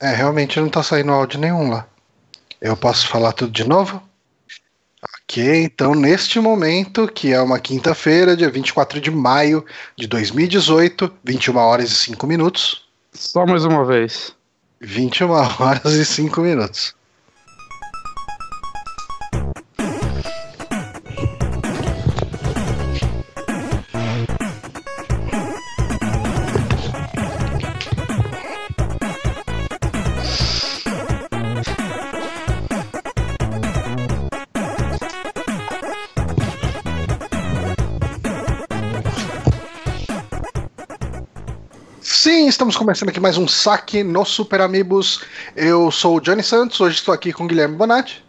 É, 0.00 0.14
realmente 0.14 0.60
não 0.60 0.68
tá 0.68 0.82
saindo 0.82 1.12
áudio 1.12 1.40
nenhum 1.40 1.70
lá. 1.70 1.86
Eu 2.60 2.76
posso 2.76 3.08
falar 3.08 3.32
tudo 3.32 3.52
de 3.52 3.66
novo? 3.66 4.02
Ok, 5.22 5.62
então 5.64 5.94
neste 5.94 6.38
momento, 6.40 7.08
que 7.08 7.32
é 7.32 7.40
uma 7.40 7.58
quinta-feira, 7.58 8.36
dia 8.36 8.50
24 8.50 9.00
de 9.00 9.10
maio 9.10 9.64
de 9.96 10.06
2018, 10.06 11.12
21 11.24 11.56
horas 11.56 11.90
e 11.90 11.94
5 11.94 12.26
minutos. 12.26 12.86
Só 13.12 13.46
mais 13.46 13.64
uma 13.64 13.84
vez. 13.84 14.34
21 14.80 15.30
horas 15.60 15.92
e 15.92 16.04
5 16.04 16.40
minutos. 16.40 16.94
Começando 42.86 43.08
aqui 43.08 43.18
mais 43.18 43.36
um 43.36 43.48
saque 43.48 44.04
no 44.04 44.24
Super 44.24 44.60
Amigos. 44.60 45.20
Eu 45.56 45.90
sou 45.90 46.18
o 46.18 46.20
Johnny 46.20 46.40
Santos, 46.40 46.80
hoje 46.80 46.94
estou 46.94 47.12
aqui 47.12 47.32
com 47.32 47.42
o 47.42 47.46
Guilherme 47.48 47.74
Bonatti. 47.74 48.24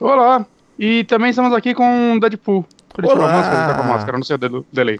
Olá! 0.00 0.44
E 0.76 1.04
também 1.04 1.30
estamos 1.30 1.52
aqui 1.52 1.72
com 1.74 2.14
o 2.16 2.18
Deadpool. 2.18 2.66
Ele 2.98 3.06
tirou 3.06 3.22
a 3.22 3.26
Olá! 3.28 3.36
máscara, 3.36 3.58
ele 3.58 3.68
tá 3.68 3.74
com 3.74 3.82
a 3.82 3.92
máscara, 3.94 4.18
não 4.18 4.24
sei 4.24 4.34
o 4.34 4.38
dedo- 4.38 4.66
delay. 4.72 4.98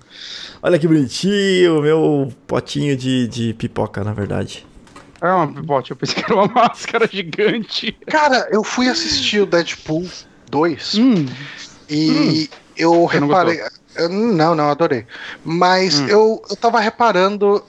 Olha 0.62 0.78
que 0.78 0.86
bonitinho, 0.86 1.82
meu 1.82 2.32
potinho 2.46 2.96
de, 2.96 3.26
de 3.26 3.52
pipoca, 3.54 4.04
na 4.04 4.12
verdade. 4.12 4.64
É 5.20 5.26
uma 5.28 5.48
pipote, 5.52 5.90
eu 5.90 5.96
pensei 5.96 6.22
que 6.22 6.30
era 6.30 6.34
uma 6.40 6.46
máscara 6.54 7.08
gigante. 7.12 7.96
Cara, 8.06 8.46
eu 8.52 8.62
fui 8.62 8.88
assistir 8.88 9.40
o 9.40 9.46
Deadpool 9.46 10.08
2 10.52 10.94
Hum, 10.94 11.26
e 11.88 12.48
eu 12.76 13.08
Você 13.08 13.18
não 13.18 13.26
reparei. 13.26 13.60
eu- 13.96 14.08
não, 14.08 14.54
não, 14.54 14.70
adorei. 14.70 15.04
Mas 15.44 15.98
Hum. 15.98 16.06
eu, 16.06 16.42
eu 16.48 16.54
tava 16.56 16.78
reparando, 16.78 17.60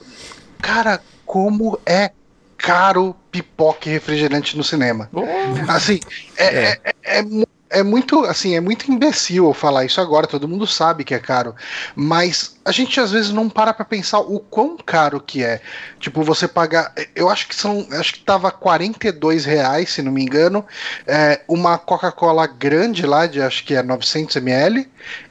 cara, 0.60 1.00
como 1.26 1.78
é 1.86 2.10
caro 2.56 3.16
pipoca 3.30 3.88
e 3.88 3.92
refrigerante 3.92 4.56
no 4.56 4.62
cinema. 4.62 5.08
oh, 5.12 5.22
Assim, 5.70 5.98
é, 6.36 6.44
é. 6.46 6.80
é- 6.84 7.18
é 7.18 7.22
mu- 7.22 7.46
é 7.74 7.82
muito 7.82 8.22
assim, 8.26 8.54
é 8.54 8.60
muito 8.60 8.92
imbecil 8.92 9.46
eu 9.46 9.54
falar 9.54 9.86
isso 9.86 9.98
agora, 9.98 10.26
todo 10.26 10.46
mundo 10.46 10.66
sabe 10.66 11.04
que 11.04 11.14
é 11.14 11.18
caro. 11.18 11.54
Mas 11.96 12.56
a 12.66 12.70
gente 12.70 13.00
às 13.00 13.10
vezes 13.10 13.30
não 13.32 13.48
para 13.48 13.72
pra 13.72 13.82
pensar 13.84 14.20
o 14.20 14.38
quão 14.38 14.76
caro 14.76 15.18
que 15.18 15.42
é. 15.42 15.58
Tipo, 15.98 16.22
você 16.22 16.46
pagar. 16.46 16.92
Eu 17.16 17.30
acho 17.30 17.48
que 17.48 17.56
são. 17.56 17.86
Acho 17.92 18.12
que 18.12 18.20
tava 18.20 18.50
42 18.50 19.46
reais, 19.46 19.88
se 19.90 20.02
não 20.02 20.12
me 20.12 20.22
engano. 20.22 20.64
é, 21.06 21.40
uma 21.48 21.78
Coca-Cola 21.78 22.46
grande 22.46 23.06
lá, 23.06 23.26
de 23.26 23.40
acho 23.40 23.64
que 23.64 23.74
é 23.74 23.82
900 23.82 24.36
ml. 24.36 24.86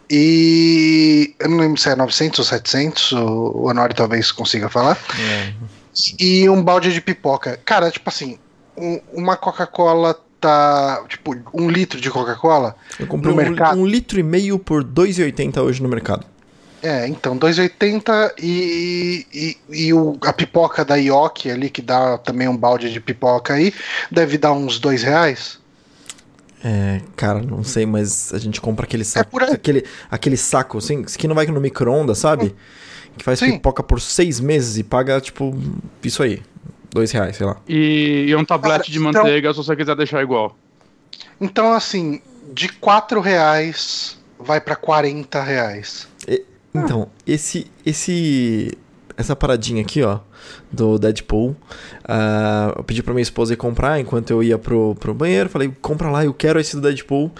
E. 0.09 1.35
Eu 1.39 1.47
não 1.49 1.57
lembro 1.57 1.79
se 1.79 1.89
é 1.89 1.95
900 1.95 2.39
ou 2.39 2.45
700, 2.45 3.11
o 3.13 3.67
Honório 3.67 3.95
talvez 3.95 4.31
consiga 4.31 4.67
falar 4.67 4.97
e 6.19 6.49
um 6.49 6.63
balde 6.63 6.91
de 6.93 7.01
pipoca. 7.01 7.59
Cara, 7.65 7.89
tipo 7.91 8.09
assim, 8.09 8.37
um- 8.77 8.99
uma 9.13 9.35
Coca-Cola 9.37 10.17
tá. 10.39 11.03
Tipo, 11.07 11.35
um 11.53 11.69
litro 11.69 11.99
de 12.01 12.09
Coca-Cola. 12.09 12.75
Eu 12.99 13.07
comprei 13.07 13.33
No 13.33 13.39
um, 13.39 13.43
mercado? 13.43 13.79
um 13.79 13.85
litro 13.85 14.19
e 14.19 14.23
meio 14.23 14.57
por 14.57 14.83
2,80 14.83 15.61
hoje 15.61 15.81
no 15.83 15.89
mercado. 15.89 16.25
É, 16.83 17.07
então, 17.07 17.37
2,80 17.37 18.33
e, 18.41 19.27
e, 19.31 19.57
e 19.69 19.93
o, 19.93 20.17
a 20.23 20.33
pipoca 20.33 20.83
da 20.83 20.95
Yoki 20.95 21.51
ali, 21.51 21.69
que 21.69 21.79
dá 21.79 22.17
também 22.17 22.47
um 22.47 22.57
balde 22.57 22.91
de 22.91 22.99
pipoca 22.99 23.53
aí, 23.53 23.71
deve 24.09 24.35
dar 24.39 24.51
uns 24.53 24.79
dois 24.79 25.03
reais. 25.03 25.59
É, 26.63 27.01
cara, 27.15 27.39
não 27.41 27.63
sei, 27.63 27.85
mas 27.85 28.33
a 28.33 28.39
gente 28.39 28.59
compra 28.61 28.85
aquele 28.85 29.03
saco. 29.03 29.29
por 29.29 29.43
aí. 29.43 29.51
aquele, 29.53 29.83
aquele 30.09 30.37
saco, 30.37 30.77
assim, 30.79 31.03
que 31.03 31.27
não 31.27 31.35
vai 31.35 31.45
no 31.47 31.61
micro-ondas, 31.61 32.17
sabe? 32.19 32.55
Que 33.17 33.23
faz 33.23 33.39
Sim. 33.39 33.51
pipoca 33.53 33.83
por 33.83 33.99
seis 34.01 34.39
meses 34.39 34.77
e 34.77 34.83
paga, 34.83 35.19
tipo, 35.21 35.55
isso 36.03 36.23
aí. 36.23 36.41
Dois 36.89 37.11
reais, 37.11 37.37
sei 37.37 37.45
lá. 37.45 37.57
e, 37.69 38.25
e 38.27 38.35
um 38.35 38.43
tablete 38.43 38.77
Cara, 38.79 38.91
de 38.91 38.97
então- 38.99 39.23
manteiga 39.23 39.51
se 39.53 39.57
você 39.57 39.75
quiser 39.75 39.95
deixar 39.95 40.21
igual. 40.21 40.57
Então, 41.39 41.71
assim, 41.73 42.21
de 42.53 42.67
4 42.69 43.19
reais 43.21 44.17
vai 44.39 44.59
pra 44.59 44.75
40 44.75 45.41
reais. 45.41 46.07
Então, 46.73 47.09
esse, 47.27 47.69
esse, 47.85 48.77
essa 49.21 49.35
paradinha 49.35 49.81
aqui, 49.81 50.03
ó, 50.03 50.19
do 50.71 50.97
Deadpool, 50.99 51.55
ah, 52.03 52.73
eu 52.77 52.83
pedi 52.83 53.01
pra 53.01 53.13
minha 53.13 53.21
esposa 53.21 53.53
ir 53.53 53.57
comprar 53.57 53.99
enquanto 53.99 54.31
eu 54.31 54.43
ia 54.43 54.57
pro, 54.57 54.95
pro 54.95 55.13
banheiro. 55.13 55.49
Falei, 55.49 55.73
compra 55.81 56.09
lá, 56.09 56.25
eu 56.25 56.33
quero 56.33 56.59
esse 56.59 56.75
do 56.75 56.81
Deadpool. 56.81 57.31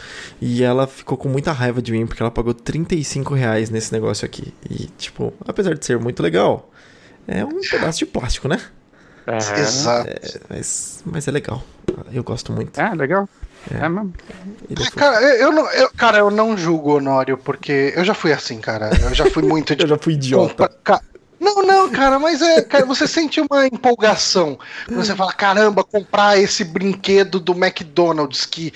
E 0.42 0.64
ela 0.64 0.88
ficou 0.88 1.18
com 1.18 1.28
muita 1.30 1.52
raiva 1.52 1.82
de 1.82 1.92
mim, 1.92 2.06
porque 2.06 2.22
ela 2.24 2.32
pagou 2.32 2.54
35 2.54 3.34
reais 3.34 3.70
nesse 3.70 3.92
negócio 3.92 4.26
aqui. 4.26 4.54
E, 4.70 4.86
tipo, 4.98 5.34
apesar 5.48 5.74
de 5.76 5.86
ser 5.86 6.00
muito 6.00 6.22
legal, 6.24 6.72
é 7.28 7.44
um 7.44 7.60
pedaço 7.62 8.00
de 8.00 8.06
plástico, 8.06 8.48
né? 8.48 8.60
É, 9.28 9.38
Exato. 9.60 10.10
Mas, 10.50 11.04
mas 11.06 11.28
é 11.28 11.32
legal. 11.32 11.64
Eu 12.12 12.24
gosto 12.24 12.52
muito. 12.52 12.80
é 12.80 12.94
legal. 12.96 13.28
É. 13.72 13.86
É, 13.86 13.90
mesmo. 13.90 14.14
É 14.70 14.74
Ah. 14.88 14.92
Cara, 14.96 15.22
eu, 15.38 15.52
não, 15.52 15.70
eu- 15.72 15.92
cara, 15.96 16.18
eu 16.18 16.32
não 16.32 16.58
julgo 16.58 16.90
o 16.94 16.96
Honório, 16.98 17.38
porque 17.38 17.94
eu 17.96 18.04
já 18.04 18.16
fui 18.16 18.34
assim, 18.34 18.60
cara. 18.60 18.90
Eu 19.04 19.14
já 19.14 19.30
fui 19.30 19.44
muito 19.44 19.74
Eu 19.80 19.88
já 19.88 19.98
fui 20.00 20.14
idiota. 20.14 20.68
Compra- 20.68 21.02
Não, 21.42 21.64
não, 21.64 21.90
cara, 21.90 22.20
mas 22.20 22.40
é, 22.40 22.62
cara, 22.62 22.86
você 22.86 23.08
sente 23.08 23.42
uma 23.42 23.66
empolgação. 23.66 24.60
Quando 24.86 25.04
você 25.04 25.16
fala, 25.16 25.34
caramba, 25.34 25.84
comprar 25.84 26.38
esse 26.38 26.64
brinquedo 26.64 27.40
do 27.40 27.54
McDonald's 27.54 28.46
que 28.46 28.72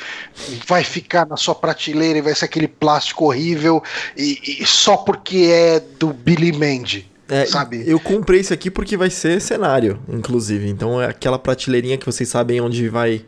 vai 0.66 0.84
ficar 0.84 1.28
na 1.28 1.38
sua 1.38 1.54
prateleira 1.54 2.18
e 2.18 2.22
vai 2.24 2.34
ser 2.34 2.46
aquele 2.46 2.68
plástico 2.68 3.26
horrível 3.26 3.84
e, 4.18 4.62
e 4.62 4.66
só 4.66 4.98
porque 4.98 5.50
é 5.52 5.80
do 5.80 6.12
Billy 6.12 6.52
Mandy. 6.52 7.08
É, 7.30 7.46
sabe? 7.46 7.84
Eu 7.88 8.00
comprei 8.00 8.40
esse 8.40 8.54
aqui 8.54 8.72
porque 8.72 8.98
vai 8.98 9.12
ser 9.12 9.40
cenário, 9.42 10.00
inclusive. 10.10 10.68
Então 10.68 11.00
é 11.00 11.06
aquela 11.06 11.38
prateleirinha 11.38 11.98
que 12.00 12.06
vocês 12.06 12.28
sabem 12.30 12.62
onde 12.62 12.90
vai, 12.90 13.24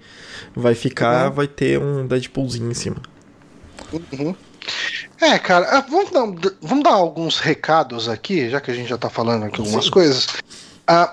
vai 0.56 0.74
ficar, 0.74 1.30
Uhum. 1.30 1.36
vai 1.36 1.48
ter 1.48 1.80
um 1.80 2.08
Deadpoolzinho 2.08 2.72
em 2.72 2.74
cima. 2.74 2.98
Uhum. 3.94 4.36
É, 5.20 5.40
cara, 5.40 5.68
ah, 5.72 5.82
vamos 5.82 6.12
dar, 6.12 6.52
vamos 6.62 6.84
dar 6.84 6.92
alguns 6.92 7.40
recados 7.40 8.08
aqui, 8.08 8.50
já 8.50 8.62
que 8.62 8.70
a 8.70 8.74
gente 8.74 8.88
já 8.88 8.98
tá 8.98 9.10
falando 9.10 9.46
aqui 9.46 9.60
algumas 9.60 9.86
Sim. 9.86 9.92
coisas. 9.92 10.28
Ah, 10.86 11.12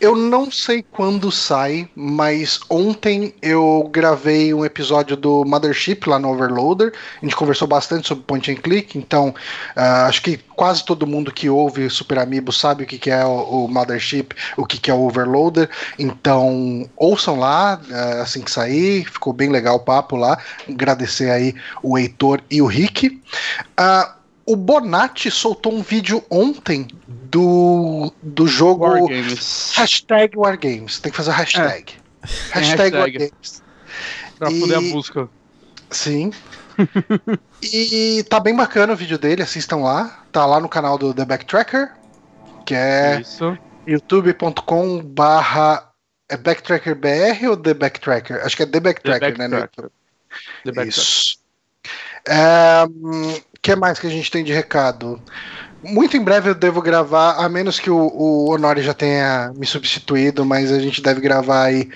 eu 0.00 0.14
não 0.14 0.50
sei 0.50 0.82
quando 0.82 1.32
sai, 1.32 1.88
mas 1.94 2.60
ontem 2.68 3.34
eu 3.40 3.88
gravei 3.90 4.52
um 4.52 4.64
episódio 4.64 5.16
do 5.16 5.44
Mothership 5.44 6.06
lá 6.06 6.18
no 6.18 6.30
Overloader. 6.30 6.92
A 7.20 7.24
gente 7.24 7.36
conversou 7.36 7.66
bastante 7.66 8.08
sobre 8.08 8.24
point 8.24 8.50
and 8.50 8.56
click, 8.56 8.98
então 8.98 9.34
ah, 9.74 10.06
acho 10.06 10.22
que 10.22 10.36
quase 10.36 10.84
todo 10.84 11.06
mundo 11.06 11.32
que 11.32 11.48
ouve 11.48 11.88
Super 11.88 12.18
Amiibo 12.18 12.52
sabe 12.52 12.84
o 12.84 12.86
que, 12.86 12.98
que 12.98 13.10
é 13.10 13.24
o, 13.24 13.64
o 13.64 13.68
Mothership, 13.68 14.28
o 14.56 14.66
que, 14.66 14.78
que 14.78 14.90
é 14.90 14.94
o 14.94 15.00
Overloader. 15.00 15.68
Então 15.98 16.88
ouçam 16.96 17.38
lá 17.38 17.80
ah, 17.90 18.22
assim 18.22 18.42
que 18.42 18.50
sair, 18.50 19.04
ficou 19.04 19.32
bem 19.32 19.50
legal 19.50 19.76
o 19.76 19.80
papo 19.80 20.16
lá. 20.16 20.38
Agradecer 20.68 21.30
aí 21.30 21.54
o 21.82 21.96
Heitor 21.96 22.42
e 22.50 22.60
o 22.60 22.66
Rick. 22.66 23.20
Ah, 23.76 24.16
o 24.46 24.54
Bonatti 24.56 25.30
soltou 25.30 25.74
um 25.74 25.82
vídeo 25.82 26.22
ontem 26.30 26.86
do, 27.06 28.12
do 28.22 28.46
jogo 28.46 28.84
Wargames. 28.84 29.72
hashtag 29.74 30.36
Wargames. 30.36 31.00
Tem 31.00 31.10
que 31.10 31.16
fazer 31.16 31.30
a 31.30 31.34
hashtag. 31.34 31.94
Hashtag, 32.50 32.94
hashtag. 32.94 32.96
Wargames. 32.96 33.62
Pra 34.38 34.50
E- 34.50 34.60
poder 34.60 34.74
a 34.76 34.80
busca. 34.80 35.28
Sim. 35.90 36.32
e 37.62 38.24
tá 38.28 38.38
bem 38.40 38.54
bacana 38.54 38.92
o 38.92 38.96
vídeo 38.96 39.18
dele, 39.18 39.42
assistam 39.42 39.76
lá. 39.78 40.24
Tá 40.32 40.44
lá 40.44 40.60
no 40.60 40.68
canal 40.68 40.98
do 40.98 41.14
The 41.14 41.24
Backtracker, 41.24 41.92
que 42.64 42.74
é 42.74 43.22
youtube.com 43.86 45.00
barra 45.02 45.90
é 46.28 46.36
BacktrackerBR 46.36 47.46
ou 47.48 47.56
The 47.56 47.74
Backtracker? 47.74 48.44
Acho 48.44 48.56
que 48.56 48.62
é 48.64 48.66
The 48.66 48.72
The 48.72 48.80
Backtracker, 48.80 49.38
né? 49.38 49.48
no 49.48 49.56
Backtracker. 49.60 49.90
YouTube. 49.90 49.92
The 50.64 50.72
Backtrack. 50.72 50.88
Isso. 50.88 51.38
É, 52.28 52.84
O 52.84 53.55
que 53.66 53.76
mais 53.76 53.98
que 53.98 54.06
a 54.06 54.10
gente 54.10 54.30
tem 54.30 54.44
de 54.44 54.52
recado? 54.52 55.20
Muito 55.82 56.16
em 56.16 56.22
breve 56.22 56.50
eu 56.50 56.54
devo 56.54 56.80
gravar, 56.80 57.32
a 57.32 57.48
menos 57.48 57.80
que 57.80 57.90
o, 57.90 57.96
o 57.96 58.50
Honori 58.50 58.80
já 58.80 58.94
tenha 58.94 59.52
me 59.56 59.66
substituído, 59.66 60.44
mas 60.44 60.70
a 60.70 60.78
gente 60.78 61.02
deve 61.02 61.20
gravar 61.20 61.64
aí 61.64 61.88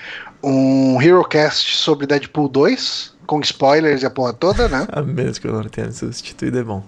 um 0.42 1.00
HeroCast 1.00 1.76
sobre 1.76 2.06
Deadpool 2.06 2.48
2, 2.48 3.12
com 3.24 3.40
spoilers 3.40 4.02
e 4.02 4.06
a 4.06 4.10
porra 4.10 4.32
toda, 4.32 4.68
né? 4.68 4.86
A 4.90 5.00
menos 5.00 5.38
que 5.38 5.46
eu 5.46 5.52
não 5.52 5.62
tenha 5.64 5.86
me 5.86 5.92
substituído, 5.92 6.58
é 6.58 6.62
bom. 6.64 6.82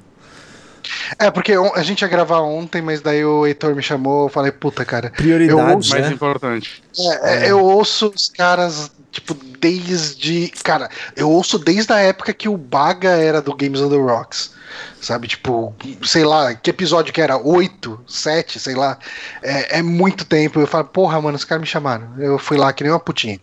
É, 1.16 1.30
porque 1.30 1.52
a 1.52 1.82
gente 1.82 2.02
ia 2.02 2.08
gravar 2.08 2.40
ontem, 2.40 2.82
mas 2.82 3.00
daí 3.00 3.24
o 3.24 3.46
Heitor 3.46 3.76
me 3.76 3.82
chamou, 3.82 4.24
eu 4.24 4.28
falei, 4.28 4.50
puta, 4.50 4.84
cara. 4.84 5.10
Prioridades, 5.10 5.74
ouço- 5.74 5.90
Mais 5.90 6.06
né? 6.06 6.12
importante. 6.12 6.82
É, 6.98 7.46
é, 7.46 7.50
Eu 7.50 7.60
ouço 7.64 8.12
os 8.14 8.28
caras, 8.30 8.90
tipo, 9.12 9.34
desde. 9.60 10.52
Cara, 10.64 10.90
eu 11.16 11.30
ouço 11.30 11.56
desde 11.58 11.92
a 11.92 11.98
época 11.98 12.32
que 12.32 12.48
o 12.48 12.56
Baga 12.56 13.10
era 13.10 13.40
do 13.40 13.54
Games 13.54 13.80
on 13.80 13.88
the 13.88 13.96
Rocks. 13.96 14.60
Sabe, 15.00 15.28
tipo, 15.28 15.74
sei 16.04 16.24
lá, 16.24 16.54
que 16.54 16.70
episódio 16.70 17.12
que 17.12 17.20
era? 17.20 17.36
Oito, 17.36 18.00
sete, 18.06 18.60
sei 18.60 18.74
lá. 18.74 18.98
É, 19.42 19.78
é 19.78 19.82
muito 19.82 20.24
tempo. 20.24 20.60
Eu 20.60 20.66
falo, 20.66 20.84
porra, 20.84 21.20
mano, 21.20 21.36
os 21.36 21.44
caras 21.44 21.60
me 21.62 21.66
chamaram. 21.66 22.08
Eu 22.18 22.38
fui 22.38 22.56
lá 22.56 22.72
que 22.72 22.84
nem 22.84 22.92
uma 22.92 23.00
putinha. 23.00 23.40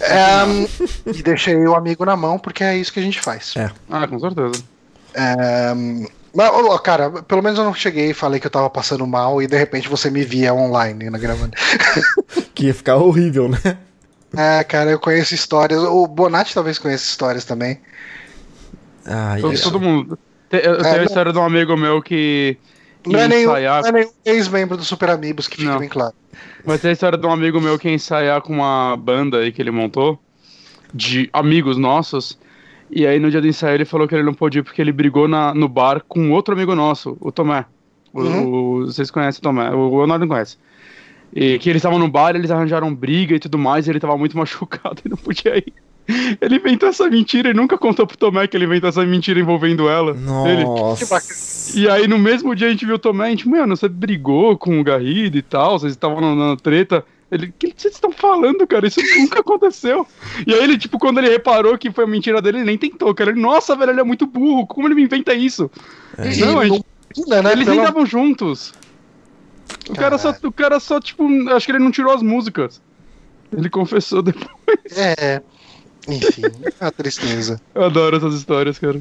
É, 0.00 1.10
e 1.14 1.22
deixei 1.22 1.56
o 1.56 1.74
amigo 1.74 2.04
na 2.04 2.16
mão, 2.16 2.38
porque 2.38 2.62
é 2.62 2.76
isso 2.76 2.92
que 2.92 3.00
a 3.00 3.02
gente 3.02 3.20
faz. 3.20 3.54
É. 3.56 3.70
Ah, 3.90 4.06
com 4.06 4.18
certeza. 4.18 4.62
É, 5.14 5.74
mas, 6.34 6.80
cara, 6.80 7.10
pelo 7.22 7.42
menos 7.42 7.58
eu 7.58 7.64
não 7.64 7.72
cheguei 7.72 8.10
e 8.10 8.14
falei 8.14 8.40
que 8.40 8.46
eu 8.46 8.50
tava 8.50 8.68
passando 8.68 9.06
mal 9.06 9.40
e 9.40 9.46
de 9.46 9.56
repente 9.56 9.88
você 9.88 10.10
me 10.10 10.24
via 10.24 10.52
online 10.52 11.08
na 11.08 11.18
gravando. 11.18 11.56
Que 12.54 12.66
ia 12.66 12.74
ficar 12.74 12.96
horrível, 12.96 13.48
né? 13.48 13.58
É, 14.36 14.62
cara, 14.62 14.90
eu 14.90 14.98
conheço 14.98 15.34
histórias. 15.34 15.80
O 15.80 16.06
Bonatti 16.06 16.54
talvez 16.54 16.78
conheça 16.78 17.04
histórias 17.04 17.44
também. 17.44 17.80
Ah, 19.04 19.36
Todo, 19.40 19.52
isso. 19.52 19.64
todo 19.64 19.80
mundo. 19.80 20.18
Eu 20.58 20.78
tenho 20.78 20.94
a 20.94 20.96
não- 20.98 21.04
história 21.04 21.32
de 21.32 21.38
um 21.38 21.44
amigo 21.44 21.76
meu 21.76 22.00
que. 22.02 22.56
que 23.02 23.10
Não 23.12 23.20
é, 23.20 23.28
nenhum, 23.28 23.50
ensaiar. 23.50 23.82
não 23.82 23.88
é 23.88 23.92
nenhum 23.92 24.10
ex-membro 24.24 24.76
do 24.76 24.84
Super 24.84 25.10
Amigos, 25.10 25.46
que 25.48 25.56
fica 25.58 25.70
Não. 25.72 25.78
bem 25.78 25.88
claro. 25.88 26.14
Mas 26.64 26.80
tem 26.80 26.90
a 26.90 26.92
história 26.92 27.18
de 27.18 27.26
um 27.26 27.30
amigo 27.30 27.60
meu 27.60 27.78
que 27.78 27.88
ia 27.88 27.94
ensaiar 27.94 28.40
com 28.40 28.52
uma 28.54 28.96
banda 28.96 29.38
aí 29.38 29.52
que 29.52 29.60
ele 29.60 29.70
montou, 29.70 30.18
de 30.92 31.28
amigos 31.32 31.76
nossos. 31.76 32.38
E 32.90 33.06
aí 33.06 33.18
no 33.18 33.30
dia 33.30 33.40
do 33.40 33.46
ensaio 33.48 33.74
ele 33.74 33.84
falou 33.84 34.06
que 34.06 34.14
ele 34.14 34.22
não 34.22 34.34
pôde 34.34 34.58
ir 34.58 34.62
porque 34.62 34.80
ele 34.80 34.92
brigou 34.92 35.26
na, 35.26 35.52
no 35.54 35.68
bar 35.68 36.02
com 36.06 36.30
outro 36.32 36.54
amigo 36.54 36.74
nosso, 36.74 37.16
o 37.20 37.32
Tomé. 37.32 37.64
O, 38.12 38.20
Uhum. 38.22 38.46
o- 38.82 38.86
vocês 38.86 39.10
conhecem 39.10 39.38
o 39.40 39.42
Tomé, 39.42 39.70
o 39.70 39.96
Leonardo 39.98 40.24
não 40.24 40.28
conhece. 40.32 40.56
E 41.34 41.58
que 41.58 41.68
eles 41.68 41.80
estavam 41.80 41.98
no 41.98 42.06
bar, 42.08 42.36
eles 42.36 42.50
arranjaram 42.50 42.94
briga 42.94 43.34
e 43.34 43.40
tudo 43.40 43.58
mais, 43.58 43.86
e 43.86 43.90
ele 43.90 43.98
tava 43.98 44.16
muito 44.16 44.36
machucado 44.38 45.02
e 45.04 45.08
não 45.08 45.16
podia 45.16 45.56
ir. 45.58 45.72
Ele 46.40 46.56
inventou 46.56 46.88
essa 46.88 47.08
mentira 47.08 47.50
e 47.50 47.54
nunca 47.54 47.78
contou 47.78 48.06
pro 48.06 48.16
Tomé 48.18 48.46
que 48.46 48.56
ele 48.56 48.66
inventou 48.66 48.88
essa 48.90 49.04
mentira 49.06 49.40
envolvendo 49.40 49.88
ela. 49.88 50.10
Ele, 50.46 50.64
Nossa. 50.64 51.78
e 51.78 51.88
aí, 51.88 52.06
no 52.06 52.18
mesmo 52.18 52.54
dia, 52.54 52.68
a 52.68 52.70
gente 52.70 52.84
viu 52.84 52.96
o 52.96 52.98
Tomé, 52.98 53.26
a 53.26 53.30
gente, 53.30 53.48
mano, 53.48 53.74
você 53.76 53.88
brigou 53.88 54.56
com 54.58 54.78
o 54.78 54.84
Garrido 54.84 55.38
e 55.38 55.42
tal, 55.42 55.78
vocês 55.78 55.92
estavam 55.92 56.20
na, 56.20 56.34
na 56.50 56.56
treta. 56.56 57.04
Ele, 57.32 57.46
o 57.46 57.52
que 57.58 57.72
vocês 57.74 57.94
estão 57.94 58.12
falando, 58.12 58.66
cara? 58.66 58.86
Isso 58.86 59.00
nunca 59.18 59.40
aconteceu. 59.40 60.06
E 60.46 60.52
aí, 60.52 60.62
ele, 60.62 60.76
tipo, 60.76 60.98
quando 60.98 61.18
ele 61.18 61.30
reparou 61.30 61.76
que 61.78 61.90
foi 61.90 62.04
a 62.04 62.06
mentira 62.06 62.40
dele, 62.42 62.58
ele 62.58 62.66
nem 62.66 62.78
tentou, 62.78 63.14
cara. 63.14 63.30
Ele, 63.30 63.40
nossa, 63.40 63.74
velho, 63.74 63.90
ele 63.92 64.00
é 64.00 64.04
muito 64.04 64.26
burro, 64.26 64.66
como 64.66 64.86
ele 64.86 64.94
me 64.94 65.02
inventa 65.02 65.32
isso? 65.34 65.70
E 66.18 66.40
Não, 66.40 66.60
a 66.60 66.66
gente- 66.66 66.84
combina, 67.14 67.42
né? 67.42 67.52
Eles 67.52 67.64
Pelo- 67.64 67.76
nem 67.76 67.84
estavam 67.86 68.06
juntos. 68.06 68.74
O 69.88 69.94
cara, 69.94 70.18
só, 70.18 70.34
o 70.44 70.52
cara 70.52 70.78
só, 70.78 71.00
tipo, 71.00 71.26
acho 71.50 71.64
que 71.66 71.72
ele 71.72 71.78
não 71.82 71.90
tirou 71.90 72.12
as 72.12 72.22
músicas. 72.22 72.80
Ele 73.56 73.70
confessou 73.70 74.20
depois. 74.22 74.48
É. 74.96 75.42
Enfim, 76.08 76.42
a 76.80 76.90
tristeza. 76.90 77.60
Eu 77.74 77.84
adoro 77.84 78.16
essas 78.16 78.34
histórias, 78.34 78.78
cara. 78.78 79.00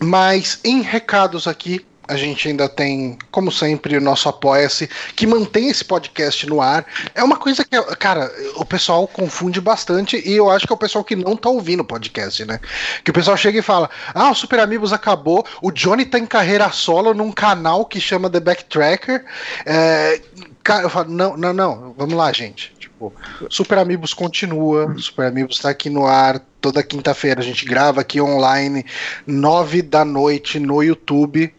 Mas 0.00 0.60
em 0.62 0.82
recados 0.82 1.46
aqui, 1.46 1.84
a 2.08 2.16
gente 2.16 2.48
ainda 2.48 2.68
tem, 2.68 3.18
como 3.30 3.50
sempre, 3.50 3.96
o 3.96 4.00
nosso 4.00 4.28
Apoia-se, 4.28 4.88
que 5.14 5.26
mantém 5.26 5.68
esse 5.68 5.84
podcast 5.84 6.46
no 6.46 6.60
ar. 6.60 6.86
É 7.14 7.22
uma 7.22 7.36
coisa 7.36 7.64
que, 7.64 7.80
cara, 7.96 8.30
o 8.54 8.64
pessoal 8.64 9.08
confunde 9.08 9.60
bastante 9.60 10.22
e 10.24 10.36
eu 10.36 10.48
acho 10.48 10.66
que 10.66 10.72
é 10.72 10.76
o 10.76 10.78
pessoal 10.78 11.02
que 11.02 11.16
não 11.16 11.36
tá 11.36 11.48
ouvindo 11.48 11.80
o 11.80 11.84
podcast, 11.84 12.44
né? 12.44 12.60
Que 13.02 13.10
o 13.10 13.14
pessoal 13.14 13.36
chega 13.36 13.58
e 13.58 13.62
fala: 13.62 13.90
Ah, 14.14 14.30
o 14.30 14.34
Super 14.34 14.60
Amigos 14.60 14.92
acabou, 14.92 15.44
o 15.60 15.72
Johnny 15.72 16.04
tá 16.04 16.18
em 16.18 16.26
carreira 16.26 16.70
solo 16.70 17.12
num 17.12 17.32
canal 17.32 17.84
que 17.84 18.00
chama 18.00 18.30
The 18.30 18.40
Backtracker. 18.40 19.24
É, 19.64 20.20
cara, 20.62 20.84
eu 20.84 20.90
falo: 20.90 21.10
Não, 21.10 21.36
não, 21.36 21.52
não, 21.52 21.94
vamos 21.96 22.14
lá, 22.14 22.32
gente. 22.32 22.75
Tipo, 22.96 23.12
Super 23.50 23.78
Amigos 23.78 24.14
continua, 24.14 24.94
Super 24.98 25.26
Amigos 25.26 25.58
tá 25.58 25.68
aqui 25.68 25.90
no 25.90 26.06
ar. 26.06 26.40
Toda 26.62 26.82
quinta-feira 26.82 27.40
a 27.40 27.44
gente 27.44 27.66
grava 27.66 28.00
aqui 28.00 28.20
online, 28.20 28.84
nove 29.26 29.82
da 29.82 30.04
noite 30.04 30.58
no 30.58 30.82
YouTube. 30.82 31.52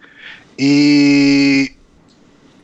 E 0.57 1.71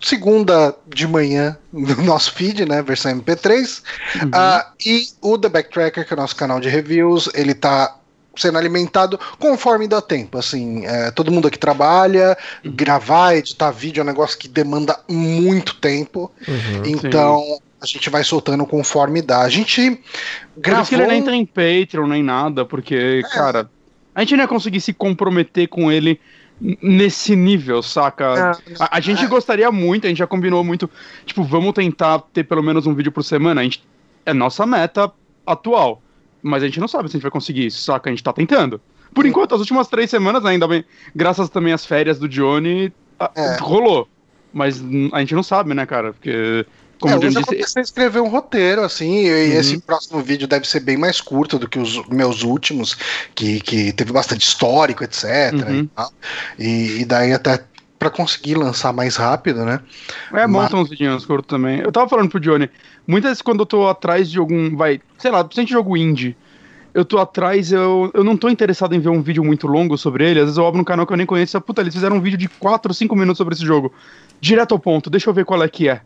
segunda 0.02 0.76
de 0.88 1.08
manhã 1.08 1.56
no 1.72 2.02
nosso 2.02 2.34
feed, 2.34 2.66
né? 2.66 2.82
Versão 2.82 3.16
MP3. 3.22 3.84
Uhum. 4.24 4.32
Ah, 4.34 4.72
e 4.84 5.08
o 5.22 5.38
The 5.38 5.50
Backtracker, 5.50 6.08
que 6.08 6.14
é 6.14 6.18
o 6.18 6.20
nosso 6.20 6.36
canal 6.36 6.60
de 6.60 6.68
reviews, 6.68 7.30
ele 7.36 7.54
tá 7.54 7.96
sendo 8.36 8.58
alimentado 8.58 9.20
conforme 9.38 9.88
dá 9.88 10.02
tempo. 10.02 10.40
Assim, 10.40 10.84
é, 10.88 11.12
todo 11.12 11.32
mundo 11.32 11.48
aqui 11.48 11.60
trabalha, 11.60 12.36
gravar, 12.66 13.36
editar 13.36 13.70
vídeo 13.70 14.02
é 14.02 14.04
um 14.04 14.08
negócio 14.08 14.36
que 14.36 14.48
demanda 14.48 15.00
muito 15.08 15.76
tempo. 15.76 16.32
Uhum. 16.48 16.84
Então 16.86 17.62
a 17.84 17.86
gente 17.86 18.10
vai 18.10 18.24
soltando 18.24 18.66
conforme 18.66 19.22
dá. 19.22 19.42
A 19.42 19.50
gente 19.50 20.02
gravou. 20.58 20.86
que 20.86 20.96
ele 20.96 21.06
nem 21.06 21.22
tem 21.22 21.46
Patreon 21.46 22.08
nem 22.08 22.24
nada, 22.24 22.66
porque, 22.66 23.22
cara, 23.34 23.70
a 24.16 24.22
gente 24.22 24.38
não 24.38 24.44
ia 24.44 24.48
conseguir 24.48 24.80
se 24.80 24.94
comprometer 24.94 25.68
com 25.68 25.92
ele 25.92 26.20
nesse 26.62 27.36
nível, 27.36 27.84
saca? 27.84 28.52
A, 28.80 28.98
a 28.98 29.00
gente 29.02 29.26
é. 29.26 29.28
gostaria 29.28 29.70
muito, 29.70 30.06
a 30.06 30.08
gente 30.08 30.20
já 30.20 30.28
combinou 30.28 30.64
muito, 30.64 30.90
tipo, 31.26 31.44
vamos 31.44 31.74
tentar 31.74 32.20
ter 32.32 32.46
pelo 32.46 32.64
menos 32.64 32.88
um 32.88 32.94
vídeo 32.94 33.12
por 33.12 33.24
semana. 33.24 33.60
A 33.60 33.64
gente, 33.66 33.84
é 34.26 34.34
nossa 34.34 34.66
meta 34.66 35.12
atual. 35.46 36.02
Mas 36.42 36.64
a 36.64 36.66
gente 36.66 36.80
não 36.80 36.88
sabe 36.88 37.10
se 37.10 37.16
a 37.16 37.18
gente 37.18 37.24
vai 37.24 37.32
conseguir 37.32 37.66
isso, 37.66 37.82
saca? 37.82 38.10
A 38.10 38.14
gente 38.14 38.24
tá 38.24 38.32
tentando. 38.32 38.80
Por 39.14 39.26
enquanto, 39.26 39.56
as 39.56 39.60
últimas 39.60 39.88
três 39.88 40.10
semanas, 40.10 40.46
ainda 40.46 40.68
bem, 40.68 40.84
graças 41.16 41.50
também 41.50 41.74
às 41.74 41.86
férias 41.86 42.18
do 42.18 42.28
Johnny, 42.30 42.92
É. 43.36 43.58
rolou. 43.60 44.08
Mas 44.54 44.84
a 45.12 45.20
gente 45.20 45.34
não 45.34 45.42
sabe, 45.42 45.74
né, 45.74 45.86
cara? 45.86 46.14
Porque, 46.14 46.66
como 47.04 47.16
é, 47.16 47.28
disse, 47.28 47.38
aconteceu 47.40 47.82
escrever 47.82 48.20
um 48.22 48.28
roteiro, 48.30 48.82
assim, 48.82 49.26
e 49.26 49.30
Uhum. 49.54 49.60
esse 49.60 49.82
próximo 49.82 50.22
vídeo 50.22 50.48
deve 50.48 50.68
ser 50.68 50.80
bem 50.80 50.96
mais 50.98 51.20
curto 51.22 51.60
do 51.60 51.68
que 51.68 51.78
os 51.78 52.06
meus 52.08 52.44
últimos, 52.44 52.96
que, 53.36 53.60
que 53.60 53.92
teve 53.92 54.12
bastante 54.12 54.42
histórico, 54.48 55.04
etc. 55.04 55.26
Uhum. 55.54 55.90
E. 56.58 57.02
E- 57.02 57.06
daí 57.06 57.34
até 57.34 57.64
pra 58.00 58.10
conseguir 58.10 58.56
lançar 58.56 58.92
mais 58.92 59.16
rápido, 59.16 59.64
né? 59.64 59.80
É 60.34 60.46
bom 60.48 60.60
Mas- 60.60 60.70
ter 60.70 60.76
uns 60.76 60.90
vidinhos 60.90 61.26
curtos 61.26 61.48
também. 61.50 61.80
Eu 61.80 61.92
tava 61.92 62.10
falando 62.10 62.30
pro 62.30 62.40
Johnny, 62.40 62.70
muitas 63.08 63.30
vezes 63.32 63.42
quando 63.42 63.62
eu 63.62 63.66
tô 63.66 63.88
atrás 63.88 64.30
de 64.30 64.38
algum, 64.40 64.76
vai, 64.76 65.00
sei 65.18 65.32
lá, 65.32 65.44
principalmente 65.44 65.72
jogo 65.72 65.96
indie, 65.98 66.36
eu 66.94 67.04
tô 67.06 67.18
atrás, 67.18 67.72
eu, 67.72 68.12
eu 68.14 68.24
não 68.24 68.36
tô 68.38 68.50
interessado 68.50 68.94
em 68.94 69.00
ver 69.00 69.10
um 69.10 69.22
vídeo 69.22 69.44
muito 69.44 69.68
longo 69.68 69.98
sobre 69.98 70.30
ele, 70.30 70.40
às 70.40 70.46
vezes 70.46 70.58
eu 70.58 70.68
abro 70.68 70.80
um 70.82 70.84
canal 70.84 71.08
que 71.08 71.14
eu 71.14 71.18
nem 71.18 71.26
conheço 71.26 71.52
e 71.52 71.54
falo, 71.54 71.64
puta, 71.66 71.82
eles 71.82 71.94
fizeram 71.94 72.18
um 72.18 72.22
vídeo 72.22 72.38
de 72.38 72.48
4, 72.48 72.94
5 72.94 73.16
minutos 73.16 73.38
sobre 73.38 73.56
esse 73.56 73.66
jogo. 73.66 73.92
Direto 74.42 74.74
ao 74.74 74.80
ponto, 74.80 75.10
deixa 75.10 75.30
eu 75.30 75.34
ver 75.34 75.46
qual 75.46 75.64
é 75.64 75.68
que 75.70 75.88
é. 75.88 76.02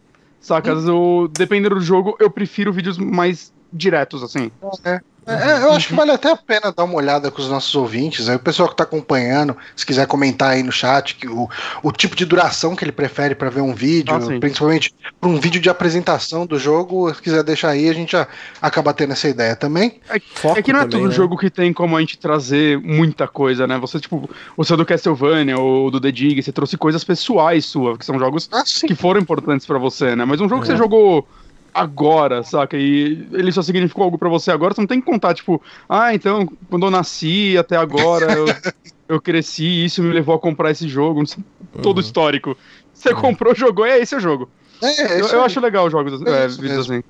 Saca? 0.47 0.69
Às 0.71 0.75
vezes 0.75 0.89
eu, 0.89 1.29
dependendo 1.29 1.75
do 1.75 1.81
jogo, 1.81 2.15
eu 2.21 2.31
prefiro 2.31 2.71
vídeos 2.71 2.97
mais 2.97 3.53
diretos, 3.71 4.23
assim. 4.23 4.49
É, 4.85 5.01
é, 5.27 5.63
eu 5.63 5.71
acho 5.73 5.89
que 5.89 5.93
vale 5.95 6.11
até 6.11 6.31
a 6.31 6.35
pena 6.37 6.71
dar 6.75 6.83
uma 6.83 6.95
olhada 6.95 7.29
com 7.29 7.41
os 7.41 7.49
nossos 7.49 7.73
ouvintes. 7.75 8.29
Aí 8.29 8.35
o 8.35 8.39
pessoal 8.39 8.69
que 8.69 8.75
tá 8.75 8.83
acompanhando, 8.83 9.55
se 9.75 9.85
quiser 9.85 10.07
comentar 10.07 10.51
aí 10.51 10.63
no 10.63 10.71
chat 10.71 11.15
que 11.15 11.27
o, 11.27 11.49
o 11.83 11.91
tipo 11.91 12.15
de 12.15 12.25
duração 12.25 12.75
que 12.75 12.83
ele 12.83 12.91
prefere 12.91 13.35
para 13.35 13.49
ver 13.49 13.61
um 13.61 13.73
vídeo, 13.73 14.13
Ah, 14.15 14.39
principalmente 14.39 14.93
para 15.19 15.29
um 15.29 15.39
vídeo 15.39 15.59
de 15.59 15.69
apresentação 15.69 16.45
do 16.45 16.57
jogo, 16.57 17.13
se 17.13 17.21
quiser 17.21 17.43
deixar 17.43 17.69
aí, 17.69 17.89
a 17.89 17.93
gente 17.93 18.11
já 18.13 18.27
acaba 18.61 18.93
tendo 18.93 19.13
essa 19.13 19.27
ideia 19.27 19.55
também. 19.55 19.99
Foco 20.35 20.57
É 20.59 20.61
que 20.61 20.71
não 20.71 20.79
é 20.79 20.83
também, 20.83 20.99
todo 21.01 21.09
né? 21.09 21.15
jogo 21.15 21.37
que 21.37 21.49
tem 21.49 21.73
como 21.73 21.97
a 21.97 21.99
gente 21.99 22.17
trazer 22.17 22.79
muita 22.79 23.27
coisa, 23.27 23.67
né? 23.67 23.77
Você, 23.79 23.99
tipo, 23.99 24.29
o 24.55 24.63
seu 24.63 24.77
do 24.77 24.85
Castlevania 24.85 25.57
ou 25.57 25.91
do 25.91 25.99
The 25.99 26.11
Dig, 26.11 26.41
você 26.41 26.51
trouxe 26.51 26.77
coisas 26.77 27.03
pessoais 27.03 27.65
suas, 27.65 27.97
que 27.97 28.05
são 28.05 28.17
jogos 28.17 28.49
Ah, 28.51 28.63
que 28.63 28.95
foram 28.95 29.19
importantes 29.21 29.65
pra 29.65 29.77
você, 29.77 30.15
né? 30.15 30.25
Mas 30.25 30.39
um 30.41 30.47
jogo 30.47 30.61
que 30.61 30.67
É. 30.69 30.71
você 30.71 30.77
jogou 30.77 31.27
agora, 31.73 32.43
saca? 32.43 32.77
E 32.77 33.27
ele 33.33 33.51
só 33.51 33.61
significou 33.61 34.03
algo 34.03 34.17
pra 34.17 34.29
você 34.29 34.51
agora, 34.51 34.73
você 34.73 34.81
não 34.81 34.87
tem 34.87 34.99
que 34.99 35.05
contar, 35.05 35.33
tipo, 35.33 35.61
ah, 35.87 36.13
então, 36.13 36.45
quando 36.69 36.85
eu 36.85 36.91
nasci 36.91 37.57
até 37.57 37.75
agora, 37.77 38.25
eu, 38.35 38.47
eu 39.09 39.21
cresci 39.21 39.63
e 39.65 39.85
isso 39.85 40.01
me 40.03 40.11
levou 40.13 40.35
a 40.35 40.39
comprar 40.39 40.71
esse 40.71 40.87
jogo, 40.87 41.19
não 41.19 41.25
sei, 41.25 41.43
todo 41.81 41.97
Uhum. 41.97 42.01
histórico. 42.01 42.57
Você 42.93 43.13
comprou, 43.13 43.53
jogou, 43.55 43.85
é 43.85 43.99
esse 43.99 44.15
o 44.15 44.19
jogo. 44.19 44.51
É, 44.83 44.87
é 45.17 45.21
Eu, 45.21 45.27
eu 45.27 45.43
acho 45.43 45.59
legal 45.59 45.89
jogos, 45.89 46.21
É 46.25 46.45
é, 46.45 46.47
vídeos 46.47 46.89
assim. 46.89 47.01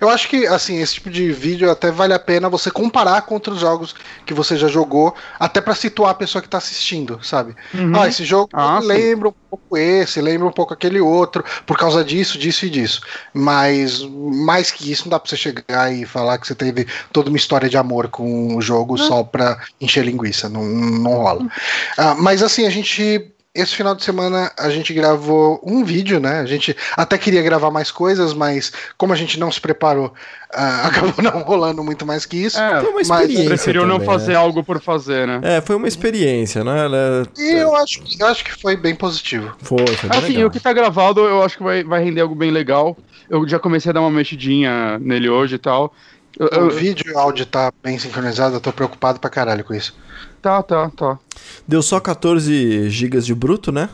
Eu 0.00 0.08
acho 0.08 0.28
que, 0.28 0.46
assim, 0.46 0.80
esse 0.80 0.94
tipo 0.94 1.10
de 1.10 1.30
vídeo 1.32 1.70
até 1.70 1.90
vale 1.90 2.12
a 2.12 2.18
pena 2.18 2.48
você 2.48 2.70
comparar 2.70 3.22
com 3.22 3.34
outros 3.34 3.60
jogos 3.60 3.94
que 4.24 4.34
você 4.34 4.56
já 4.56 4.68
jogou, 4.68 5.14
até 5.38 5.60
pra 5.60 5.74
situar 5.74 6.10
a 6.10 6.14
pessoa 6.14 6.42
que 6.42 6.48
tá 6.48 6.58
assistindo, 6.58 7.18
sabe? 7.22 7.54
Uhum. 7.74 7.92
Ah, 7.94 8.08
esse 8.08 8.24
jogo 8.24 8.48
Ah, 8.52 8.78
sim. 8.80 8.86
lembra 8.88 9.28
um 9.28 9.34
pouco 9.48 9.76
esse, 9.76 10.20
lembra 10.20 10.46
um 10.46 10.52
pouco 10.52 10.74
aquele 10.74 11.00
outro, 11.00 11.44
por 11.64 11.78
causa 11.78 12.04
disso, 12.04 12.38
disso 12.38 12.66
e 12.66 12.70
disso. 12.70 13.00
Mas, 13.32 14.02
mais 14.02 14.70
que 14.70 14.90
isso, 14.90 15.04
não 15.04 15.10
dá 15.10 15.20
pra 15.20 15.28
você 15.28 15.36
chegar 15.36 15.92
e 15.92 16.04
falar 16.04 16.38
que 16.38 16.46
você 16.46 16.54
teve 16.54 16.86
toda 17.12 17.28
uma 17.28 17.36
história 17.38 17.68
de 17.68 17.76
amor 17.76 18.08
com 18.08 18.56
o 18.56 18.60
jogo 18.60 18.96
só 18.98 19.22
pra 19.22 19.58
encher 19.80 20.04
linguiça. 20.04 20.48
Não, 20.48 20.64
não 20.64 21.12
rola. 21.12 21.46
Ah, 21.96 22.14
mas, 22.18 22.42
assim, 22.42 22.66
a 22.66 22.70
gente. 22.70 23.32
Esse 23.56 23.74
final 23.74 23.94
de 23.94 24.04
semana 24.04 24.52
a 24.58 24.68
gente 24.70 24.92
gravou 24.92 25.60
um 25.64 25.82
vídeo, 25.84 26.20
né? 26.20 26.40
A 26.40 26.46
gente 26.46 26.76
até 26.96 27.16
queria 27.16 27.42
gravar 27.42 27.70
mais 27.70 27.90
coisas, 27.90 28.34
mas 28.34 28.72
como 28.98 29.12
a 29.12 29.16
gente 29.16 29.38
não 29.40 29.50
se 29.50 29.60
preparou, 29.60 30.12
ah, 30.52 30.86
acabou 31.14 31.14
não 31.24 31.42
rolando 31.42 31.82
muito 31.82 32.04
mais 32.04 32.26
que 32.26 32.36
isso. 32.36 32.58
É, 32.60 32.80
Foi 32.80 32.90
uma 32.90 32.96
Mas 32.98 33.08
experiência. 33.10 33.48
preferiu 33.48 33.86
não 33.86 33.94
também, 33.98 34.06
fazer 34.06 34.32
né? 34.32 34.38
algo 34.38 34.62
por 34.62 34.80
fazer, 34.80 35.26
né? 35.26 35.40
É, 35.42 35.60
foi 35.60 35.76
uma 35.76 35.88
experiência, 35.88 36.62
né? 36.62 36.84
Ela- 36.84 37.26
E 37.38 37.52
eu 37.52 37.74
acho, 37.76 38.02
que- 38.02 38.20
eu 38.22 38.26
acho 38.26 38.44
que 38.44 38.52
foi 38.60 38.76
bem 38.76 38.94
positivo. 38.94 39.54
Foi, 39.62 39.86
foi 39.86 40.08
bem 40.10 40.18
Assim, 40.18 40.32
legal. 40.34 40.48
o 40.48 40.50
que 40.50 40.60
tá 40.60 40.72
gravado 40.72 41.20
eu 41.20 41.42
acho 41.42 41.56
que 41.56 41.62
vai, 41.64 41.82
vai 41.82 42.04
render 42.04 42.20
algo 42.20 42.34
bem 42.34 42.50
legal. 42.50 42.96
Eu 43.28 43.46
já 43.48 43.58
comecei 43.58 43.90
a 43.90 43.92
dar 43.92 44.00
uma 44.02 44.10
mexidinha 44.10 44.98
nele 45.00 45.28
hoje 45.28 45.56
e 45.56 45.58
tal. 45.58 45.92
Eu- 46.38 46.46
O 46.48 46.54
eu- 46.66 46.70
vídeo 46.70 47.04
e 47.10 47.12
o 47.14 47.18
áudio 47.18 47.46
tá 47.46 47.72
bem 47.82 47.98
sincronizado, 47.98 48.56
eu 48.56 48.60
tô 48.60 48.72
preocupado 48.72 49.18
pra 49.18 49.30
caralho 49.30 49.64
com 49.64 49.74
isso. 49.74 49.94
Tá, 50.42 50.62
tá, 50.62 50.90
tá. 50.90 51.18
Deu 51.66 51.82
só 51.82 51.98
14 51.98 52.88
GB 52.90 53.20
de 53.20 53.34
bruto, 53.34 53.72
né? 53.72 53.88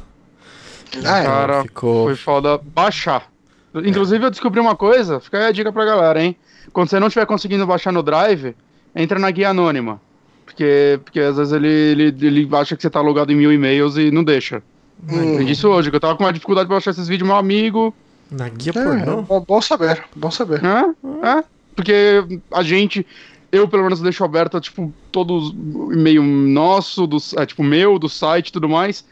Ah, 1.05 1.19
é. 1.21 1.25
Cara, 1.25 1.63
ficou- 1.63 2.05
foi 2.07 2.17
foda 2.17 2.59
baixar. 2.59 3.27
Inclusive, 3.75 4.25
eu 4.27 4.31
descobri 4.31 4.61
uma 4.61 4.77
coisa, 4.77 5.19
fica 5.21 5.39
aí 5.39 5.47
a 5.47 5.53
dica 5.53 5.73
pra 5.73 5.85
galera, 5.85 6.23
hein? 6.23 6.37
Quando 6.73 6.91
você 6.91 7.01
não 7.01 7.07
estiver 7.07 7.25
conseguindo 7.27 7.67
baixar 7.67 7.91
no 7.93 8.03
Drive, 8.03 8.55
entra 8.95 9.19
na 9.19 9.31
guia 9.31 9.49
anônima. 9.51 10.01
Porque, 10.45 11.01
porque 11.03 11.21
às 11.21 11.37
vezes 11.37 11.53
ele, 11.53 11.69
ele, 11.69 12.03
ele 12.21 12.49
acha 12.57 12.77
que 12.77 12.83
você 12.83 12.91
tá 12.91 13.01
logado 13.01 13.33
em 13.33 13.37
mil 13.37 13.51
e-mails 13.51 13.97
e 13.97 14.11
não 14.11 14.23
deixa. 14.23 14.63
Hum. 15.09 15.33
Aprendi 15.35 15.53
isso 15.53 15.69
hoje, 15.69 15.89
que 15.91 15.97
eu 15.97 16.01
tava 16.01 16.15
com 16.17 16.25
uma 16.25 16.33
dificuldade 16.33 16.67
pra 16.67 16.77
baixar 16.77 16.91
esses 16.91 17.09
vídeos, 17.09 17.27
meu 17.27 17.37
amigo. 17.39 17.95
Na 18.31 18.49
guia 18.51 18.73
É, 18.77 18.83
pornô? 18.85 19.23
bom, 19.23 19.41
bom 19.41 19.63
saber, 19.63 20.05
bom 20.15 20.31
saber. 20.31 20.61
É, 20.65 21.39
é. 21.39 21.45
Porque 21.75 22.41
a 22.51 22.63
gente, 22.63 23.07
eu 23.51 23.69
pelo 23.69 23.83
menos 23.83 24.01
deixo 24.01 24.25
aberto, 24.25 24.61
tipo, 24.61 24.93
todos 25.11 25.53
e-mail 25.93 26.23
nosso, 26.23 27.07
do, 27.07 27.19
é, 27.37 27.47
tipo, 27.47 27.63
meu, 27.63 27.99
do 27.99 28.09
site 28.09 28.49
e 28.49 28.53
tudo 28.53 28.69
mais. 28.69 29.05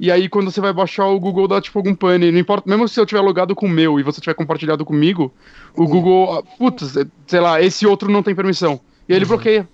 E 0.00 0.12
aí, 0.12 0.28
quando 0.28 0.50
você 0.50 0.60
vai 0.60 0.72
baixar, 0.72 1.06
o 1.06 1.18
Google 1.18 1.48
dá, 1.48 1.60
tipo, 1.60 1.78
algum 1.78 1.94
pane. 1.94 2.30
Não 2.30 2.38
importa, 2.38 2.68
mesmo 2.68 2.86
se 2.86 3.00
eu 3.00 3.06
tiver 3.06 3.20
logado 3.20 3.54
com 3.54 3.66
o 3.66 3.70
meu 3.70 3.98
e 3.98 4.02
você 4.02 4.20
tiver 4.20 4.34
compartilhado 4.34 4.84
comigo, 4.84 5.32
o 5.74 5.86
Google, 5.86 6.38
ah, 6.38 6.42
putz, 6.56 6.96
é, 6.96 7.04
sei 7.26 7.40
lá, 7.40 7.60
esse 7.60 7.86
outro 7.86 8.10
não 8.10 8.22
tem 8.22 8.34
permissão. 8.34 8.80
E 9.08 9.12
aí 9.12 9.18
ele 9.18 9.24
bloqueia. 9.24 9.68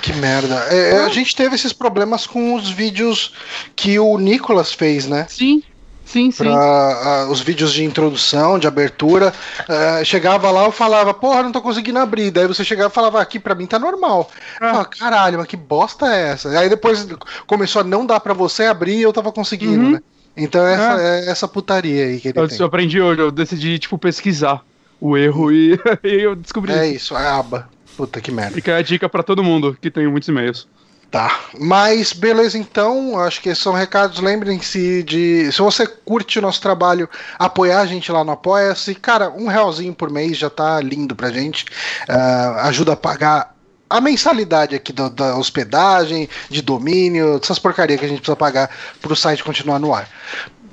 Que 0.00 0.12
merda. 0.14 0.66
É, 0.70 0.90
é, 0.96 1.04
a 1.04 1.08
gente 1.08 1.34
teve 1.34 1.54
esses 1.54 1.72
problemas 1.72 2.26
com 2.26 2.54
os 2.54 2.70
vídeos 2.70 3.34
que 3.74 3.98
o 3.98 4.18
Nicolas 4.18 4.72
fez, 4.72 5.06
né? 5.06 5.26
Sim, 5.28 5.62
sim, 6.08 6.30
sim. 6.30 6.44
Pra, 6.44 7.26
os 7.30 7.40
vídeos 7.40 7.72
de 7.72 7.84
introdução, 7.84 8.58
de 8.58 8.66
abertura. 8.66 9.32
Ah, 9.68 10.02
chegava 10.04 10.50
lá, 10.50 10.64
eu 10.64 10.72
falava, 10.72 11.12
porra, 11.14 11.42
não 11.42 11.52
tô 11.52 11.60
conseguindo 11.60 11.98
abrir. 11.98 12.30
Daí 12.30 12.46
você 12.46 12.64
chegava 12.64 12.90
e 12.90 12.94
falava, 12.94 13.20
aqui 13.20 13.38
pra 13.38 13.54
mim 13.54 13.66
tá 13.66 13.78
normal. 13.78 14.30
Eu 14.60 14.66
Ah. 14.66 14.70
falava, 14.70 14.84
Caralho, 14.88 15.38
mas 15.38 15.46
que 15.46 15.56
bosta 15.56 16.06
é 16.06 16.30
essa? 16.30 16.48
Aí 16.58 16.68
depois 16.68 17.06
começou 17.46 17.80
a 17.80 17.84
não 17.84 18.04
dar 18.06 18.20
pra 18.20 18.34
você 18.34 18.64
abrir 18.64 18.96
e 18.98 19.02
eu 19.02 19.12
tava 19.12 19.30
conseguindo, 19.32 19.84
Uhum. 19.84 19.90
né? 19.92 20.00
Então 20.36 20.64
essa, 20.66 21.02
é 21.02 21.28
essa 21.30 21.48
putaria 21.48 22.04
aí 22.06 22.20
que 22.20 22.28
ele 22.28 22.38
Eu, 22.38 22.48
tem. 22.48 22.58
eu 22.60 22.66
aprendi 22.66 23.00
hoje, 23.00 23.20
eu 23.20 23.30
decidi, 23.30 23.78
tipo, 23.78 23.98
pesquisar 23.98 24.62
o 25.00 25.16
erro 25.16 25.50
e, 25.52 25.72
e 26.04 26.22
eu 26.22 26.34
descobri. 26.36 26.72
É 26.72 26.86
isso. 26.86 26.96
isso, 26.96 27.16
a 27.16 27.36
aba. 27.38 27.68
Puta 27.96 28.20
que 28.20 28.30
merda. 28.30 28.52
Fica 28.54 28.76
a 28.76 28.82
dica 28.82 29.08
pra 29.08 29.24
todo 29.24 29.42
mundo 29.42 29.76
que 29.82 29.90
tem 29.90 30.06
muitos 30.06 30.28
e-mails. 30.28 30.68
Tá. 31.10 31.40
Mas 31.58 32.12
beleza, 32.12 32.58
então. 32.58 33.18
Acho 33.18 33.40
que 33.40 33.48
esses 33.48 33.62
são 33.62 33.72
recados. 33.72 34.20
Lembrem-se 34.20 35.02
de. 35.02 35.50
Se 35.50 35.58
você 35.62 35.86
curte 35.86 36.38
o 36.38 36.42
nosso 36.42 36.60
trabalho, 36.60 37.08
apoiar 37.38 37.80
a 37.80 37.86
gente 37.86 38.12
lá 38.12 38.22
no 38.22 38.32
Apoia-se. 38.32 38.94
Cara, 38.94 39.30
um 39.30 39.46
realzinho 39.46 39.94
por 39.94 40.10
mês 40.10 40.36
já 40.36 40.50
tá 40.50 40.78
lindo 40.80 41.16
pra 41.16 41.30
gente. 41.30 41.64
Ah, 42.08 42.62
ajuda 42.68 42.92
a 42.92 42.96
pagar. 42.96 43.54
A 43.88 44.02
mensalidade 44.02 44.74
aqui 44.76 44.92
do- 44.92 45.08
da 45.08 45.34
hospedagem, 45.38 46.28
de 46.50 46.60
domínio, 46.60 47.40
essas 47.42 47.58
porcarias 47.58 47.98
que 47.98 48.04
a 48.04 48.08
gente 48.08 48.18
precisa 48.18 48.36
pagar 48.36 48.68
pro 49.00 49.16
site 49.16 49.42
continuar 49.42 49.78
no 49.78 49.94
ar. 49.94 50.06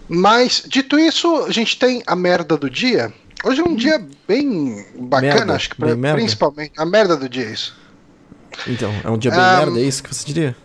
Mas, 0.09 0.63
dito 0.67 0.99
isso, 0.99 1.45
a 1.45 1.51
gente 1.51 1.79
tem 1.79 2.03
a 2.05 2.13
merda 2.13 2.57
do 2.57 2.69
dia. 2.69 3.11
Hoje 3.41 3.61
é 3.61 3.63
um 3.63 3.73
dia 3.73 4.05
bem 4.27 4.85
bacana, 4.99 5.33
Merda, 5.35 5.55
acho 5.55 5.69
que 5.69 5.75
pra- 5.77 5.95
bem 5.95 6.13
principalmente. 6.13 6.73
A 6.77 6.85
merda 6.85 7.15
do 7.15 7.29
dia, 7.29 7.45
é 7.45 7.51
isso. 7.51 7.84
Então, 8.67 8.93
é 9.03 9.09
um 9.09 9.17
dia 9.17 9.31
bem 9.31 9.39
Ah, 9.39 9.57
merda, 9.57 9.79
é 9.79 9.83
isso 9.83 10.03
que 10.03 10.13
você 10.13 10.25
diria? 10.25 10.55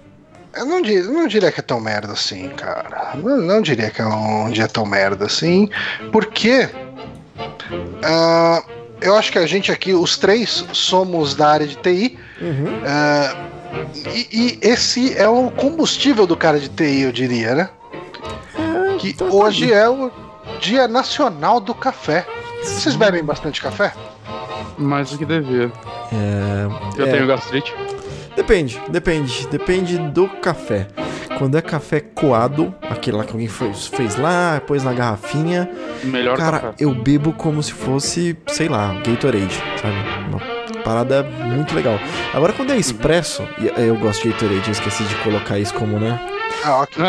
Eu 0.54 0.66
não, 0.66 0.82
di- 0.82 1.02
não 1.02 1.26
diria 1.28 1.52
que 1.52 1.60
é 1.60 1.62
tão 1.62 1.80
merda 1.80 2.12
assim, 2.12 2.48
cara. 2.50 3.12
Não, 3.22 3.36
não 3.36 3.60
diria 3.62 3.90
que 3.90 4.02
é 4.02 4.06
um 4.06 4.50
dia 4.50 4.66
tão 4.66 4.84
merda 4.84 5.26
assim, 5.26 5.68
porque 6.10 6.68
ah, 8.02 8.62
eu 9.00 9.16
acho 9.16 9.30
que 9.32 9.38
a 9.38 9.46
gente 9.46 9.70
aqui, 9.70 9.94
os 9.94 10.16
três, 10.18 10.64
somos 10.72 11.34
da 11.34 11.48
área 11.48 11.66
de 11.66 11.76
TI. 11.76 12.18
Uhum. 12.40 12.80
ah, 12.86 13.36
e, 14.12 14.28
e 14.32 14.58
esse 14.68 15.16
é 15.16 15.28
o 15.28 15.50
combustível 15.50 16.26
do 16.26 16.36
cara 16.36 16.58
de 16.58 16.68
TI, 16.68 17.02
eu 17.02 17.12
diria, 17.12 17.54
né? 17.54 17.70
Que 18.98 19.10
então 19.10 19.28
tá 19.28 19.34
hoje 19.34 19.72
é 19.72 19.88
o 19.88 20.10
Dia 20.60 20.88
Nacional 20.88 21.60
do 21.60 21.74
Café. 21.74 22.26
Vocês 22.62 22.94
bebem 22.96 23.24
bastante 23.24 23.62
café? 23.62 23.94
Mais 24.78 25.10
do 25.10 25.18
que 25.18 25.24
devia. 25.24 25.70
Eu 26.96 27.06
É. 27.06 27.10
tenho 27.10 27.26
gastrite. 27.26 27.74
Depende, 28.36 28.80
depende. 28.88 29.46
Depende 29.48 29.98
do 29.98 30.28
café. 30.28 30.86
Quando 31.38 31.56
é 31.56 31.62
café 31.62 32.00
coado, 32.00 32.74
aquele 32.88 33.16
lá 33.16 33.24
que 33.24 33.32
alguém 33.32 33.48
fez, 33.48 33.86
fez 33.86 34.16
lá, 34.16 34.60
pôs 34.66 34.84
na 34.84 34.92
garrafinha, 34.92 35.70
Melhor 36.04 36.36
cara, 36.36 36.58
café. 36.58 36.74
eu 36.78 36.94
bebo 36.94 37.32
como 37.32 37.62
se 37.62 37.72
fosse, 37.72 38.36
sei 38.48 38.68
lá, 38.68 38.94
Gatorade, 39.06 39.54
sabe? 39.80 39.94
Uma 40.28 40.82
parada 40.82 41.22
muito 41.22 41.74
legal. 41.74 41.98
Agora, 42.34 42.52
quando 42.52 42.72
é 42.72 42.76
expresso, 42.76 43.42
e 43.58 43.66
eu 43.86 43.96
gosto 43.96 44.22
de 44.22 44.30
Gatorade, 44.30 44.66
eu 44.66 44.72
esqueci 44.72 45.02
de 45.04 45.14
colocar 45.16 45.58
isso 45.58 45.72
como, 45.74 45.98
né? 45.98 46.20
Ah, 46.64 46.80
ok. 46.82 47.02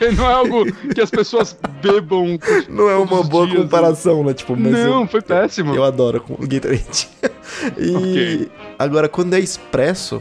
É, 0.00 0.10
não 0.12 0.30
é 0.30 0.32
algo 0.34 0.72
que 0.94 1.00
as 1.00 1.10
pessoas 1.10 1.56
bebam. 1.82 2.38
Não 2.68 2.88
é 2.88 2.96
uma 2.96 3.22
boa 3.22 3.46
dias, 3.46 3.62
comparação, 3.62 4.22
né? 4.24 4.34
Tipo, 4.34 4.56
mas 4.56 4.72
Não, 4.72 5.02
eu, 5.02 5.06
foi 5.08 5.20
péssimo. 5.22 5.74
eu 5.74 5.84
adoro 5.84 6.20
com 6.20 6.34
o 6.34 6.46
Gatorade. 6.46 7.08
e 7.78 7.96
Ok. 7.96 8.50
agora, 8.78 9.08
quando 9.08 9.34
é 9.34 9.40
expresso, 9.40 10.20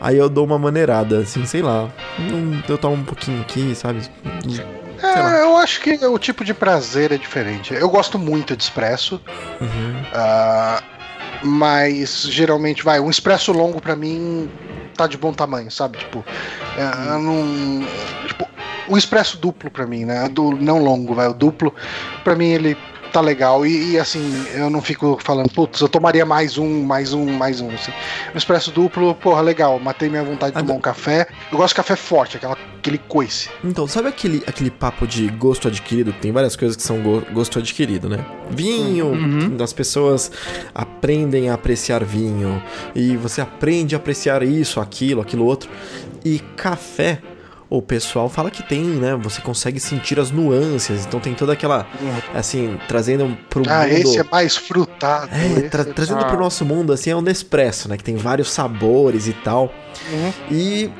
aí 0.00 0.16
eu 0.18 0.28
dou 0.28 0.44
uma 0.44 0.58
maneirada, 0.58 1.18
assim, 1.20 1.44
sei 1.46 1.62
lá. 1.62 1.88
Hum, 2.18 2.60
Eu 2.68 2.76
tomo 2.78 2.96
um 2.96 3.04
pouquinho 3.04 3.40
aqui, 3.40 3.74
sabe? 3.74 4.02
Sei 4.02 4.64
lá. 5.22 5.38
É, 5.38 5.42
eu 5.42 5.56
acho 5.56 5.80
que 5.80 5.94
o 6.06 6.18
tipo 6.18 6.44
de 6.44 6.54
prazer 6.54 7.10
é 7.12 7.16
diferente. 7.16 7.74
Eu 7.74 7.88
gosto 7.88 8.18
muito 8.18 8.56
de 8.56 8.62
expresso. 8.62 9.20
Uhum. 9.60 10.02
Ah, 10.12 10.82
mas 11.42 12.22
geralmente 12.22 12.84
vai, 12.84 13.00
um 13.00 13.10
expresso 13.10 13.50
longo 13.52 13.80
pra 13.80 13.96
mim 13.96 14.48
tá 14.92 15.06
de 15.06 15.16
bom 15.16 15.32
tamanho, 15.32 15.70
sabe? 15.70 15.98
Tipo, 15.98 16.24
é, 16.76 17.18
não. 17.18 17.86
Tipo, 18.26 18.48
o 18.88 18.96
expresso 18.96 19.38
duplo 19.38 19.70
pra 19.70 19.86
mim, 19.86 20.04
né? 20.04 20.28
Do, 20.28 20.52
não 20.52 20.82
longo, 20.82 21.14
vai, 21.14 21.28
o 21.28 21.34
duplo, 21.34 21.74
pra 22.24 22.34
mim 22.34 22.48
ele 22.48 22.76
tá 23.12 23.20
legal. 23.20 23.64
E, 23.66 23.92
e, 23.92 23.98
assim, 23.98 24.44
eu 24.54 24.70
não 24.70 24.80
fico 24.80 25.18
falando, 25.22 25.50
putz, 25.50 25.80
eu 25.80 25.88
tomaria 25.88 26.24
mais 26.24 26.56
um, 26.58 26.82
mais 26.82 27.12
um, 27.12 27.26
mais 27.32 27.60
um. 27.60 27.70
Assim. 27.70 27.92
O 28.34 28.38
expresso 28.38 28.70
duplo, 28.70 29.14
porra, 29.14 29.40
legal, 29.42 29.78
matei 29.78 30.08
minha 30.08 30.24
vontade 30.24 30.54
de 30.56 30.62
tomar 30.62 30.74
um 30.74 30.80
café. 30.80 31.26
Eu 31.50 31.58
gosto 31.58 31.68
de 31.74 31.76
café 31.76 31.94
forte, 31.96 32.36
aquela, 32.36 32.56
aquele 32.78 32.98
coice. 32.98 33.48
Então, 33.62 33.86
sabe 33.86 34.08
aquele, 34.08 34.42
aquele 34.46 34.70
papo 34.70 35.06
de 35.06 35.28
gosto 35.28 35.68
adquirido? 35.68 36.12
Tem 36.14 36.32
várias 36.32 36.56
coisas 36.56 36.76
que 36.76 36.82
são 36.82 37.00
go- 37.02 37.22
gosto 37.32 37.58
adquirido, 37.58 38.08
né? 38.08 38.24
Vinho, 38.50 39.06
Uhum. 39.08 39.56
as 39.62 39.72
pessoas 39.72 40.30
aprendem 40.74 41.50
a 41.50 41.54
apreciar 41.54 42.02
vinho. 42.04 42.62
E 42.94 43.16
você 43.16 43.40
aprende 43.40 43.94
a 43.94 43.98
apreciar 43.98 44.42
isso, 44.42 44.80
aquilo, 44.80 45.20
aquilo 45.20 45.44
outro. 45.44 45.68
E 46.24 46.38
café, 46.56 47.18
o 47.76 47.80
pessoal 47.80 48.28
fala 48.28 48.50
que 48.50 48.62
tem, 48.62 48.82
né? 48.82 49.14
Você 49.22 49.40
consegue 49.40 49.80
sentir 49.80 50.20
as 50.20 50.30
nuances. 50.30 51.06
Então 51.06 51.18
tem 51.18 51.32
toda 51.34 51.52
aquela, 51.54 51.86
assim, 52.34 52.78
trazendo 52.86 53.36
pro 53.48 53.62
Ah, 53.68 53.82
mundo... 53.86 53.92
esse 53.92 54.18
é 54.18 54.24
mais 54.24 54.56
frutado. 54.56 55.30
É, 55.32 55.68
tra- 55.68 55.84
trazendo 55.84 56.20
Ah. 56.20 56.24
pro 56.26 56.38
nosso 56.38 56.64
mundo, 56.64 56.92
assim, 56.92 57.10
é 57.10 57.16
um 57.16 57.22
Nespresso, 57.22 57.88
né? 57.88 57.96
Que 57.96 58.04
tem 58.04 58.16
vários 58.16 58.50
sabores 58.50 59.26
e 59.26 59.32
tal. 59.32 59.72
Uhum. 60.12 60.32
E 60.50 60.90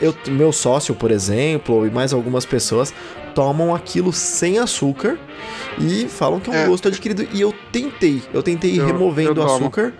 eu, 0.00 0.14
meu 0.28 0.52
sócio, 0.52 0.94
por 0.94 1.10
exemplo, 1.10 1.86
e 1.86 1.90
mais 1.90 2.12
algumas 2.12 2.44
pessoas 2.44 2.92
tomam 3.34 3.74
aquilo 3.74 4.12
sem 4.12 4.58
açúcar 4.58 5.18
e 5.78 6.08
falam 6.08 6.40
que 6.40 6.50
é 6.50 6.52
um 6.52 6.56
É. 6.56 6.66
gosto 6.66 6.88
adquirido. 6.88 7.26
E 7.32 7.40
eu 7.40 7.54
tentei, 7.70 8.22
eu 8.34 8.42
tentei 8.42 8.72
ir 8.72 8.78
Eu- 8.78 8.86
removendo 8.86 9.40
eu 9.42 9.46
o 9.46 9.54
açúcar 9.54 9.92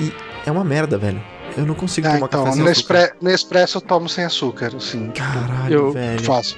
e 0.00 0.12
é 0.44 0.50
uma 0.50 0.64
merda, 0.64 0.98
velho. 0.98 1.22
Eu 1.56 1.66
não 1.66 1.74
consigo 1.74 2.06
Ah, 2.06 2.12
tomar 2.14 2.26
então, 2.26 2.44
café 2.44 2.52
sem 2.56 2.62
no, 2.64 2.70
açúcar. 2.70 2.94
expre- 2.98 3.14
no 3.20 3.30
expresso 3.30 3.76
eu 3.78 3.82
tomo 3.82 4.08
sem 4.08 4.24
açúcar, 4.24 4.72
assim. 4.76 5.10
Caralho, 5.10 5.72
Eu 5.74 5.92
velho. 5.92 6.22
Fácil. 6.22 6.56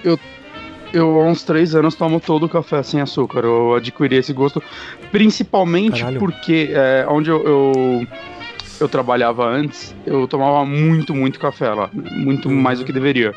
Eu, 0.93 1.21
há 1.21 1.25
uns 1.27 1.43
três 1.43 1.75
anos, 1.75 1.97
tomo 1.97 2.21
todo 2.21 2.47
o 2.47 2.49
café 2.49 2.81
sem 2.85 3.01
açúcar. 3.01 3.41
Eu 3.41 3.75
adquiri 3.75 4.15
esse 4.17 4.33
gosto, 4.33 4.63
principalmente 5.11 5.99
Caralho. 6.01 6.21
porque 6.21 6.71
é, 6.73 7.05
onde 7.09 7.31
eu, 7.31 7.43
eu, 7.45 8.07
eu 8.81 8.89
trabalhava 8.89 9.45
antes, 9.45 9.95
eu 10.07 10.29
tomava 10.29 10.65
muito, 10.65 11.13
muito 11.15 11.41
café 11.41 11.71
lá. 11.71 11.91
Muito 11.93 12.49
Uhum. 12.49 12.55
mais 12.55 12.79
do 12.79 12.85
que 12.85 12.93
deveria. 12.93 13.35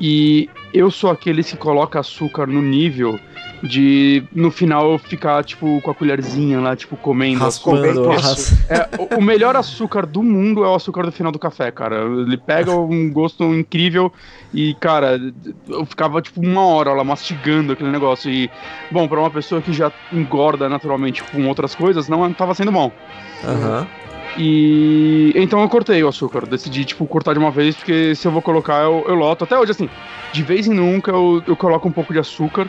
E 0.00 0.48
eu 0.72 0.90
sou 0.90 1.10
aquele 1.10 1.42
que 1.44 1.56
coloca 1.56 1.98
açúcar 2.00 2.46
no 2.46 2.62
nível 2.62 3.18
de, 3.62 4.22
no 4.32 4.50
final, 4.50 4.92
eu 4.92 4.98
ficar, 4.98 5.42
tipo, 5.44 5.80
com 5.82 5.90
a 5.90 5.94
colherzinha 5.94 6.60
lá, 6.60 6.76
tipo, 6.76 6.96
comendo. 6.96 7.38
Raspando, 7.40 8.08
ras... 8.10 8.52
É, 8.70 8.88
o- 8.98 9.18
o 9.18 9.22
melhor 9.22 9.56
açúcar 9.56 10.06
do 10.06 10.22
mundo 10.22 10.64
é 10.64 10.68
o 10.68 10.74
açúcar 10.74 11.02
do 11.04 11.12
final 11.12 11.32
do 11.32 11.38
café, 11.38 11.70
cara. 11.70 12.02
Ele 12.02 12.36
pega 12.36 12.70
um 12.72 13.10
gosto 13.10 13.42
incrível 13.54 14.12
e, 14.54 14.74
cara, 14.74 15.18
eu 15.68 15.84
ficava 15.86 16.22
tipo 16.22 16.40
uma 16.40 16.64
hora 16.66 16.92
lá 16.92 17.02
mastigando 17.04 17.72
aquele 17.72 17.90
negócio. 17.90 18.30
E, 18.30 18.50
bom, 18.90 19.08
pra 19.08 19.18
uma 19.18 19.30
pessoa 19.30 19.60
que 19.60 19.72
já 19.72 19.90
engorda 20.12 20.68
naturalmente 20.68 21.22
com 21.24 21.46
outras 21.48 21.74
coisas, 21.74 22.08
não 22.08 22.32
tava 22.32 22.54
sendo 22.54 22.70
bom. 22.72 22.92
Aham. 23.44 23.86
E 24.36 25.32
então 25.34 25.60
eu 25.60 25.68
cortei 25.68 26.02
o 26.04 26.08
açúcar. 26.08 26.46
Decidi, 26.46 26.84
tipo, 26.84 27.06
cortar 27.06 27.32
de 27.32 27.38
uma 27.38 27.50
vez, 27.50 27.74
porque 27.74 28.14
se 28.14 28.26
eu 28.26 28.30
vou 28.32 28.40
colocar, 28.42 28.82
eu, 28.84 29.04
eu 29.08 29.14
loto. 29.14 29.44
Até 29.44 29.58
hoje, 29.58 29.72
assim, 29.72 29.88
de 30.32 30.42
vez 30.42 30.66
em 30.68 30.74
nunca 30.74 31.10
eu, 31.10 31.42
eu 31.46 31.56
coloco 31.56 31.88
um 31.88 31.92
pouco 31.92 32.12
de 32.12 32.18
açúcar. 32.18 32.68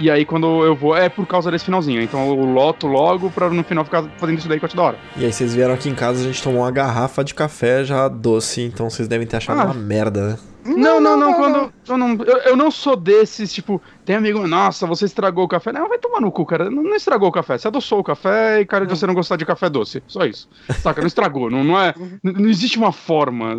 E 0.00 0.10
aí 0.10 0.24
quando 0.24 0.64
eu 0.64 0.74
vou, 0.74 0.96
é 0.96 1.08
por 1.08 1.26
causa 1.26 1.50
desse 1.50 1.64
finalzinho. 1.64 2.02
Então 2.02 2.28
eu 2.28 2.44
loto 2.44 2.86
logo 2.86 3.30
pra 3.30 3.48
no 3.50 3.62
final 3.64 3.84
ficar 3.84 4.04
fazendo 4.18 4.38
isso 4.38 4.48
daí 4.48 4.58
que 4.58 4.64
eu 4.64 4.68
te 4.68 4.76
da 4.76 4.82
hora. 4.82 4.98
E 5.16 5.24
aí 5.24 5.32
vocês 5.32 5.54
vieram 5.54 5.74
aqui 5.74 5.88
em 5.88 5.94
casa, 5.94 6.20
a 6.20 6.24
gente 6.24 6.42
tomou 6.42 6.62
uma 6.62 6.70
garrafa 6.70 7.22
de 7.24 7.34
café 7.34 7.84
já 7.84 8.08
doce, 8.08 8.62
então 8.62 8.88
vocês 8.88 9.08
devem 9.08 9.26
ter 9.26 9.36
achado 9.36 9.60
ah. 9.60 9.64
uma 9.64 9.74
merda, 9.74 10.28
né? 10.28 10.38
Não, 10.64 11.00
não, 11.00 11.16
não, 11.16 11.34
quando. 11.34 11.72
Eu 11.88 11.98
não, 11.98 12.12
eu, 12.24 12.36
eu, 12.38 12.56
não 12.56 12.70
sou 12.70 12.94
desses, 12.94 13.52
tipo, 13.52 13.82
tem 14.04 14.14
amigo, 14.14 14.46
nossa, 14.46 14.86
você 14.86 15.06
estragou 15.06 15.44
o 15.44 15.48
café. 15.48 15.72
Não, 15.72 15.88
vai 15.88 15.98
tomar 15.98 16.20
no 16.20 16.30
cu, 16.30 16.46
cara. 16.46 16.70
Não, 16.70 16.82
não 16.84 16.94
estragou 16.94 17.28
o 17.28 17.32
café. 17.32 17.58
Você 17.58 17.66
adoçou 17.66 17.98
o 17.98 18.04
café 18.04 18.60
e, 18.60 18.66
cara, 18.66 18.86
de 18.86 18.96
você 18.96 19.06
não 19.06 19.14
gostar 19.14 19.36
de 19.36 19.44
café 19.44 19.68
doce. 19.68 20.02
Só 20.06 20.24
isso. 20.24 20.48
Saca? 20.80 21.00
Não 21.00 21.08
estragou. 21.08 21.50
não, 21.50 21.64
não 21.64 21.80
é. 21.80 21.92
Não, 22.22 22.32
não 22.32 22.48
existe 22.48 22.78
uma 22.78 22.92
forma. 22.92 23.56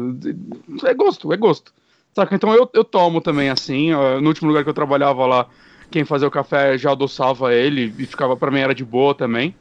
É 0.86 0.94
gosto, 0.94 1.34
é 1.34 1.38
gosto. 1.38 1.74
Saca? 2.16 2.34
Então 2.34 2.54
eu, 2.54 2.70
eu 2.74 2.86
tomo 2.86 3.20
também 3.20 3.50
assim. 3.50 3.92
No 4.22 4.28
último 4.30 4.48
lugar 4.48 4.64
que 4.64 4.70
eu 4.70 4.74
trabalhava 4.74 5.26
lá, 5.26 5.48
quem 5.90 6.06
fazia 6.06 6.28
o 6.28 6.32
café 6.32 6.78
já 6.78 6.92
adoçava 6.92 7.54
ele 7.54 7.94
e 7.98 8.06
ficava 8.06 8.36
para 8.36 8.52
mim 8.52 8.60
era 8.60 8.74
de 8.74 8.84
boa 8.84 9.14
também. 9.16 9.56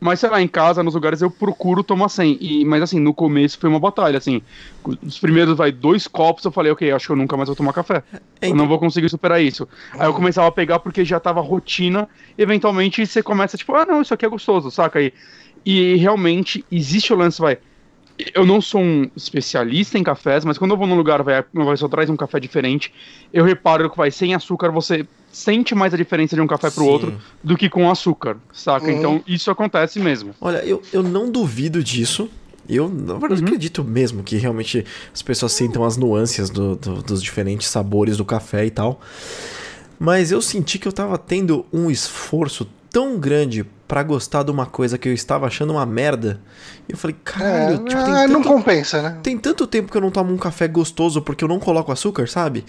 Mas, 0.00 0.20
sei 0.20 0.28
lá, 0.28 0.42
em 0.42 0.46
casa, 0.46 0.82
nos 0.82 0.92
lugares, 0.92 1.22
eu 1.22 1.30
procuro 1.30 1.82
tomar 1.82 2.10
sem. 2.10 2.36
E, 2.38 2.62
mas, 2.64 2.82
assim, 2.82 3.00
no 3.00 3.14
começo 3.14 3.58
foi 3.58 3.70
uma 3.70 3.80
batalha, 3.80 4.18
assim. 4.18 4.42
Os 5.02 5.18
primeiros, 5.18 5.56
vai, 5.56 5.72
dois 5.72 6.06
copos, 6.06 6.44
eu 6.44 6.52
falei, 6.52 6.70
ok, 6.70 6.92
acho 6.92 7.06
que 7.06 7.12
eu 7.12 7.16
nunca 7.16 7.36
mais 7.38 7.48
vou 7.48 7.56
tomar 7.56 7.72
café. 7.72 8.02
É, 8.38 8.50
eu 8.50 8.54
não 8.54 8.68
vou 8.68 8.78
conseguir 8.78 9.08
superar 9.08 9.42
isso. 9.42 9.66
Aí 9.92 10.06
eu 10.06 10.12
começava 10.12 10.46
a 10.46 10.52
pegar 10.52 10.78
porque 10.80 11.06
já 11.06 11.18
tava 11.18 11.40
rotina. 11.40 12.06
Eventualmente, 12.36 13.06
você 13.06 13.22
começa, 13.22 13.56
tipo, 13.56 13.74
ah, 13.74 13.86
não, 13.86 14.02
isso 14.02 14.12
aqui 14.12 14.26
é 14.26 14.28
gostoso, 14.28 14.70
saca? 14.70 15.00
E, 15.00 15.10
e 15.64 15.96
realmente, 15.96 16.62
existe 16.70 17.10
o 17.10 17.16
lance, 17.16 17.40
vai 17.40 17.58
eu 18.34 18.46
não 18.46 18.60
sou 18.60 18.80
um 18.80 19.10
especialista 19.16 19.98
em 19.98 20.02
cafés, 20.02 20.44
mas 20.44 20.56
quando 20.56 20.70
eu 20.70 20.76
vou 20.76 20.86
num 20.86 20.94
lugar, 20.94 21.22
vai, 21.22 21.42
pessoa 21.42 21.88
traz 21.88 22.08
um 22.08 22.16
café 22.16 22.38
diferente, 22.38 22.92
eu 23.32 23.44
reparo 23.44 23.90
que 23.90 23.96
vai 23.96 24.10
sem 24.10 24.34
açúcar, 24.34 24.70
você 24.70 25.06
sente 25.32 25.74
mais 25.74 25.92
a 25.92 25.96
diferença 25.96 26.36
de 26.36 26.40
um 26.40 26.46
café 26.46 26.70
pro 26.70 26.84
Sim. 26.84 26.90
outro 26.90 27.20
do 27.42 27.56
que 27.56 27.68
com 27.68 27.90
açúcar, 27.90 28.36
saca? 28.52 28.86
Uhum. 28.86 28.92
Então 28.92 29.24
isso 29.26 29.50
acontece 29.50 29.98
mesmo. 29.98 30.34
Olha, 30.40 30.58
eu, 30.58 30.80
eu 30.92 31.02
não 31.02 31.30
duvido 31.30 31.82
disso. 31.82 32.30
Eu, 32.68 32.88
na 32.88 33.14
verdade, 33.14 33.42
uhum. 33.42 33.48
acredito 33.48 33.84
mesmo 33.84 34.22
que 34.22 34.36
realmente 34.36 34.86
as 35.12 35.20
pessoas 35.20 35.52
sintam 35.52 35.84
as 35.84 35.96
nuances 35.96 36.48
do, 36.48 36.76
do, 36.76 37.02
dos 37.02 37.22
diferentes 37.22 37.68
sabores 37.68 38.16
do 38.16 38.24
café 38.24 38.64
e 38.64 38.70
tal. 38.70 39.00
Mas 39.98 40.32
eu 40.32 40.40
senti 40.40 40.78
que 40.78 40.88
eu 40.88 40.92
tava 40.92 41.18
tendo 41.18 41.66
um 41.72 41.90
esforço 41.90 42.66
tão 42.94 43.18
grande 43.18 43.66
para 43.88 44.04
gostar 44.04 44.44
de 44.44 44.52
uma 44.52 44.66
coisa 44.66 44.96
que 44.96 45.08
eu 45.08 45.12
estava 45.12 45.48
achando 45.48 45.72
uma 45.72 45.84
merda. 45.84 46.40
E 46.88 46.92
eu 46.92 46.96
falei, 46.96 47.16
caralho, 47.24 47.74
é, 47.74 47.78
tipo, 47.78 48.00
é, 48.00 48.04
tanto, 48.04 48.32
não 48.32 48.42
compensa, 48.42 49.02
né? 49.02 49.18
Tem 49.20 49.36
tanto 49.36 49.66
tempo 49.66 49.90
que 49.90 49.96
eu 49.96 50.00
não 50.00 50.12
tomo 50.12 50.32
um 50.32 50.38
café 50.38 50.68
gostoso 50.68 51.20
porque 51.20 51.42
eu 51.42 51.48
não 51.48 51.58
coloco 51.58 51.90
açúcar, 51.90 52.28
sabe? 52.28 52.64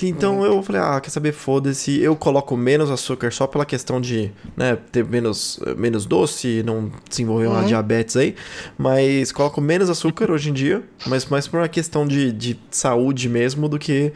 Então 0.00 0.40
hum. 0.40 0.46
eu 0.46 0.62
falei, 0.62 0.80
ah, 0.80 1.00
quer 1.00 1.10
saber, 1.10 1.32
foda-se, 1.32 2.00
eu 2.00 2.14
coloco 2.14 2.56
menos 2.56 2.88
açúcar 2.88 3.32
só 3.32 3.48
pela 3.48 3.66
questão 3.66 4.00
de, 4.00 4.30
né, 4.56 4.78
ter 4.92 5.04
menos, 5.04 5.58
menos 5.76 6.06
doce, 6.06 6.62
não 6.64 6.92
desenvolver 7.08 7.48
uma 7.48 7.60
uhum. 7.60 7.66
diabetes 7.66 8.16
aí, 8.16 8.36
mas 8.76 9.32
coloco 9.32 9.60
menos 9.60 9.90
açúcar 9.90 10.30
hoje 10.30 10.50
em 10.50 10.52
dia, 10.52 10.84
mas 11.06 11.24
mais 11.26 11.48
por 11.48 11.58
uma 11.58 11.68
questão 11.68 12.06
de, 12.06 12.30
de 12.30 12.60
saúde 12.70 13.28
mesmo 13.28 13.68
do 13.68 13.78
que 13.78 14.12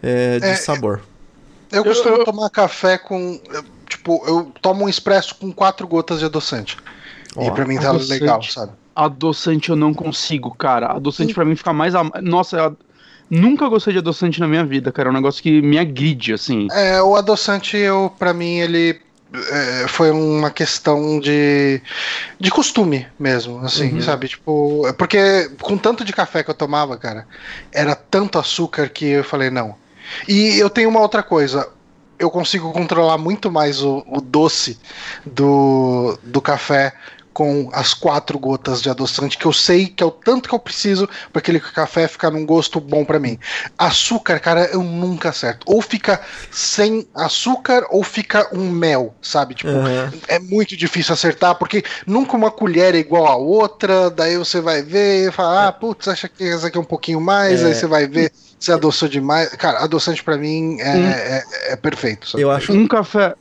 é, 0.00 0.38
de 0.38 0.46
é, 0.46 0.54
sabor. 0.54 1.00
Eu 1.72 1.82
costumo 1.82 2.18
eu, 2.18 2.24
tomar 2.24 2.50
café 2.50 2.96
com 2.96 3.40
Tipo, 3.94 4.20
eu 4.26 4.52
tomo 4.60 4.84
um 4.84 4.88
expresso 4.88 5.36
com 5.36 5.52
quatro 5.52 5.86
gotas 5.86 6.18
de 6.18 6.24
adoçante. 6.24 6.76
e 7.40 7.50
pra 7.52 7.64
mim 7.64 7.78
tá 7.78 7.90
adoçante, 7.90 8.20
legal, 8.20 8.42
sabe? 8.42 8.72
Adoçante 8.94 9.70
eu 9.70 9.76
não 9.76 9.94
consigo, 9.94 10.52
cara. 10.52 10.88
Adoçante 10.88 11.28
Sim. 11.28 11.34
pra 11.34 11.44
mim 11.44 11.54
fica 11.54 11.72
mais. 11.72 11.94
Am... 11.94 12.10
Nossa, 12.20 12.56
eu 12.56 12.76
nunca 13.30 13.68
gostei 13.68 13.92
de 13.92 14.00
adoçante 14.00 14.40
na 14.40 14.48
minha 14.48 14.64
vida, 14.64 14.90
cara. 14.90 15.08
É 15.08 15.12
um 15.12 15.14
negócio 15.14 15.40
que 15.40 15.62
me 15.62 15.78
agride, 15.78 16.32
assim. 16.32 16.66
É, 16.72 17.00
o 17.00 17.14
adoçante, 17.14 17.76
eu, 17.76 18.12
pra 18.18 18.34
mim, 18.34 18.58
ele. 18.58 19.00
É, 19.32 19.86
foi 19.86 20.10
uma 20.10 20.50
questão 20.50 21.20
de, 21.20 21.80
de 22.38 22.50
costume 22.50 23.06
mesmo, 23.18 23.58
assim, 23.60 23.94
uhum. 23.94 24.00
sabe? 24.00 24.28
Tipo, 24.28 24.92
porque 24.98 25.50
com 25.60 25.76
tanto 25.76 26.04
de 26.04 26.12
café 26.12 26.42
que 26.42 26.50
eu 26.50 26.54
tomava, 26.54 26.96
cara, 26.96 27.26
era 27.72 27.96
tanto 27.96 28.38
açúcar 28.38 28.88
que 28.88 29.04
eu 29.04 29.24
falei, 29.24 29.50
não. 29.50 29.76
E 30.28 30.58
eu 30.58 30.70
tenho 30.70 30.88
uma 30.88 31.00
outra 31.00 31.20
coisa 31.20 31.68
eu 32.18 32.30
consigo 32.30 32.72
controlar 32.72 33.18
muito 33.18 33.50
mais 33.50 33.82
o, 33.82 34.04
o 34.06 34.20
doce 34.20 34.78
do, 35.24 36.18
do 36.22 36.40
café 36.40 36.92
com 37.34 37.68
as 37.72 37.92
quatro 37.92 38.38
gotas 38.38 38.80
de 38.80 38.88
adoçante, 38.88 39.36
que 39.36 39.44
eu 39.44 39.52
sei 39.52 39.88
que 39.88 40.02
é 40.02 40.06
o 40.06 40.10
tanto 40.10 40.48
que 40.48 40.54
eu 40.54 40.58
preciso 40.58 41.08
para 41.32 41.40
aquele 41.40 41.58
café 41.58 42.06
ficar 42.06 42.30
num 42.30 42.46
gosto 42.46 42.80
bom 42.80 43.04
para 43.04 43.18
mim. 43.18 43.38
Açúcar, 43.76 44.38
cara, 44.38 44.66
eu 44.72 44.82
nunca 44.82 45.30
acerto. 45.30 45.66
Ou 45.66 45.82
fica 45.82 46.20
sem 46.50 47.06
açúcar 47.14 47.84
ou 47.90 48.04
fica 48.04 48.48
um 48.56 48.70
mel, 48.70 49.14
sabe? 49.20 49.54
Tipo, 49.54 49.72
uhum. 49.72 50.10
é 50.28 50.38
muito 50.38 50.76
difícil 50.76 51.12
acertar, 51.12 51.56
porque 51.56 51.82
nunca 52.06 52.36
uma 52.36 52.52
colher 52.52 52.94
é 52.94 52.98
igual 52.98 53.26
a 53.26 53.36
outra, 53.36 54.08
daí 54.10 54.38
você 54.38 54.60
vai 54.60 54.82
ver 54.82 55.28
e 55.28 55.32
fala, 55.32 55.68
ah, 55.68 55.72
putz, 55.72 56.06
acha 56.06 56.28
que 56.28 56.44
essa 56.44 56.68
aqui 56.68 56.78
é 56.78 56.80
um 56.80 56.84
pouquinho 56.84 57.20
mais, 57.20 57.62
é. 57.62 57.66
aí 57.66 57.74
você 57.74 57.86
vai 57.86 58.06
ver 58.06 58.32
você 58.64 58.72
adoçou 58.72 59.08
demais. 59.08 59.50
Cara, 59.50 59.80
adoçante 59.80 60.22
para 60.22 60.38
mim 60.38 60.78
é, 60.80 60.96
hum. 60.96 61.06
é, 61.06 61.44
é, 61.72 61.76
perfeito. 61.76 62.28
Sabe? 62.28 62.42
Eu 62.42 62.50
acho 62.50 62.72
um 62.72 62.86
café. 62.86 63.34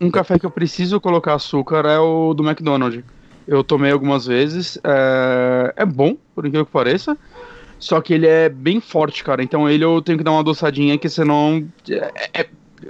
Um 0.00 0.10
café 0.10 0.38
que 0.38 0.46
eu 0.46 0.50
preciso 0.50 0.98
colocar 1.00 1.34
açúcar 1.34 1.84
é 1.86 1.98
o 1.98 2.32
do 2.32 2.42
McDonald's. 2.42 3.04
Eu 3.46 3.64
tomei 3.64 3.90
algumas 3.90 4.26
vezes. 4.26 4.78
É, 4.84 5.74
é 5.76 5.84
bom, 5.84 6.16
por 6.34 6.46
incrível 6.46 6.66
que 6.66 6.72
pareça. 6.72 7.16
Só 7.78 8.00
que 8.00 8.12
ele 8.12 8.26
é 8.26 8.48
bem 8.48 8.80
forte, 8.80 9.24
cara. 9.24 9.42
Então 9.42 9.68
ele 9.68 9.84
eu 9.84 10.02
tenho 10.02 10.18
que 10.18 10.24
dar 10.24 10.32
uma 10.32 10.40
adoçadinha 10.40 10.98
que 10.98 11.08
senão. 11.08 11.66
É, 11.88 12.40
é 12.40 12.46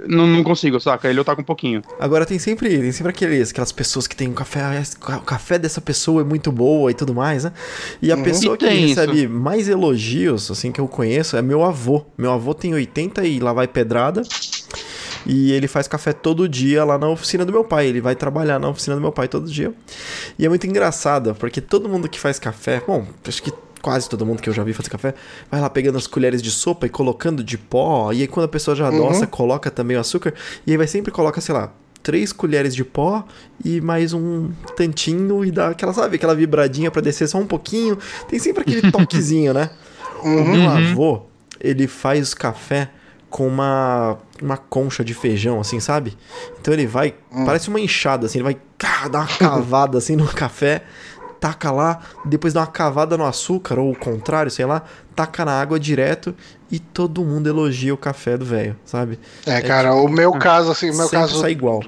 não, 0.07 0.25
não 0.25 0.43
consigo, 0.43 0.79
saca? 0.79 1.09
Ele 1.09 1.19
eu 1.19 1.25
tá 1.25 1.35
com 1.35 1.41
um 1.41 1.45
pouquinho. 1.45 1.81
Agora 1.99 2.25
tem 2.25 2.39
sempre, 2.39 2.69
tem 2.69 2.91
sempre 2.91 3.11
aqueles, 3.11 3.51
aquelas 3.51 3.71
pessoas 3.71 4.07
que 4.07 4.15
tem 4.15 4.29
um 4.29 4.33
café, 4.33 4.81
o 5.17 5.21
café 5.21 5.59
dessa 5.59 5.81
pessoa 5.81 6.21
é 6.21 6.23
muito 6.23 6.51
boa 6.51 6.89
e 6.91 6.93
tudo 6.93 7.13
mais, 7.13 7.43
né? 7.43 7.51
E 8.01 8.11
a 8.11 8.15
uhum. 8.15 8.23
pessoa 8.23 8.55
e 8.55 8.57
que 8.57 8.67
recebe 8.67 9.23
isso. 9.23 9.29
mais 9.29 9.67
elogios, 9.67 10.49
assim, 10.49 10.71
que 10.71 10.79
eu 10.79 10.87
conheço, 10.87 11.35
é 11.35 11.41
meu 11.41 11.63
avô. 11.63 12.05
Meu 12.17 12.31
avô 12.31 12.53
tem 12.53 12.73
80 12.73 13.25
e 13.25 13.39
lá 13.39 13.53
vai 13.53 13.67
pedrada. 13.67 14.21
E 15.25 15.51
ele 15.51 15.67
faz 15.67 15.87
café 15.87 16.13
todo 16.13 16.47
dia 16.47 16.83
lá 16.83 16.97
na 16.97 17.09
oficina 17.09 17.45
do 17.45 17.51
meu 17.51 17.63
pai. 17.63 17.87
Ele 17.87 18.01
vai 18.01 18.15
trabalhar 18.15 18.59
na 18.59 18.69
oficina 18.69 18.95
do 18.95 19.01
meu 19.01 19.11
pai 19.11 19.27
todo 19.27 19.49
dia. 19.49 19.73
E 20.37 20.45
é 20.45 20.49
muito 20.49 20.65
engraçado, 20.67 21.35
porque 21.35 21.61
todo 21.61 21.87
mundo 21.87 22.09
que 22.09 22.19
faz 22.19 22.39
café, 22.39 22.81
bom, 22.85 23.05
acho 23.27 23.41
que 23.41 23.51
quase 23.81 24.07
todo 24.07 24.25
mundo 24.25 24.41
que 24.41 24.49
eu 24.49 24.53
já 24.53 24.63
vi 24.63 24.73
fazer 24.73 24.89
café, 24.89 25.13
vai 25.49 25.59
lá 25.59 25.69
pegando 25.69 25.97
as 25.97 26.05
colheres 26.05 26.41
de 26.41 26.51
sopa 26.51 26.85
e 26.85 26.89
colocando 26.89 27.43
de 27.43 27.57
pó. 27.57 28.11
E 28.13 28.21
aí 28.21 28.27
quando 28.27 28.45
a 28.45 28.49
pessoa 28.49 28.75
já 28.75 28.87
adoça, 28.87 29.21
uhum. 29.21 29.27
coloca 29.27 29.71
também 29.71 29.97
o 29.97 29.99
açúcar. 29.99 30.33
E 30.65 30.71
aí 30.71 30.77
vai 30.77 30.87
sempre 30.87 31.11
coloca, 31.11 31.41
sei 31.41 31.53
lá, 31.53 31.73
três 32.01 32.31
colheres 32.31 32.75
de 32.75 32.83
pó 32.83 33.25
e 33.63 33.81
mais 33.81 34.13
um 34.13 34.51
tantinho 34.75 35.45
e 35.45 35.51
dá 35.51 35.69
aquela, 35.69 35.93
sabe, 35.93 36.15
aquela 36.15 36.35
vibradinha 36.35 36.89
para 36.91 37.01
descer 37.01 37.27
só 37.27 37.37
um 37.37 37.45
pouquinho. 37.45 37.97
Tem 38.27 38.39
sempre 38.39 38.61
aquele 38.61 38.89
toquezinho, 38.91 39.53
né? 39.53 39.69
Uhum. 40.23 40.43
O 40.43 40.47
meu 40.47 40.69
avô, 40.69 41.23
ele 41.59 41.87
faz 41.87 42.33
café 42.33 42.89
com 43.31 43.47
uma, 43.47 44.17
uma 44.39 44.57
concha 44.57 45.03
de 45.03 45.15
feijão, 45.15 45.59
assim, 45.59 45.79
sabe? 45.79 46.15
Então 46.59 46.71
ele 46.71 46.85
vai, 46.85 47.15
uhum. 47.31 47.45
parece 47.45 47.69
uma 47.69 47.79
enxada, 47.79 48.27
assim, 48.27 48.39
ele 48.39 48.43
vai 48.43 48.57
dar 49.09 49.19
uma 49.21 49.27
cavada 49.27 49.97
assim 49.97 50.15
no 50.15 50.27
café 50.27 50.83
taca 51.39 51.71
lá, 51.71 52.01
depois 52.23 52.53
dá 52.53 52.59
uma 52.59 52.67
cavada 52.67 53.17
no 53.17 53.25
açúcar, 53.25 53.79
ou 53.79 53.91
o 53.91 53.95
contrário, 53.95 54.51
sei 54.51 54.63
lá, 54.63 54.83
taca 55.15 55.43
na 55.43 55.59
água 55.59 55.79
direto 55.79 56.35
e 56.71 56.77
todo 56.77 57.25
mundo 57.25 57.49
elogia 57.49 57.91
o 57.91 57.97
café 57.97 58.37
do 58.37 58.45
velho, 58.45 58.77
sabe? 58.85 59.17
É, 59.47 59.55
é 59.55 59.61
cara, 59.61 59.89
tipo, 59.89 60.05
o 60.05 60.07
meu 60.07 60.33
caso, 60.33 60.69
assim, 60.69 60.91
o 60.91 60.95
meu 60.95 61.09
caso. 61.09 61.41
Sai 61.41 61.51
igual 61.51 61.81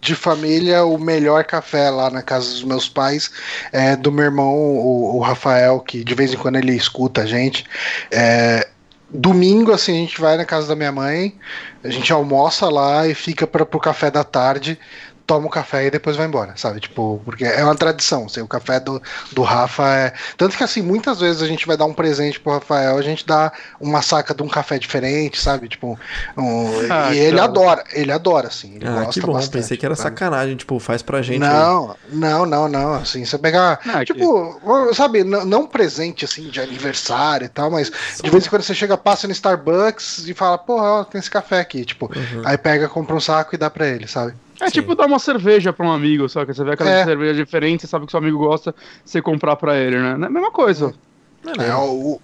de 0.00 0.14
família, 0.14 0.84
o 0.84 0.96
melhor 0.98 1.44
café 1.44 1.90
lá 1.90 2.10
na 2.10 2.22
casa 2.22 2.48
dos 2.48 2.62
meus 2.62 2.88
pais 2.88 3.30
é 3.72 3.96
do 3.96 4.12
meu 4.12 4.26
irmão, 4.26 4.54
o, 4.54 5.16
o 5.16 5.20
Rafael, 5.20 5.80
que 5.80 6.04
de 6.04 6.14
vez 6.14 6.32
em 6.32 6.36
quando 6.36 6.56
ele 6.56 6.72
escuta 6.72 7.22
a 7.22 7.26
gente. 7.26 7.64
É, 8.10 8.68
domingo, 9.10 9.72
assim, 9.72 9.92
a 9.92 10.00
gente 10.00 10.20
vai 10.20 10.36
na 10.36 10.44
casa 10.44 10.68
da 10.68 10.76
minha 10.76 10.92
mãe, 10.92 11.34
a 11.82 11.88
gente 11.88 12.12
almoça 12.12 12.68
lá 12.68 13.06
e 13.06 13.14
fica 13.14 13.46
para 13.46 13.64
pro 13.64 13.80
café 13.80 14.10
da 14.10 14.22
tarde 14.22 14.78
toma 15.28 15.46
o 15.46 15.50
café 15.50 15.84
e 15.84 15.90
depois 15.90 16.16
vai 16.16 16.26
embora, 16.26 16.54
sabe? 16.56 16.80
Tipo, 16.80 17.20
porque 17.22 17.44
é 17.44 17.62
uma 17.62 17.74
tradição. 17.74 18.24
Assim, 18.24 18.40
o 18.40 18.48
café 18.48 18.80
do, 18.80 19.00
do 19.32 19.42
Rafa 19.42 19.86
é. 19.86 20.12
Tanto 20.38 20.56
que, 20.56 20.64
assim, 20.64 20.80
muitas 20.80 21.20
vezes 21.20 21.42
a 21.42 21.46
gente 21.46 21.66
vai 21.66 21.76
dar 21.76 21.84
um 21.84 21.92
presente 21.92 22.40
pro 22.40 22.54
Rafael, 22.54 22.96
a 22.96 23.02
gente 23.02 23.26
dá 23.26 23.52
uma 23.78 24.00
saca 24.00 24.34
de 24.34 24.42
um 24.42 24.48
café 24.48 24.78
diferente, 24.78 25.38
sabe? 25.38 25.68
Tipo, 25.68 26.00
um... 26.34 26.66
ah, 26.90 27.14
e 27.14 27.18
ele 27.18 27.38
adora, 27.38 27.84
ele 27.92 28.10
adora, 28.10 28.48
assim. 28.48 28.76
Ele 28.76 28.88
ah, 28.88 29.04
gosta 29.04 29.20
que 29.20 29.26
bom. 29.26 29.34
Bastante, 29.34 29.62
Pensei 29.62 29.76
que 29.76 29.84
era 29.84 29.94
sabe? 29.94 30.08
sacanagem, 30.08 30.56
tipo, 30.56 30.80
faz 30.80 31.02
pra 31.02 31.20
gente. 31.20 31.40
Não, 31.40 31.90
aí. 31.90 31.96
não, 32.10 32.46
não, 32.46 32.66
não. 32.66 32.94
Assim, 32.94 33.22
você 33.22 33.36
pegar. 33.36 33.80
Ah, 33.86 34.02
tipo, 34.06 34.58
que... 34.88 34.94
sabe, 34.94 35.24
não, 35.24 35.44
não 35.44 35.66
presente, 35.66 36.24
assim, 36.24 36.48
de 36.48 36.58
aniversário 36.58 37.44
e 37.44 37.48
tal, 37.50 37.70
mas 37.70 37.92
Só... 38.14 38.22
de 38.22 38.30
vez 38.30 38.46
em 38.46 38.48
quando 38.48 38.62
você 38.62 38.74
chega, 38.74 38.96
passa 38.96 39.26
no 39.26 39.32
Starbucks 39.34 40.26
e 40.26 40.32
fala, 40.32 40.56
porra, 40.56 41.04
tem 41.04 41.18
esse 41.18 41.30
café 41.30 41.60
aqui. 41.60 41.84
Tipo, 41.84 42.06
uhum. 42.06 42.42
aí 42.46 42.56
pega, 42.56 42.88
compra 42.88 43.14
um 43.14 43.20
saco 43.20 43.54
e 43.54 43.58
dá 43.58 43.68
pra 43.68 43.86
ele, 43.86 44.08
sabe? 44.08 44.32
É 44.60 44.66
Sim. 44.66 44.72
tipo 44.72 44.94
dar 44.94 45.06
uma 45.06 45.18
cerveja 45.18 45.72
pra 45.72 45.86
um 45.86 45.92
amigo, 45.92 46.28
só 46.28 46.44
que 46.44 46.52
você 46.52 46.64
vê 46.64 46.72
aquela 46.72 46.90
é. 46.90 47.04
cerveja 47.04 47.44
diferente, 47.44 47.82
você 47.82 47.86
sabe 47.86 48.06
que 48.06 48.10
seu 48.12 48.18
amigo 48.18 48.38
gosta, 48.38 48.74
você 49.04 49.22
comprar 49.22 49.56
pra 49.56 49.76
ele, 49.76 49.96
né? 49.98 50.10
É 50.10 50.26
a 50.26 50.30
mesma 50.30 50.50
coisa. 50.50 50.92
É, 51.58 51.74
o, 51.74 52.20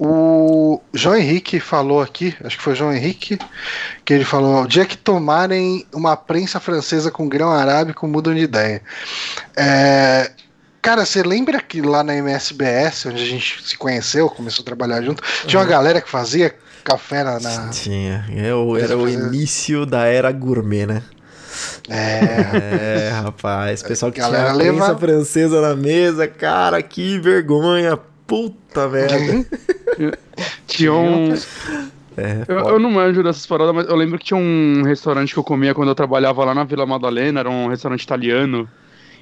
O 0.00 0.80
João 0.94 1.16
Henrique 1.16 1.58
falou 1.58 2.00
aqui, 2.00 2.34
acho 2.44 2.56
que 2.56 2.62
foi 2.62 2.72
o 2.72 2.76
João 2.76 2.92
Henrique, 2.92 3.36
que 4.04 4.12
ele 4.14 4.24
falou: 4.24 4.62
o 4.62 4.66
dia 4.68 4.84
que 4.84 4.96
tomarem 4.96 5.84
uma 5.92 6.16
prensa 6.16 6.60
francesa 6.60 7.10
com 7.10 7.28
grão 7.28 7.50
arábico, 7.50 8.06
mudam 8.06 8.32
de 8.34 8.40
ideia. 8.42 8.80
É, 9.56 10.30
cara, 10.80 11.04
você 11.04 11.22
lembra 11.22 11.60
que 11.60 11.80
lá 11.82 12.02
na 12.04 12.14
MSBS, 12.14 13.06
onde 13.06 13.22
a 13.22 13.26
gente 13.26 13.62
se 13.66 13.76
conheceu, 13.76 14.28
começou 14.28 14.62
a 14.62 14.66
trabalhar 14.66 15.02
junto, 15.02 15.22
tinha 15.46 15.58
uma 15.58 15.64
Uhum. 15.64 15.70
galera 15.70 16.00
que 16.00 16.08
fazia 16.08 16.54
café 16.84 17.24
na. 17.24 17.68
Tinha. 17.70 18.24
É 18.36 18.54
o- 18.54 18.76
era 18.76 18.96
o 18.96 19.08
início 19.08 19.84
da 19.84 20.04
era 20.06 20.30
gourmet, 20.32 20.86
né? 20.86 21.02
É. 21.88 23.08
É, 23.08 23.10
rapaz. 23.10 23.82
Pessoal 23.82 24.12
que 24.12 24.18
Galera 24.18 24.52
tinha 24.52 24.52
a 24.52 24.56
leva- 24.56 24.98
francesa 24.98 25.60
na 25.60 25.74
mesa, 25.76 26.26
cara, 26.26 26.82
que 26.82 27.18
vergonha. 27.18 27.98
Puta 28.26 28.86
merda. 28.88 29.46
Tinha 30.66 30.92
um. 30.92 31.32
É, 32.16 32.44
Eu, 32.46 32.58
eu 32.70 32.78
não 32.78 32.90
manjo 32.90 33.22
dessas 33.22 33.46
paradas, 33.46 33.74
mas 33.74 33.88
eu 33.88 33.96
lembro 33.96 34.18
que 34.18 34.24
tinha 34.26 34.38
um 34.38 34.82
restaurante 34.84 35.32
que 35.32 35.38
eu 35.38 35.44
comia 35.44 35.74
quando 35.74 35.88
eu 35.88 35.94
trabalhava 35.94 36.44
lá 36.44 36.54
na 36.54 36.64
Vila 36.64 36.84
Madalena, 36.84 37.40
era 37.40 37.48
um 37.50 37.68
restaurante 37.68 38.02
italiano. 38.02 38.68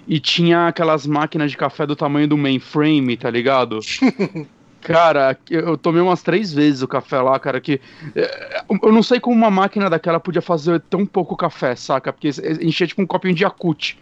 E 0.09 0.19
tinha 0.19 0.69
aquelas 0.69 1.07
máquinas 1.07 1.51
de 1.51 1.57
café 1.57 1.87
do 1.87 1.95
tamanho 1.97 2.27
do 2.29 2.37
mainframe, 2.37 3.17
tá 3.17 3.29
ligado? 3.31 3.79
Cara, 4.93 5.37
eu 5.51 5.77
tomei 5.77 6.01
umas 6.01 6.23
três 6.23 6.53
vezes 6.53 6.83
o 6.83 6.89
café 6.89 7.21
lá, 7.21 7.39
cara, 7.39 7.61
que. 7.61 7.81
é, 8.15 8.63
Eu 8.83 8.93
não 8.93 9.03
sei 9.03 9.21
como 9.21 9.37
uma 9.37 9.51
máquina 9.51 9.89
daquela 9.91 10.21
podia 10.21 10.43
fazer 10.43 10.81
tão 10.81 11.05
pouco 11.05 11.37
café, 11.37 11.75
saca? 11.75 12.13
Porque 12.13 12.31
enchia 12.61 12.87
tipo 12.87 13.03
um 13.03 13.07
copinho 13.07 13.35
de 13.35 13.43
Yakut. 13.45 13.99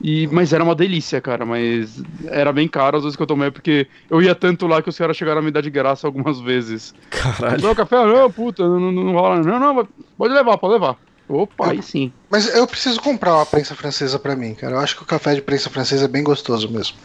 E, 0.00 0.26
mas 0.26 0.52
era 0.52 0.64
uma 0.64 0.74
delícia, 0.74 1.20
cara, 1.20 1.46
mas 1.46 2.02
era 2.26 2.52
bem 2.52 2.66
caro 2.66 2.96
às 2.96 3.04
vezes 3.04 3.16
que 3.16 3.22
eu 3.22 3.26
tomei, 3.26 3.50
porque 3.50 3.86
eu 4.10 4.20
ia 4.20 4.34
tanto 4.34 4.66
lá 4.66 4.82
que 4.82 4.88
os 4.88 4.98
caras 4.98 5.16
chegaram 5.16 5.38
a 5.38 5.42
me 5.42 5.52
dar 5.52 5.60
de 5.60 5.70
graça 5.70 6.06
algumas 6.06 6.40
vezes. 6.40 6.92
Caralho. 7.10 7.62
Não, 7.62 7.74
café, 7.74 8.04
não, 8.04 8.30
puta, 8.30 8.66
não, 8.66 8.80
não, 8.80 8.92
não 8.92 9.12
rola. 9.12 9.40
Não, 9.40 9.58
não, 9.58 9.88
pode 10.18 10.34
levar, 10.34 10.58
pode 10.58 10.74
levar. 10.74 10.96
Opa, 11.28 11.70
aí 11.70 11.82
sim. 11.82 12.12
Mas 12.30 12.54
eu 12.54 12.66
preciso 12.66 13.00
comprar 13.00 13.34
uma 13.36 13.46
prensa 13.46 13.74
francesa 13.74 14.18
pra 14.18 14.36
mim, 14.36 14.54
cara. 14.54 14.74
Eu 14.74 14.80
acho 14.80 14.96
que 14.96 15.02
o 15.02 15.06
café 15.06 15.34
de 15.34 15.40
prensa 15.40 15.70
francesa 15.70 16.04
é 16.04 16.08
bem 16.08 16.22
gostoso 16.22 16.68
mesmo. 16.70 16.96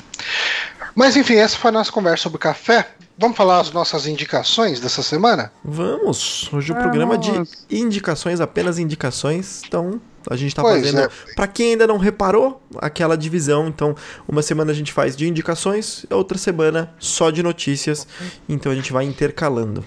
Mas 0.95 1.15
enfim, 1.15 1.35
essa 1.35 1.57
foi 1.57 1.69
a 1.69 1.73
nossa 1.73 1.91
conversa 1.91 2.23
sobre 2.23 2.37
café. 2.39 2.89
Vamos 3.17 3.35
falar 3.35 3.59
as 3.59 3.71
nossas 3.71 4.07
indicações 4.07 4.79
dessa 4.79 5.03
semana? 5.03 5.51
Vamos. 5.63 6.49
Hoje 6.53 6.71
o 6.71 6.75
Ah, 6.75 6.79
programa 6.81 7.17
de 7.17 7.31
indicações, 7.69 8.39
apenas 8.39 8.79
indicações. 8.79 9.61
Então, 9.67 9.99
a 10.29 10.35
gente 10.37 10.55
tá 10.55 10.61
Pois 10.61 10.81
fazendo. 10.85 11.01
é. 11.01 11.09
Pra 11.35 11.45
quem 11.47 11.71
ainda 11.71 11.85
não 11.85 11.97
reparou, 11.97 12.61
aquela 12.77 13.17
divisão. 13.17 13.67
Então, 13.67 13.93
uma 14.27 14.41
semana 14.41 14.71
a 14.71 14.75
gente 14.75 14.93
faz 14.93 15.17
de 15.17 15.27
indicações, 15.27 16.05
outra 16.09 16.37
semana 16.37 16.93
só 16.97 17.29
de 17.29 17.43
notícias. 17.43 18.07
Então 18.47 18.71
a 18.71 18.75
gente 18.75 18.93
vai 18.93 19.03
intercalando. 19.05 19.83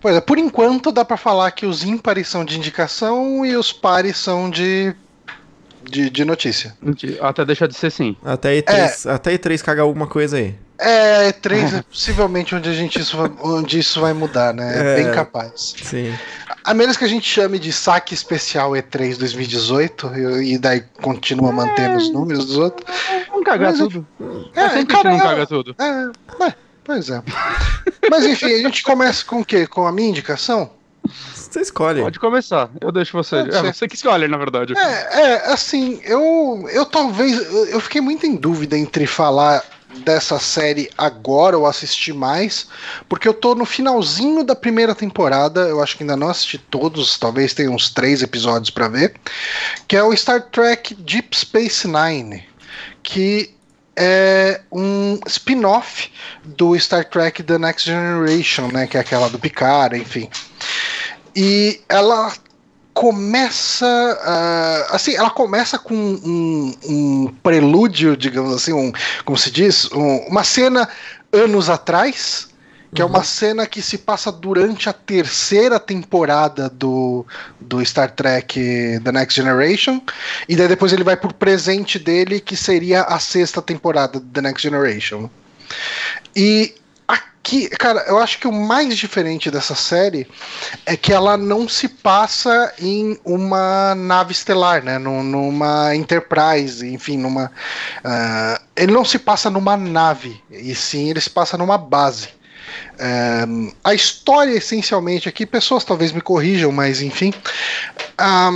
Pois 0.00 0.14
é, 0.14 0.20
por 0.20 0.38
enquanto 0.38 0.92
dá 0.92 1.04
pra 1.04 1.16
falar 1.16 1.50
que 1.52 1.66
os 1.66 1.82
ímpares 1.82 2.28
são 2.28 2.44
de 2.44 2.56
indicação 2.56 3.44
e 3.46 3.56
os 3.56 3.72
pares 3.72 4.16
são 4.18 4.48
de, 4.48 4.94
de, 5.90 6.10
de 6.10 6.24
notícia. 6.24 6.76
Até 7.20 7.44
deixar 7.44 7.66
de 7.66 7.74
ser 7.74 7.90
sim. 7.90 8.16
Até 8.24 8.60
E3, 8.60 9.10
até 9.10 9.36
E3 9.36 9.62
cagar 9.62 9.84
alguma 9.84 10.06
coisa 10.06 10.36
aí. 10.36 10.54
É, 10.80 11.32
três 11.32 11.74
é 11.74 11.82
possivelmente 11.82 12.54
onde, 12.54 12.68
a 12.68 12.72
gente 12.72 13.00
isso 13.00 13.16
vai, 13.16 13.28
onde 13.42 13.80
isso 13.80 14.00
vai 14.00 14.12
mudar, 14.12 14.54
né? 14.54 14.76
É, 14.76 14.80
É. 15.00 15.02
bem 15.02 15.12
capaz. 15.12 15.74
Sim. 15.82 16.14
A 16.62 16.72
menos 16.72 16.96
que 16.96 17.04
a 17.04 17.08
gente 17.08 17.26
chame 17.28 17.58
de 17.58 17.72
saque 17.72 18.14
especial 18.14 18.70
E3 18.72 19.16
2018 19.18 20.12
e, 20.14 20.52
e 20.54 20.58
daí 20.58 20.84
continua 21.02 21.50
mantendo 21.50 21.96
os 21.96 22.12
números 22.12 22.44
dos 22.46 22.56
outros. 22.58 22.88
Vamos 23.28 23.44
cagar 23.44 23.70
Mas, 23.70 23.78
tudo. 23.80 24.06
É, 24.54 24.60
É, 24.60 24.68
sempre 24.68 24.94
cara, 24.94 25.10
gente 25.10 25.18
não 25.20 25.26
é- 25.26 25.30
caga 25.34 25.46
tudo. 25.48 25.74
É, 25.78 26.44
é, 26.46 26.54
pois 26.84 27.10
é. 27.10 27.22
Mas 28.08 28.24
enfim, 28.24 28.46
a 28.54 28.58
gente 28.58 28.82
começa 28.84 29.24
com 29.24 29.40
o 29.40 29.44
quê? 29.44 29.66
Com 29.66 29.84
a 29.84 29.90
minha 29.90 30.10
indicação? 30.10 30.70
Você 31.48 31.60
escolhe. 31.60 32.02
Pode 32.02 32.18
começar. 32.18 32.70
Eu 32.80 32.92
deixo 32.92 33.16
você. 33.16 33.36
É 33.36 33.72
você 33.72 33.88
que 33.88 33.96
escolhe, 33.96 34.28
na 34.28 34.36
verdade. 34.36 34.74
É, 34.76 35.20
é, 35.20 35.52
assim, 35.52 36.00
eu, 36.04 36.68
eu 36.72 36.84
talvez. 36.84 37.36
Eu 37.70 37.80
fiquei 37.80 38.00
muito 38.00 38.26
em 38.26 38.36
dúvida 38.36 38.76
entre 38.76 39.06
falar 39.06 39.64
dessa 40.04 40.38
série 40.38 40.90
agora 40.96 41.56
ou 41.56 41.66
assistir 41.66 42.12
mais, 42.12 42.68
porque 43.08 43.26
eu 43.26 43.34
tô 43.34 43.54
no 43.54 43.64
finalzinho 43.64 44.44
da 44.44 44.54
primeira 44.54 44.94
temporada, 44.94 45.60
eu 45.62 45.82
acho 45.82 45.96
que 45.96 46.02
ainda 46.02 46.16
não 46.16 46.28
assisti 46.28 46.58
todos, 46.58 47.18
talvez 47.18 47.54
tenha 47.54 47.70
uns 47.70 47.90
três 47.90 48.22
episódios 48.22 48.70
pra 48.70 48.88
ver, 48.88 49.14
que 49.86 49.96
é 49.96 50.02
o 50.02 50.14
Star 50.14 50.42
Trek 50.42 50.94
Deep 50.94 51.36
Space 51.36 51.88
Nine, 51.88 52.44
que 53.02 53.54
é 53.96 54.60
um 54.70 55.18
spin-off 55.26 56.12
do 56.44 56.78
Star 56.78 57.04
Trek 57.04 57.42
The 57.42 57.58
Next 57.58 57.88
Generation, 57.88 58.68
né, 58.68 58.86
que 58.86 58.96
é 58.96 59.00
aquela 59.00 59.28
do 59.28 59.38
Picard, 59.38 59.96
enfim. 59.98 60.28
E 61.40 61.80
ela 61.88 62.32
começa 62.92 63.86
ah, 64.24 64.86
assim 64.90 65.14
ela 65.14 65.30
começa 65.30 65.78
com 65.78 65.94
um, 65.94 66.74
um 66.84 67.34
prelúdio 67.44 68.16
digamos 68.16 68.52
assim 68.52 68.72
um 68.72 68.90
como 69.24 69.38
se 69.38 69.52
diz 69.52 69.88
um- 69.92 70.26
uma 70.26 70.42
cena 70.42 70.88
anos 71.32 71.70
atrás 71.70 72.48
que 72.92 73.00
é 73.00 73.04
uma 73.04 73.22
cena 73.22 73.66
que 73.66 73.80
se 73.80 73.98
passa 73.98 74.32
durante 74.32 74.88
a 74.88 74.92
terceira 74.92 75.78
temporada 75.78 76.68
do, 76.70 77.24
do 77.60 77.84
Star 77.84 78.10
Trek 78.10 78.98
The 79.04 79.12
Next 79.12 79.40
Generation 79.40 80.00
e 80.48 80.56
daí 80.56 80.66
depois 80.66 80.92
ele 80.92 81.04
vai 81.04 81.16
pro 81.16 81.32
presente 81.32 82.00
dele 82.00 82.40
que 82.40 82.56
seria 82.56 83.02
a 83.02 83.20
sexta 83.20 83.62
temporada 83.62 84.18
do 84.18 84.26
The 84.26 84.40
Next 84.40 84.62
Generation. 84.62 85.30
E 86.34 86.74
aqui 87.40 87.68
cara 87.70 88.04
eu 88.08 88.18
acho 88.18 88.38
que 88.38 88.46
o 88.46 88.52
mais 88.52 88.96
diferente 88.96 89.50
dessa 89.50 89.74
série 89.74 90.26
é 90.84 90.96
que 90.96 91.12
ela 91.12 91.36
não 91.36 91.68
se 91.68 91.88
passa 91.88 92.72
em 92.78 93.18
uma 93.24 93.94
nave 93.94 94.32
estelar, 94.32 94.82
né? 94.82 94.98
Num- 94.98 95.22
Numa 95.22 95.94
Enterprise, 95.94 96.86
enfim, 96.86 97.16
numa. 97.16 97.50
ah, 98.04 98.60
ele 98.76 98.92
não 98.92 99.04
se 99.04 99.18
passa 99.18 99.50
numa 99.50 99.76
nave, 99.76 100.42
e 100.50 100.74
sim 100.74 101.10
ele 101.10 101.20
se 101.20 101.30
passa 101.30 101.56
numa 101.56 101.78
base. 101.78 102.28
Ah, 102.98 103.46
a 103.84 103.94
história, 103.94 104.52
essencialmente, 104.52 105.28
aqui, 105.28 105.46
pessoas 105.46 105.84
talvez 105.84 106.12
me 106.12 106.20
corrijam, 106.20 106.70
mas 106.72 107.00
enfim. 107.00 107.32
ah, 108.18 108.50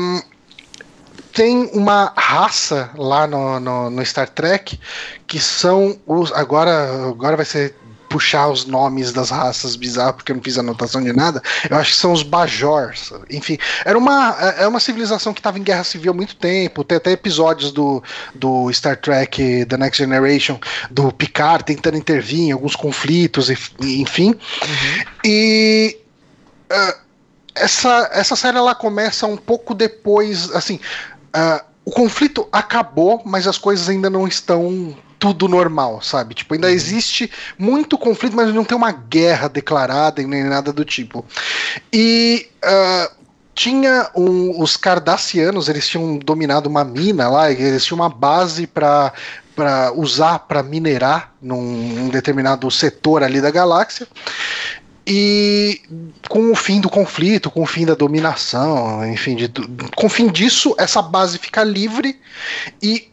tem 1.32 1.70
uma 1.72 2.12
raça 2.14 2.90
lá 2.94 3.26
no, 3.26 3.58
no, 3.58 3.90
no 3.90 4.04
Star 4.04 4.28
Trek 4.28 4.78
que 5.26 5.40
são 5.40 5.98
os. 6.06 6.30
Agora, 6.32 7.08
agora 7.08 7.36
vai 7.36 7.46
ser 7.46 7.74
puxar 8.12 8.48
os 8.48 8.66
nomes 8.66 9.10
das 9.10 9.30
raças 9.30 9.74
bizarras, 9.74 10.16
porque 10.16 10.30
eu 10.30 10.36
não 10.36 10.42
fiz 10.42 10.58
anotação 10.58 11.02
de 11.02 11.12
nada. 11.14 11.42
Eu 11.68 11.78
acho 11.78 11.92
que 11.92 11.96
são 11.96 12.12
os 12.12 12.22
Bajors. 12.22 13.10
Enfim, 13.30 13.56
era 13.86 13.96
uma, 13.96 14.36
é 14.58 14.68
uma 14.68 14.78
civilização 14.78 15.32
que 15.32 15.40
estava 15.40 15.58
em 15.58 15.62
guerra 15.62 15.82
civil 15.82 16.12
há 16.12 16.14
muito 16.14 16.36
tempo. 16.36 16.84
Tem 16.84 16.98
até 16.98 17.12
episódios 17.12 17.72
do, 17.72 18.02
do 18.34 18.70
Star 18.70 18.98
Trek 18.98 19.64
The 19.64 19.76
Next 19.78 19.96
Generation, 19.96 20.60
do 20.90 21.10
Picard 21.10 21.64
tentando 21.64 21.96
intervir 21.96 22.40
em 22.40 22.52
alguns 22.52 22.76
conflitos, 22.76 23.48
enfim. 23.80 24.34
E. 25.24 25.98
ah, 26.70 26.96
essa, 27.54 28.10
essa 28.12 28.34
série 28.34 28.56
ela 28.56 28.74
começa 28.74 29.26
um 29.26 29.36
pouco 29.36 29.74
depois, 29.74 30.50
assim, 30.54 30.80
ah, 31.32 31.62
o 31.84 31.90
conflito 31.90 32.48
acabou, 32.52 33.22
mas 33.24 33.46
as 33.46 33.58
coisas 33.58 33.88
ainda 33.88 34.08
não 34.08 34.26
estão 34.26 34.96
tudo 35.22 35.46
normal, 35.46 36.02
sabe? 36.02 36.34
Tipo, 36.34 36.54
ainda 36.54 36.68
existe 36.68 37.30
muito 37.56 37.96
conflito, 37.96 38.34
mas 38.34 38.52
não 38.52 38.64
tem 38.64 38.76
uma 38.76 38.90
guerra 38.90 39.46
declarada 39.46 40.20
e 40.20 40.26
nem 40.26 40.42
nada 40.42 40.72
do 40.72 40.84
tipo. 40.84 41.24
E 41.92 42.48
ah, 42.60 43.08
tinha 43.54 44.10
um- 44.16 44.60
os 44.60 44.76
Cardassianos, 44.76 45.68
eles 45.68 45.86
tinham 45.86 46.18
dominado 46.18 46.68
uma 46.68 46.82
mina 46.82 47.28
lá, 47.28 47.52
eles 47.52 47.84
tinham 47.84 48.00
uma 48.00 48.08
base 48.08 48.66
para 48.66 49.12
para 49.54 49.92
usar 49.92 50.40
para 50.40 50.62
minerar 50.62 51.34
num, 51.40 51.60
num 51.62 52.08
determinado 52.08 52.68
setor 52.70 53.22
ali 53.22 53.40
da 53.40 53.50
galáxia. 53.50 54.08
E 55.06 55.82
com 56.28 56.50
o 56.50 56.56
fim 56.56 56.80
do 56.80 56.88
conflito, 56.88 57.50
com 57.50 57.62
o 57.62 57.66
fim 57.66 57.84
da 57.84 57.94
dominação, 57.94 59.06
enfim, 59.06 59.36
de, 59.36 59.48
com 59.94 60.06
o 60.06 60.08
fim 60.08 60.28
disso, 60.28 60.74
essa 60.78 61.02
base 61.02 61.38
fica 61.38 61.62
livre 61.62 62.18
e 62.82 63.11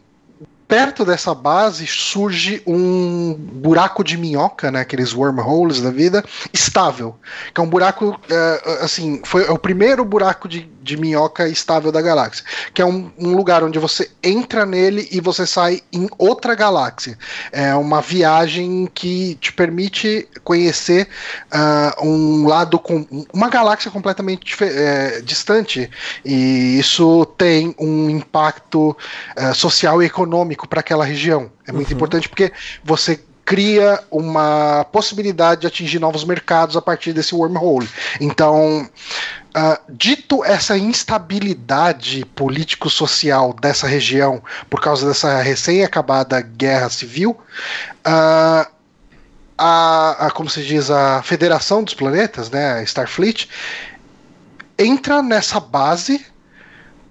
perto 0.70 1.04
dessa 1.04 1.34
base 1.34 1.88
surge 1.88 2.62
um 2.66 3.34
buraco 3.34 4.04
de 4.04 4.16
minhoca, 4.16 4.70
né, 4.70 4.82
aqueles 4.82 5.14
wormholes 5.14 5.82
da 5.82 5.90
vida, 5.90 6.24
estável. 6.54 7.16
Que 7.52 7.60
é 7.60 7.64
um 7.64 7.68
buraco, 7.68 8.16
é, 8.30 8.84
assim, 8.84 9.20
foi 9.26 9.48
é 9.48 9.52
o 9.52 9.58
primeiro 9.58 10.06
buraco 10.06 10.48
de, 10.48 10.70
de 10.82 10.98
minhoca 10.98 11.48
estável 11.48 11.92
da 11.92 12.02
galáxia. 12.02 12.44
Que 12.74 12.82
é 12.82 12.86
um, 12.86 13.12
um 13.18 13.36
lugar 13.36 13.64
onde 13.64 13.80
você 13.80 14.10
entra 14.24 14.66
nele 14.66 15.08
e 15.12 15.20
você 15.20 15.46
sai 15.46 15.82
em 15.92 16.08
outra 16.18 16.56
galáxia. 16.56 17.18
É 17.52 17.74
uma 17.76 18.02
viagem 18.02 18.90
que 18.94 19.36
te 19.36 19.52
permite 19.54 20.28
conhecer 20.44 21.08
ah, 21.52 21.96
um 22.02 22.48
lado 22.48 22.80
com 22.80 23.06
uma 23.34 23.50
galáxia 23.50 23.92
completamente 23.92 24.56
é, 24.64 25.22
distante 25.22 25.90
e 26.24 26.80
isso 26.80 27.26
tem 27.38 27.76
um 27.80 28.10
impacto 28.10 28.96
eh, 29.36 29.54
social 29.54 30.02
e 30.02 30.06
econômico 30.06 30.68
para 30.68 30.80
aquela 30.80 31.06
região. 31.06 31.52
É 31.68 31.72
muito 31.72 31.94
importante 31.94 32.28
porque 32.28 32.52
você 32.84 33.20
cria 33.50 34.00
uma 34.12 34.86
possibilidade 34.92 35.62
de 35.62 35.68
atingir 35.68 35.98
novos 35.98 36.24
mercados 36.24 36.78
a 36.78 36.82
partir 36.82 37.14
desse 37.14 37.34
wormhole. 37.34 37.90
Então, 38.22 38.88
Uh, 39.50 39.82
dito 39.90 40.46
essa 40.46 40.78
instabilidade 40.78 42.24
político-social 42.36 43.52
dessa 43.52 43.88
região 43.88 44.44
por 44.70 44.80
causa 44.80 45.08
dessa 45.08 45.42
recém-acabada 45.42 46.40
guerra 46.40 46.88
civil, 46.88 47.32
uh, 48.06 48.72
a, 49.58 50.28
a, 50.28 50.32
como 50.32 50.48
se 50.48 50.64
diz, 50.64 50.92
a 50.92 51.24
Federação 51.24 51.84
dos 51.84 51.96
Planetas, 51.96 52.52
né, 52.52 52.84
Starfleet, 52.84 53.50
entra 54.78 55.24
nessa 55.24 55.60
base 55.60 56.24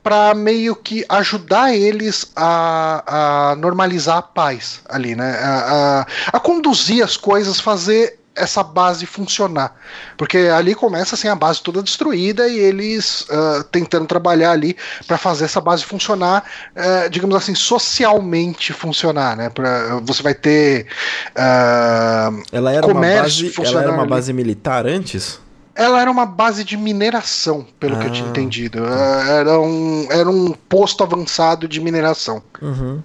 para 0.03 0.35
meio 0.35 0.75
que 0.77 1.05
ajudar 1.09 1.75
eles 1.75 2.31
a, 2.35 3.51
a, 3.53 3.57
normalizar 3.57 4.19
a 4.19 4.23
paz 4.23 4.81
ali, 4.89 5.15
né? 5.15 5.39
A, 5.41 6.07
a, 6.33 6.37
a, 6.37 6.41
conduzir 6.41 7.05
as 7.05 7.17
coisas, 7.17 7.61
fazer 7.61 8.19
essa 8.39 8.63
base 8.63 9.05
funcionar. 9.05 9.75
Porque 10.17 10.39
ali 10.39 10.75
começa 10.75 11.15
assim 11.15 11.29
a 11.29 11.35
base 11.35 11.61
toda 11.63 11.83
destruída 11.83 12.49
e 12.49 12.57
eles 12.59 13.23
uh, 13.23 13.65
tentando 13.65 14.07
trabalhar 14.07 14.53
ali 14.53 14.77
para 15.07 15.19
fazer 15.19 15.45
essa 15.45 15.61
base 15.61 15.85
funcionar, 15.85 16.45
uh, 16.77 17.11
digamos 17.11 17.35
assim, 17.35 17.55
socialmente 17.55 18.73
funcionar, 18.73 19.37
né? 19.37 19.51
Pra, 19.51 20.01
você 20.03 20.23
vai 20.23 20.35
ter 20.35 20.87
uh, 21.31 22.43
ela 22.53 22.73
era 22.73 22.87
uma 22.87 23.01
base, 23.01 23.53
ela 23.63 23.83
era 23.83 23.93
uma 23.93 24.07
base 24.07 24.33
militar 24.33 24.87
antes? 24.87 25.41
Ela 25.79 26.01
era 26.01 26.11
uma 26.11 26.27
base 26.27 26.65
de 26.65 26.77
mineração, 26.77 27.65
pelo 27.79 27.95
ah. 27.95 28.01
que 28.01 28.07
eu 28.09 28.11
tinha 28.11 28.27
ah. 28.27 28.31
entendido. 28.31 28.85
Era 28.85 29.61
um, 29.61 30.09
era 30.11 30.29
um 30.29 30.53
posto 30.69 31.05
avançado 31.05 31.69
de 31.69 31.81
mineração. 31.81 32.43
Uhum. 32.61 33.01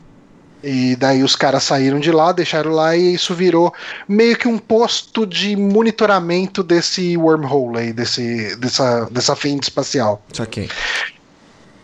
E 0.64 0.96
daí 0.96 1.22
os 1.22 1.36
caras 1.36 1.64
saíram 1.64 2.00
de 2.00 2.12
lá, 2.12 2.32
deixaram 2.32 2.72
lá 2.72 2.96
e 2.96 3.14
isso 3.14 3.36
virou 3.36 3.72
meio 4.08 4.36
que 4.36 4.48
um 4.48 4.58
posto 4.58 5.28
de 5.28 5.56
monitoramento 5.56 6.64
desse 6.64 7.16
wormhole 7.16 7.78
aí, 7.78 7.94
desse, 7.94 8.56
dessa, 8.56 9.06
dessa 9.12 9.36
fenda 9.36 9.62
espacial. 9.62 10.24
Saquei. 10.34 10.68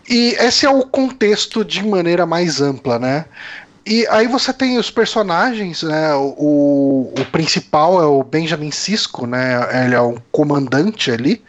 E 0.09 0.35
esse 0.39 0.65
é 0.65 0.69
o 0.69 0.81
contexto 0.87 1.63
de 1.63 1.85
maneira 1.85 2.25
mais 2.25 2.61
ampla, 2.61 2.97
né? 2.97 3.25
E 3.89 4.05
aí 4.07 4.27
você 4.27 4.53
tem 4.53 4.77
os 4.77 4.91
personagens, 4.91 5.81
né? 5.81 6.13
O, 6.13 7.11
o 7.17 7.25
principal 7.31 7.99
é 7.99 8.05
o 8.05 8.23
Benjamin 8.23 8.69
Cisco, 8.69 9.25
né? 9.25 9.83
Ele 9.83 9.95
é 9.95 10.01
um 10.01 10.15
comandante 10.31 11.09
ali 11.09 11.43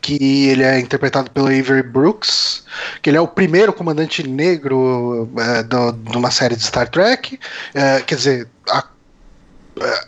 que 0.00 0.48
ele 0.48 0.62
é 0.62 0.78
interpretado 0.78 1.28
pelo 1.32 1.48
Avery 1.48 1.82
Brooks, 1.82 2.64
que 3.02 3.10
ele 3.10 3.16
é 3.16 3.20
o 3.20 3.26
primeiro 3.26 3.72
comandante 3.72 4.22
negro 4.22 5.28
é, 5.36 5.64
do, 5.64 5.90
de 5.90 6.16
uma 6.16 6.30
série 6.30 6.54
de 6.54 6.62
Star 6.62 6.88
Trek, 6.88 7.40
é, 7.74 8.00
quer 8.02 8.14
dizer, 8.14 8.48
a, 8.70 8.84
é, 9.80 10.06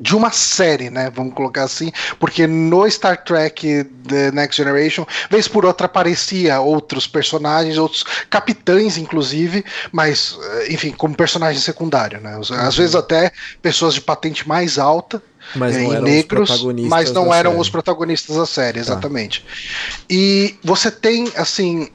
de 0.00 0.16
uma 0.16 0.32
série, 0.32 0.88
né? 0.88 1.10
Vamos 1.14 1.34
colocar 1.34 1.64
assim, 1.64 1.92
porque 2.18 2.46
no 2.46 2.90
Star 2.90 3.22
Trek 3.22 3.84
The 4.08 4.30
Next 4.32 4.56
Generation, 4.56 5.06
vez 5.30 5.46
por 5.46 5.66
outra 5.66 5.86
aparecia 5.86 6.60
outros 6.60 7.06
personagens, 7.06 7.76
outros 7.76 8.04
capitães, 8.30 8.96
inclusive, 8.96 9.64
mas, 9.92 10.38
eh, 10.42 10.72
enfim, 10.72 10.90
como 10.90 11.14
personagem 11.14 11.60
secundário, 11.60 12.20
né? 12.20 12.38
Às 12.38 12.50
uhum. 12.50 12.70
vezes 12.70 12.94
até 12.94 13.30
pessoas 13.60 13.94
de 13.94 14.00
patente 14.00 14.48
mais 14.48 14.78
alta. 14.78 15.22
Mas 15.54 15.76
é, 15.76 15.82
não 15.82 16.02
negros, 16.02 16.64
mas 16.88 17.12
não 17.12 17.32
eram 17.32 17.52
série. 17.52 17.62
os 17.62 17.70
protagonistas 17.70 18.36
da 18.36 18.46
série, 18.46 18.74
tá. 18.74 18.80
exatamente. 18.80 19.40
Tá. 19.40 20.04
E 20.08 20.54
você 20.62 20.90
tem, 20.90 21.30
assim, 21.34 21.88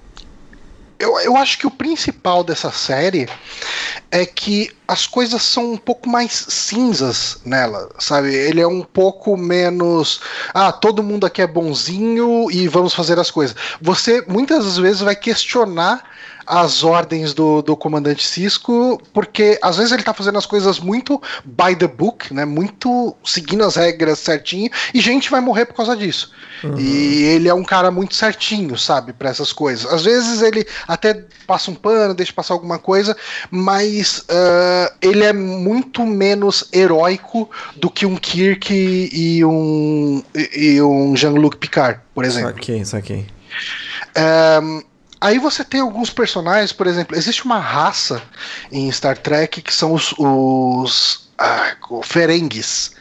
eu, 1.00 1.20
eu 1.20 1.36
acho 1.38 1.58
que 1.58 1.68
o 1.68 1.72
principal 1.72 2.44
dessa 2.44 2.72
série 2.72 3.28
é 4.12 4.26
que 4.26 4.72
as 4.88 5.06
coisas 5.06 5.42
são 5.42 5.74
um 5.74 5.78
pouco 5.78 6.08
mais 6.08 6.32
cinzas 6.50 7.40
nela, 7.44 7.90
sabe? 8.00 8.34
Ele 8.34 8.62
é 8.62 8.68
um 8.68 8.82
pouco 8.82 9.36
menos. 9.36 10.22
Ah, 10.54 10.72
todo 10.72 11.04
mundo 11.04 11.26
aqui 11.26 11.42
é 11.42 11.48
bonzinho 11.48 12.50
e 12.52 12.68
vamos 12.68 12.94
fazer 12.94 13.20
as 13.20 13.30
coisas. 13.30 13.56
Você 13.82 14.24
muitas 14.28 14.78
vezes 14.78 15.02
vai 15.02 15.16
questionar 15.16 16.04
as 16.46 16.84
ordens 16.84 17.34
do, 17.34 17.62
do 17.62 17.76
comandante 17.76 18.26
Cisco, 18.26 19.02
porque 19.14 19.58
às 19.62 19.78
vezes 19.78 19.92
ele 19.92 20.04
tá 20.04 20.14
fazendo 20.14 20.38
as 20.38 20.46
coisas 20.46 20.80
muito 20.80 21.22
by 21.44 21.76
the 21.76 21.88
book, 21.88 22.34
né? 22.34 22.46
Muito 22.46 23.16
seguindo 23.24 23.64
as 23.64 23.76
regras 23.76 24.20
certinho, 24.20 24.70
e 24.94 25.00
gente 25.00 25.30
vai 25.30 25.42
morrer 25.42 25.66
por 25.66 25.76
causa 25.76 25.96
disso. 25.96 26.32
Uhum. 26.64 26.80
E 26.80 27.24
ele 27.24 27.48
é 27.48 27.54
um 27.54 27.64
cara 27.64 27.92
muito 27.92 28.16
certinho, 28.16 28.78
sabe, 28.78 29.14
para 29.14 29.30
essas 29.30 29.52
coisas. 29.52 29.92
Às 29.92 30.04
vezes 30.04 30.42
ele 30.42 30.66
até 30.88 31.26
passa 31.46 31.72
um 31.72 31.76
pano, 31.76 32.14
deixa 32.14 32.34
passar 32.34 32.54
alguma 32.54 32.80
coisa, 32.80 33.16
mas 33.52 34.20
uh, 34.20 34.94
ele 35.02 35.24
é 35.24 35.34
muito 35.34 36.06
menos 36.06 36.68
heróico 36.72 37.50
do 37.76 37.90
que 37.90 38.06
um 38.06 38.16
Kirk 38.16 38.74
e 38.74 39.44
um, 39.44 40.24
e 40.56 40.82
um 40.82 41.16
Jean-Luc 41.16 41.58
Picard, 41.58 42.00
por 42.14 42.24
exemplo. 42.24 42.54
Saquei, 42.54 42.86
saquei. 42.86 43.26
Um, 44.62 44.82
Aí 45.20 45.40
você 45.40 45.64
tem 45.64 45.82
alguns 45.82 46.10
personagens, 46.10 46.72
por 46.72 46.88
exemplo, 46.88 47.16
existe 47.16 47.46
uma 47.46 47.60
raça 47.60 48.22
em 48.72 48.92
Star 48.92 49.18
Trek 49.18 49.62
que 49.62 49.74
são 49.74 49.94
os, 49.94 50.14
os 50.18 51.30
ah, 51.38 51.76
Ferengues, 52.04 52.92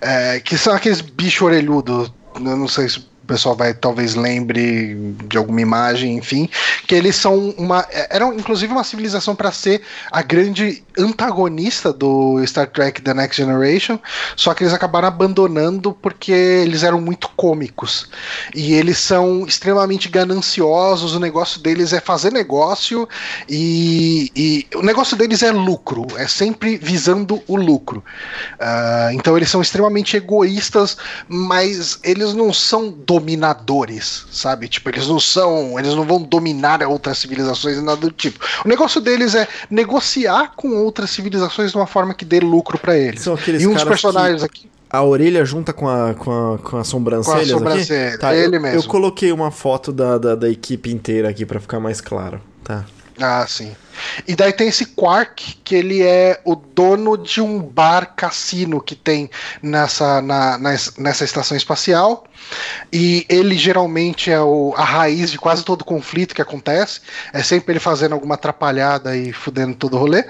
é, 0.00 0.40
que 0.40 0.56
são 0.56 0.74
aqueles 0.74 1.00
bicho 1.00 1.44
orelhudo. 1.44 2.12
Eu 2.34 2.56
não 2.56 2.68
sei 2.68 2.88
se 2.88 3.09
pessoal 3.30 3.54
vai 3.54 3.72
talvez 3.72 4.16
lembre 4.16 5.14
de 5.28 5.38
alguma 5.38 5.60
imagem, 5.60 6.16
enfim, 6.16 6.48
que 6.86 6.94
eles 6.96 7.14
são 7.14 7.54
uma 7.56 7.86
eram 8.10 8.34
inclusive 8.34 8.72
uma 8.72 8.82
civilização 8.82 9.36
para 9.36 9.52
ser 9.52 9.82
a 10.10 10.20
grande 10.20 10.82
antagonista 10.98 11.92
do 11.92 12.44
Star 12.44 12.68
Trek 12.68 13.00
The 13.00 13.14
Next 13.14 13.40
Generation, 13.40 13.98
só 14.34 14.52
que 14.52 14.64
eles 14.64 14.74
acabaram 14.74 15.06
abandonando 15.06 15.92
porque 15.92 16.32
eles 16.32 16.82
eram 16.82 17.00
muito 17.00 17.30
cômicos. 17.36 18.08
E 18.54 18.74
eles 18.74 18.98
são 18.98 19.46
extremamente 19.46 20.08
gananciosos, 20.08 21.14
o 21.14 21.20
negócio 21.20 21.60
deles 21.60 21.92
é 21.92 22.00
fazer 22.00 22.32
negócio 22.32 23.08
e, 23.48 24.30
e 24.34 24.66
o 24.76 24.82
negócio 24.82 25.16
deles 25.16 25.42
é 25.42 25.52
lucro, 25.52 26.06
é 26.16 26.26
sempre 26.26 26.76
visando 26.76 27.40
o 27.46 27.56
lucro. 27.56 28.02
Uh, 28.54 29.12
então 29.12 29.36
eles 29.36 29.50
são 29.50 29.62
extremamente 29.62 30.16
egoístas, 30.16 30.96
mas 31.28 31.98
eles 32.02 32.34
não 32.34 32.52
são 32.52 32.90
dominadores, 33.20 34.24
sabe? 34.30 34.66
Tipo, 34.68 34.88
eles 34.88 35.06
não 35.06 35.20
são, 35.20 35.78
eles 35.78 35.94
não 35.94 36.04
vão 36.04 36.22
dominar 36.22 36.82
outras 36.82 37.18
civilizações 37.18 37.76
e 37.76 37.82
nada 37.82 38.00
do 38.00 38.10
tipo. 38.10 38.44
O 38.64 38.68
negócio 38.68 39.00
deles 39.00 39.34
é 39.34 39.46
negociar 39.70 40.52
com 40.56 40.70
outras 40.70 41.10
civilizações 41.10 41.70
de 41.70 41.76
uma 41.76 41.86
forma 41.86 42.14
que 42.14 42.24
dê 42.24 42.40
lucro 42.40 42.78
para 42.78 42.96
eles. 42.96 43.20
São 43.20 43.34
aqueles 43.34 43.62
e 43.62 43.66
um 43.66 43.74
dos 43.74 43.84
personagens 43.84 44.42
aqui 44.42 44.68
a 44.92 45.04
orelha 45.04 45.44
junta 45.44 45.72
com 45.72 45.88
a, 45.88 46.14
com 46.14 46.54
a, 46.54 46.58
com 46.58 46.76
a 46.78 46.82
sobrancelha. 46.82 47.36
Com 47.36 47.42
a 47.42 47.46
sobrancelha, 47.46 48.18
tá, 48.18 48.34
ele 48.34 48.56
eu, 48.56 48.60
mesmo. 48.60 48.80
Eu 48.80 48.82
coloquei 48.88 49.30
uma 49.30 49.52
foto 49.52 49.92
da, 49.92 50.18
da, 50.18 50.34
da 50.34 50.50
equipe 50.50 50.90
inteira 50.90 51.28
aqui 51.28 51.46
para 51.46 51.60
ficar 51.60 51.78
mais 51.78 52.00
claro, 52.00 52.40
tá? 52.64 52.84
Ah, 53.20 53.46
sim. 53.46 53.76
E 54.26 54.34
daí 54.34 54.52
tem 54.52 54.68
esse 54.68 54.86
Quark, 54.86 55.60
que 55.62 55.74
ele 55.74 56.02
é 56.02 56.40
o 56.44 56.56
dono 56.56 57.18
de 57.18 57.40
um 57.40 57.60
bar 57.60 58.14
cassino 58.16 58.80
que 58.80 58.94
tem 58.94 59.30
nessa, 59.62 60.22
na, 60.22 60.58
nessa 60.58 61.24
estação 61.24 61.56
espacial. 61.56 62.24
E 62.90 63.26
ele 63.28 63.56
geralmente 63.58 64.30
é 64.30 64.40
o, 64.40 64.74
a 64.76 64.84
raiz 64.84 65.30
de 65.30 65.38
quase 65.38 65.64
todo 65.64 65.84
conflito 65.84 66.34
que 66.34 66.40
acontece. 66.42 67.02
É 67.32 67.42
sempre 67.42 67.72
ele 67.72 67.80
fazendo 67.80 68.12
alguma 68.12 68.36
atrapalhada 68.36 69.14
e 69.14 69.32
fudendo 69.32 69.74
todo 69.74 69.96
o 69.96 70.00
rolê. 70.00 70.24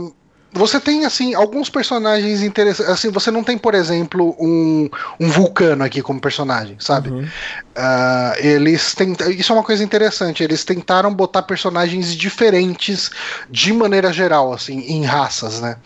um, 0.00 0.12
você 0.52 0.80
tem 0.80 1.04
assim 1.04 1.34
alguns 1.34 1.70
personagens 1.70 2.42
interessantes. 2.42 2.90
Assim, 2.92 3.08
você 3.10 3.30
não 3.30 3.44
tem, 3.44 3.56
por 3.56 3.74
exemplo, 3.74 4.36
um, 4.38 4.90
um 5.18 5.28
vulcano 5.28 5.84
aqui 5.84 6.02
como 6.02 6.20
personagem, 6.20 6.76
sabe? 6.80 7.10
Uhum. 7.10 7.22
Uh, 7.22 8.34
eles 8.38 8.94
têm, 8.94 9.14
isso 9.28 9.52
é 9.52 9.54
uma 9.54 9.62
coisa 9.62 9.84
interessante. 9.84 10.42
Eles 10.42 10.64
tentaram 10.64 11.14
botar 11.14 11.42
personagens 11.42 12.16
diferentes 12.16 13.10
de 13.48 13.72
maneira 13.72 14.12
geral, 14.12 14.52
assim, 14.52 14.80
em 14.80 15.04
raças, 15.04 15.60
né? 15.60 15.76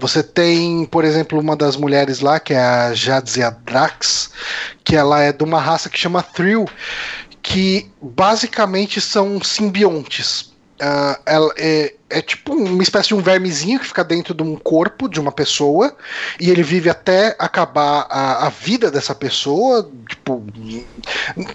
Você 0.00 0.22
tem, 0.22 0.86
por 0.86 1.04
exemplo, 1.04 1.38
uma 1.38 1.54
das 1.54 1.76
mulheres 1.76 2.20
lá 2.20 2.40
que 2.40 2.54
é 2.54 2.60
a 2.60 2.94
Jadzia 2.94 3.54
Drax, 3.64 4.30
que 4.82 4.96
ela 4.96 5.20
é 5.22 5.30
de 5.30 5.44
uma 5.44 5.60
raça 5.60 5.90
que 5.90 5.98
chama 5.98 6.22
Thrill, 6.22 6.66
que 7.42 7.90
basicamente 8.00 8.98
são 8.98 9.42
simbiontes 9.42 10.55
Uh, 10.76 11.18
ela 11.24 11.54
é, 11.56 11.94
é, 12.10 12.20
tipo 12.20 12.54
uma 12.54 12.82
espécie 12.82 13.08
de 13.08 13.14
um 13.14 13.22
vermezinho 13.22 13.80
que 13.80 13.86
fica 13.86 14.04
dentro 14.04 14.34
de 14.34 14.42
um 14.42 14.56
corpo 14.56 15.08
de 15.08 15.18
uma 15.18 15.32
pessoa 15.32 15.96
e 16.38 16.50
ele 16.50 16.62
vive 16.62 16.90
até 16.90 17.34
acabar 17.38 18.06
a, 18.10 18.46
a 18.46 18.50
vida 18.50 18.90
dessa 18.90 19.14
pessoa. 19.14 19.90
Tipo, 20.06 20.44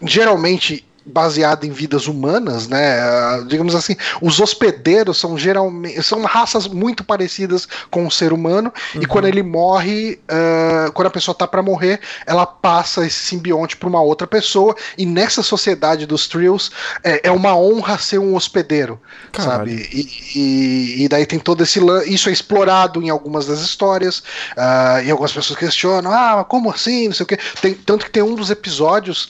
geralmente 0.02 0.84
baseada 1.06 1.66
em 1.66 1.72
vidas 1.72 2.08
humanas, 2.08 2.68
né? 2.68 3.00
Uh, 3.40 3.46
digamos 3.46 3.74
assim, 3.76 3.96
os 4.22 4.40
hospedeiros 4.40 5.18
são 5.18 5.38
geralmente 5.38 6.02
são 6.04 6.24
raças 6.24 6.68
muito 6.68 7.04
parecidas 7.04 7.68
com 7.90 8.06
o 8.06 8.12
ser 8.12 8.32
humano 8.32 8.72
uhum. 8.96 9.02
e 9.02 9.06
quando 9.06 9.28
ele 9.28 9.42
morre, 9.42 10.20
uh, 10.30 10.92
quando 10.92 11.08
a 11.08 11.12
pessoa 11.12 11.34
tá 11.34 11.48
para 11.48 11.64
morrer, 11.64 12.00
ela 12.26 12.46
passa 12.46 13.06
esse 13.06 13.20
simbionte 13.26 13.76
para 13.78 13.90
uma 13.90 14.02
outra 14.02 14.28
pessoa 14.28 14.76
e 14.98 15.06
nessa 15.06 15.42
sociedade 15.42 16.06
dos 16.06 16.28
Trills 16.28 16.72
é, 17.04 17.28
é 17.28 17.32
uma 17.32 17.56
honra 17.56 17.98
ser 17.98 18.20
um 18.20 18.36
hospedeiro, 18.36 19.00
Caralho. 19.32 19.58
sabe? 19.58 19.90
E, 19.92 20.40
e, 20.40 21.04
e, 21.04 21.08
daí 21.08 21.26
tem 21.26 21.40
todo 21.40 21.64
esse 21.64 21.80
isso 22.06 22.30
é 22.30 22.32
explorado 22.32 23.02
em 23.02 23.10
algumas 23.10 23.48
das 23.48 23.62
histórias 23.62 24.20
uh, 24.20 25.04
e 25.04 25.10
algumas 25.10 25.34
pessoas 25.34 25.58
questionam, 25.58 26.12
ah, 26.12 26.46
como 26.48 26.70
assim, 26.70 27.08
não 27.08 27.16
sei 27.16 27.24
o 27.24 27.28
que. 27.28 27.38
Tem, 27.60 27.74
tanto 27.74 28.06
que 28.06 28.12
tem 28.12 28.22
um 28.22 28.36
dos 28.36 28.52
episódios 28.52 29.30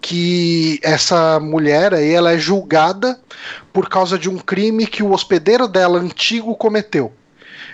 que 0.00 0.80
essa 0.82 1.09
essa 1.10 1.40
mulher 1.40 1.92
aí 1.92 2.12
ela 2.12 2.32
é 2.32 2.38
julgada 2.38 3.18
por 3.72 3.88
causa 3.88 4.16
de 4.16 4.30
um 4.30 4.38
crime 4.38 4.86
que 4.86 5.02
o 5.02 5.10
hospedeiro 5.10 5.66
dela 5.66 5.98
antigo 5.98 6.54
cometeu. 6.54 7.12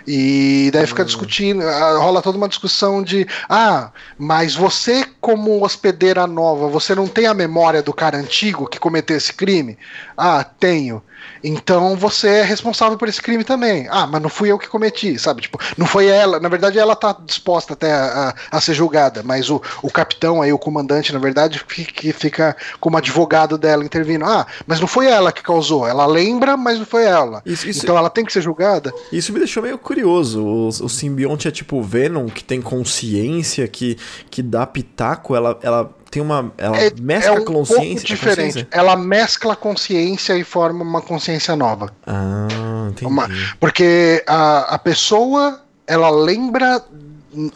E 0.07 0.71
daí 0.73 0.87
fica 0.87 1.03
hum. 1.03 1.07
discutindo, 1.07 1.63
ah, 1.63 1.99
rola 1.99 2.23
toda 2.23 2.39
uma 2.39 2.49
discussão 2.49 3.03
de 3.03 3.27
ah, 3.49 3.91
mas 4.17 4.55
você, 4.55 5.05
como 5.21 5.65
hospedeira 5.65 6.27
nova, 6.27 6.69
você 6.69 6.95
não 6.95 7.09
tem 7.09 7.27
a 7.27 7.35
memória 7.35 7.83
do 7.83 7.93
cara 7.93 8.17
antigo 8.17 8.69
que 8.69 8.79
cometeu 8.79 9.17
esse 9.17 9.33
crime? 9.33 9.77
Ah, 10.17 10.45
tenho. 10.45 11.03
Então 11.43 11.97
você 11.97 12.29
é 12.29 12.43
responsável 12.43 12.97
por 12.97 13.09
esse 13.09 13.21
crime 13.21 13.45
também. 13.45 13.87
Ah, 13.91 14.07
mas 14.07 14.21
não 14.23 14.29
fui 14.29 14.51
eu 14.51 14.59
que 14.59 14.69
cometi, 14.69 15.19
sabe? 15.19 15.43
Tipo, 15.43 15.59
não 15.77 15.87
foi 15.87 16.07
ela. 16.07 16.41
Na 16.41 16.49
verdade, 16.49 16.79
ela 16.79 16.97
tá 16.97 17.17
disposta 17.25 17.75
até 17.75 17.93
a, 17.93 18.35
a, 18.51 18.57
a 18.57 18.61
ser 18.61 18.75
julgada, 18.75 19.23
mas 19.23 19.51
o, 19.51 19.61
o 19.83 19.91
capitão 19.91 20.43
aí, 20.43 20.53
o 20.53 20.59
comandante, 20.59 21.13
na 21.13 21.19
verdade, 21.19 21.65
que 21.65 22.13
fica 22.13 22.57
como 22.81 22.97
advogado 22.97 23.59
dela 23.59 23.85
intervindo. 23.85 24.25
Ah, 24.25 24.47
mas 24.67 24.81
não 24.81 24.87
foi 24.87 25.07
ela 25.07 25.33
que 25.33 25.43
causou. 25.43 25.87
Ela 25.87 26.07
lembra, 26.07 26.57
mas 26.57 26.79
não 26.79 26.87
foi 26.87 27.05
ela. 27.05 27.43
Isso, 27.45 27.69
isso, 27.69 27.83
então 27.83 27.97
ela 27.97 28.11
tem 28.11 28.25
que 28.25 28.33
ser 28.33 28.43
julgada. 28.43 28.93
Isso 29.13 29.33
me 29.33 29.39
deixou 29.39 29.63
meio 29.63 29.79
curioso. 29.79 30.43
O, 30.45 30.69
o 30.69 30.89
simbionte 30.89 31.49
é 31.49 31.51
tipo 31.51 31.83
Venom, 31.83 32.27
que 32.27 32.43
tem 32.43 32.61
consciência, 32.61 33.67
que, 33.69 33.97
que 34.31 34.43
dá 34.43 34.67
pitaco, 34.67 35.35
ela, 35.35 35.59
ela 35.63 35.91
tem 36.17 36.23
uma. 36.23 36.51
Ela 36.57 36.79
é, 36.79 36.91
mescla 36.99 37.37
é 37.37 37.41
um 37.41 37.45
consciência. 37.45 37.85
Pouco 37.85 38.07
diferente. 38.07 38.47
Consciência? 38.47 38.69
Ela 38.71 38.97
mescla 38.97 39.53
a 39.53 39.57
consciência 39.57 40.39
e 40.39 40.45
forma 40.45 40.83
uma 40.83 41.03
consciência 41.03 41.55
nova. 41.55 41.93
Ah, 42.07 42.89
entendi. 42.91 43.11
Uma, 43.11 43.29
porque 43.61 44.25
a, 44.27 44.75
a 44.75 44.79
pessoa, 44.79 45.61
ela 45.87 46.09
lembra. 46.09 46.83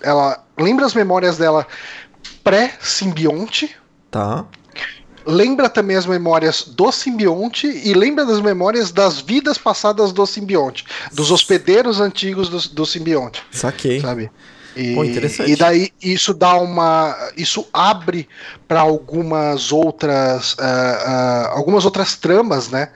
Ela 0.02 0.44
lembra 0.58 0.84
as 0.84 0.92
memórias 0.92 1.38
dela 1.38 1.66
pré-simbionte. 2.44 3.74
Tá. 4.10 4.44
Lembra 5.24 5.68
também 5.68 5.96
as 5.96 6.06
memórias 6.06 6.64
do 6.64 6.90
simbionte 6.92 7.66
e 7.66 7.94
lembra 7.94 8.26
das 8.26 8.40
memórias 8.40 8.90
das 8.90 9.20
vidas 9.20 9.56
passadas 9.56 10.12
do 10.12 10.26
simbionte, 10.26 10.84
dos 11.12 11.30
hospedeiros 11.30 12.00
antigos 12.00 12.48
do, 12.48 12.58
do 12.74 12.86
simbionte. 12.86 13.42
Saquei. 13.50 14.00
Sabe? 14.00 14.30
E, 14.76 14.94
Pô. 14.94 15.04
E 15.04 15.56
daí 15.56 15.90
isso 16.02 16.32
dá 16.32 16.54
uma. 16.54 17.16
Isso 17.36 17.66
abre 17.72 18.28
para 18.68 18.80
algumas 18.80 19.72
outras. 19.72 20.52
Uh, 20.54 20.56
uh, 20.56 21.48
algumas 21.50 21.84
outras 21.84 22.16
tramas, 22.16 22.68
né? 22.68 22.90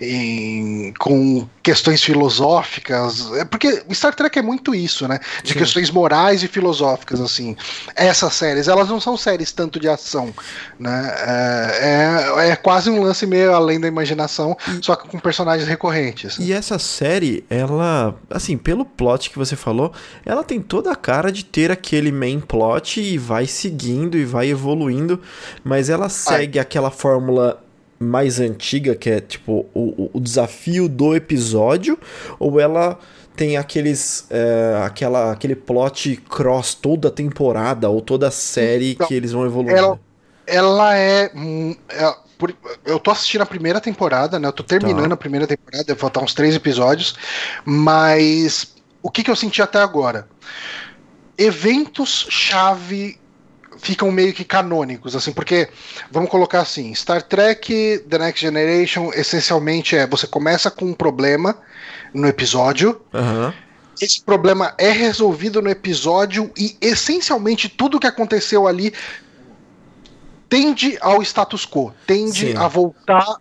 Em, 0.00 0.92
com 0.98 1.48
questões 1.62 2.02
filosóficas. 2.02 3.32
É 3.32 3.44
porque 3.44 3.82
Star 3.92 4.14
Trek 4.14 4.38
é 4.38 4.42
muito 4.42 4.74
isso, 4.74 5.08
né? 5.08 5.18
De 5.42 5.52
Sim. 5.52 5.58
questões 5.58 5.90
morais 5.90 6.42
e 6.42 6.48
filosóficas, 6.48 7.20
assim. 7.20 7.56
Essas 7.94 8.34
séries, 8.34 8.68
elas 8.68 8.88
não 8.88 9.00
são 9.00 9.16
séries 9.16 9.50
tanto 9.52 9.80
de 9.80 9.88
ação, 9.88 10.32
né? 10.78 11.14
É, 11.18 12.40
é, 12.44 12.48
é 12.50 12.56
quase 12.56 12.90
um 12.90 13.02
lance 13.02 13.26
meio 13.26 13.52
além 13.52 13.80
da 13.80 13.88
imaginação, 13.88 14.56
e, 14.68 14.84
só 14.84 14.94
que 14.94 15.08
com 15.08 15.18
personagens 15.18 15.68
recorrentes. 15.68 16.36
E 16.38 16.52
essa 16.52 16.78
série, 16.78 17.44
ela, 17.50 18.14
assim, 18.30 18.56
pelo 18.56 18.84
plot 18.84 19.30
que 19.30 19.38
você 19.38 19.56
falou, 19.56 19.92
ela 20.24 20.44
tem 20.44 20.60
toda 20.60 20.92
a 20.92 20.96
cara 20.96 21.32
de 21.32 21.44
ter 21.44 21.70
aquele 21.70 22.12
main 22.12 22.40
plot 22.40 23.00
e 23.00 23.18
vai 23.18 23.46
seguindo 23.46 24.16
e 24.16 24.24
vai 24.24 24.48
evoluindo, 24.48 25.20
mas 25.64 25.90
ela 25.90 26.08
segue 26.08 26.58
Ai. 26.58 26.62
aquela 26.62 26.90
fórmula 26.90 27.65
mais 27.98 28.40
antiga, 28.40 28.94
que 28.94 29.10
é 29.10 29.20
tipo 29.20 29.66
o, 29.74 30.10
o 30.12 30.20
desafio 30.20 30.88
do 30.88 31.14
episódio, 31.14 31.98
ou 32.38 32.60
ela 32.60 32.98
tem 33.36 33.56
aqueles 33.56 34.26
é, 34.30 34.82
aquela, 34.84 35.32
aquele 35.32 35.54
plot 35.54 36.16
cross 36.28 36.74
toda 36.74 37.08
a 37.08 37.10
temporada 37.10 37.88
ou 37.88 38.00
toda 38.00 38.28
a 38.28 38.30
série 38.30 38.92
então, 38.92 39.06
que 39.06 39.14
eles 39.14 39.32
vão 39.32 39.44
evoluindo? 39.44 39.76
Ela, 39.76 40.00
ela 40.46 40.96
é, 40.96 41.30
é 41.90 42.14
por, 42.38 42.54
eu 42.84 42.98
tô 42.98 43.10
assistindo 43.10 43.42
a 43.42 43.46
primeira 43.46 43.80
temporada, 43.80 44.38
né? 44.38 44.48
Eu 44.48 44.52
tô 44.52 44.62
terminando 44.62 45.08
tá. 45.08 45.14
a 45.14 45.18
primeira 45.18 45.46
temporada, 45.46 45.84
deve 45.84 45.98
faltar 45.98 46.22
uns 46.22 46.34
três 46.34 46.54
episódios, 46.54 47.14
mas 47.64 48.74
o 49.02 49.10
que, 49.10 49.22
que 49.22 49.30
eu 49.30 49.36
senti 49.36 49.62
até 49.62 49.78
agora? 49.78 50.28
Eventos 51.38 52.26
chave 52.30 53.18
ficam 53.78 54.10
meio 54.10 54.32
que 54.32 54.44
canônicos, 54.44 55.14
assim, 55.16 55.32
porque, 55.32 55.68
vamos 56.10 56.30
colocar 56.30 56.60
assim, 56.60 56.94
Star 56.94 57.22
Trek 57.22 58.04
The 58.08 58.18
Next 58.18 58.40
Generation, 58.40 59.10
essencialmente 59.14 59.96
é, 59.96 60.06
você 60.06 60.26
começa 60.26 60.70
com 60.70 60.86
um 60.86 60.94
problema 60.94 61.58
no 62.12 62.26
episódio, 62.26 63.00
uhum. 63.12 63.52
esse 64.00 64.22
problema 64.22 64.74
é 64.78 64.90
resolvido 64.90 65.60
no 65.60 65.70
episódio 65.70 66.50
e, 66.56 66.76
essencialmente, 66.80 67.68
tudo 67.68 68.00
que 68.00 68.06
aconteceu 68.06 68.66
ali 68.66 68.92
tende 70.48 70.96
ao 71.00 71.22
status 71.22 71.66
quo, 71.66 71.92
tende 72.06 72.52
Sim. 72.52 72.56
a 72.56 72.68
voltar 72.68 73.36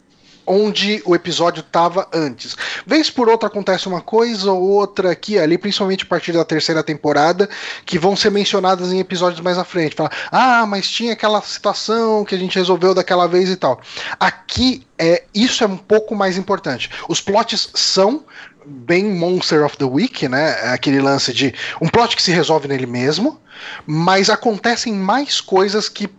onde 0.45 1.01
o 1.05 1.15
episódio 1.15 1.61
estava 1.61 2.07
antes. 2.13 2.55
Vez 2.85 3.09
por 3.09 3.29
outra 3.29 3.47
acontece 3.47 3.87
uma 3.87 4.01
coisa 4.01 4.51
ou 4.51 4.61
outra 4.61 5.11
aqui 5.11 5.37
ali, 5.37 5.57
principalmente 5.57 6.03
a 6.03 6.07
partir 6.07 6.31
da 6.31 6.45
terceira 6.45 6.83
temporada, 6.83 7.49
que 7.85 7.97
vão 7.97 8.15
ser 8.15 8.29
mencionadas 8.29 8.91
em 8.91 8.99
episódios 8.99 9.41
mais 9.41 9.57
à 9.57 9.63
frente. 9.63 9.95
Fala, 9.95 10.11
ah, 10.31 10.65
mas 10.65 10.89
tinha 10.89 11.13
aquela 11.13 11.41
situação 11.41 12.23
que 12.23 12.35
a 12.35 12.37
gente 12.37 12.57
resolveu 12.57 12.93
daquela 12.93 13.27
vez 13.27 13.49
e 13.49 13.55
tal. 13.55 13.79
Aqui 14.19 14.85
é 14.97 15.23
isso 15.33 15.63
é 15.63 15.67
um 15.67 15.77
pouco 15.77 16.15
mais 16.15 16.37
importante. 16.37 16.89
Os 17.09 17.19
plots 17.21 17.69
são 17.73 18.23
bem 18.65 19.05
Monster 19.05 19.63
of 19.63 19.77
the 19.77 19.85
Week, 19.85 20.27
né? 20.27 20.57
É 20.63 20.69
aquele 20.69 20.99
lance 20.99 21.33
de 21.33 21.53
um 21.81 21.87
plot 21.87 22.15
que 22.15 22.21
se 22.21 22.31
resolve 22.31 22.67
nele 22.67 22.85
mesmo, 22.85 23.39
mas 23.85 24.29
acontecem 24.29 24.93
mais 24.93 25.39
coisas 25.39 25.87
que 25.87 26.09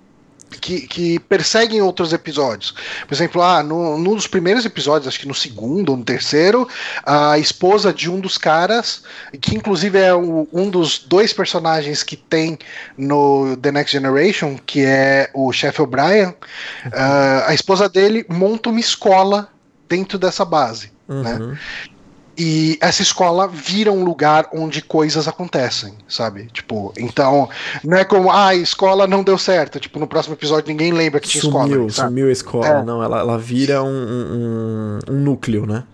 que, 0.60 0.86
que, 0.86 1.18
perseguem 1.20 1.82
outros 1.82 2.12
episódios. 2.12 2.74
Por 3.06 3.14
exemplo, 3.14 3.42
ah, 3.42 3.62
no, 3.62 3.98
num 3.98 4.14
dos 4.14 4.26
primeiros 4.26 4.64
episódios, 4.64 5.08
acho 5.08 5.20
que 5.20 5.28
no 5.28 5.34
segundo 5.34 5.90
ou 5.90 5.96
no 5.96 6.04
terceiro, 6.04 6.68
a 7.04 7.38
esposa 7.38 7.92
de 7.92 8.10
um 8.10 8.20
dos 8.20 8.38
caras, 8.38 9.02
que 9.40 9.54
inclusive 9.56 9.98
é 9.98 10.14
o, 10.14 10.48
um 10.52 10.70
dos 10.70 10.98
dois 10.98 11.32
personagens 11.32 12.02
que 12.02 12.16
tem 12.16 12.58
no 12.96 13.56
The 13.56 13.72
Next 13.72 13.92
Generation, 13.92 14.58
que 14.64 14.84
é 14.84 15.30
o 15.34 15.52
chefe 15.52 15.82
O'Brien, 15.82 16.26
uhum. 16.26 16.90
uh, 16.90 17.44
a 17.46 17.54
esposa 17.54 17.88
dele 17.88 18.24
monta 18.28 18.70
uma 18.70 18.80
escola 18.80 19.48
dentro 19.88 20.18
dessa 20.18 20.44
base. 20.44 20.90
Né? 21.08 21.34
Uhum. 21.34 21.46
Né? 21.48 21.58
E 22.38 22.78
essa 22.82 23.00
escola 23.00 23.48
vira 23.48 23.90
um 23.90 24.04
lugar 24.04 24.48
onde 24.52 24.82
coisas 24.82 25.26
acontecem, 25.26 25.94
sabe? 26.06 26.48
Tipo, 26.52 26.92
então, 26.98 27.48
não 27.82 27.96
é 27.96 28.04
como, 28.04 28.30
ah, 28.30 28.48
a 28.48 28.54
escola 28.54 29.06
não 29.06 29.22
deu 29.22 29.38
certo. 29.38 29.80
Tipo, 29.80 29.98
no 29.98 30.06
próximo 30.06 30.34
episódio 30.34 30.68
ninguém 30.68 30.92
lembra 30.92 31.18
que 31.18 31.28
tinha 31.28 31.40
sumiu, 31.40 31.62
escola. 31.62 31.90
Sabe? 31.90 32.08
Sumiu 32.08 32.28
a 32.28 32.32
escola, 32.32 32.66
é. 32.66 32.82
não, 32.84 33.02
ela, 33.02 33.20
ela 33.20 33.38
vira 33.38 33.82
um, 33.82 33.88
um, 33.88 34.98
um, 35.08 35.20
núcleo, 35.20 35.64
né? 35.64 35.84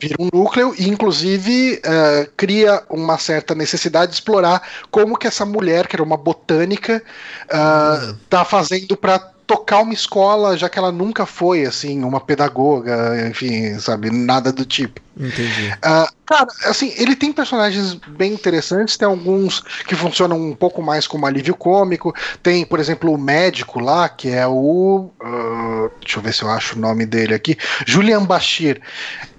Vira 0.00 0.16
um 0.18 0.28
núcleo 0.32 0.74
e, 0.76 0.88
inclusive, 0.88 1.80
uh, 1.84 2.30
cria 2.36 2.82
uma 2.90 3.16
certa 3.16 3.54
necessidade 3.54 4.10
de 4.10 4.16
explorar 4.16 4.62
como 4.90 5.16
que 5.16 5.28
essa 5.28 5.44
mulher, 5.44 5.86
que 5.86 5.94
era 5.94 6.02
uma 6.02 6.16
botânica, 6.16 7.02
uh, 7.44 8.14
tá 8.28 8.44
fazendo 8.44 8.96
para 8.96 9.37
tocar 9.48 9.80
uma 9.80 9.94
escola, 9.94 10.58
já 10.58 10.68
que 10.68 10.78
ela 10.78 10.92
nunca 10.92 11.24
foi, 11.24 11.64
assim, 11.64 12.04
uma 12.04 12.20
pedagoga, 12.20 13.26
enfim, 13.26 13.78
sabe, 13.78 14.10
nada 14.10 14.52
do 14.52 14.62
tipo. 14.62 15.00
Entendi. 15.16 15.72
Uh, 15.78 16.06
cara, 16.26 16.46
assim, 16.66 16.92
ele 16.98 17.16
tem 17.16 17.32
personagens 17.32 17.94
bem 17.94 18.34
interessantes, 18.34 18.98
tem 18.98 19.08
alguns 19.08 19.60
que 19.86 19.96
funcionam 19.96 20.38
um 20.38 20.54
pouco 20.54 20.82
mais 20.82 21.06
como 21.06 21.24
alívio 21.24 21.56
cômico, 21.56 22.14
tem, 22.42 22.64
por 22.66 22.78
exemplo, 22.78 23.10
o 23.10 23.16
médico 23.16 23.80
lá, 23.80 24.06
que 24.06 24.28
é 24.28 24.46
o... 24.46 25.10
Uh, 25.18 25.90
deixa 26.02 26.18
eu 26.18 26.22
ver 26.22 26.34
se 26.34 26.42
eu 26.42 26.50
acho 26.50 26.76
o 26.76 26.78
nome 26.78 27.06
dele 27.06 27.32
aqui, 27.32 27.56
Julian 27.86 28.26
Bashir. 28.26 28.82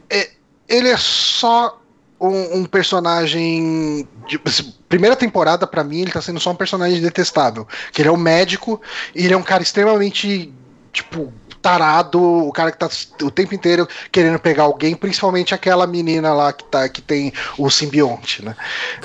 É, 0.09 0.31
ele 0.67 0.89
é 0.89 0.97
só 0.97 1.78
um, 2.19 2.59
um 2.59 2.65
personagem. 2.65 4.07
De, 4.27 4.39
assim, 4.45 4.73
primeira 4.87 5.15
temporada, 5.15 5.65
para 5.65 5.83
mim, 5.83 6.01
ele 6.01 6.11
tá 6.11 6.21
sendo 6.21 6.39
só 6.39 6.51
um 6.51 6.55
personagem 6.55 7.01
detestável. 7.01 7.67
Que 7.91 8.01
ele 8.01 8.09
é 8.09 8.11
um 8.11 8.17
médico 8.17 8.81
e 9.15 9.25
ele 9.25 9.33
é 9.33 9.37
um 9.37 9.43
cara 9.43 9.63
extremamente. 9.63 10.53
Tipo, 10.91 11.31
tarado, 11.61 12.21
o 12.21 12.51
cara 12.51 12.71
que 12.71 12.77
tá 12.77 12.89
o 13.21 13.29
tempo 13.29 13.53
inteiro 13.53 13.87
querendo 14.11 14.39
pegar 14.39 14.63
alguém, 14.63 14.95
principalmente 14.95 15.53
aquela 15.53 15.85
menina 15.85 16.33
lá 16.33 16.53
que, 16.53 16.63
tá, 16.63 16.87
que 16.87 17.01
tem 17.01 17.33
o 17.57 17.69
simbionte, 17.69 18.43
né? 18.43 18.55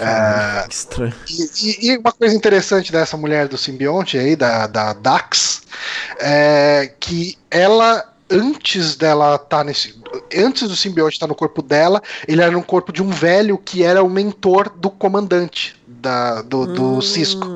Ah, 0.01 0.65
que 0.69 0.75
estranho. 0.75 1.15
E, 1.29 1.89
e, 1.89 1.99
uma 1.99 2.13
coisa 2.13 2.35
interessante 2.35 2.93
dessa 2.93 3.17
mulher 3.17 3.49
do 3.49 3.59
simbionte 3.59 4.17
aí, 4.17 4.37
da, 4.37 4.67
da 4.67 4.93
Dax, 4.93 5.63
é 6.21 6.93
que 7.01 7.37
ela 7.51 8.14
antes 8.31 8.97
dela 8.97 9.35
estar 9.35 9.59
tá 9.59 9.65
nesse. 9.65 9.95
Antes 10.37 10.69
do 10.69 10.77
simbionte 10.77 11.15
estar 11.15 11.27
tá 11.27 11.31
no 11.31 11.35
corpo 11.35 11.63
dela, 11.63 12.03
ele 12.27 12.43
era 12.43 12.51
no 12.51 12.63
corpo 12.63 12.93
de 12.93 13.03
um 13.03 13.11
velho 13.11 13.59
que 13.59 13.83
era 13.83 14.03
o 14.03 14.09
mentor 14.09 14.71
do 14.71 14.91
comandante 14.91 15.77
da, 15.87 16.43
do, 16.43 16.67
do 16.67 16.83
hum. 16.83 17.01
Cisco. 17.01 17.47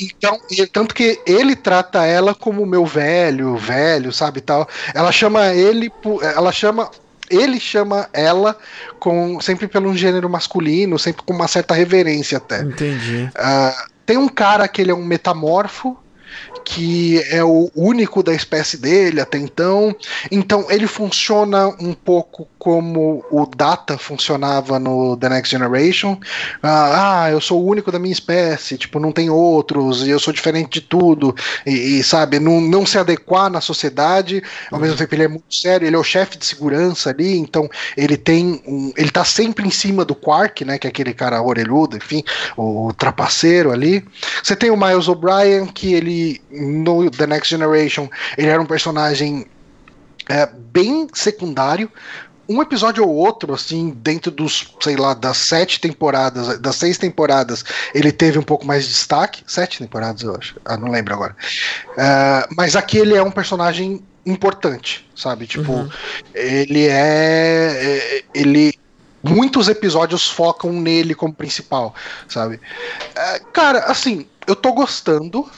Então, 0.00 0.40
tanto 0.72 0.94
que 0.94 1.20
ele 1.24 1.54
trata 1.54 2.04
ela 2.04 2.34
como 2.34 2.66
meu 2.66 2.84
velho, 2.84 3.56
velho, 3.56 4.12
sabe 4.12 4.40
tal. 4.40 4.68
Ela 4.92 5.12
chama 5.12 5.54
ele, 5.54 5.92
ela 6.34 6.50
chama 6.50 6.90
ele 7.30 7.58
chama 7.58 8.08
ela 8.12 8.56
com 8.98 9.40
sempre 9.40 9.66
pelo 9.66 9.96
gênero 9.96 10.28
masculino, 10.28 10.98
sempre 10.98 11.22
com 11.22 11.32
uma 11.32 11.48
certa 11.48 11.74
reverência 11.74 12.38
até. 12.38 12.60
Entendi. 12.62 13.30
Uh, 13.34 13.90
tem 14.04 14.16
um 14.16 14.28
cara 14.28 14.68
que 14.68 14.82
ele 14.82 14.90
é 14.90 14.94
um 14.94 15.04
metamorfo 15.04 15.96
que 16.64 17.22
é 17.30 17.44
o 17.44 17.70
único 17.74 18.22
da 18.22 18.34
espécie 18.34 18.76
dele 18.76 19.20
até 19.20 19.38
então. 19.38 19.94
Então 20.30 20.66
ele 20.70 20.86
funciona 20.86 21.68
um 21.80 21.92
pouco 21.92 22.48
como 22.58 23.22
o 23.30 23.44
Data 23.44 23.98
funcionava 23.98 24.78
no 24.78 25.16
The 25.16 25.28
Next 25.28 25.50
Generation. 25.50 26.18
Ah, 26.62 27.24
ah, 27.24 27.30
eu 27.30 27.40
sou 27.40 27.62
o 27.62 27.66
único 27.66 27.92
da 27.92 27.98
minha 27.98 28.12
espécie, 28.12 28.78
tipo, 28.78 28.98
não 28.98 29.12
tem 29.12 29.28
outros, 29.28 30.06
e 30.06 30.10
eu 30.10 30.18
sou 30.18 30.32
diferente 30.32 30.80
de 30.80 30.80
tudo, 30.80 31.34
e, 31.66 31.98
e 31.98 32.02
sabe, 32.02 32.38
não, 32.38 32.60
não 32.60 32.86
se 32.86 32.98
adequar 32.98 33.50
na 33.50 33.60
sociedade, 33.60 34.42
ao 34.70 34.80
mesmo 34.80 34.96
tempo 34.96 35.14
ele 35.14 35.24
é 35.24 35.28
muito 35.28 35.54
sério, 35.54 35.86
ele 35.86 35.96
é 35.96 35.98
o 35.98 36.04
chefe 36.04 36.38
de 36.38 36.46
segurança 36.46 37.10
ali, 37.10 37.36
então 37.36 37.68
ele 37.96 38.16
tem 38.16 38.62
um, 38.66 38.92
ele 38.96 39.10
tá 39.10 39.24
sempre 39.24 39.66
em 39.66 39.70
cima 39.70 40.04
do 40.04 40.14
Quark, 40.14 40.64
né, 40.64 40.78
que 40.78 40.86
é 40.86 40.90
aquele 40.90 41.12
cara 41.12 41.42
orelhudo, 41.42 41.98
enfim, 41.98 42.22
o 42.56 42.92
trapaceiro 42.94 43.72
ali. 43.72 44.02
Você 44.42 44.56
tem 44.56 44.70
o 44.70 44.76
Miles 44.76 45.08
O'Brien, 45.08 45.66
que 45.66 45.92
ele 45.92 46.40
no 46.54 47.10
The 47.10 47.26
Next 47.26 47.50
Generation 47.50 48.08
ele 48.38 48.48
era 48.48 48.60
um 48.60 48.66
personagem 48.66 49.46
é, 50.28 50.46
bem 50.46 51.08
secundário, 51.12 51.90
um 52.48 52.60
episódio 52.60 53.06
ou 53.06 53.14
outro, 53.14 53.54
assim, 53.54 53.90
dentro 53.90 54.30
dos, 54.30 54.74
sei 54.80 54.96
lá, 54.96 55.14
das 55.14 55.36
sete 55.38 55.80
temporadas, 55.80 56.58
das 56.58 56.76
seis 56.76 56.98
temporadas, 56.98 57.64
ele 57.94 58.12
teve 58.12 58.38
um 58.38 58.42
pouco 58.42 58.66
mais 58.66 58.84
de 58.84 58.90
destaque. 58.90 59.42
Sete 59.46 59.78
temporadas, 59.78 60.22
eu 60.22 60.36
acho. 60.36 60.56
Ah, 60.64 60.76
não 60.76 60.90
lembro 60.90 61.14
agora. 61.14 61.36
Uh, 61.90 62.54
mas 62.54 62.76
aqui 62.76 62.98
ele 62.98 63.14
é 63.14 63.22
um 63.22 63.30
personagem 63.30 64.02
importante, 64.26 65.08
sabe? 65.16 65.46
Tipo, 65.46 65.72
uhum. 65.72 65.90
ele 66.34 66.86
é, 66.86 67.76
é. 67.76 68.24
Ele. 68.34 68.74
Muitos 69.22 69.68
episódios 69.68 70.28
focam 70.28 70.70
nele 70.70 71.14
como 71.14 71.32
principal, 71.32 71.94
sabe? 72.28 72.56
Uh, 72.56 73.46
cara, 73.54 73.78
assim, 73.84 74.26
eu 74.46 74.54
tô 74.54 74.72
gostando. 74.74 75.48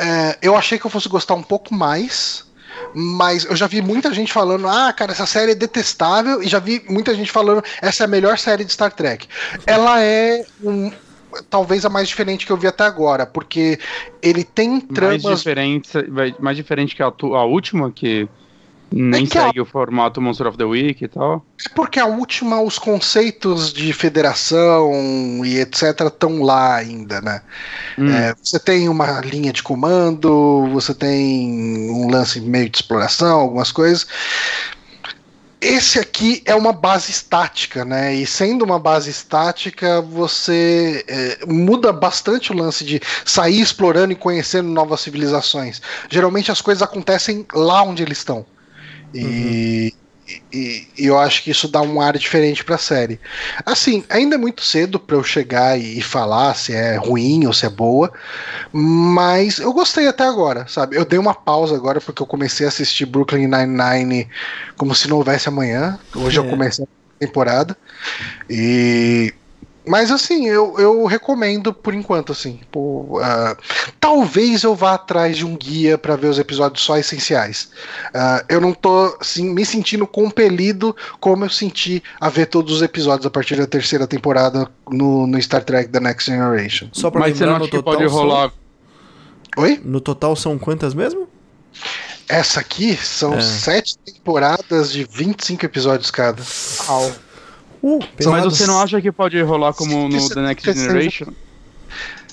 Uh, 0.00 0.36
eu 0.40 0.56
achei 0.56 0.78
que 0.78 0.86
eu 0.86 0.90
fosse 0.90 1.08
gostar 1.08 1.34
um 1.34 1.42
pouco 1.42 1.74
mais 1.74 2.48
mas 2.94 3.44
eu 3.44 3.54
já 3.54 3.66
vi 3.66 3.82
muita 3.82 4.12
gente 4.12 4.32
falando, 4.32 4.66
ah, 4.66 4.92
cara, 4.92 5.12
essa 5.12 5.26
série 5.26 5.52
é 5.52 5.54
detestável, 5.54 6.42
e 6.42 6.48
já 6.48 6.58
vi 6.58 6.82
muita 6.88 7.14
gente 7.14 7.30
falando, 7.30 7.62
essa 7.80 8.04
é 8.04 8.06
a 8.06 8.08
melhor 8.08 8.38
série 8.38 8.64
de 8.64 8.72
Star 8.72 8.92
Trek. 8.92 9.28
Ela 9.66 10.02
é 10.02 10.44
um, 10.62 10.90
talvez 11.48 11.84
a 11.84 11.88
mais 11.88 12.08
diferente 12.08 12.46
que 12.46 12.52
eu 12.52 12.56
vi 12.56 12.66
até 12.66 12.84
agora, 12.84 13.26
porque 13.26 13.78
ele 14.22 14.44
tem 14.44 14.80
tramas. 14.80 15.22
Mais 15.22 15.38
diferente, 15.38 15.88
mais 16.38 16.56
diferente 16.56 16.96
que 16.96 17.02
a, 17.02 17.06
a 17.06 17.44
última, 17.44 17.90
que 17.90 18.28
nem 18.92 19.24
é 19.24 19.26
segue 19.26 19.60
a... 19.60 19.62
o 19.62 19.66
formato 19.66 20.20
Monster 20.20 20.48
of 20.48 20.58
the 20.58 20.64
Week 20.64 21.04
e 21.04 21.08
tal. 21.08 21.44
É 21.64 21.68
porque 21.74 22.00
a 22.00 22.06
última, 22.06 22.60
os 22.60 22.78
conceitos 22.78 23.72
de 23.72 23.92
federação 23.92 24.90
e 25.44 25.58
etc. 25.58 26.00
estão 26.06 26.42
lá 26.42 26.76
ainda, 26.76 27.20
né? 27.20 27.42
Hum. 27.98 28.10
É, 28.10 28.34
você 28.42 28.58
tem 28.58 28.88
uma 28.88 29.20
linha 29.20 29.52
de 29.52 29.62
comando, 29.62 30.68
você 30.72 30.92
tem 30.92 31.90
um 31.90 32.10
lance 32.10 32.40
meio 32.40 32.68
de 32.68 32.78
exploração, 32.78 33.40
algumas 33.40 33.70
coisas. 33.70 34.06
Esse 35.60 35.98
aqui 35.98 36.42
é 36.46 36.54
uma 36.54 36.72
base 36.72 37.10
estática, 37.10 37.84
né? 37.84 38.14
E 38.14 38.26
sendo 38.26 38.64
uma 38.64 38.78
base 38.78 39.10
estática, 39.10 40.00
você 40.00 41.04
é, 41.06 41.46
muda 41.46 41.92
bastante 41.92 42.50
o 42.50 42.56
lance 42.56 42.82
de 42.82 42.98
sair 43.26 43.60
explorando 43.60 44.12
e 44.12 44.16
conhecendo 44.16 44.70
novas 44.70 45.02
civilizações. 45.02 45.82
Geralmente 46.08 46.50
as 46.50 46.62
coisas 46.62 46.82
acontecem 46.82 47.46
lá 47.52 47.82
onde 47.82 48.02
eles 48.02 48.18
estão. 48.18 48.46
E, 49.14 49.94
uhum. 50.28 50.38
e, 50.52 50.88
e, 50.98 51.06
eu 51.06 51.18
acho 51.18 51.42
que 51.42 51.50
isso 51.50 51.68
dá 51.68 51.80
um 51.82 52.00
ar 52.00 52.16
diferente 52.16 52.64
pra 52.64 52.78
série. 52.78 53.20
Assim, 53.64 54.04
ainda 54.08 54.36
é 54.36 54.38
muito 54.38 54.62
cedo 54.62 54.98
para 54.98 55.16
eu 55.16 55.24
chegar 55.24 55.78
e, 55.78 55.98
e, 55.98 56.02
falar 56.02 56.54
se 56.54 56.72
é 56.72 56.96
ruim 56.96 57.46
ou 57.46 57.52
se 57.52 57.66
é 57.66 57.70
boa, 57.70 58.12
mas 58.72 59.58
eu 59.58 59.72
gostei 59.72 60.06
até 60.06 60.24
agora, 60.24 60.66
sabe? 60.68 60.96
Eu 60.96 61.04
dei 61.04 61.18
uma 61.18 61.34
pausa 61.34 61.74
agora 61.74 62.00
porque 62.00 62.22
eu 62.22 62.26
comecei 62.26 62.66
a 62.66 62.68
assistir 62.68 63.06
Brooklyn 63.06 63.46
Nine-Nine 63.46 64.28
como 64.76 64.94
se 64.94 65.08
não 65.08 65.16
houvesse 65.16 65.48
amanhã. 65.48 65.98
Hoje 66.14 66.38
é. 66.38 66.40
eu 66.40 66.48
comecei 66.48 66.84
a 66.84 67.26
temporada. 67.26 67.76
E 68.48 69.34
mas 69.86 70.10
assim, 70.10 70.46
eu, 70.46 70.74
eu 70.78 71.04
recomendo 71.06 71.72
por 71.72 71.94
enquanto, 71.94 72.32
assim. 72.32 72.60
Por, 72.70 73.20
uh, 73.20 73.56
talvez 73.98 74.62
eu 74.62 74.74
vá 74.74 74.94
atrás 74.94 75.36
de 75.36 75.46
um 75.46 75.56
guia 75.56 75.96
para 75.96 76.16
ver 76.16 76.28
os 76.28 76.38
episódios 76.38 76.82
só 76.82 76.98
essenciais. 76.98 77.70
Uh, 78.08 78.44
eu 78.48 78.60
não 78.60 78.72
tô 78.72 79.16
assim, 79.20 79.48
me 79.48 79.64
sentindo 79.64 80.06
compelido 80.06 80.94
como 81.18 81.44
eu 81.44 81.50
senti 81.50 82.02
a 82.20 82.28
ver 82.28 82.46
todos 82.46 82.74
os 82.74 82.82
episódios 82.82 83.26
a 83.26 83.30
partir 83.30 83.56
da 83.56 83.66
terceira 83.66 84.06
temporada 84.06 84.70
no, 84.90 85.26
no 85.26 85.40
Star 85.40 85.64
Trek 85.64 85.88
The 85.88 86.00
Next 86.00 86.30
Generation. 86.30 86.88
Só 86.92 87.10
pra 87.10 87.20
Mas 87.20 87.38
você 87.38 87.46
não 87.46 87.56
acha 87.56 87.68
que 87.68 87.82
pode 87.82 88.04
rolar. 88.06 88.50
São... 88.50 89.64
Oi? 89.64 89.80
No 89.84 90.00
total 90.00 90.36
são 90.36 90.58
quantas 90.58 90.94
mesmo? 90.94 91.26
Essa 92.28 92.60
aqui 92.60 92.96
são 92.96 93.34
é. 93.34 93.40
sete 93.40 93.98
temporadas 93.98 94.92
de 94.92 95.04
25 95.04 95.64
episódios 95.64 96.10
cada. 96.10 96.40
Au. 96.86 97.12
Uh, 97.82 97.98
Mas 98.26 98.44
você 98.44 98.66
não 98.66 98.80
acha 98.80 99.00
que 99.00 99.10
pode 99.10 99.40
rolar 99.42 99.72
como 99.72 100.08
no 100.08 100.28
The 100.28 100.42
Next 100.42 100.72
Generation? 100.72 101.32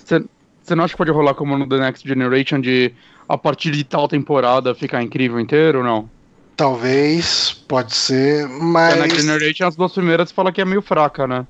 Você, 0.04 0.24
você 0.64 0.76
não 0.76 0.84
acha 0.84 0.93
que 0.93 0.98
pode 0.98 1.12
rolar 1.12 1.34
como 1.34 1.58
no 1.58 1.68
The 1.68 1.78
Next 1.78 2.08
Generation 2.08 2.60
de 2.60 2.93
a 3.30 3.38
partir 3.38 3.72
de 3.72 3.84
tal 3.84 4.08
temporada 4.08 4.76
ficar 4.76 5.02
incrível 5.02 5.39
inteiro 5.39 5.80
ou 5.80 5.84
não? 5.84 6.10
Talvez, 6.56 7.54
pode 7.68 7.95
ser, 7.95 8.48
mas. 8.48 8.95
The 8.95 9.02
Next 9.02 9.22
Generation, 9.22 9.68
as 9.68 9.76
duas 9.76 9.93
primeiras 9.93 10.32
fala 10.32 10.52
que 10.52 10.60
é 10.60 10.66
meio 10.66 10.82
fraca, 10.82 11.28
né? 11.28 11.45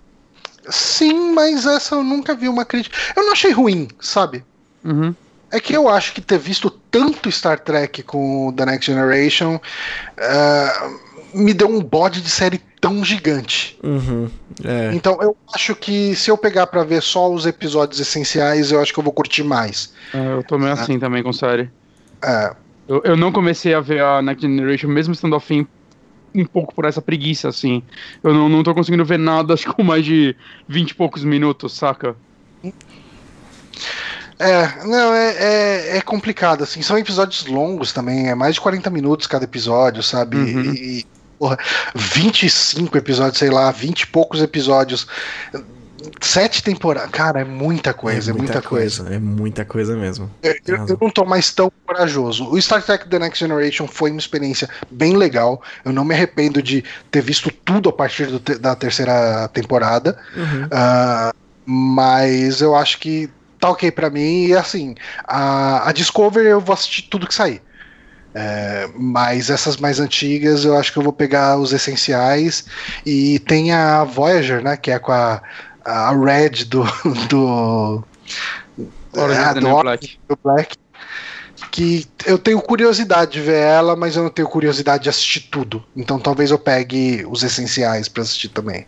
Sim, 0.70 1.34
mas 1.34 1.66
essa 1.66 1.96
eu 1.96 2.04
nunca 2.04 2.36
vi 2.36 2.50
uma 2.50 2.66
crítica. 2.66 2.98
Eu 3.16 3.24
não 3.24 3.32
achei 3.32 3.52
ruim, 3.52 3.88
sabe? 4.00 4.44
Uhum. 4.84 5.16
É 5.50 5.62
que 5.62 5.74
eu 5.74 5.88
acho 5.88 6.14
que 6.14 6.20
ter 6.20 6.38
visto 6.38 6.70
tanto 6.70 7.32
Star 7.32 7.58
Trek 7.58 8.04
com 8.04 8.54
The 8.56 8.66
Next 8.66 8.92
Generation 8.92 9.56
uh, 9.56 11.00
me 11.34 11.54
deu 11.54 11.68
um 11.68 11.82
bode 11.82 12.22
de 12.22 12.30
série 12.30 12.62
tão 12.80 13.04
gigante. 13.04 13.78
Uhum, 13.84 14.30
é. 14.64 14.92
Então 14.94 15.18
eu 15.22 15.36
acho 15.54 15.76
que 15.76 16.16
se 16.16 16.30
eu 16.30 16.38
pegar 16.38 16.68
para 16.68 16.84
ver 16.84 17.02
só 17.02 17.32
os 17.32 17.46
episódios 17.46 18.00
essenciais, 18.00 18.72
eu 18.72 18.82
acho 18.82 18.94
que 18.94 19.00
eu 19.00 19.04
vou 19.04 19.14
curtir 19.14 19.44
mais. 19.44 19.94
É, 20.14 20.34
eu 20.34 20.44
tô 20.44 20.58
meio 20.58 20.70
é. 20.70 20.74
assim 20.74 21.00
também 21.00 21.24
com 21.24 21.34
série. 21.34 21.70
É. 22.24 22.56
Eu, 22.88 23.02
eu 23.04 23.18
não 23.18 23.32
comecei 23.32 23.74
a 23.74 23.82
ver 23.82 24.02
a 24.02 24.22
Next 24.22 24.42
Generation, 24.42 24.88
mesmo 24.88 25.14
estando 25.14 25.36
afim 25.36 25.68
um 26.34 26.46
pouco 26.46 26.74
por 26.74 26.86
essa 26.86 27.02
preguiça, 27.02 27.50
assim. 27.50 27.84
Eu 28.24 28.34
não, 28.34 28.48
não 28.48 28.64
tô 28.64 28.74
conseguindo 28.74 29.04
ver 29.04 29.20
nada, 29.20 29.54
acho 29.56 29.66
que 29.66 29.74
com 29.74 29.84
mais 29.84 30.06
de 30.06 30.36
20 30.68 30.92
e 30.92 30.96
poucos 30.96 31.24
minutos, 31.24 31.74
saca? 31.74 32.16
É, 34.40 34.86
não, 34.86 35.14
é, 35.14 35.36
é, 35.38 35.98
é, 35.98 36.02
complicado, 36.02 36.64
assim. 36.64 36.82
São 36.82 36.98
episódios 36.98 37.46
longos 37.48 37.92
também, 37.92 38.30
é 38.30 38.36
mais 38.36 38.56
de 38.56 38.62
40 38.62 38.90
minutos 38.90 39.26
cada 39.28 39.46
episódio, 39.46 40.04
sabe? 40.04 40.38
Uhum. 40.38 40.74
E, 40.74 41.06
porra, 41.38 41.58
25 41.96 42.98
episódios, 42.98 43.38
sei 43.38 43.50
lá, 43.50 43.72
20 43.72 44.02
e 44.02 44.08
poucos 44.08 44.42
episódios. 44.42 45.08
Sete 46.22 46.64
temporadas. 46.64 47.10
Cara, 47.12 47.42
é 47.42 47.44
muita 47.44 47.94
coisa, 47.94 48.32
é 48.32 48.34
muita, 48.34 48.52
é 48.52 48.56
muita 48.56 48.70
coisa, 48.70 49.04
coisa, 49.04 49.16
É 49.16 49.20
muita 49.20 49.66
coisa 49.66 49.96
mesmo. 49.96 50.32
Eu, 50.42 50.56
eu, 50.88 50.98
não 51.02 51.10
tô 51.10 51.26
mais 51.26 51.52
tão 51.52 51.72
corajoso. 51.86 52.50
O 52.50 52.62
Star 52.62 52.84
Trek 52.84 53.10
The 53.10 53.20
Next 53.20 53.40
Generation 53.40 53.88
foi 53.88 54.12
uma 54.12 54.20
experiência 54.20 54.70
bem 54.90 55.18
legal. 55.18 55.62
Eu 55.84 55.92
não 55.92 56.06
me 56.06 56.14
arrependo 56.14 56.62
de 56.62 56.84
ter 57.12 57.22
visto 57.22 57.52
tudo 57.52 57.90
a 57.90 57.94
partir 57.94 58.28
do, 58.28 58.40
da 58.40 58.76
terceira 58.76 59.48
temporada. 59.50 60.18
Uhum. 60.36 60.66
Uh, 60.66 61.36
mas 61.66 62.62
eu 62.62 62.76
acho 62.76 63.00
que 63.00 63.30
tá 63.60 63.70
ok 63.70 63.92
pra 63.92 64.10
mim. 64.10 64.46
E 64.46 64.56
assim, 64.56 64.96
a, 65.26 65.90
a 65.90 65.92
Discovery 65.92 66.48
eu 66.48 66.62
vou 66.62 66.74
assistir 66.74 67.04
tudo 67.04 67.28
que 67.28 67.34
sair. 67.34 67.62
É, 68.40 68.88
mas 68.94 69.50
essas 69.50 69.78
mais 69.78 70.00
antigas 70.00 70.64
eu 70.64 70.78
acho 70.78 70.94
que 70.94 71.00
eu 71.00 71.04
vou 71.04 71.12
pegar 71.12 71.58
os 71.58 71.74
essenciais. 71.74 72.66
E 73.04 73.40
tem 73.40 73.72
a 73.72 74.04
Voyager, 74.04 74.62
né? 74.62 74.78
Que 74.78 74.92
é 74.92 75.00
com 75.00 75.12
a, 75.12 75.42
a 75.84 76.12
Red 76.12 76.66
do. 76.66 76.84
do, 77.30 78.04
é, 79.16 79.60
do, 79.60 79.82
Black. 79.82 80.20
do 80.30 80.38
Black. 80.44 80.78
que 81.72 82.06
eu 82.28 82.38
tenho 82.38 82.62
curiosidade 82.62 83.32
de 83.32 83.42
ver 83.42 83.60
ela, 83.60 83.96
mas 83.96 84.16
eu 84.16 84.22
não 84.22 84.30
tenho 84.30 84.48
curiosidade 84.48 85.06
de 85.06 85.10
assistir 85.10 85.50
tudo. 85.50 85.84
Então 85.96 86.20
talvez 86.20 86.52
eu 86.52 86.60
pegue 86.60 87.26
os 87.28 87.42
essenciais 87.42 88.08
para 88.08 88.22
assistir 88.22 88.50
também. 88.50 88.86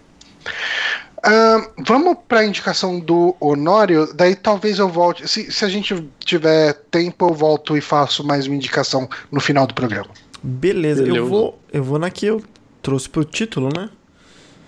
Uh, 1.20 1.84
vamos 1.86 2.18
para 2.28 2.40
a 2.40 2.46
indicação 2.46 2.98
do 2.98 3.36
Honório, 3.42 4.14
daí 4.14 4.36
talvez 4.36 4.80
eu 4.80 4.88
volte. 4.88 5.28
Se, 5.28 5.52
se 5.52 5.66
a 5.66 5.68
gente 5.68 6.08
tiver 6.20 6.74
tempo, 6.90 7.28
eu 7.28 7.34
volto 7.34 7.76
e 7.76 7.82
faço 7.82 8.24
mais 8.24 8.48
uma 8.48 8.56
indicação 8.56 9.10
no 9.30 9.42
final 9.42 9.68
do 9.68 9.74
programa. 9.74 10.10
Beleza, 10.42 11.04
Beleza. 11.04 11.18
eu 11.18 11.28
vou, 11.28 11.60
eu 11.74 11.84
vou 11.84 12.00
na 12.00 12.10
que 12.10 12.26
eu 12.26 12.42
trouxe 12.82 13.10
pro 13.10 13.26
título, 13.26 13.68
né? 13.76 13.90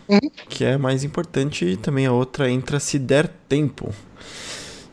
Uhum. 0.10 0.30
Que 0.50 0.66
é 0.66 0.78
mais 0.78 1.06
importante 1.06 1.64
e 1.64 1.78
também 1.78 2.06
a 2.06 2.12
outra 2.12 2.50
entra 2.50 2.82
se 2.82 3.00
der 3.00 3.30
tempo. 3.48 3.94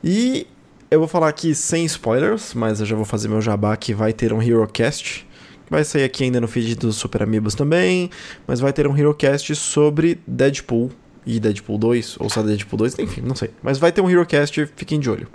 E 0.02 0.46
eu 0.88 1.00
vou 1.00 1.08
falar 1.08 1.28
aqui 1.28 1.56
sem 1.56 1.84
spoilers, 1.86 2.54
mas 2.54 2.78
eu 2.78 2.86
já 2.86 2.94
vou 2.94 3.04
fazer 3.04 3.26
meu 3.26 3.40
jabá 3.40 3.76
que 3.76 3.92
vai 3.92 4.12
ter 4.12 4.32
um 4.32 4.40
HeroCast. 4.40 5.26
Vai 5.68 5.82
sair 5.82 6.04
aqui 6.04 6.22
ainda 6.22 6.40
no 6.40 6.46
feed 6.46 6.76
dos 6.76 6.94
Super 6.94 7.24
Amigos 7.24 7.56
também, 7.56 8.10
mas 8.46 8.60
vai 8.60 8.72
ter 8.72 8.86
um 8.86 8.96
HeroCast 8.96 9.56
sobre 9.56 10.20
Deadpool 10.24 10.92
e 11.28 11.38
Deadpool 11.38 11.76
2, 11.76 12.16
ou 12.20 12.30
só 12.30 12.42
Deadpool 12.42 12.78
2, 12.78 12.98
enfim, 13.00 13.20
não 13.20 13.36
sei. 13.36 13.50
Mas 13.62 13.76
vai 13.76 13.92
ter 13.92 14.00
um 14.00 14.08
HeroCast, 14.08 14.70
fiquem 14.74 14.98
de 14.98 15.10
olho. 15.10 15.28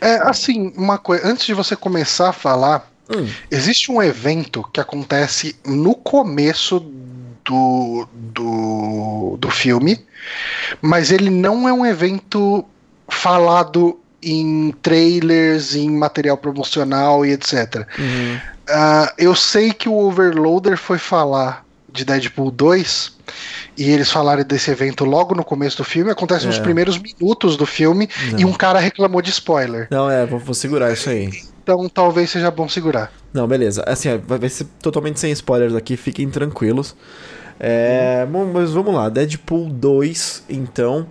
É, 0.00 0.16
assim, 0.28 0.72
uma 0.76 0.98
coisa, 0.98 1.24
antes 1.24 1.46
de 1.46 1.54
você 1.54 1.76
começar 1.76 2.30
a 2.30 2.32
falar, 2.32 2.90
hum. 3.08 3.24
existe 3.48 3.92
um 3.92 4.02
evento 4.02 4.68
que 4.72 4.80
acontece 4.80 5.54
no 5.64 5.94
começo 5.94 6.80
do, 7.44 8.08
do, 8.12 9.36
do 9.38 9.50
filme, 9.50 10.04
mas 10.82 11.12
ele 11.12 11.30
não 11.30 11.68
é 11.68 11.72
um 11.72 11.86
evento 11.86 12.64
falado 13.08 14.00
em 14.20 14.74
trailers, 14.82 15.76
em 15.76 15.90
material 15.90 16.36
promocional 16.36 17.24
e 17.24 17.30
etc. 17.30 17.86
Uhum. 17.96 18.36
Uh, 18.68 19.12
eu 19.16 19.36
sei 19.36 19.72
que 19.72 19.88
o 19.88 19.94
Overloader 19.94 20.76
foi 20.76 20.98
falar 20.98 21.64
de 21.88 22.04
Deadpool 22.04 22.50
2 22.50 23.13
e 23.76 23.90
eles 23.90 24.10
falaram 24.10 24.44
desse 24.44 24.70
evento 24.70 25.04
logo 25.04 25.34
no 25.34 25.44
começo 25.44 25.78
do 25.78 25.84
filme, 25.84 26.10
acontece 26.10 26.44
é. 26.44 26.48
nos 26.48 26.58
primeiros 26.58 26.98
minutos 26.98 27.56
do 27.56 27.66
filme 27.66 28.08
Não. 28.32 28.40
e 28.40 28.44
um 28.44 28.52
cara 28.52 28.78
reclamou 28.78 29.20
de 29.20 29.30
spoiler. 29.30 29.88
Não, 29.90 30.10
é, 30.10 30.24
vou, 30.26 30.38
vou 30.38 30.54
segurar 30.54 30.92
isso 30.92 31.10
aí. 31.10 31.30
Então 31.62 31.88
talvez 31.88 32.30
seja 32.30 32.50
bom 32.50 32.68
segurar. 32.68 33.10
Não, 33.32 33.48
beleza. 33.48 33.82
Assim, 33.86 34.08
vai 34.18 34.48
ser 34.48 34.66
totalmente 34.82 35.18
sem 35.18 35.32
spoilers 35.32 35.74
aqui, 35.74 35.96
fiquem 35.96 36.28
tranquilos. 36.28 36.94
É, 37.58 38.26
mas 38.52 38.72
vamos 38.72 38.94
lá, 38.94 39.08
Deadpool 39.08 39.68
2, 39.70 40.44
então. 40.48 41.06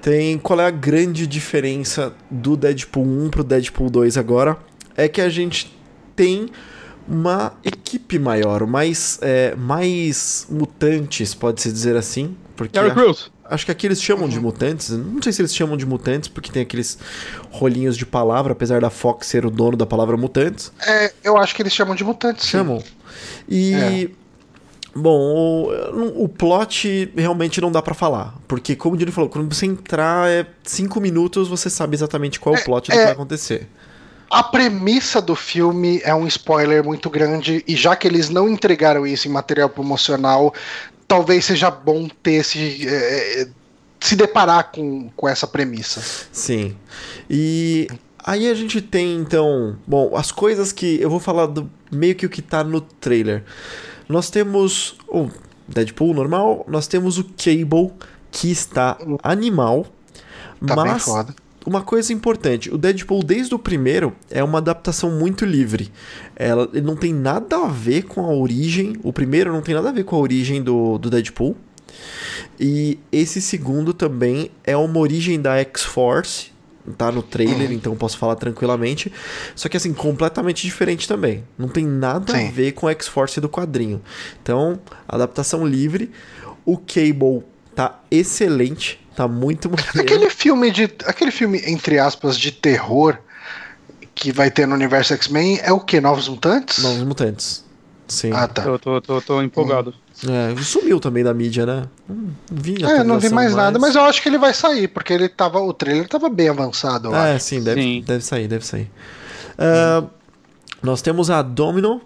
Tem 0.00 0.38
qual 0.38 0.58
é 0.60 0.66
a 0.66 0.70
grande 0.70 1.26
diferença 1.26 2.14
do 2.30 2.56
Deadpool 2.56 3.04
1 3.04 3.28
pro 3.28 3.44
Deadpool 3.44 3.90
2 3.90 4.16
agora? 4.16 4.56
É 4.96 5.06
que 5.08 5.20
a 5.20 5.28
gente 5.28 5.76
tem 6.16 6.48
uma 7.08 7.54
equipe 7.64 8.18
maior, 8.18 8.66
mais, 8.66 9.18
é, 9.22 9.54
mais 9.56 10.46
mutantes, 10.50 11.34
pode-se 11.34 11.72
dizer 11.72 11.96
assim. 11.96 12.36
Porque 12.56 12.78
acho, 12.78 13.32
acho 13.44 13.64
que 13.64 13.72
aqui 13.72 13.86
eles 13.86 14.02
chamam 14.02 14.28
de 14.28 14.38
mutantes. 14.38 14.90
Não 14.90 15.20
sei 15.22 15.32
se 15.32 15.40
eles 15.40 15.54
chamam 15.54 15.76
de 15.76 15.86
mutantes, 15.86 16.28
porque 16.28 16.52
tem 16.52 16.62
aqueles 16.62 16.98
rolinhos 17.50 17.96
de 17.96 18.06
palavra, 18.06 18.52
apesar 18.52 18.80
da 18.80 18.90
Fox 18.90 19.26
ser 19.26 19.44
o 19.46 19.50
dono 19.50 19.76
da 19.76 19.86
palavra 19.86 20.16
mutantes. 20.16 20.72
É, 20.86 21.12
eu 21.24 21.36
acho 21.36 21.54
que 21.54 21.62
eles 21.62 21.72
chamam 21.72 21.94
de 21.94 22.04
mutantes. 22.04 22.46
Chamam. 22.46 22.80
Sim. 22.80 22.86
E. 23.48 24.10
É. 24.16 24.20
Bom, 24.92 25.70
o, 25.92 26.24
o, 26.24 26.28
plot 26.28 27.12
realmente 27.16 27.60
não 27.60 27.70
dá 27.70 27.80
para 27.80 27.94
falar. 27.94 28.34
Porque, 28.48 28.74
como 28.74 28.96
o 28.96 28.98
Dino 28.98 29.12
falou, 29.12 29.30
quando 29.30 29.54
você 29.54 29.64
entrar 29.64 30.28
é 30.28 30.44
cinco 30.64 31.00
minutos, 31.00 31.46
você 31.46 31.70
sabe 31.70 31.94
exatamente 31.94 32.40
qual 32.40 32.56
é 32.56 32.58
o 32.58 32.64
plot 32.64 32.90
do 32.90 32.92
que 32.92 32.98
é, 32.98 33.04
vai 33.04 33.12
acontecer. 33.12 33.68
A 34.30 34.44
premissa 34.44 35.20
do 35.20 35.34
filme 35.34 36.00
é 36.04 36.14
um 36.14 36.24
spoiler 36.26 36.84
muito 36.84 37.10
grande, 37.10 37.64
e 37.66 37.74
já 37.74 37.96
que 37.96 38.06
eles 38.06 38.30
não 38.30 38.48
entregaram 38.48 39.04
isso 39.04 39.26
em 39.26 39.30
material 39.30 39.68
promocional, 39.68 40.54
talvez 41.08 41.44
seja 41.44 41.70
bom 41.70 42.08
ter 42.22 42.34
esse. 42.34 42.86
É, 42.88 43.48
se 43.98 44.16
deparar 44.16 44.70
com, 44.72 45.10
com 45.10 45.28
essa 45.28 45.46
premissa. 45.46 46.00
Sim. 46.32 46.74
E 47.28 47.86
aí 48.24 48.48
a 48.48 48.54
gente 48.54 48.80
tem 48.80 49.16
então. 49.16 49.76
Bom, 49.86 50.16
as 50.16 50.30
coisas 50.30 50.72
que. 50.72 51.00
Eu 51.00 51.10
vou 51.10 51.20
falar 51.20 51.46
do 51.46 51.68
meio 51.90 52.14
que 52.14 52.24
o 52.24 52.30
que 52.30 52.40
tá 52.40 52.62
no 52.62 52.80
trailer. 52.80 53.44
Nós 54.08 54.30
temos 54.30 54.96
o 55.08 55.28
Deadpool 55.68 56.14
normal, 56.14 56.64
nós 56.68 56.86
temos 56.86 57.18
o 57.18 57.24
Cable, 57.24 57.92
que 58.30 58.50
está 58.50 58.96
animal. 59.22 59.86
Tá 60.66 60.76
mas, 60.76 61.04
uma 61.66 61.82
coisa 61.82 62.12
importante, 62.12 62.72
o 62.72 62.78
Deadpool 62.78 63.22
desde 63.22 63.54
o 63.54 63.58
primeiro 63.58 64.14
é 64.30 64.42
uma 64.42 64.58
adaptação 64.58 65.10
muito 65.10 65.44
livre. 65.44 65.92
Ela 66.34 66.68
ele 66.72 66.86
não 66.86 66.96
tem 66.96 67.12
nada 67.12 67.56
a 67.56 67.68
ver 67.68 68.04
com 68.04 68.24
a 68.24 68.32
origem. 68.32 68.96
O 69.02 69.12
primeiro 69.12 69.52
não 69.52 69.60
tem 69.60 69.74
nada 69.74 69.90
a 69.90 69.92
ver 69.92 70.04
com 70.04 70.16
a 70.16 70.18
origem 70.18 70.62
do, 70.62 70.96
do 70.96 71.10
Deadpool. 71.10 71.56
E 72.58 72.98
esse 73.12 73.42
segundo 73.42 73.92
também 73.92 74.50
é 74.64 74.76
uma 74.76 74.98
origem 74.98 75.40
da 75.40 75.56
X-Force. 75.58 76.50
Tá 76.96 77.12
no 77.12 77.22
trailer, 77.22 77.70
então 77.70 77.94
posso 77.94 78.16
falar 78.16 78.36
tranquilamente. 78.36 79.12
Só 79.54 79.68
que 79.68 79.76
assim, 79.76 79.92
completamente 79.92 80.62
diferente 80.62 81.06
também. 81.06 81.44
Não 81.58 81.68
tem 81.68 81.86
nada 81.86 82.32
Sim. 82.32 82.48
a 82.48 82.50
ver 82.50 82.72
com 82.72 82.88
a 82.88 82.92
X-Force 82.92 83.38
do 83.38 83.50
quadrinho. 83.50 84.00
Então, 84.42 84.80
adaptação 85.06 85.66
livre. 85.66 86.10
O 86.64 86.78
Cable 86.78 87.44
tá 87.74 88.00
excelente 88.10 88.98
Tá 89.14 89.26
muito 89.26 89.68
maneiro. 89.68 90.00
Aquele 90.00 90.30
filme 90.30 90.70
de. 90.70 90.84
Aquele 91.04 91.30
filme, 91.30 91.60
entre 91.66 91.98
aspas, 91.98 92.38
de 92.38 92.52
terror 92.52 93.18
que 94.14 94.32
vai 94.32 94.50
ter 94.50 94.66
no 94.66 94.74
universo 94.74 95.14
X-Men 95.14 95.60
é 95.62 95.72
o 95.72 95.80
que? 95.80 96.00
Novos 96.00 96.28
Mutantes? 96.28 96.82
Novos 96.82 97.02
Mutantes. 97.02 97.64
Sim. 98.06 98.32
Ah, 98.32 98.48
tá. 98.48 98.64
Eu 98.64 98.78
tô, 98.78 99.00
tô, 99.00 99.20
tô 99.20 99.42
empolgado. 99.42 99.94
Hum. 100.24 100.30
É, 100.30 100.62
sumiu 100.62 101.00
também 101.00 101.24
da 101.24 101.32
mídia, 101.32 101.64
né? 101.64 101.84
Não 102.08 102.34
vi 102.50 102.84
É, 102.84 103.02
não 103.02 103.18
vi 103.18 103.30
mais, 103.30 103.52
mais, 103.52 103.54
nada, 103.54 103.78
mas 103.78 103.94
eu 103.94 104.02
acho 104.02 104.20
que 104.20 104.28
ele 104.28 104.36
vai 104.36 104.52
sair, 104.52 104.88
porque 104.88 105.12
ele 105.12 105.28
tava. 105.28 105.60
O 105.60 105.72
trailer 105.72 106.08
tava 106.08 106.28
bem 106.28 106.48
avançado. 106.48 107.14
é, 107.14 107.36
acho. 107.36 107.44
sim 107.44 107.62
deve, 107.62 107.80
sim, 107.80 108.04
deve 108.06 108.24
sair, 108.24 108.48
deve 108.48 108.66
sair. 108.66 108.90
Uh, 109.58 110.08
Nós 110.82 111.00
temos 111.00 111.30
a 111.30 111.40
Domino, 111.40 112.02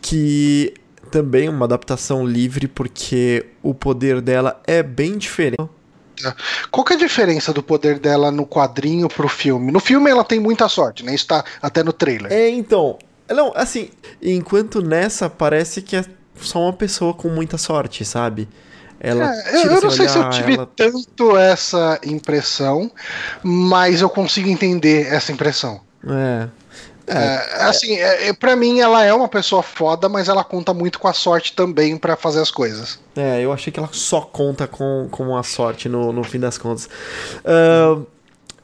que 0.00 0.74
também 1.10 1.46
é 1.46 1.50
uma 1.50 1.64
adaptação 1.64 2.26
livre, 2.26 2.68
porque 2.68 3.46
o 3.62 3.74
poder 3.74 4.20
dela 4.20 4.60
é 4.66 4.82
bem 4.82 5.18
diferente 5.18 5.68
qual 6.70 6.84
que 6.84 6.92
é 6.92 6.96
a 6.96 6.98
diferença 6.98 7.52
do 7.52 7.62
poder 7.62 7.98
dela 7.98 8.30
no 8.30 8.46
quadrinho 8.46 9.08
pro 9.08 9.28
filme? 9.28 9.72
No 9.72 9.80
filme 9.80 10.10
ela 10.10 10.24
tem 10.24 10.40
muita 10.40 10.68
sorte, 10.68 11.04
né? 11.04 11.14
Isso 11.14 11.26
tá 11.26 11.44
até 11.60 11.82
no 11.82 11.92
trailer. 11.92 12.32
É, 12.32 12.48
então. 12.48 12.98
Não, 13.28 13.52
assim, 13.54 13.90
enquanto 14.22 14.80
nessa 14.80 15.28
parece 15.28 15.82
que 15.82 15.96
é 15.96 16.04
só 16.36 16.60
uma 16.60 16.72
pessoa 16.72 17.12
com 17.12 17.28
muita 17.28 17.58
sorte, 17.58 18.04
sabe? 18.04 18.48
Ela 19.00 19.32
é, 19.32 19.66
eu, 19.66 19.80
não 19.80 19.90
sei 19.90 20.08
se 20.08 20.18
eu 20.18 20.28
tive 20.30 20.54
ela... 20.54 20.68
tanto 20.74 21.36
essa 21.36 22.00
impressão, 22.04 22.90
mas 23.42 24.00
eu 24.00 24.08
consigo 24.08 24.48
entender 24.48 25.06
essa 25.06 25.30
impressão. 25.30 25.80
É. 26.04 26.48
É, 27.08 27.62
assim, 27.62 27.96
é, 27.96 28.28
é 28.28 28.32
para 28.32 28.54
mim 28.54 28.80
ela 28.80 29.04
é 29.04 29.12
uma 29.12 29.28
pessoa 29.28 29.62
foda, 29.62 30.08
mas 30.08 30.28
ela 30.28 30.44
conta 30.44 30.74
muito 30.74 30.98
com 30.98 31.08
a 31.08 31.12
sorte 31.12 31.54
também 31.54 31.96
para 31.96 32.16
fazer 32.16 32.40
as 32.40 32.50
coisas. 32.50 32.98
É, 33.16 33.40
eu 33.40 33.52
achei 33.52 33.72
que 33.72 33.78
ela 33.78 33.88
só 33.92 34.20
conta 34.20 34.66
com, 34.66 35.08
com 35.10 35.36
a 35.36 35.42
sorte 35.42 35.88
no, 35.88 36.12
no 36.12 36.22
fim 36.22 36.38
das 36.38 36.58
contas. 36.58 36.88
Uh, 37.44 38.06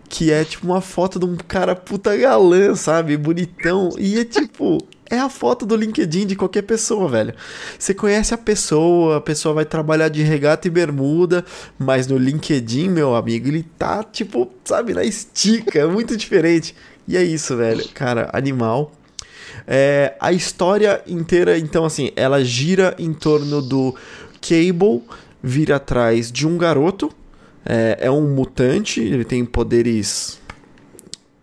Que 0.08 0.32
é 0.32 0.42
tipo 0.42 0.66
uma 0.66 0.80
foto 0.80 1.18
de 1.18 1.24
um 1.26 1.36
cara 1.36 1.76
puta 1.76 2.16
galã, 2.16 2.74
sabe? 2.74 3.16
Bonitão. 3.16 3.90
E 3.98 4.18
é 4.18 4.24
tipo. 4.24 4.78
É 5.10 5.18
a 5.18 5.28
foto 5.30 5.64
do 5.64 5.74
LinkedIn 5.76 6.26
de 6.26 6.36
qualquer 6.36 6.62
pessoa, 6.62 7.08
velho. 7.08 7.32
Você 7.78 7.94
conhece 7.94 8.34
a 8.34 8.38
pessoa, 8.38 9.16
a 9.18 9.20
pessoa 9.22 9.54
vai 9.54 9.64
trabalhar 9.64 10.08
de 10.10 10.22
regata 10.22 10.66
e 10.66 10.70
bermuda, 10.70 11.44
mas 11.78 12.06
no 12.06 12.18
LinkedIn, 12.18 12.88
meu 12.90 13.14
amigo, 13.14 13.48
ele 13.48 13.62
tá 13.78 14.02
tipo, 14.02 14.50
sabe, 14.64 14.92
na 14.92 15.04
estica, 15.04 15.78
é 15.78 15.86
muito 15.86 16.14
diferente. 16.16 16.74
E 17.06 17.16
é 17.16 17.22
isso, 17.22 17.56
velho. 17.56 17.88
Cara, 17.94 18.28
animal. 18.34 18.92
É, 19.70 20.16
a 20.18 20.32
história 20.32 21.02
inteira, 21.06 21.58
então, 21.58 21.84
assim, 21.84 22.10
ela 22.16 22.42
gira 22.42 22.96
em 22.98 23.12
torno 23.12 23.60
do 23.60 23.94
Cable 24.40 25.02
vir 25.42 25.70
atrás 25.70 26.32
de 26.32 26.46
um 26.46 26.56
garoto. 26.56 27.10
É, 27.66 27.98
é 28.00 28.10
um 28.10 28.34
mutante, 28.34 29.00
ele 29.00 29.26
tem 29.26 29.44
poderes 29.44 30.40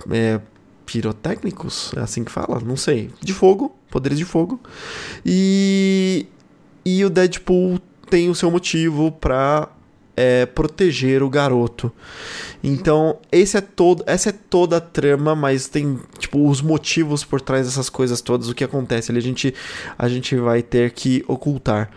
é, 0.09 0.39
pirotécnicos, 0.87 1.91
é 1.95 1.99
assim 1.99 2.23
que 2.23 2.31
fala? 2.31 2.59
Não 2.59 2.75
sei. 2.75 3.11
De 3.21 3.31
fogo, 3.31 3.75
poderes 3.91 4.17
de 4.17 4.25
fogo. 4.25 4.59
E, 5.23 6.25
e 6.83 7.05
o 7.05 7.11
Deadpool 7.11 7.79
tem 8.09 8.27
o 8.29 8.33
seu 8.33 8.49
motivo 8.49 9.11
pra 9.11 9.69
é, 10.15 10.45
proteger 10.45 11.21
o 11.21 11.29
garoto. 11.29 11.91
Então, 12.63 13.17
esse 13.31 13.57
é 13.57 13.61
todo, 13.61 14.03
essa 14.07 14.29
é 14.29 14.31
toda 14.31 14.77
a 14.77 14.81
trama, 14.81 15.35
mas 15.35 15.67
tem 15.67 15.99
tipo 16.17 16.49
os 16.49 16.61
motivos 16.61 17.23
por 17.23 17.41
trás 17.41 17.65
dessas 17.65 17.89
coisas 17.89 18.21
todas, 18.21 18.49
o 18.49 18.55
que 18.55 18.63
acontece 18.63 19.11
ali, 19.11 19.19
a 19.19 19.23
gente 19.23 19.53
a 19.97 20.09
gente 20.09 20.35
vai 20.35 20.61
ter 20.61 20.91
que 20.91 21.23
ocultar. 21.27 21.91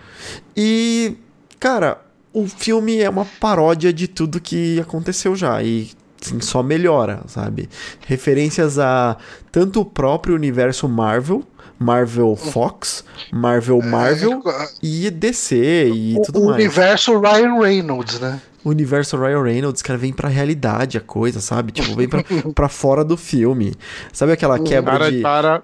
E 0.56 1.16
cara, 1.58 2.00
o 2.32 2.46
filme 2.46 2.98
é 2.98 3.08
uma 3.08 3.24
paródia 3.24 3.92
de 3.92 4.06
tudo 4.06 4.40
que 4.40 4.78
aconteceu 4.80 5.34
já 5.34 5.62
e 5.62 5.90
assim, 6.20 6.40
só 6.40 6.62
melhora, 6.62 7.22
sabe? 7.26 7.68
Referências 8.06 8.78
a 8.78 9.16
tanto 9.50 9.80
o 9.80 9.84
próprio 9.84 10.34
universo 10.34 10.88
Marvel, 10.88 11.44
Marvel 11.78 12.34
Fox, 12.36 13.04
Marvel 13.32 13.80
Marvel 13.82 14.42
e 14.82 15.10
DC 15.10 15.90
e 15.94 16.16
o, 16.18 16.22
tudo 16.22 16.40
o 16.40 16.46
mais. 16.46 16.56
universo 16.56 17.18
Ryan 17.18 17.60
Reynolds, 17.60 18.18
né? 18.20 18.40
O 18.64 18.70
universo 18.70 19.16
Ryan 19.16 19.42
Reynolds, 19.42 19.80
cara, 19.82 19.98
vem 19.98 20.12
pra 20.12 20.28
realidade 20.28 20.98
a 20.98 21.00
coisa, 21.00 21.40
sabe? 21.40 21.70
Tipo, 21.72 21.94
vem 21.94 22.08
pra, 22.08 22.22
pra 22.54 22.68
fora 22.68 23.04
do 23.04 23.16
filme. 23.16 23.74
Sabe 24.12 24.32
aquela 24.32 24.58
quebra 24.58 24.92
Cara, 24.98 25.10
de. 25.12 25.22
cara, 25.22 25.62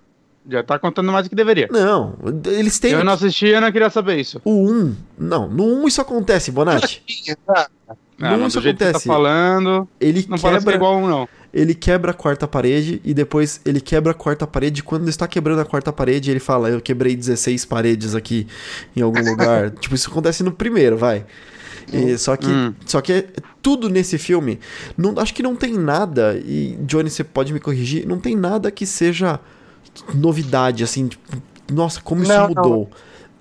já 0.49 0.63
tá 0.63 0.79
contando 0.79 1.11
mais 1.11 1.27
do 1.27 1.31
que 1.31 1.35
deveria. 1.37 1.69
Não, 1.71 2.15
eles 2.47 2.79
têm. 2.79 2.93
Eu 2.93 3.05
não 3.05 3.15
assisti, 3.15 3.47
eu 3.49 3.61
não 3.61 3.73
queria 3.73 3.91
saber 3.91 4.21
isso. 4.21 4.41
O 4.45 4.71
1. 4.71 4.97
Não, 5.19 5.49
no 5.49 5.65
1 5.83 5.89
isso 5.89 6.01
acontece, 6.01 6.51
Bonatti. 6.53 7.03
Ah, 8.17 8.31
Não, 8.31 8.39
mas 8.39 8.49
isso 8.53 8.61
do 8.61 8.63
jeito 8.63 8.77
que 8.79 8.85
acontece. 8.85 9.09
tá 9.09 9.13
falando, 9.13 9.89
Ele 10.01 10.25
não 10.29 10.39
parece 10.39 10.65
que 10.65 10.71
é 10.71 10.73
quebra, 10.73 10.75
igual 10.77 10.99
um, 10.99 11.09
não. 11.09 11.29
Ele 11.55 11.75
quebra 11.75 12.11
a 12.11 12.15
quarta 12.15 12.47
parede 12.49 13.01
e 13.05 13.15
depois 13.15 13.61
ele 13.65 13.81
quebra 13.81 14.11
a 14.11 14.15
quarta 14.15 14.47
parede. 14.47 14.83
Quando 14.83 15.09
está 15.09 15.27
quebrando 15.29 15.61
a 15.61 15.65
quarta 15.65 15.93
parede, 15.93 16.31
ele 16.31 16.41
fala: 16.41 16.69
Eu 16.69 16.81
quebrei 16.81 17.15
16 17.15 17.65
paredes 17.65 18.15
aqui 18.15 18.47
em 18.97 19.01
algum 19.01 19.23
lugar. 19.31 19.71
tipo, 19.71 19.95
isso 19.95 20.11
acontece 20.11 20.43
no 20.43 20.51
primeiro, 20.53 20.97
vai. 20.99 21.25
E, 21.93 22.17
só 22.19 22.35
que, 22.37 22.47
Hum. 22.49 22.75
só 22.87 23.01
que 23.01 23.13
é 23.13 23.27
tudo 23.63 23.89
nesse 23.89 24.19
filme. 24.19 24.59
Não, 24.97 25.15
acho 25.19 25.33
que 25.35 25.43
não 25.43 25.55
tem 25.55 25.75
nada, 25.75 26.35
e 26.45 26.77
Johnny, 26.81 27.09
você 27.11 27.23
pode 27.23 27.53
me 27.53 27.61
corrigir, 27.61 28.07
não 28.07 28.19
tem 28.19 28.35
nada 28.35 28.71
que 28.71 28.85
seja 28.87 29.39
novidade, 30.15 30.83
assim, 30.83 31.09
tipo, 31.09 31.23
nossa, 31.73 32.01
como 32.01 32.23
isso 32.23 32.33
Não, 32.33 32.49
mudou. 32.49 32.91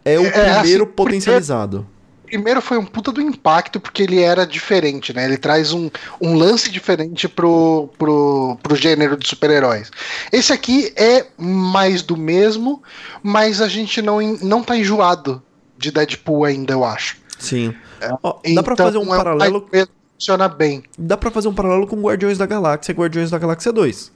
É 0.05 0.19
o 0.19 0.23
É, 0.25 0.27
assim, 0.27 0.59
primeiro 0.59 0.85
porque- 0.87 0.95
potencializado. 1.03 1.87
Primeiro 2.33 2.61
foi 2.61 2.79
um 2.79 2.85
puta 2.85 3.11
do 3.11 3.21
impacto, 3.21 3.79
porque 3.79 4.01
ele 4.01 4.19
era 4.19 4.43
diferente, 4.45 5.13
né? 5.13 5.25
Ele 5.25 5.37
traz 5.37 5.71
um, 5.71 5.87
um 6.19 6.33
lance 6.35 6.71
diferente 6.71 7.27
pro, 7.27 7.89
pro, 7.95 8.57
pro 8.61 8.75
gênero 8.75 9.15
de 9.15 9.27
super-heróis. 9.27 9.91
Esse 10.31 10.51
aqui 10.51 10.91
é 10.95 11.27
mais 11.37 12.01
do 12.01 12.17
mesmo, 12.17 12.81
mas 13.21 13.61
a 13.61 13.67
gente 13.67 14.01
não, 14.01 14.19
não 14.41 14.63
tá 14.63 14.75
enjoado 14.75 15.43
de 15.77 15.91
Deadpool 15.91 16.43
ainda, 16.43 16.73
eu 16.73 16.83
acho. 16.83 17.17
Sim. 17.37 17.75
Ó, 18.23 18.39
dá 18.55 18.63
pra 18.63 18.73
Então, 18.73 18.85
fazer 18.87 18.97
um 18.97 19.03
é 19.03 19.05
mais 19.05 19.23
paralelo 19.23 19.69
mesmo, 19.71 19.89
funciona 20.17 20.49
bem. 20.49 20.83
dá 20.97 21.15
pra 21.15 21.29
fazer 21.29 21.47
um 21.47 21.53
paralelo 21.53 21.85
com 21.85 22.01
Guardiões 22.01 22.39
da 22.39 22.47
Galáxia 22.47 22.93
e 22.93 22.95
Guardiões 22.95 23.29
da 23.29 23.37
Galáxia 23.37 23.71
2. 23.71 24.11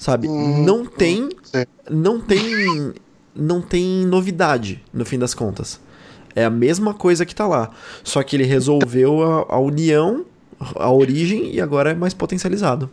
Sabe? 0.00 0.26
Hum, 0.28 0.64
não 0.64 0.84
tem 0.84 1.28
sei. 1.44 1.64
não 1.88 2.20
tem 2.20 2.92
não 3.36 3.62
tem 3.62 4.04
novidade 4.04 4.82
no 4.92 5.04
fim 5.04 5.18
das 5.18 5.32
contas. 5.32 5.78
É 6.34 6.44
a 6.44 6.50
mesma 6.50 6.94
coisa 6.94 7.26
que 7.26 7.34
tá 7.34 7.46
lá, 7.46 7.70
só 8.04 8.22
que 8.22 8.36
ele 8.36 8.44
resolveu 8.44 9.22
a, 9.22 9.54
a 9.54 9.58
união, 9.58 10.24
a 10.76 10.90
origem 10.90 11.52
e 11.54 11.60
agora 11.60 11.90
é 11.90 11.94
mais 11.94 12.14
potencializado. 12.14 12.90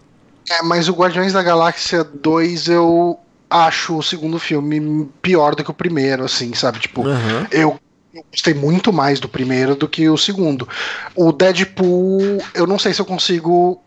É, 0.50 0.62
mas 0.64 0.88
o 0.88 0.94
Guardiões 0.94 1.34
da 1.34 1.44
Galáxia 1.44 2.04
2 2.04 2.68
eu 2.68 3.20
acho 3.50 3.98
o 3.98 4.04
segundo 4.04 4.40
filme 4.40 5.10
pior 5.22 5.56
do 5.56 5.64
que 5.64 5.72
o 5.72 5.74
primeiro, 5.74 6.24
assim, 6.24 6.54
sabe? 6.54 6.80
Tipo, 6.80 7.06
Aham. 7.08 7.48
eu, 7.52 7.80
eu 8.14 8.24
gostei 8.32 8.54
muito 8.54 8.92
mais 8.92 9.20
do 9.20 9.28
primeiro 9.30 9.76
do 9.76 9.88
que 9.88 10.10
o 10.10 10.18
segundo. 10.18 10.68
O 11.16 11.32
Deadpool, 11.32 12.42
eu 12.54 12.66
não 12.66 12.80
sei 12.80 12.94
se 12.94 13.02
eu 13.02 13.06
consigo 13.06 13.82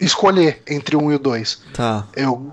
escolher 0.00 0.62
entre 0.68 0.96
o 0.96 1.02
um 1.02 1.12
e 1.12 1.14
o 1.14 1.18
dois. 1.18 1.60
Tá. 1.74 2.06
Eu- 2.16 2.52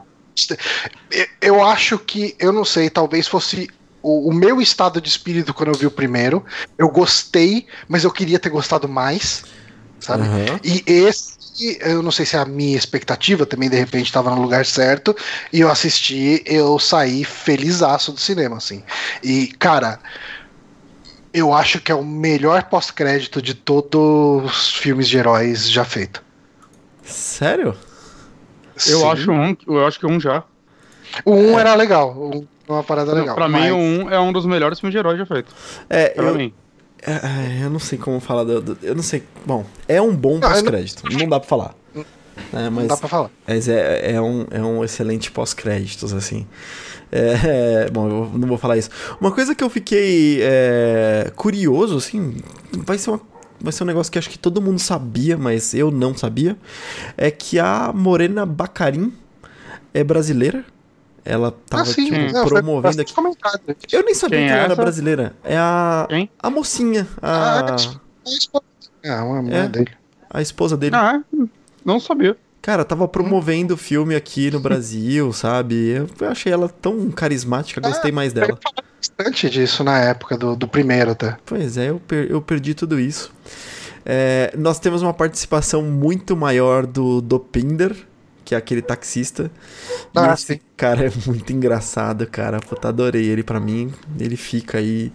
eu 1.42 1.64
acho 1.64 1.98
que, 1.98 2.36
eu 2.40 2.52
não 2.52 2.64
sei, 2.64 2.90
talvez 2.90 3.28
fosse 3.28 3.70
o, 4.02 4.30
o 4.30 4.34
meu 4.34 4.62
estado 4.62 5.02
de 5.02 5.10
espírito 5.10 5.54
quando 5.54 5.70
eu 5.70 5.76
vi 5.76 5.86
o 5.86 5.92
primeiro. 5.92 6.46
Eu 6.78 6.90
gostei, 6.90 7.68
mas 7.88 8.04
eu 8.04 8.12
queria 8.12 8.40
ter 8.40 8.50
gostado 8.50 8.88
mais, 8.88 9.44
sabe? 10.00 10.24
Aham. 10.24 10.60
E 10.64 10.84
esse, 10.86 11.78
eu 11.82 12.02
não 12.02 12.12
sei 12.12 12.26
se 12.26 12.36
é 12.36 12.40
a 12.40 12.46
minha 12.46 12.78
expectativa 12.78 13.46
também, 13.46 13.70
de 13.70 13.78
repente, 13.78 14.06
estava 14.06 14.30
no 14.34 14.42
lugar 14.42 14.66
certo, 14.66 15.16
e 15.52 15.60
eu 15.60 15.70
assisti, 15.70 16.44
eu 16.46 16.78
saí 16.80 17.24
felizaço 17.24 18.12
do 18.12 18.20
cinema, 18.20 18.58
assim. 18.58 18.84
E, 19.24 19.48
cara, 19.60 20.00
eu 21.34 21.54
acho 21.54 21.80
que 21.80 21.92
é 21.92 21.96
o 21.96 22.04
melhor 22.04 22.64
pós-crédito 22.64 23.42
de 23.42 23.54
todos 23.54 24.46
os 24.46 24.74
filmes 24.74 25.08
de 25.08 25.18
heróis 25.18 25.70
já 25.70 25.84
feito. 25.84 26.24
Sério? 27.04 27.76
Eu 28.86 29.00
Sim. 29.00 29.08
acho 29.08 29.32
um, 29.32 29.58
eu 29.68 29.86
acho 29.86 30.00
que 30.00 30.06
um 30.06 30.20
já. 30.20 30.44
O 31.26 31.34
1 31.34 31.52
um 31.54 31.60
era 31.60 31.74
legal, 31.74 32.16
o 32.16 32.44
é 32.44 32.57
uma 32.68 32.84
parada 32.84 33.14
legal. 33.14 33.36
pra 33.36 33.48
mim, 33.48 33.54
mas- 33.60 33.72
o 33.72 33.76
um 33.76 34.10
é 34.10 34.20
um 34.20 34.32
dos 34.34 34.46
melhores 34.46 34.80
filmes 34.80 34.92
de 34.94 34.98
herói 34.98 35.18
já 35.18 35.26
feito. 35.26 35.54
É, 35.90 36.10
Pra 36.10 36.26
eu, 36.26 36.36
mim. 36.36 36.54
é, 37.02 37.64
eu 37.64 37.70
não 37.70 37.80
sei 37.80 37.98
como 37.98 38.20
falar 38.20 38.44
do, 38.44 38.62
do- 38.62 38.78
eu 38.84 38.96
não 38.96 39.04
sei. 39.04 39.24
Bom, 39.46 39.66
é 39.88 40.02
um 40.02 40.16
bom 40.16 40.30
Não, 40.30 40.36
eu 40.36 40.42
não- 40.42 40.50
pós-crédito. 40.50 41.04
Não 41.12 41.28
dá 41.30 41.40
pra 41.40 41.48
falar. 41.50 41.76
É, 42.54 42.66
Não 42.66 42.72
mas 42.72 42.88
dá 42.88 42.96
pra 42.98 43.08
falar. 43.10 43.32
Mas 43.48 43.68
é, 43.68 44.12
é, 44.14 44.22
um, 44.22 44.46
é 44.52 44.62
um 44.62 44.84
excelente 44.84 45.32
pós-créditos, 45.32 46.14
assim. 46.14 46.46
É, 47.12 47.86
é, 47.86 47.90
bom, 47.92 48.08
eu 48.08 48.32
não 48.38 48.48
vou 48.48 48.58
falar 48.60 48.78
isso. 48.78 48.90
Uma 49.20 49.32
coisa 49.32 49.56
que 49.56 49.64
eu 49.64 49.70
fiquei 49.72 50.40
é, 50.44 51.32
curioso, 51.36 51.98
assim, 51.98 52.36
vai 52.86 52.98
ser, 53.00 53.10
uma, 53.10 53.22
vai 53.60 53.72
ser 53.74 53.84
um 53.84 53.88
negócio 53.88 54.12
que 54.12 54.20
acho 54.20 54.30
que 54.30 54.38
todo 54.38 54.62
mundo 54.62 54.78
sabia, 54.78 55.36
mas 55.36 55.74
eu 55.74 55.90
não 55.90 56.16
sabia, 56.16 56.56
é 57.18 57.32
que 57.32 57.58
a 57.58 57.92
Morena 57.94 58.46
Bacarin 58.46 59.12
é 59.92 60.04
brasileira. 60.04 60.64
Ela 61.30 61.52
tava, 61.52 61.84
ah, 61.84 61.86
sim, 61.86 62.06
tipo, 62.06 62.34
não, 62.34 62.46
promovendo 62.48 63.02
aqui. 63.02 63.14
comentado. 63.14 63.60
Eu 63.92 64.04
nem 64.06 64.14
sabia 64.14 64.38
Quem 64.40 64.48
que 64.48 64.54
é 64.54 64.56
ela 64.56 64.64
era 64.64 64.74
essa? 64.74 64.82
brasileira. 64.82 65.36
É 65.44 65.58
a, 65.58 66.06
Quem? 66.08 66.30
a 66.42 66.50
mocinha, 66.50 67.06
Ah, 67.22 67.76
a, 67.76 69.08
É, 69.08 69.14
uma 69.22 69.52
É. 69.54 69.66
é. 69.66 69.68
dele. 69.68 69.92
a 70.30 70.42
esposa 70.42 70.78
dele. 70.78 70.96
Ah, 70.96 71.22
é? 71.34 71.46
não 71.84 72.00
sabia. 72.00 72.38
Cara, 72.62 72.84
tava 72.86 73.08
promovendo 73.08 73.74
o 73.74 73.78
filme 73.78 74.16
aqui 74.16 74.50
no 74.52 74.60
Brasil, 74.60 75.32
sabe? 75.34 76.06
Eu 76.20 76.30
achei 76.30 76.52
ela 76.52 76.68
tão 76.70 77.10
carismática, 77.12 77.80
gostei 77.82 78.12
mais 78.12 78.32
dela. 78.34 78.58
Bastante 78.98 79.50
disso 79.50 79.84
na 79.84 80.00
época 80.00 80.38
do, 80.38 80.56
do 80.56 80.68
primeiro 80.68 81.12
até. 81.12 81.38
Pois 81.46 81.78
é, 81.78 81.90
eu, 81.90 82.00
per- 82.00 82.28
eu 82.30 82.42
perdi 82.42 82.74
tudo 82.74 83.00
isso. 83.00 83.32
É, 84.06 84.54
nós 84.58 84.80
temos 84.80 85.02
uma 85.02 85.14
participação 85.14 85.82
muito 85.82 86.36
maior 86.38 86.86
do 86.86 87.20
Dopinder, 87.22 87.96
que 88.48 88.56
é 88.56 88.58
aquele 88.58 88.82
taxista. 88.82 89.52
Ah, 90.16 90.34
esse 90.34 90.46
sim. 90.46 90.60
cara 90.78 91.08
é 91.08 91.12
muito 91.28 91.52
engraçado, 91.54 92.28
cara. 92.28 92.62
Puta, 92.62 92.90
adorei 92.90 93.26
ele 93.28 93.44
pra 93.44 93.60
mim. 93.60 93.94
Ele 94.20 94.38
fica 94.38 94.78
aí 94.80 95.12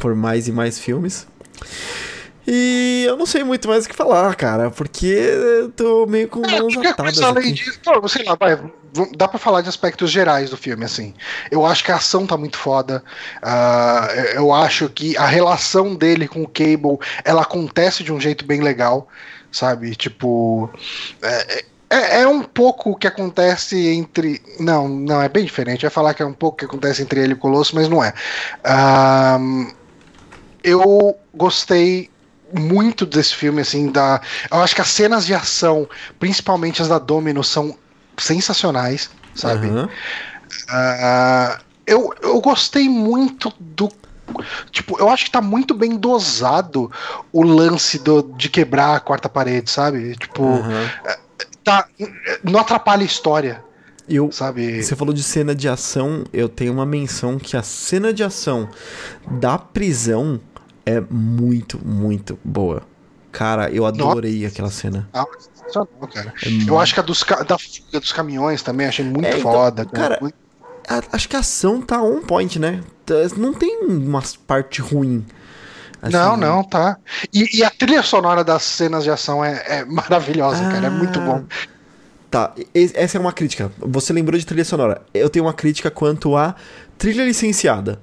por 0.00 0.14
mais 0.14 0.48
e 0.48 0.52
mais 0.52 0.78
filmes. 0.78 1.26
E 2.46 3.04
eu 3.06 3.16
não 3.16 3.26
sei 3.26 3.44
muito 3.44 3.68
mais 3.68 3.84
o 3.84 3.88
que 3.88 3.94
falar, 3.94 4.34
cara, 4.34 4.70
porque 4.70 5.06
eu 5.06 5.70
tô 5.70 6.06
meio 6.06 6.28
com 6.28 6.48
É, 6.48 6.50
mãos 6.50 6.76
qualquer 6.76 6.94
atadas 6.94 7.20
além 7.20 7.52
aqui. 7.52 7.52
disso, 7.52 7.80
pô, 7.84 8.06
sei 8.08 8.24
lá, 8.24 8.36
vai, 8.38 8.56
dá 9.16 9.28
pra 9.28 9.38
falar 9.38 9.60
de 9.60 9.68
aspectos 9.68 10.10
gerais 10.10 10.50
do 10.50 10.56
filme, 10.56 10.84
assim. 10.84 11.14
Eu 11.50 11.66
acho 11.66 11.84
que 11.84 11.92
a 11.92 11.96
ação 11.96 12.26
tá 12.26 12.36
muito 12.36 12.56
foda. 12.56 13.02
ah, 13.42 14.08
eu 14.34 14.52
acho 14.52 14.88
que 14.88 15.16
a 15.16 15.26
relação 15.26 15.94
dele 15.96 16.28
com 16.28 16.42
o 16.42 16.48
Cable, 16.48 16.98
ela 17.24 17.42
acontece 17.42 18.02
de 18.04 18.12
um 18.12 18.20
jeito 18.20 18.44
bem 18.46 18.60
legal, 18.62 19.08
sabe? 19.50 19.94
Tipo, 19.96 20.70
é, 21.22 21.64
é, 21.90 22.20
é 22.22 22.28
um 22.28 22.42
pouco 22.42 22.90
o 22.90 22.96
que 22.96 23.06
acontece 23.06 23.88
entre, 23.88 24.42
não, 24.60 24.88
não 24.88 25.22
é 25.22 25.28
bem 25.28 25.44
diferente. 25.44 25.84
Eu 25.84 25.88
ia 25.88 25.90
falar 25.90 26.14
que 26.14 26.22
é 26.22 26.26
um 26.26 26.34
pouco 26.34 26.54
o 26.54 26.58
que 26.58 26.64
acontece 26.64 27.02
entre 27.02 27.20
ele 27.20 27.32
e 27.32 27.34
o 27.34 27.38
Colosso, 27.38 27.74
mas 27.74 27.88
não 27.88 28.02
é. 28.04 28.12
Ah, 28.64 29.38
eu 30.62 31.14
gostei 31.34 32.10
muito 32.54 33.06
desse 33.06 33.34
filme, 33.34 33.62
assim, 33.62 33.90
da. 33.90 34.20
Eu 34.50 34.60
acho 34.60 34.74
que 34.74 34.80
as 34.80 34.88
cenas 34.88 35.24
de 35.24 35.34
ação, 35.34 35.88
principalmente 36.18 36.82
as 36.82 36.88
da 36.88 36.98
Domino, 36.98 37.42
são 37.42 37.76
sensacionais, 38.18 39.10
sabe? 39.34 39.68
Aham. 39.68 39.88
Ah, 40.70 41.58
eu, 41.86 42.10
eu 42.22 42.40
gostei 42.40 42.88
muito 42.88 43.52
do. 43.58 43.90
Tipo, 44.70 44.98
eu 45.00 45.08
acho 45.08 45.24
que 45.24 45.30
tá 45.30 45.40
muito 45.40 45.74
bem 45.74 45.96
dosado 45.96 46.90
o 47.32 47.42
lance 47.42 47.98
do, 47.98 48.22
de 48.36 48.48
quebrar 48.50 48.96
a 48.96 49.00
quarta 49.00 49.28
parede, 49.28 49.70
sabe? 49.70 50.14
Tipo, 50.16 50.42
aham. 50.42 50.90
Tá, 51.68 51.88
não 52.42 52.58
atrapalha 52.60 53.02
a 53.02 53.06
história, 53.06 53.62
Eu, 54.08 54.30
sabe? 54.32 54.82
Você 54.82 54.96
falou 54.96 55.12
de 55.12 55.22
cena 55.22 55.54
de 55.54 55.68
ação, 55.68 56.24
eu 56.32 56.48
tenho 56.48 56.72
uma 56.72 56.86
menção 56.86 57.38
que 57.38 57.56
a 57.56 57.62
cena 57.62 58.12
de 58.12 58.22
ação 58.24 58.68
da 59.30 59.58
prisão 59.58 60.40
é 60.86 61.00
muito, 61.10 61.78
muito 61.84 62.38
boa. 62.44 62.82
Cara, 63.30 63.70
eu 63.70 63.84
adorei 63.84 64.46
aquela 64.46 64.70
cena. 64.70 65.08
Ah, 65.12 65.26
sensacional, 65.38 65.88
cara. 66.12 66.32
É 66.42 66.48
Eu 66.48 66.52
muito- 66.52 66.78
acho 66.78 66.94
que 66.94 67.00
a 67.00 67.02
dos, 67.02 67.22
da 67.46 67.58
fuga 67.58 68.00
dos 68.00 68.12
caminhões 68.12 68.62
também 68.62 68.86
achei 68.86 69.04
muito 69.04 69.26
É, 69.26 69.38
então, 69.38 69.52
foda. 69.52 69.84
cara, 69.84 70.18
Muito- 70.20 70.34
a- 70.88 71.02
acho 71.12 71.28
que 71.28 71.36
a 71.36 71.40
ação 71.40 71.82
tá 71.82 72.02
on 72.02 72.22
point, 72.22 72.58
né? 72.58 72.80
Não 73.36 73.52
tem 73.52 73.80
uma 73.84 74.22
parte 74.46 74.80
ruim. 74.80 75.24
Assim, 76.00 76.12
Não, 76.16 76.36
não, 76.36 76.62
tá. 76.62 76.96
E, 77.32 77.58
e 77.58 77.64
a 77.64 77.70
trilha 77.70 78.02
sonora 78.02 78.44
das 78.44 78.62
cenas 78.62 79.02
de 79.04 79.10
ação 79.10 79.44
é, 79.44 79.62
é 79.66 79.84
maravilhosa, 79.84 80.62
cara. 80.70 80.86
É 80.86 80.90
muito 80.90 81.20
bom. 81.20 81.44
Tá, 82.30 82.52
e- 82.74 82.90
essa 82.94 83.16
é 83.16 83.20
uma 83.20 83.32
crítica. 83.32 83.72
Você 83.78 84.12
lembrou 84.12 84.38
de 84.38 84.44
trilha 84.46 84.64
sonora. 84.64 85.02
Eu 85.12 85.28
tenho 85.30 85.44
uma 85.46 85.52
crítica 85.54 85.90
quanto 85.90 86.36
a 86.36 86.54
trilha 86.96 87.24
licenciada. 87.24 88.00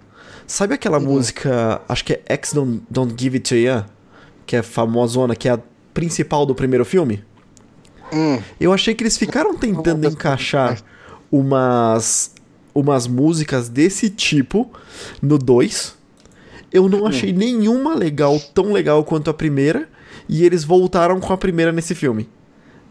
Sabe 0.47 0.73
aquela 0.73 0.97
Uhum. 0.99 1.05
música, 1.05 1.81
acho 1.87 2.03
que 2.03 2.13
é 2.13 2.21
X 2.27 2.53
Don't, 2.53 2.83
Don't 2.89 3.15
Give 3.17 3.37
It 3.37 3.49
To 3.49 3.55
You, 3.55 3.85
que 4.45 4.55
é 4.55 4.61
famosona, 4.61 5.35
que 5.35 5.47
é 5.47 5.53
a 5.53 5.59
principal 5.93 6.45
do 6.45 6.53
primeiro 6.53 6.83
filme? 6.85 7.23
Hum, 8.13 8.39
Eu 8.59 8.71
achei 8.73 8.93
que 8.93 9.03
eles 9.03 9.17
ficaram 9.17 9.55
tentando 9.57 10.07
encaixar 10.07 10.77
umas 11.31 12.31
umas 12.73 13.07
músicas 13.07 13.69
desse 13.69 14.09
tipo 14.09 14.69
no 15.21 15.37
2. 15.37 15.95
Eu 16.75 16.89
não 16.89 17.05
achei 17.07 17.31
nenhuma 17.31 17.95
legal, 17.95 18.39
tão 18.53 18.71
legal 18.73 19.03
quanto 19.03 19.29
a 19.29 19.33
primeira, 19.33 19.87
e 20.27 20.43
eles 20.45 20.63
voltaram 20.63 21.19
com 21.19 21.31
a 21.33 21.37
primeira 21.37 21.71
nesse 21.71 21.95
filme. 21.95 22.29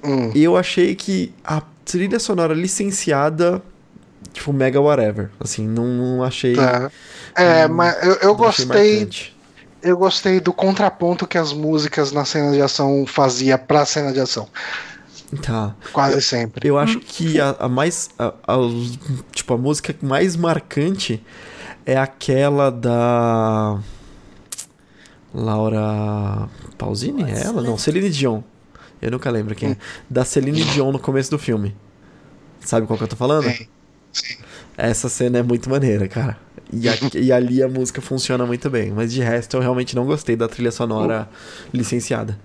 hum. 0.03 0.31
Eu 0.35 0.57
achei 0.57 0.95
que 0.95 1.33
a 1.45 1.63
trilha 1.85 2.19
sonora 2.19 2.55
licenciada, 2.55 3.61
tipo, 4.33 4.53
mega 4.53 4.81
whatever. 4.81 5.31
Assim, 5.39 5.67
não, 5.69 5.87
não 5.87 6.25
achei. 6.25 6.55
Tá. 6.55 6.91
É, 7.37 7.69
mas 7.69 7.95
eu, 8.03 8.13
eu 8.15 8.29
não 8.29 8.35
gostei. 8.37 9.09
Eu 9.83 9.99
gostei 9.99 10.41
do 10.41 10.51
contraponto 10.51 11.27
que 11.27 11.37
as 11.37 11.53
músicas 11.53 12.11
na 12.11 12.25
cena 12.25 12.53
de 12.53 12.63
ação 12.63 13.05
fazia 13.07 13.59
pra 13.59 13.85
cena 13.85 14.13
de 14.15 14.21
ação. 14.21 14.49
Tá. 15.43 15.75
Quase 15.93 16.23
sempre. 16.23 16.67
Eu 16.69 16.79
acho 16.79 17.01
que 17.01 17.39
a, 17.41 17.55
a 17.59 17.69
mais. 17.69 18.09
a- 18.19 18.33
a- 18.47 18.57
tipo, 19.33 19.53
a 19.53 19.59
música 19.59 19.95
mais 20.01 20.37
marcante 20.37 21.23
é 21.87 21.97
aquela 21.97 22.71
da. 22.71 23.79
Laura 25.35 26.49
Pausini? 26.79 27.25
É 27.25 27.45
ela? 27.45 27.63
Não, 27.63 27.77
Celine 27.77 28.09
Dion. 28.11 28.41
Eu 29.03 29.11
nunca 29.11 29.31
lembro 29.31 29.55
quem. 29.55 29.73
é. 29.73 29.77
Da 30.09 30.25
Celine 30.25 30.63
Dion 30.65 30.93
no 30.93 30.99
começo 30.99 31.31
do 31.31 31.39
filme. 31.39 31.75
Sabe 32.61 32.87
qual 32.87 32.97
que 32.97 33.05
eu 33.05 33.09
tô 33.09 33.17
falando? 33.17 33.45
Sim, 33.51 33.67
sim. 34.13 34.37
Essa 34.77 35.09
cena 35.09 35.39
é 35.39 35.43
muito 35.43 35.69
maneira, 35.69 36.07
cara. 36.09 36.39
E, 36.73 36.89
a- 36.89 36.95
e 37.15 37.33
ali 37.33 37.63
a 37.63 37.69
música 37.69 38.01
funciona 38.01 38.47
muito 38.47 38.71
bem. 38.71 38.93
Mas 38.93 39.13
de 39.13 39.21
resto 39.23 39.57
eu 39.57 39.61
realmente 39.61 39.95
não 39.97 40.07
gostei 40.07 40.37
da 40.37 40.49
trilha 40.49 40.71
sonora 40.71 41.29
licenciada. 41.73 42.39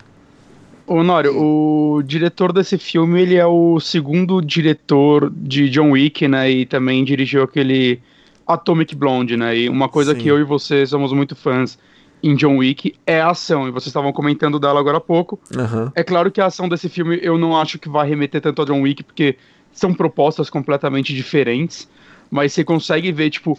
Ô, 0.88 1.04
Nório, 1.04 1.38
o 1.40 2.02
diretor 2.02 2.52
desse 2.52 2.76
filme, 2.80 3.22
ele 3.22 3.36
é 3.36 3.46
o 3.46 3.80
segundo 3.80 4.42
diretor 4.42 5.30
de 5.32 5.70
John 5.70 5.92
Wick, 5.92 6.28
né? 6.28 6.50
E 6.50 6.66
também 6.66 7.06
dirigiu 7.06 7.44
aquele 7.44 8.02
Atomic 8.50 8.95
Blonde, 8.95 9.38
né? 9.38 9.56
E 9.56 9.70
uma 9.70 9.88
coisa 9.88 10.14
Sim. 10.14 10.20
que 10.20 10.28
eu 10.28 10.39
e 10.39 10.43
você 10.43 10.86
somos 10.86 11.14
muito 11.14 11.36
fãs 11.36 11.78
em 12.22 12.36
John 12.36 12.58
Wick 12.58 12.95
é 13.06 13.22
a 13.22 13.30
ação. 13.30 13.68
E 13.68 13.72
vocês 13.72 13.88
estavam 13.88 14.12
comentando 14.12 14.60
dela 14.60 14.80
agora 14.80 14.97
há 14.97 15.02
pouco. 15.02 15.39
Aham. 15.56 15.91
É 15.95 16.04
claro 16.04 16.32
que 16.32 16.41
a 16.41 16.47
ação 16.47 16.68
desse 16.68 16.89
filme 16.89 17.20
eu 17.22 17.38
não 17.38 17.56
acho 17.56 17.78
que 17.78 17.88
vai 17.88 18.10
remeter 18.10 18.41
tanto 18.41 18.62
a 18.62 18.66
John 18.66 18.82
Wick, 18.82 19.04
porque 19.04 19.38
são 19.72 19.93
propostas 19.93 20.50
completamente 20.50 21.14
diferentes. 21.14 21.88
Mas 22.32 22.54
você 22.54 22.64
consegue 22.64 23.12
ver, 23.12 23.30
tipo, 23.30 23.58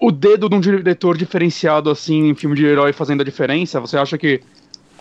o 0.00 0.10
dedo 0.10 0.48
de 0.48 0.54
um 0.54 0.60
diretor 0.60 1.16
diferenciado 1.16 1.90
assim 1.90 2.28
em 2.28 2.34
filme 2.34 2.56
de 2.56 2.64
herói 2.64 2.92
fazendo 2.92 3.20
a 3.20 3.24
diferença. 3.24 3.80
Você 3.80 3.96
acha 3.96 4.18
que, 4.18 4.40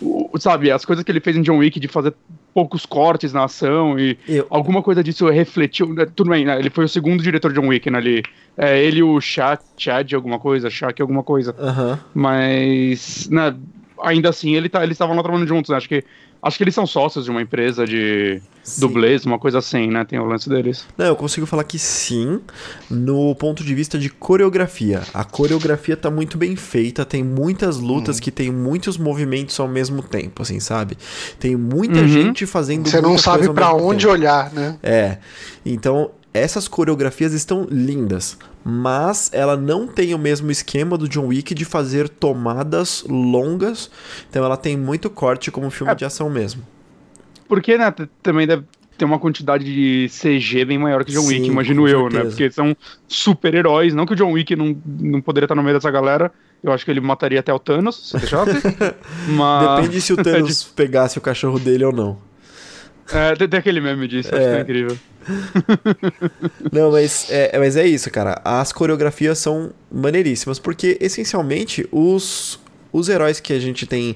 o- 0.02 0.30
sabe, 0.39 0.72
as 0.72 0.84
coisas 0.86 1.04
que 1.06 1.12
ele 1.12 1.20
fez 1.20 1.36
em 1.38 1.41
John 1.41 1.58
Wick 1.58 1.80
de 1.80 1.88
fazer 1.88 2.14
poucos 2.54 2.86
cortes 2.86 3.32
na 3.32 3.45
ação 3.45 3.97
e 3.99 4.18
Eu- 4.28 4.45
alguma 4.49 4.82
coisa 4.82 5.04
disso 5.04 5.30
refletiu. 5.30 5.93
né, 5.93 6.06
Tudo 6.06 6.30
bem, 6.32 6.43
né? 6.45 6.58
Ele 6.60 6.70
foi 6.70 6.84
o 6.86 6.89
segundo 6.89 7.24
diretor 7.24 7.54
de 7.54 7.60
John 7.62 7.68
Wick, 7.68 7.89
né? 7.89 7.99
Ele, 7.99 8.24
é, 8.58 8.82
ele 8.84 9.02
o 9.04 9.20
Chad, 9.22 9.60
Chad 9.78 10.14
alguma 10.14 10.39
coisa, 10.39 10.70
Shaq 10.70 11.02
alguma 11.02 11.24
coisa. 11.24 11.56
Aham. 11.60 11.99
Mas, 12.14 13.28
né, 13.30 13.56
ainda 14.04 14.30
assim, 14.30 14.56
ele 14.56 14.70
tá, 14.70 14.84
eles 14.84 14.95
estavam 14.95 15.16
lá 15.16 15.22
trabalhando 15.22 15.47
juntos, 15.47 15.70
né? 15.70 15.78
Acho 15.78 15.88
que, 15.89 16.04
acho 16.41 16.58
que 16.58 16.64
eles 16.64 16.74
são 16.76 16.86
sócios 16.88 17.26
de 17.26 17.32
uma 17.32 17.41
empresa 17.41 17.86
de 17.86 18.41
Sim. 18.64 18.82
dublês, 18.82 19.26
uma 19.26 19.38
coisa 19.39 19.60
assim, 19.60 19.88
né? 19.88 20.04
Tem 20.06 20.20
o 20.20 20.26
lance 20.26 20.47
deles. 20.49 20.86
Não, 20.97 21.06
eu 21.06 21.16
consigo 21.16 21.45
falar 21.45 21.64
que 21.64 21.78
sim, 21.80 22.39
no 22.89 23.34
ponto 23.36 23.64
de 23.64 23.74
vista 23.76 23.97
de 23.97 24.10
coreografia. 24.10 25.02
A 25.14 25.24
coreografia 25.24 25.95
tá 25.97 26.10
muito 26.10 26.38
bem 26.38 26.56
feita, 26.56 27.06
tem 27.06 27.24
muitas 27.24 27.78
lutas 27.78 28.18
Uhum. 28.18 28.22
que 28.24 28.32
tem 28.32 28.52
muitos 28.52 28.97
movimentos 28.97 29.60
ao 29.60 29.68
mesmo 29.68 30.02
tempo, 30.02 30.41
assim, 30.41 30.60
sabe? 30.60 30.97
Tem 31.39 31.56
muita 31.56 32.02
Uhum. 32.02 32.08
gente 32.08 32.45
fazendo 32.45 32.89
Você 32.89 33.02
não 33.02 33.18
sabe 33.18 33.47
mesmo 33.49 33.56
onde 33.84 33.99
tempo. 34.06 34.14
olhar, 34.14 34.52
né? 34.54 34.78
É. 34.84 35.18
Então, 35.66 36.12
essas 36.34 36.68
coreografias 36.68 37.34
estão 37.34 37.68
lindas, 37.70 38.38
mas 38.64 39.30
ela 39.34 39.55
não 39.57 39.88
tem 39.88 40.14
o 40.14 40.20
mesmo 40.20 40.51
esquema 40.51 40.97
do 40.97 41.07
John 41.07 41.28
Wick 41.28 41.53
de 41.53 41.66
fazer 41.66 42.07
tomadas 42.09 43.03
longas. 43.07 43.89
Então, 44.30 44.43
ela 44.43 44.57
tem 44.57 44.78
muito 44.78 45.09
corte 45.09 45.49
como 45.51 45.70
filme 45.70 45.91
É. 45.91 45.95
de 45.95 46.05
ação 46.05 46.30
mesmo. 46.30 46.62
Porque, 47.47 47.78
né, 47.78 47.93
também 48.24 48.45
deve 48.47 48.64
ter 48.97 49.05
uma 49.05 49.18
quantidade 49.20 49.66
de 49.66 50.07
CG 50.09 50.64
bem 50.64 50.78
maior 50.78 51.03
que 51.03 51.12
John 51.12 51.22
Sim, 51.22 51.39
Wick, 51.39 51.47
imagino 51.47 51.88
eu, 51.88 52.03
né? 52.03 52.12
certeza. 52.12 52.30
Porque 52.30 52.51
são 52.51 52.78
super-heróis. 53.07 53.93
Não 53.93 54.05
que 54.05 54.14
o 54.14 54.16
John 54.16 54.32
Wick 54.32 54.55
não, 54.55 54.78
não 54.86 55.22
poderia 55.22 55.45
estar 55.45 55.55
no 55.55 55.64
meio 55.64 55.76
dessa 55.76 55.89
galera. 55.89 56.32
Eu 56.64 56.72
acho 56.72 56.86
que 56.86 56.91
ele 56.91 57.01
mataria 57.01 57.39
até 57.39 57.51
o 57.51 57.57
Thanos, 57.57 58.09
se 58.12 58.18
deixasse. 58.18 58.51
Mas. 59.28 59.76
Depende 59.82 60.01
se 60.01 60.14
o 60.14 60.18
Thanos 60.22 60.64
pegasse 60.64 61.18
o 61.18 61.22
cachorro 61.22 61.57
dele 61.57 61.84
ou 61.84 61.91
não. 61.91 62.18
É, 63.14 63.36
tem, 63.36 63.47
tem 63.47 63.60
aquele 63.60 63.82
meme 63.82 64.08
disso, 64.08 64.30
acho 64.34 64.43
que 64.43 64.49
é 64.49 64.62
incrível. 64.62 64.97
Não, 66.72 66.91
mas 66.91 67.28
é, 67.30 67.58
mas 67.58 67.76
é 67.76 67.86
isso, 67.86 68.10
cara. 68.10 68.41
As 68.43 68.72
coreografias 68.72 69.38
são 69.38 69.72
maneiríssimas, 69.91 70.60
porque 70.60 70.97
essencialmente 70.99 71.88
os, 71.91 72.60
os 72.91 73.10
heróis 73.10 73.39
que 73.39 73.54
a 73.54 73.60
gente 73.60 73.86
tem 73.86 74.16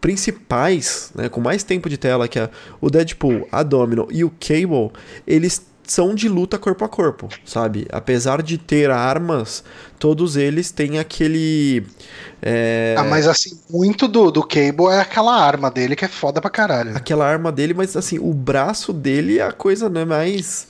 principais, 0.00 1.12
né, 1.14 1.28
com 1.28 1.40
mais 1.40 1.62
tempo 1.62 1.88
de 1.88 1.96
tela, 1.96 2.28
que 2.28 2.38
é 2.38 2.48
o 2.80 2.90
Deadpool, 2.90 3.46
a 3.52 3.62
Domino 3.62 4.08
e 4.10 4.24
o 4.24 4.30
Cable, 4.30 4.90
eles 5.26 5.66
são 5.86 6.14
de 6.14 6.28
luta 6.28 6.58
corpo 6.58 6.84
a 6.84 6.88
corpo, 6.88 7.28
sabe? 7.44 7.86
Apesar 7.90 8.42
de 8.42 8.58
ter 8.58 8.90
armas, 8.90 9.62
todos 9.98 10.36
eles 10.36 10.70
têm 10.70 10.98
aquele. 10.98 11.84
é, 12.42 12.94
Ah, 12.98 13.04
mas 13.04 13.26
assim, 13.26 13.58
muito 13.70 14.06
do, 14.08 14.30
do 14.30 14.42
Cable 14.42 14.86
é 14.90 15.00
aquela 15.00 15.34
arma 15.40 15.70
dele 15.70 15.96
que 15.96 16.04
é 16.04 16.08
foda 16.08 16.40
pra 16.40 16.50
caralho. 16.50 16.96
aquela 16.96 17.26
arma 17.26 17.50
dele, 17.52 17.74
mas 17.74 17.96
assim, 17.96 18.18
o 18.18 18.32
braço 18.32 18.92
dele 18.92 19.38
é 19.38 19.42
a 19.42 19.52
coisa 19.52 19.88
né, 19.88 20.04
mais, 20.04 20.68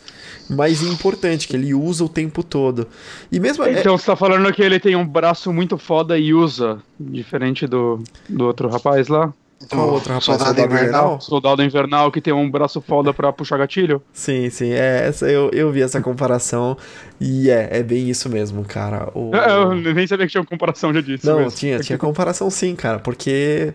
mais 0.49 0.83
importante, 0.83 1.49
que 1.49 1.57
ele 1.57 1.75
usa 1.75 2.05
o 2.05 2.09
tempo 2.09 2.43
todo. 2.43 2.87
E 3.31 3.41
mesmo. 3.41 3.64
é- 3.64 3.81
Então 3.81 3.97
você 3.97 4.07
tá 4.07 4.17
falando 4.17 4.53
que 4.53 4.62
ele 4.62 4.79
tem 4.81 4.97
um 4.97 5.07
braço 5.07 5.53
muito 5.53 5.77
foda 5.79 6.19
e 6.19 6.33
usa, 6.35 6.81
diferente 6.99 7.67
do, 7.67 8.03
do 8.29 8.45
outro 8.47 8.69
rapaz 8.69 9.09
lá? 9.09 9.33
Qual 9.71 9.91
outro 9.91 10.13
rapaz? 10.13 10.25
Soldado 10.25 10.61
Invernal? 10.61 11.21
Soldado 11.21 11.63
Invernal 11.63 12.13
que 12.13 12.21
tem 12.21 12.33
um 12.33 12.51
braço 12.51 12.81
foda 12.81 13.15
pra 13.15 13.33
puxar 13.33 13.57
gatilho. 13.57 14.03
Sim, 14.13 14.51
sim. 14.51 14.71
É, 14.73 15.07
essa, 15.09 15.31
eu, 15.31 15.51
eu 15.51 15.73
vi 15.73 15.83
essa 15.83 16.01
comparação 16.01 16.77
e 17.19 17.49
é, 17.51 17.79
é 17.79 17.83
bem 17.83 18.11
isso 18.11 18.29
mesmo, 18.29 18.65
cara. 18.65 19.09
O... 19.15 19.35
É, 19.35 19.47
Eu 19.57 19.95
nem 19.95 20.07
sabia 20.07 20.27
que 20.27 20.33
tinha 20.33 20.43
uma 20.43 20.47
comparação 20.47 20.93
já 20.93 21.01
disso. 21.01 21.27
Não, 21.27 21.43
mas- 21.43 21.55
tinha, 21.55 21.79
tinha 21.81 21.97
comparação 21.99 22.51
sim, 22.51 22.77
cara, 22.77 22.99
porque 22.99 23.73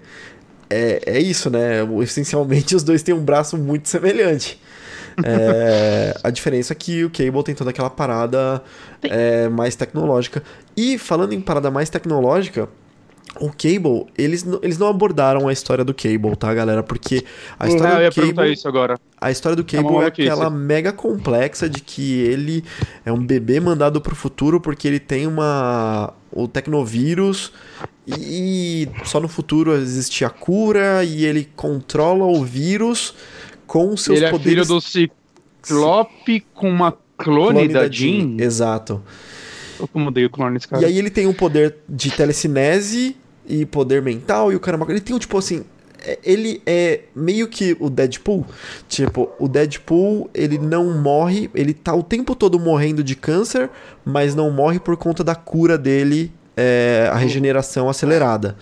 é, 0.69 1.01
é 1.05 1.19
isso, 1.19 1.49
né? 1.49 1.79
Essencialmente 2.01 2.75
os 2.75 2.83
dois 2.83 3.01
têm 3.01 3.15
um 3.15 3.23
braço 3.23 3.57
muito 3.57 3.89
semelhante. 3.89 4.61
É, 5.23 6.15
a 6.23 6.29
diferença 6.29 6.73
é 6.73 6.75
que 6.75 7.03
o 7.03 7.09
Cable 7.09 7.43
tem 7.43 7.53
toda 7.55 7.69
aquela 7.71 7.89
parada 7.89 8.63
é, 9.03 9.49
mais 9.49 9.75
tecnológica. 9.75 10.41
E 10.77 10.97
falando 10.97 11.33
em 11.33 11.41
parada 11.41 11.69
mais 11.69 11.89
tecnológica, 11.89 12.69
o 13.39 13.49
Cable, 13.49 14.07
eles, 14.17 14.45
eles 14.61 14.77
não 14.77 14.87
abordaram 14.87 15.47
a 15.47 15.53
história 15.53 15.85
do 15.85 15.93
Cable, 15.93 16.35
tá, 16.35 16.53
galera? 16.53 16.83
Porque 16.83 17.23
a 17.57 17.67
história 17.67 17.93
eu 17.93 18.01
ia 18.01 18.09
do 18.09 18.15
Cable. 18.35 18.53
isso 18.53 18.67
agora. 18.67 18.99
A 19.19 19.31
história 19.31 19.55
do 19.55 19.61
É 19.61 19.65
Cable 19.65 19.87
é, 19.87 19.91
maluquice. 19.99 20.29
aquela 20.29 20.49
mega 20.49 20.91
complexa 20.91 21.69
de 21.69 21.81
que 21.81 22.19
ele 22.19 22.63
é 23.05 23.11
um 23.11 23.25
bebê 23.25 23.59
mandado 23.59 24.01
pro 24.01 24.15
futuro 24.15 24.59
porque 24.59 24.87
ele 24.87 24.99
tem 24.99 25.27
uma 25.27 26.13
o 26.31 26.47
tecnovírus 26.47 27.51
e 28.07 28.87
só 29.03 29.19
no 29.19 29.27
futuro 29.27 29.73
existe 29.73 30.25
a 30.25 30.29
cura 30.29 31.03
e 31.03 31.25
ele 31.25 31.47
controla 31.55 32.25
o 32.25 32.43
vírus 32.43 33.13
com 33.67 33.95
seus 33.95 34.17
Ele 34.17 34.25
é 34.25 34.29
filho 34.29 34.39
poderes 34.39 34.67
do 34.67 34.81
Ciclope 34.81 36.45
com 36.53 36.69
uma 36.69 36.97
clone, 37.17 37.67
da 37.67 37.89
Jean. 37.89 38.35
Exato. 38.39 39.01
Eu 39.79 39.87
como 39.87 40.09
odeio 40.09 40.29
clone 40.29 40.55
desse 40.55 40.67
cara. 40.67 40.81
E 40.83 40.85
aí 40.85 40.97
ele 40.97 41.09
tem 41.09 41.27
um 41.27 41.33
poder 41.33 41.77
de 41.87 42.11
telecinese 42.11 43.15
e 43.47 43.65
poder 43.65 44.01
mental 44.01 44.51
e 44.51 44.55
o 44.55 44.59
caramba. 44.59 44.85
Ele 44.89 45.01
tem 45.01 45.15
um 45.15 45.19
tipo 45.19 45.37
assim. 45.37 45.63
é- 46.03 46.19
Ele 46.23 46.61
é 46.65 47.01
meio 47.15 47.47
que 47.47 47.75
o 47.79 47.89
Deadpool. 47.89 48.45
Tipo, 48.87 49.29
o 49.39 49.47
Deadpool, 49.47 50.29
ele 50.33 50.57
não 50.57 50.97
morre, 50.99 51.49
ele 51.53 51.73
tá 51.73 51.93
o 51.93 52.01
tempo 52.03 52.35
todo 52.35 52.59
morrendo 52.59 53.03
de 53.03 53.15
câncer, 53.15 53.69
mas 54.03 54.33
não 54.35 54.49
morre 54.51 54.79
por 54.79 54.97
conta 54.97 55.23
da 55.23 55.35
cura 55.35 55.77
dele, 55.77 56.31
é, 56.57 57.09
a 57.11 57.15
regeneração 57.17 57.87
acelerada. 57.89 58.57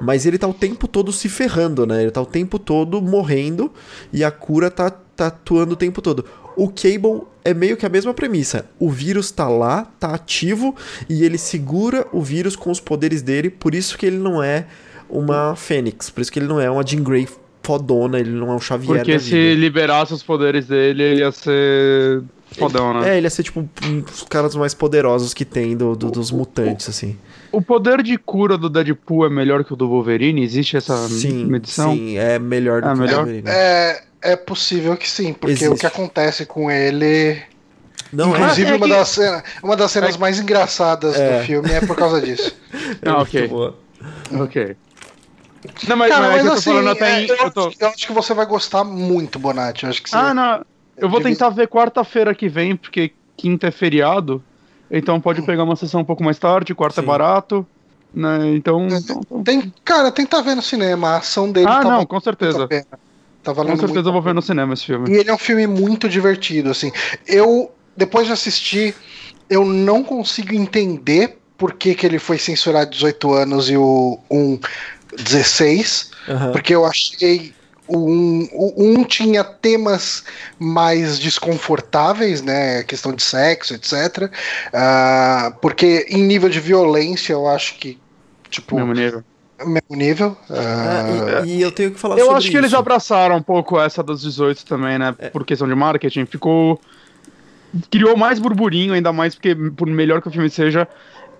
Mas 0.00 0.26
ele 0.26 0.36
tá 0.38 0.46
o 0.46 0.54
tempo 0.54 0.86
todo 0.86 1.10
se 1.12 1.28
ferrando, 1.28 1.86
né? 1.86 2.02
Ele 2.02 2.10
tá 2.10 2.20
o 2.20 2.26
tempo 2.26 2.58
todo 2.58 3.00
morrendo 3.00 3.72
e 4.12 4.22
a 4.22 4.30
cura 4.30 4.70
tá, 4.70 4.90
tá 4.90 5.28
atuando 5.28 5.72
o 5.72 5.76
tempo 5.76 6.02
todo. 6.02 6.24
O 6.56 6.68
Cable 6.68 7.22
é 7.44 7.52
meio 7.52 7.76
que 7.76 7.84
a 7.84 7.88
mesma 7.88 8.14
premissa. 8.14 8.66
O 8.78 8.90
vírus 8.90 9.30
tá 9.30 9.48
lá, 9.48 9.86
tá 10.00 10.14
ativo 10.14 10.74
e 11.08 11.22
ele 11.24 11.36
segura 11.38 12.06
o 12.12 12.22
vírus 12.22 12.56
com 12.56 12.70
os 12.70 12.80
poderes 12.80 13.20
dele, 13.22 13.50
por 13.50 13.74
isso 13.74 13.96
que 13.98 14.06
ele 14.06 14.16
não 14.18 14.42
é 14.42 14.66
uma 15.08 15.54
Fênix, 15.54 16.10
por 16.10 16.20
isso 16.22 16.32
que 16.32 16.38
ele 16.38 16.46
não 16.48 16.60
é 16.60 16.68
uma 16.70 16.84
Jean 16.84 17.02
Grey 17.02 17.28
fodona, 17.62 18.18
ele 18.18 18.30
não 18.30 18.50
é 18.52 18.54
um 18.54 18.60
Xavier 18.60 18.96
Porque 18.98 19.18
se 19.18 19.30
vida. 19.30 19.60
liberasse 19.60 20.14
os 20.14 20.22
poderes 20.22 20.66
dele, 20.66 21.02
ele 21.02 21.20
ia 21.20 21.30
ser 21.32 22.22
fodão, 22.52 22.94
né? 22.94 23.10
É, 23.14 23.16
ele 23.18 23.26
ia 23.26 23.30
ser 23.30 23.42
tipo 23.42 23.68
um 23.84 24.00
dos 24.00 24.22
caras 24.22 24.54
mais 24.54 24.72
poderosos 24.72 25.34
que 25.34 25.44
tem 25.44 25.76
do, 25.76 25.94
do- 25.96 26.10
dos 26.10 26.30
mutantes, 26.30 26.88
assim. 26.88 27.16
O 27.52 27.60
poder 27.60 28.02
de 28.02 28.16
cura 28.18 28.56
do 28.56 28.68
Deadpool 28.70 29.26
é 29.26 29.30
melhor 29.30 29.64
que 29.64 29.72
o 29.72 29.76
do 29.76 29.88
Wolverine? 29.88 30.42
Existe 30.42 30.76
essa 30.76 30.96
Sim, 31.08 31.44
medição? 31.46 31.92
sim, 31.92 32.16
é 32.16 32.38
melhor 32.38 32.82
do 32.82 32.88
É 32.88 32.92
que 32.92 32.98
melhor? 33.00 33.14
o 33.14 33.16
Wolverine. 33.24 33.48
É, 33.48 34.02
é 34.32 34.36
possível 34.36 34.96
que 34.96 35.08
sim, 35.08 35.32
porque 35.32 35.52
Existe. 35.52 35.68
o 35.74 35.76
que 35.76 35.86
acontece 35.86 36.44
com 36.46 36.70
ele. 36.70 37.42
Não, 38.12 38.34
é, 38.34 38.38
Inclusive, 38.38 38.70
é 38.70 38.76
uma, 38.76 38.86
que- 38.86 38.92
das 38.92 39.08
cenas, 39.08 39.42
uma 39.62 39.76
das 39.76 39.90
cenas 39.90 40.16
mais 40.16 40.38
engraçadas 40.38 41.16
É. 41.16 41.38
do 41.40 41.44
filme 41.44 41.70
é 41.72 41.80
por 41.80 41.96
causa 41.96 42.20
disso. 42.20 42.54
é 43.02 43.08
Ah, 43.08 43.16
muito 43.16 43.28
ok. 43.28 43.74
Ok. 44.40 44.76
Não, 45.88 45.96
mas, 45.96 46.10
Cara, 46.12 46.28
mas, 46.28 46.30
mas 46.36 46.44
eu 46.44 46.50
tô 46.52 46.56
assim, 46.58 46.70
falando 46.70 46.88
até 46.90 47.10
é, 47.10 47.22
em. 47.22 47.26
eu, 47.28 47.50
tô- 47.50 47.68
acho, 47.68 47.76
eu 47.80 47.88
acho 47.88 48.06
que 48.06 48.12
você 48.12 48.34
vai 48.34 48.46
gostar 48.46 48.84
muito, 48.84 49.38
Bonatti. 49.38 49.84
Eu 49.84 49.90
acho 49.90 50.02
que 50.02 50.08
você 50.10 50.16
Ah, 50.16 50.32
não. 50.32 50.64
Eu 50.96 51.08
vou 51.10 51.20
tentar 51.20 51.48
ver 51.50 51.68
quarta-feira 51.68 52.34
que 52.34 52.48
vem, 52.48 52.76
porque 52.76 53.12
quinta 53.36 53.66
é 53.66 53.70
feriado. 53.70 54.42
Então 54.90 55.20
pode 55.20 55.42
pegar 55.42 55.64
uma 55.64 55.74
sessão 55.76 56.00
um 56.02 56.04
pouco 56.04 56.22
mais 56.22 56.38
tarde, 56.38 56.74
quarta 56.74 57.00
Sim. 57.00 57.06
é 57.06 57.10
barato. 57.10 57.66
Né? 58.14 58.54
Então. 58.54 58.86
então- 58.86 59.20
então- 59.26 59.42
Tem, 59.42 59.72
cara, 59.84 60.10
tenta 60.12 60.40
ver 60.40 60.54
no 60.54 60.62
cinema. 60.62 61.08
A 61.10 61.16
ação 61.18 61.50
dele 61.50 61.66
Ah, 61.68 61.80
tá 61.82 61.88
não, 61.90 62.06
com 62.06 62.20
certeza. 62.20 62.68
pena. 62.68 62.86
Tá 63.46 63.54
Com 63.54 63.76
certeza 63.76 63.86
muito 63.86 64.08
eu 64.08 64.12
vou 64.12 64.22
ver 64.22 64.34
no 64.34 64.42
cinema 64.42 64.74
esse 64.74 64.86
filme. 64.86 65.08
E 65.08 65.18
ele 65.18 65.30
é 65.30 65.34
um 65.34 65.38
filme 65.38 65.68
muito 65.68 66.08
divertido, 66.08 66.70
assim. 66.70 66.90
Eu, 67.28 67.70
depois 67.96 68.26
de 68.26 68.32
assistir, 68.32 68.92
eu 69.48 69.64
não 69.64 70.02
consigo 70.02 70.52
entender 70.52 71.38
por 71.56 71.74
que, 71.74 71.94
que 71.94 72.04
ele 72.04 72.18
foi 72.18 72.38
censurado 72.38 72.90
18 72.90 73.32
anos 73.32 73.70
e 73.70 73.76
o 73.76 74.18
um 74.28 74.58
16, 75.16 76.10
Aham. 76.28 76.50
porque 76.50 76.74
eu 76.74 76.84
achei 76.84 77.54
o 77.86 78.10
um, 78.10 78.48
o 78.52 78.82
um 78.84 79.04
tinha 79.04 79.44
temas 79.44 80.24
mais 80.58 81.16
desconfortáveis, 81.16 82.42
né? 82.42 82.82
Questão 82.82 83.12
de 83.12 83.22
sexo, 83.22 83.74
etc. 83.74 84.28
Ah, 84.72 85.54
porque 85.62 86.04
em 86.08 86.24
nível 86.24 86.48
de 86.48 86.58
violência, 86.58 87.32
eu 87.32 87.46
acho 87.46 87.78
que, 87.78 87.96
tipo, 88.50 88.74
Mesmo 88.74 89.24
nível. 89.64 89.66
mesmo 89.90 89.96
nível. 89.96 90.36
Ah, 90.50 91.42
e, 91.46 91.56
e 91.58 91.62
eu 91.62 91.70
tenho 91.72 91.90
que 91.92 91.98
falar 92.00 92.16
Eu 92.18 92.26
sobre 92.26 92.38
acho 92.38 92.50
que 92.50 92.56
eles 92.56 92.68
isso. 92.70 92.76
abraçaram 92.76 93.36
um 93.36 93.42
pouco 93.42 93.80
essa 93.80 94.02
dos 94.02 94.22
18 94.22 94.64
também, 94.66 94.98
né? 94.98 95.14
É. 95.18 95.28
Por 95.30 95.44
questão 95.44 95.66
de 95.68 95.74
marketing. 95.74 96.26
Ficou. 96.26 96.80
Criou 97.90 98.16
mais 98.16 98.38
burburinho, 98.38 98.94
ainda 98.94 99.12
mais 99.12 99.34
porque, 99.34 99.54
por 99.54 99.86
melhor 99.86 100.22
que 100.22 100.28
o 100.28 100.30
filme 100.30 100.48
seja, 100.48 100.88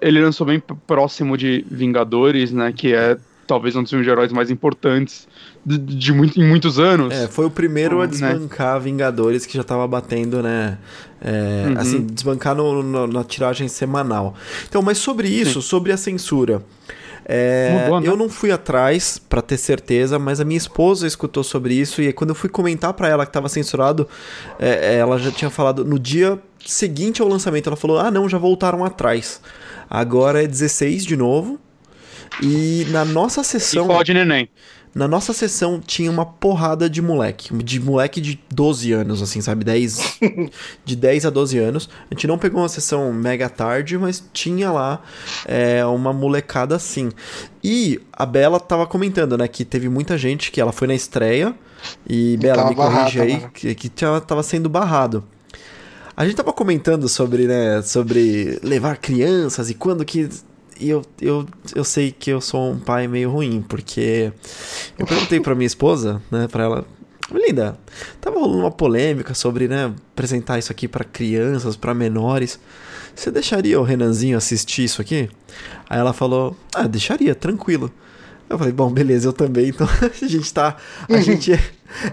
ele 0.01 0.21
lançou 0.23 0.47
bem 0.47 0.63
próximo 0.87 1.37
de 1.37 1.65
Vingadores, 1.71 2.53
né? 2.53 2.73
Que 2.77 2.93
é 2.95 3.17
talvez 3.47 3.77
um 3.77 3.83
dos 3.83 3.91
filmes 3.91 4.05
de 4.05 4.11
heróis 4.11 4.33
mais 4.33 4.51
importantes 4.51 5.27
de, 5.65 5.79
de 5.79 6.13
muito, 6.13 6.39
em 6.39 6.47
muitos 6.47 6.79
anos. 6.81 7.15
É, 7.15 7.29
foi 7.29 7.47
o 7.47 7.51
primeiro 7.51 8.01
a 8.03 8.07
Né? 8.07 8.09
desbancar 8.09 8.81
Vingadores 8.81 9.47
que 9.47 9.57
já 9.57 9.63
tava 9.65 9.87
batendo, 9.87 10.43
né? 10.43 10.77
é, 11.23 11.67
Uhum. 11.69 11.79
Assim, 11.81 12.07
desbancar 12.07 12.55
no- 12.55 12.83
no- 12.83 13.07
na 13.07 13.25
tiragem 13.25 13.69
semanal. 13.69 14.35
Então, 14.69 14.83
mas 14.83 14.99
sobre 14.99 15.29
isso, 15.29 15.63
sobre 15.63 15.93
a 15.93 15.97
censura. 15.97 16.61
É, 17.29 17.81
Mudou, 17.83 18.01
né? 18.01 18.09
Eu 18.09 18.17
não 18.17 18.29
fui 18.29 18.53
atrás 18.53 19.19
pra 19.19 19.43
ter 19.43 19.57
certeza, 19.57 20.17
mas 20.19 20.41
a 20.41 20.45
minha 20.45 20.57
esposa 20.57 21.07
escutou 21.07 21.43
sobre 21.43 21.75
isso 21.75 22.01
e 22.01 22.13
quando 22.13 22.31
eu 22.31 22.37
fui 22.37 22.49
comentar 22.49 22.93
pra 22.93 23.09
ela 23.09 23.27
que 23.27 23.33
tava 23.33 23.49
censurado, 23.49 24.09
é, 24.61 24.97
ela 24.97 25.19
já 25.19 25.33
tinha 25.33 25.51
falado 25.51 25.85
no 25.85 25.99
dia 25.99 26.39
seguinte 26.65 27.21
ao 27.21 27.27
lançamento, 27.29 27.69
ela 27.69 27.77
falou: 27.77 27.99
"Ah, 27.99 28.11
não, 28.11 28.29
já 28.29 28.39
voltaram 28.39 28.85
atrás. 28.85 29.41
Agora 29.91 30.43
é 30.43 30.47
16 30.47 31.05
de 31.05 31.17
novo." 31.17 31.59
E 32.43 32.87
na 32.91 33.05
nossa 33.05 33.41
E 33.41 33.45
sessão 33.45 33.87
pode 33.87 34.13
neném. 34.13 34.49
Na 34.97 35.07
nossa 35.07 35.35
sessão 35.35 35.79
tinha 35.79 36.11
uma 36.11 36.25
porrada 36.25 36.89
de 36.89 37.03
moleque. 37.03 37.55
De 37.63 37.79
moleque 37.79 38.19
de 38.19 38.41
12 38.51 38.93
anos, 38.93 39.21
assim, 39.21 39.43
sabe? 39.43 39.63
10, 39.63 40.21
de 40.87 40.97
10 40.97 41.27
a 41.27 41.31
12 41.31 41.59
anos. 41.59 41.87
A 42.11 42.15
gente 42.15 42.27
não 42.27 42.39
pegou 42.39 42.63
uma 42.63 42.69
sessão 42.69 43.13
mega 43.13 43.51
tarde, 43.51 43.99
mas 43.99 44.25
tinha 44.33 44.73
lá 44.73 45.03
é, 45.45 45.85
uma 45.85 46.15
molecada 46.15 46.75
assim. 46.75 47.11
E 47.63 48.01
a 48.11 48.25
Bela 48.25 48.59
tava 48.59 48.87
comentando, 48.87 49.37
né? 49.37 49.47
Que 49.47 49.67
teve 49.67 49.87
muita 49.91 50.17
gente 50.17 50.51
que 50.51 50.63
ela 50.63 50.73
foi 50.73 50.89
na 50.89 50.95
estreia. 50.95 51.55
E, 52.09 52.39
Bela, 52.39 52.67
me 52.71 52.75
corrige 52.75 53.21
aí, 53.21 53.33
né? 53.35 53.51
que, 53.53 53.75
que 53.75 53.89
tinha- 53.91 54.19
tava 54.23 54.43
sendo 54.43 54.67
barrado. 54.71 55.23
A 56.17 56.25
gente 56.25 56.37
tava 56.37 56.55
comentando 56.55 57.07
sobre, 57.07 57.47
né, 57.47 57.83
sobre 57.83 58.59
levar 58.63 58.97
crianças 58.97 59.69
e 59.69 59.75
quando 59.75 60.03
que. 60.07 60.27
E 60.79 60.91
eu, 60.91 61.03
eu, 61.21 61.47
eu 61.75 61.85
sei 61.85 62.13
que 62.13 62.31
eu 62.31 62.41
sou 62.41 62.73
um 62.73 62.79
pai 62.79 63.09
meio 63.09 63.31
ruim, 63.31 63.65
porque 63.67 64.33
eu 64.99 65.07
perguntei 65.07 65.41
pra 65.41 65.55
minha 65.55 65.67
esposa, 65.67 66.23
né, 66.31 66.49
pra 66.49 66.65
ela. 66.65 66.85
Linda, 67.33 67.77
tava 68.21 68.39
rolando 68.39 68.59
uma 68.61 68.71
polêmica 68.71 69.35
sobre, 69.35 69.67
né, 69.67 69.93
apresentar 70.13 70.59
isso 70.59 70.71
aqui 70.71 70.87
pra 70.87 71.03
crianças, 71.03 71.77
pra 71.77 71.93
menores. 71.93 72.61
Você 73.17 73.31
deixaria 73.31 73.81
o 73.81 73.83
Renanzinho 73.83 74.37
assistir 74.37 74.85
isso 74.85 75.01
aqui? 75.01 75.29
Aí 75.89 75.99
ela 75.99 76.13
falou: 76.13 76.55
Ah, 76.75 76.87
deixaria, 76.87 77.35
tranquilo. 77.35 77.91
Eu 78.49 78.59
falei: 78.59 78.73
Bom, 78.73 78.93
beleza, 78.93 79.27
eu 79.29 79.33
também. 79.33 79.69
Então 79.69 79.89
a 80.23 80.27
gente 80.27 80.53
tá. 80.53 80.77
A 81.09 81.19
gente 81.21 81.53
é, 81.53 81.61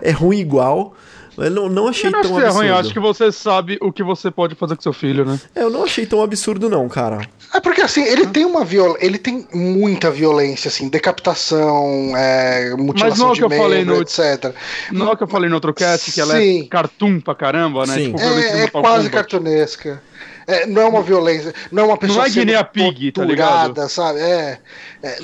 é 0.02 0.12
ruim 0.12 0.40
igual. 0.40 0.96
Mas 1.36 1.52
não, 1.52 1.68
não 1.68 1.88
achei 1.88 2.08
Eu 2.08 2.12
não 2.12 2.20
acho 2.20 2.30
tão 2.30 2.38
que 2.38 2.44
é 2.44 2.46
absurdo. 2.46 2.60
ruim, 2.60 2.68
eu 2.70 2.76
acho 2.78 2.94
que 2.94 3.00
você 3.00 3.32
sabe 3.32 3.78
o 3.82 3.92
que 3.92 4.04
você 4.04 4.32
pode 4.32 4.56
fazer 4.56 4.76
com 4.76 4.82
seu 4.82 4.94
filho, 4.94 5.26
né? 5.26 5.40
É, 5.54 5.64
eu 5.64 5.70
não 5.70 5.84
achei 5.84 6.06
tão 6.06 6.22
absurdo, 6.22 6.70
não, 6.70 6.88
cara. 6.88 7.28
É 7.54 7.60
porque 7.60 7.82
assim, 7.82 8.04
ele 8.04 8.26
tem 8.28 8.46
uma 8.46 8.66
viol... 8.66 8.98
ele 9.00 9.18
tem 9.18 9.48
muita 9.54 10.10
violência, 10.10 10.70
assim, 10.70 10.90
decapitação, 10.90 12.14
é, 12.18 12.74
mutilação 12.76 13.28
não 13.28 13.34
é 13.34 13.38
que 13.38 13.44
eu 13.44 13.50
falei 13.50 13.80
membro, 13.80 13.96
no- 13.96 14.02
etc. 14.02 14.54
Não 14.92 15.10
é 15.10 15.12
o 15.14 15.18
que 15.18 15.24
eu 15.24 15.28
falei 15.28 15.50
no 15.50 15.56
outro 15.56 15.74
cast, 15.74 16.12
que 16.12 16.20
ela 16.20 16.36
Sim. 16.38 16.62
é 16.64 16.68
cartoon 16.68 17.20
pra 17.20 17.36
caramba, 17.36 17.86
né? 17.86 17.96
Sim. 17.96 18.06
Tipo, 18.14 18.20
É, 18.20 18.64
é 18.64 18.68
quase 18.70 19.10
Kombat. 19.10 19.10
cartunesca. 19.12 20.02
É, 20.46 20.66
não 20.66 20.82
é 20.82 20.86
uma 20.86 21.02
violência, 21.02 21.54
não 21.72 21.84
é 21.84 21.86
uma 21.86 21.98
pessoa 21.98 22.18
Não 22.20 22.26
é 22.26 22.30
sendo 22.30 22.40
Guinea 22.48 22.64
Pig, 22.66 23.12
tá 23.14 23.22
torturada, 23.22 23.68
ligado? 23.70 23.90
sabe? 23.90 24.20
É, 24.20 24.58
é, 25.02 25.18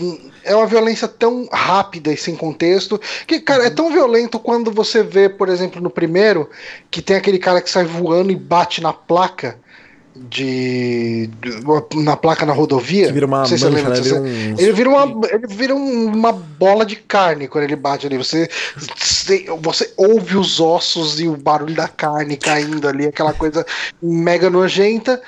é 0.45 0.55
uma 0.55 0.65
violência 0.65 1.09
tão 1.09 1.45
rápida 1.51 2.09
e 2.13 2.15
sem 2.15 2.37
contexto 2.37 2.99
que, 3.27 3.41
cara, 3.41 3.61
Uhum. 3.63 3.67
é 3.67 3.69
tão 3.69 3.91
violento 3.91 4.39
quando 4.39 4.71
você 4.71 5.03
vê, 5.03 5.27
por 5.27 5.49
exemplo, 5.49 5.81
no 5.81 5.89
primeiro, 5.89 6.49
que 6.89 7.01
tem 7.01 7.17
aquele 7.17 7.37
cara 7.37 7.59
que 7.61 7.69
sai 7.69 7.83
voando 7.83 8.31
e 8.31 8.35
bate 8.35 8.81
na 8.81 8.93
placa 8.93 9.57
de, 10.29 11.27
de- 11.41 11.97
na 12.03 12.17
placa 12.17 12.45
na 12.45 12.53
rodovia. 12.53 13.07
Que 13.07 13.13
vira 13.13 13.25
uma 13.25 13.45
se 13.45 13.53
mancha, 13.53 13.69
lembra 13.69 13.93
né? 13.95 14.01
Vira 14.01 14.21
um- 14.21 14.55
Ele 14.57 14.71
vira, 14.73 14.89
uma, 14.89 15.27
ele 15.27 15.47
vira 15.47 15.75
um- 15.75 16.05
uma 16.07 16.31
bola 16.31 16.85
de 16.85 16.95
carne 16.95 17.47
quando 17.47 17.63
ele 17.63 17.75
bate 17.75 18.05
ali. 18.07 18.17
Você, 18.17 18.49
você, 19.61 19.93
ouve 19.97 20.35
os 20.37 20.59
ossos 20.59 21.19
e 21.19 21.27
o 21.27 21.37
barulho 21.37 21.75
da 21.75 21.87
carne 21.87 22.35
caindo 22.37 22.87
ali, 22.87 23.05
aquela 23.07 23.33
coisa 23.33 23.65
mega 24.01 24.49
nojenta, 24.49 25.21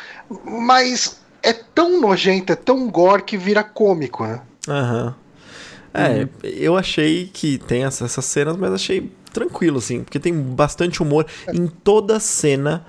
mas 0.46 1.20
é 1.44 1.54
tão 1.54 2.00
nojenta, 2.02 2.54
é 2.54 2.56
tão 2.56 2.90
gore 2.90 3.24
que 3.24 3.38
vira 3.38 3.64
cômico, 3.64 4.24
né? 4.26 4.42
Aham. 4.68 5.16
É, 5.94 6.26
eu 6.44 6.78
achei 6.78 7.30
que 7.34 7.58
tem 7.58 7.84
essa- 7.84 8.06
essas 8.06 8.24
cenas, 8.24 8.56
mas 8.56 8.72
achei 8.72 9.12
tranquilo, 9.34 9.78
assim, 9.80 10.04
porque 10.04 10.20
tem 10.20 10.34
bastante 10.34 11.02
humor. 11.02 11.26
Em 11.54 11.68
toda 11.68 12.20
cena 12.20 12.86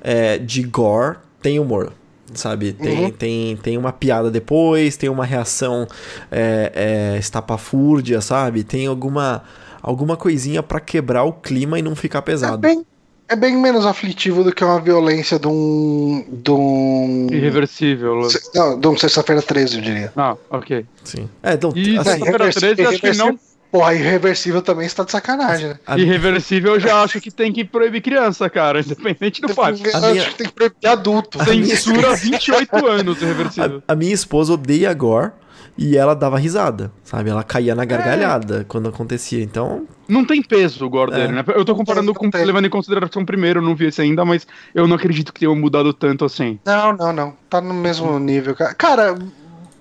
é, 0.00 0.36
de 0.38 0.62
gore 0.62 1.16
tem 1.44 1.60
humor. 1.60 1.92
Sabe? 2.32 2.72
Tem, 2.72 3.04
Uhum. 3.04 3.10
tem, 3.10 3.56
tem 3.58 3.76
uma 3.78 3.92
piada 3.92 4.30
depois, 4.30 4.96
tem 4.96 5.10
uma 5.10 5.26
reação 5.26 5.86
é, 6.32 7.12
é, 7.14 7.18
estapafúrdia, 7.18 8.20
sabe? 8.22 8.64
Tem 8.64 8.86
alguma, 8.86 9.44
alguma 9.82 10.16
coisinha 10.16 10.62
pra 10.62 10.80
quebrar 10.80 11.24
o 11.24 11.34
clima 11.34 11.78
e 11.78 11.82
não 11.82 11.94
ficar 11.94 12.20
É 12.20 12.22
pesado. 12.22 12.56
bem, 12.58 12.82
é 13.28 13.36
bem 13.36 13.54
menos 13.56 13.84
aflitivo 13.84 14.42
do 14.42 14.52
que 14.54 14.64
uma 14.64 14.80
violência 14.80 15.38
de 15.38 15.46
um. 15.46 16.24
de 16.32 16.50
um. 16.50 17.26
Irreversível. 17.30 18.26
Não, 18.54 18.80
de 18.80 18.88
um 18.88 18.96
Sexta-feira 18.96 19.42
13, 19.42 19.76
eu 19.76 19.82
diria. 19.82 20.12
Ah, 20.16 20.34
ok. 20.50 20.86
Sim. 21.04 21.28
É, 21.42 21.52
então, 21.52 21.72
E 21.76 21.98
assim, 21.98 22.10
Sexta-feira 22.10 22.50
13 22.52 22.86
acho 22.86 23.00
que 23.02 23.16
não. 23.18 23.38
Porra, 23.74 23.92
irreversível 23.92 24.62
também 24.62 24.86
está 24.86 25.02
de 25.02 25.10
sacanagem, 25.10 25.70
né? 25.70 25.78
a- 25.84 25.98
Irreversível 25.98 26.74
eu 26.74 26.80
já 26.80 27.02
acho 27.02 27.20
que 27.20 27.28
tem 27.28 27.52
que 27.52 27.64
proibir 27.64 28.00
criança, 28.02 28.48
cara, 28.48 28.78
independente 28.86 29.40
do 29.40 29.48
fato. 29.48 29.80
Eu 29.84 29.96
acho 29.96 30.10
minha- 30.12 30.24
que 30.26 30.34
tem 30.36 30.46
que 30.46 30.52
proibir 30.52 30.86
adulto. 30.86 31.42
Censura 31.44 32.14
28 32.14 32.86
anos 32.86 33.20
irreversível. 33.20 33.82
A, 33.88 33.92
a 33.94 33.96
minha 33.96 34.14
esposa 34.14 34.52
odeia 34.52 34.94
gore 34.94 35.32
e 35.76 35.96
ela 35.96 36.14
dava 36.14 36.38
risada, 36.38 36.92
sabe? 37.02 37.30
Ela 37.30 37.42
caía 37.42 37.74
na 37.74 37.84
gargalhada 37.84 38.64
quando 38.68 38.88
acontecia. 38.88 39.42
Então, 39.42 39.88
Não 40.08 40.24
tem 40.24 40.40
peso 40.40 40.86
o 40.86 40.88
gore 40.88 41.12
É. 41.12 41.16
dele, 41.16 41.32
né? 41.32 41.44
Eu 41.48 41.64
tô 41.64 41.74
comparando 41.74 42.14
com, 42.14 42.30
tem. 42.30 42.44
levando 42.44 42.66
em 42.66 42.70
consideração 42.70 43.22
o 43.22 43.26
primeiro, 43.26 43.58
eu 43.58 43.64
não 43.64 43.74
vi 43.74 43.86
esse 43.86 44.00
ainda, 44.00 44.24
mas 44.24 44.46
eu 44.72 44.86
não 44.86 44.94
acredito 44.94 45.32
que 45.32 45.40
tenha 45.40 45.52
mudado 45.52 45.92
tanto 45.92 46.24
assim. 46.24 46.60
Não, 46.64 46.92
não, 46.96 47.12
não. 47.12 47.36
Tá 47.50 47.60
no 47.60 47.74
mesmo 47.74 48.20
nível, 48.20 48.54
cara. 48.54 48.72
Cara, 48.72 49.18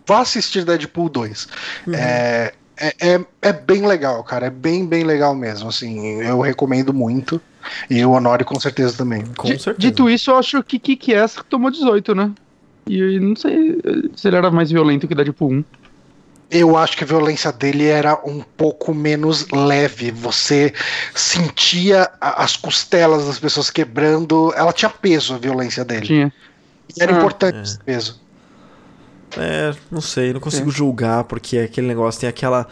vá 0.08 0.22
assistir 0.22 0.66
Deadpool 0.66 1.10
2. 1.10 1.48
É, 1.94 2.54
é, 2.78 2.96
é, 3.16 3.26
é 3.42 3.54
bem 3.54 3.86
legal, 3.86 4.24
cara. 4.24 4.48
É 4.48 4.50
bem, 4.50 4.86
bem 4.86 5.04
legal 5.04 5.34
mesmo. 5.36 5.70
Assim, 5.70 6.22
eu 6.22 6.40
recomendo 6.42 6.94
muito. 6.94 7.42
E 7.90 8.04
o 8.06 8.12
Honório 8.12 8.46
com 8.46 8.60
certeza 8.60 8.98
também. 8.98 9.24
com 9.38 9.48
certeza. 9.48 9.76
Dito 9.78 10.10
isso, 10.10 10.32
eu 10.32 10.38
acho 10.38 10.62
que 10.64 10.78
que 10.80 11.14
é 11.14 11.26
tomou 11.50 11.72
18, 11.72 12.14
né? 12.14 12.32
E 12.86 13.20
não 13.20 13.36
sei 13.36 13.80
se 14.16 14.28
ele 14.28 14.36
era 14.36 14.52
mais 14.52 14.70
violento 14.70 15.08
que 15.08 15.16
Deadpool 15.16 15.52
1. 15.54 15.64
Eu 16.52 16.78
acho 16.78 16.96
que 16.98 17.04
a 17.04 17.08
violência 17.08 17.52
dele 17.52 17.88
era 17.88 18.20
um 18.26 18.42
pouco 18.42 18.94
menos 18.94 19.48
leve. 19.50 20.12
Você 20.12 20.74
sentia 21.16 22.12
as 22.22 22.56
costelas 22.56 23.26
das 23.26 23.40
pessoas 23.40 23.70
quebrando. 23.72 24.54
Ela 24.56 24.72
tinha 24.74 24.90
peso, 24.90 25.34
a 25.34 25.38
violência 25.38 25.84
dele. 25.86 26.06
Tinha. 26.06 26.34
E 26.96 27.02
era 27.02 27.14
Ah. 27.14 27.18
importante 27.18 27.58
É. 27.58 27.62
esse 27.62 27.80
peso. 27.80 28.22
É, 29.38 29.74
não 29.92 30.00
sei, 30.02 30.32
não 30.34 30.40
consigo 30.40 30.70
julgar, 30.70 31.24
porque 31.24 31.58
aquele 31.58 31.88
negócio 31.88 32.20
tem 32.22 32.30
aquela, 32.30 32.68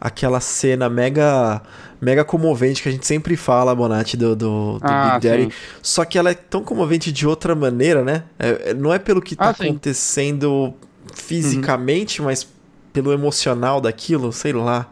aquela 0.00 0.40
cena 0.40 0.88
mega 0.88 1.60
mega 2.00 2.24
comovente 2.24 2.82
que 2.82 2.88
a 2.88 2.92
gente 2.92 3.06
sempre 3.06 3.36
fala, 3.36 3.74
Bonatti, 3.74 4.16
do, 4.18 4.36
do, 4.36 4.78
do 4.78 4.80
Ah, 4.82 5.14
Big 5.18 5.28
Daddy. 5.28 5.42
sim. 5.44 5.50
Só 5.82 6.04
que 6.04 6.18
ela 6.18 6.30
é 6.30 6.34
tão 6.34 6.62
comovente 6.62 7.10
de 7.10 7.26
outra 7.26 7.54
maneira, 7.54 8.02
né? 8.04 8.24
É- 8.38 8.70
é- 8.70 8.74
não 8.74 8.92
é 8.92 8.98
pelo 8.98 9.20
que 9.22 9.34
tá 9.34 9.48
Ah, 9.50 9.54
sim. 9.54 9.64
acontecendo 9.64 10.74
fisicamente, 11.14 12.20
mas 12.22 12.46
pelo 12.92 13.12
emocional 13.12 13.80
daquilo, 13.80 14.32
sei 14.32 14.52
lá. 14.52 14.86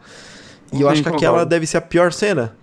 E 0.73 0.81
eu 0.81 0.87
Sim, 0.87 0.93
acho 0.93 1.03
que 1.03 1.09
concordo. 1.09 1.25
aquela 1.27 1.45
deve 1.45 1.65
ser 1.67 1.77
a 1.77 1.81
pior 1.81 2.11
cena. 2.11 2.55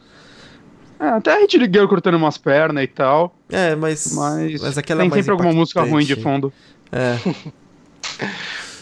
É, 1.00 1.06
até 1.08 1.34
a 1.36 1.40
gente 1.40 1.56
ligueu 1.58 1.88
cortando 1.88 2.14
umas 2.14 2.36
pernas 2.38 2.82
e 2.84 2.86
tal, 2.88 3.36
É, 3.50 3.74
mas. 3.74 4.12
mas, 4.14 4.76
aquela 4.78 5.00
é 5.00 5.04
tem 5.04 5.10
mais 5.10 5.24
sempre 5.24 5.32
alguma 5.32 5.52
música 5.52 5.82
ruim 5.82 6.04
de 6.04 6.12
impactante. 6.12 6.22
fundo. 6.22 6.52
É. 6.90 7.16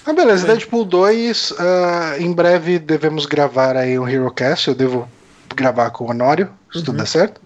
Ah, 0.07 0.13
beleza, 0.13 0.47
Deadpool 0.47 0.85
2. 0.85 1.55
ah, 1.59 2.17
em 2.19 2.33
breve 2.33 2.79
devemos 2.79 3.27
gravar 3.27 3.77
aí 3.77 3.99
um 3.99 4.09
HeroCast. 4.09 4.69
Eu 4.69 4.75
devo 4.75 5.09
gravar 5.55 5.91
com 5.91 6.05
o 6.05 6.11
Honório, 6.11 6.49
se 6.73 6.79
Uhum. 6.79 6.85
tudo 6.85 6.97
der 6.99 7.07
certo. 7.07 7.41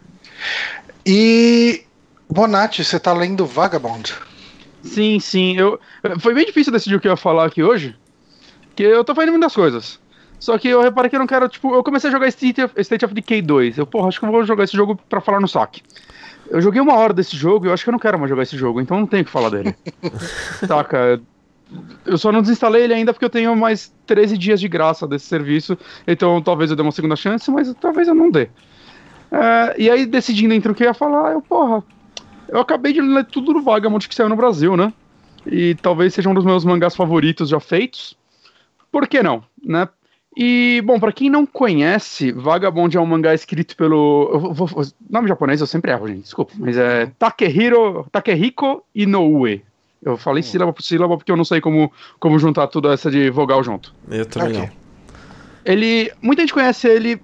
E. 1.05 1.83
Bonatti, 2.31 2.83
você 2.85 2.99
tá 2.99 3.13
lendo 3.13 3.45
Vagabond? 3.47 4.15
Sim, 4.83 5.21
sim. 5.21 5.57
Eu, 5.59 5.79
foi 6.21 6.35
bem 6.35 6.47
difícil 6.47 6.73
decidir 6.73 6.97
o 6.97 7.01
que 7.01 7.07
eu 7.07 7.13
ia 7.13 7.17
falar 7.17 7.47
aqui 7.47 7.63
hoje, 7.63 7.95
que 8.75 8.83
eu 8.83 9.05
tô 9.05 9.15
fazendo 9.15 9.33
muitas 9.33 9.55
coisas. 9.55 9.99
Só 10.41 10.59
que 10.59 10.69
eu 10.69 10.83
reparei 10.83 11.09
que 11.09 11.17
eu 11.17 11.21
não 11.21 11.27
quero, 11.27 11.49
tipo, 11.49 11.75
eu 11.75 11.83
comecei 11.83 12.09
a 12.11 12.13
jogar 12.13 12.29
State 12.29 12.63
of, 12.63 12.75
State 12.81 13.05
of 13.05 13.15
Decay 13.15 13.41
2. 13.41 13.79
Eu, 13.79 13.87
porra, 13.87 14.09
acho 14.09 14.19
que 14.21 14.27
eu 14.27 14.31
vou 14.31 14.45
jogar 14.45 14.65
esse 14.65 14.77
jogo 14.77 14.99
pra 15.09 15.21
falar 15.21 15.41
no 15.41 15.49
saque. 15.49 15.83
Eu 16.51 16.61
joguei 16.61 16.81
uma 16.81 16.95
hora 16.95 17.13
desse 17.15 17.37
jogo 17.37 17.65
e 17.65 17.69
eu 17.69 17.73
acho 17.73 17.83
que 17.85 17.89
eu 17.89 17.93
não 17.93 17.99
quero 17.99 18.19
mais 18.19 18.29
jogar 18.29 18.43
esse 18.43 18.57
jogo, 18.57 18.81
então 18.81 18.99
não 19.01 19.07
tenho 19.07 19.23
o 19.23 19.27
que 19.27 19.31
falar 19.31 19.49
dele. 19.51 19.75
Saca? 20.67 21.21
Eu 22.05 22.19
só 22.19 22.31
não 22.31 22.43
desinstalei 22.43 22.85
ele 22.85 22.95
ainda 22.95 23.13
porque 23.13 23.25
eu 23.25 23.31
tenho 23.31 23.55
mais 23.57 23.93
13 24.07 24.37
dias 24.37 24.61
de 24.61 24.69
graça 24.69 25.07
desse 25.07 25.27
serviço, 25.27 25.77
então 26.07 26.41
talvez 26.43 26.71
eu 26.71 26.77
dê 26.77 26.83
uma 26.83 26.93
segunda 26.93 27.17
chance, 27.17 27.51
mas 27.51 27.73
talvez 27.81 28.09
eu 28.09 28.15
não 28.15 28.31
dê. 28.31 28.49
É, 29.33 29.75
e 29.79 29.91
aí, 29.91 30.07
decidindo 30.07 30.55
entre 30.55 30.71
o 30.71 30.75
que 30.75 30.83
eu 30.83 30.89
ia 30.89 30.95
falar, 30.95 31.33
eu, 31.33 31.43
porra, 31.43 31.83
eu 32.49 32.61
acabei 32.61 32.93
de 32.93 33.01
ler 33.01 33.25
tudo 33.25 33.53
do 33.53 33.63
Vagabond 33.63 34.09
que 34.09 34.15
saiu 34.15 34.29
no 34.29 34.37
Brasil, 34.37 34.77
né? 34.77 34.93
E 35.47 35.75
talvez 35.77 36.15
seja 36.15 36.29
um 36.29 36.35
dos 36.35 36.45
meus 36.45 36.65
mangás 36.65 36.95
favoritos 36.95 37.49
já 37.49 37.59
feitos. 37.61 38.17
Por 38.93 39.09
que 39.09 39.23
não, 39.23 39.43
né? 39.63 39.89
E, 40.37 40.83
bom, 40.85 40.99
pra 40.99 41.13
quem 41.13 41.31
não 41.31 41.47
conhece, 41.47 42.33
Vagabond 42.33 42.97
é 42.97 43.01
um 43.01 43.07
mangá 43.07 43.35
escrito 43.35 43.77
pelo. 43.77 44.53
vou- 44.53 44.69
nome 45.09 45.29
japonês 45.29 45.61
eu 45.61 45.67
sempre 45.67 45.93
erro, 45.93 46.09
gente, 46.09 46.23
desculpa. 46.23 46.53
Mas 46.59 46.77
é 46.77 47.07
Takehiro, 47.19 48.07
Takehiko 48.11 48.85
Inoue. 48.95 49.63
Eu 50.05 50.17
falei 50.19 50.43
sílaba 50.43 50.73
por 50.73 50.83
sílaba 50.83 51.17
porque 51.17 51.33
eu 51.33 51.37
não 51.37 51.45
sei 51.45 51.61
como, 51.61 51.91
como 52.21 52.39
juntar 52.39 52.67
tudo 52.67 52.93
essa 52.93 53.11
de 53.11 53.31
vogal 53.31 53.65
junto. 53.65 53.95
Eu 54.11 54.27
também 54.27 54.49
Ok. 54.51 54.61
não. 54.61 54.69
Ele. 55.65 56.13
Muita 56.21 56.43
gente 56.43 56.53
conhece 56.53 56.87
ele 56.87 57.21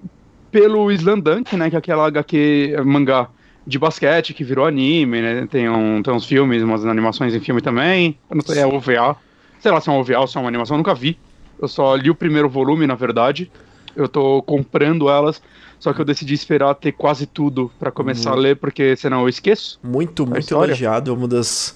pelo 0.51 0.91
Slandunk, 0.91 1.55
né? 1.57 1.69
Que 1.69 1.77
é 1.77 1.79
aquela 1.79 2.07
HQ 2.07 2.77
mangá 2.85 3.29
de 3.67 3.79
basquete 3.79 4.33
que 4.33 4.43
virou 4.43 4.67
anime, 4.67 5.21
né? 5.21 5.47
Tem, 5.51 5.69
um, 5.69 6.03
tem 6.03 6.13
uns 6.13 6.25
filmes, 6.25 6.63
umas 6.63 6.85
animações 6.87 7.35
em 7.35 7.41
filme 7.41 7.61
também. 7.61 8.19
Eu 8.31 8.37
não 8.37 8.43
sei, 8.43 8.63
é 8.63 8.67
OVA. 8.67 9.17
Sei 9.61 9.71
lá 9.71 9.81
se 9.81 9.91
é 9.91 9.93
um 9.93 9.99
OVA 9.99 10.19
ou 10.19 10.27
se 10.27 10.37
é 10.39 10.41
uma 10.41 10.49
animação, 10.49 10.75
eu 10.75 10.79
nunca 10.79 10.95
vi. 10.95 11.19
Eu 11.61 11.69
só 11.69 11.95
li 11.95 12.09
o 12.09 12.15
primeiro 12.15 12.49
volume, 12.49 12.87
na 12.87 12.95
verdade. 12.95 13.51
Eu 13.95 14.09
tô 14.09 14.43
comprando 14.43 15.11
elas, 15.11 15.43
só 15.81 15.95
que 15.95 16.01
eu 16.01 16.05
decidi 16.05 16.35
esperar 16.35 16.75
ter 16.75 16.93
quase 16.93 17.25
tudo 17.25 17.71
pra 17.79 17.91
começar 17.91 18.33
a 18.33 18.35
ler, 18.35 18.57
porque 18.57 18.95
senão 18.97 19.23
eu 19.23 19.29
esqueço. 19.31 19.81
Muito, 19.83 20.27
muito 20.27 20.41
história? 20.41 20.73
elogiado. 20.73 21.11
É 21.11 21.15
uma 21.15 21.27
das, 21.27 21.75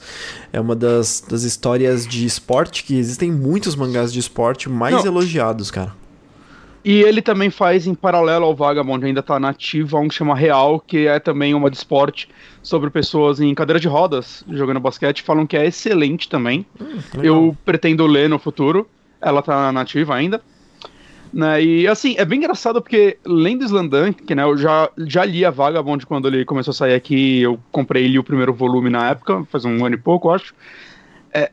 é 0.52 0.60
uma 0.60 0.76
das, 0.76 1.24
das 1.26 1.42
histórias 1.42 2.06
de 2.06 2.26
esporte 2.26 2.84
que 2.84 2.96
existem 2.98 3.32
muitos 3.32 3.74
mangás 3.74 4.12
de 4.12 4.20
esporte 4.20 4.68
mais 4.68 4.96
Não. 4.96 5.06
elogiados, 5.06 5.70
cara. 5.70 5.94
E 6.84 7.00
ele 7.00 7.22
também 7.22 7.48
faz 7.48 7.86
em 7.86 7.94
paralelo 7.94 8.44
ao 8.44 8.54
Vagabond, 8.54 9.06
ainda 9.06 9.22
tá 9.22 9.40
nativo, 9.40 9.98
um 9.98 10.06
que 10.06 10.14
chama 10.14 10.36
Real, 10.36 10.78
que 10.78 11.06
é 11.06 11.18
também 11.18 11.54
uma 11.54 11.70
de 11.70 11.78
esporte 11.78 12.28
sobre 12.62 12.90
pessoas 12.90 13.40
em 13.40 13.54
cadeira 13.54 13.80
de 13.80 13.88
rodas 13.88 14.44
jogando 14.50 14.80
basquete. 14.80 15.22
Falam 15.22 15.46
que 15.46 15.56
é 15.56 15.64
excelente 15.64 16.28
também. 16.28 16.66
Legal. 17.14 17.24
Eu 17.24 17.56
pretendo 17.64 18.06
ler 18.06 18.28
no 18.28 18.38
futuro. 18.38 18.86
Ela 19.18 19.40
tá 19.40 19.72
nativa 19.72 20.14
ainda. 20.14 20.42
Né, 21.34 21.64
e 21.64 21.88
assim, 21.88 22.14
é 22.16 22.24
bem 22.24 22.38
engraçado 22.38 22.80
porque 22.80 23.18
lendo 23.26 23.64
Slandunk, 23.64 24.22
que 24.22 24.36
né, 24.36 24.44
eu 24.44 24.56
já, 24.56 24.88
já 24.98 25.24
li 25.24 25.44
a 25.44 25.50
Vagabond 25.50 26.06
quando 26.06 26.28
ele 26.28 26.44
começou 26.44 26.70
a 26.70 26.74
sair 26.74 26.94
aqui, 26.94 27.40
eu 27.40 27.58
comprei 27.72 28.06
li 28.06 28.16
o 28.20 28.22
primeiro 28.22 28.54
volume 28.54 28.88
na 28.88 29.10
época, 29.10 29.44
faz 29.50 29.64
um 29.64 29.84
ano 29.84 29.96
e 29.96 29.98
pouco, 29.98 30.30
acho. 30.30 30.54
É, 31.32 31.50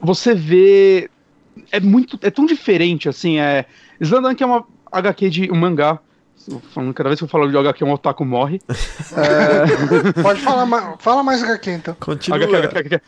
você 0.00 0.34
vê. 0.34 1.08
É 1.70 1.78
muito. 1.78 2.18
É 2.22 2.30
tão 2.30 2.44
diferente, 2.44 3.08
assim. 3.08 3.38
É, 3.38 3.66
Slandunk 4.00 4.42
é 4.42 4.46
uma 4.46 4.66
HQ 4.90 5.30
de 5.30 5.52
um 5.52 5.56
mangá. 5.56 6.00
Falando, 6.72 6.94
cada 6.94 7.10
vez 7.10 7.20
que 7.20 7.24
eu 7.24 7.28
falo 7.28 7.50
de 7.50 7.56
HQ, 7.56 7.84
um 7.84 7.92
otaku 7.92 8.24
morre. 8.24 8.60
É, 9.12 10.22
Pode 10.22 10.40
falar 10.40 10.64
mais, 10.66 10.94
fala 11.00 11.22
mais 11.22 11.42
HQ 11.42 11.70
então. 11.70 11.96
Continua. 11.98 12.38
HQ, 12.38 12.56
HQ, 12.56 12.78
HQ. 12.78 13.02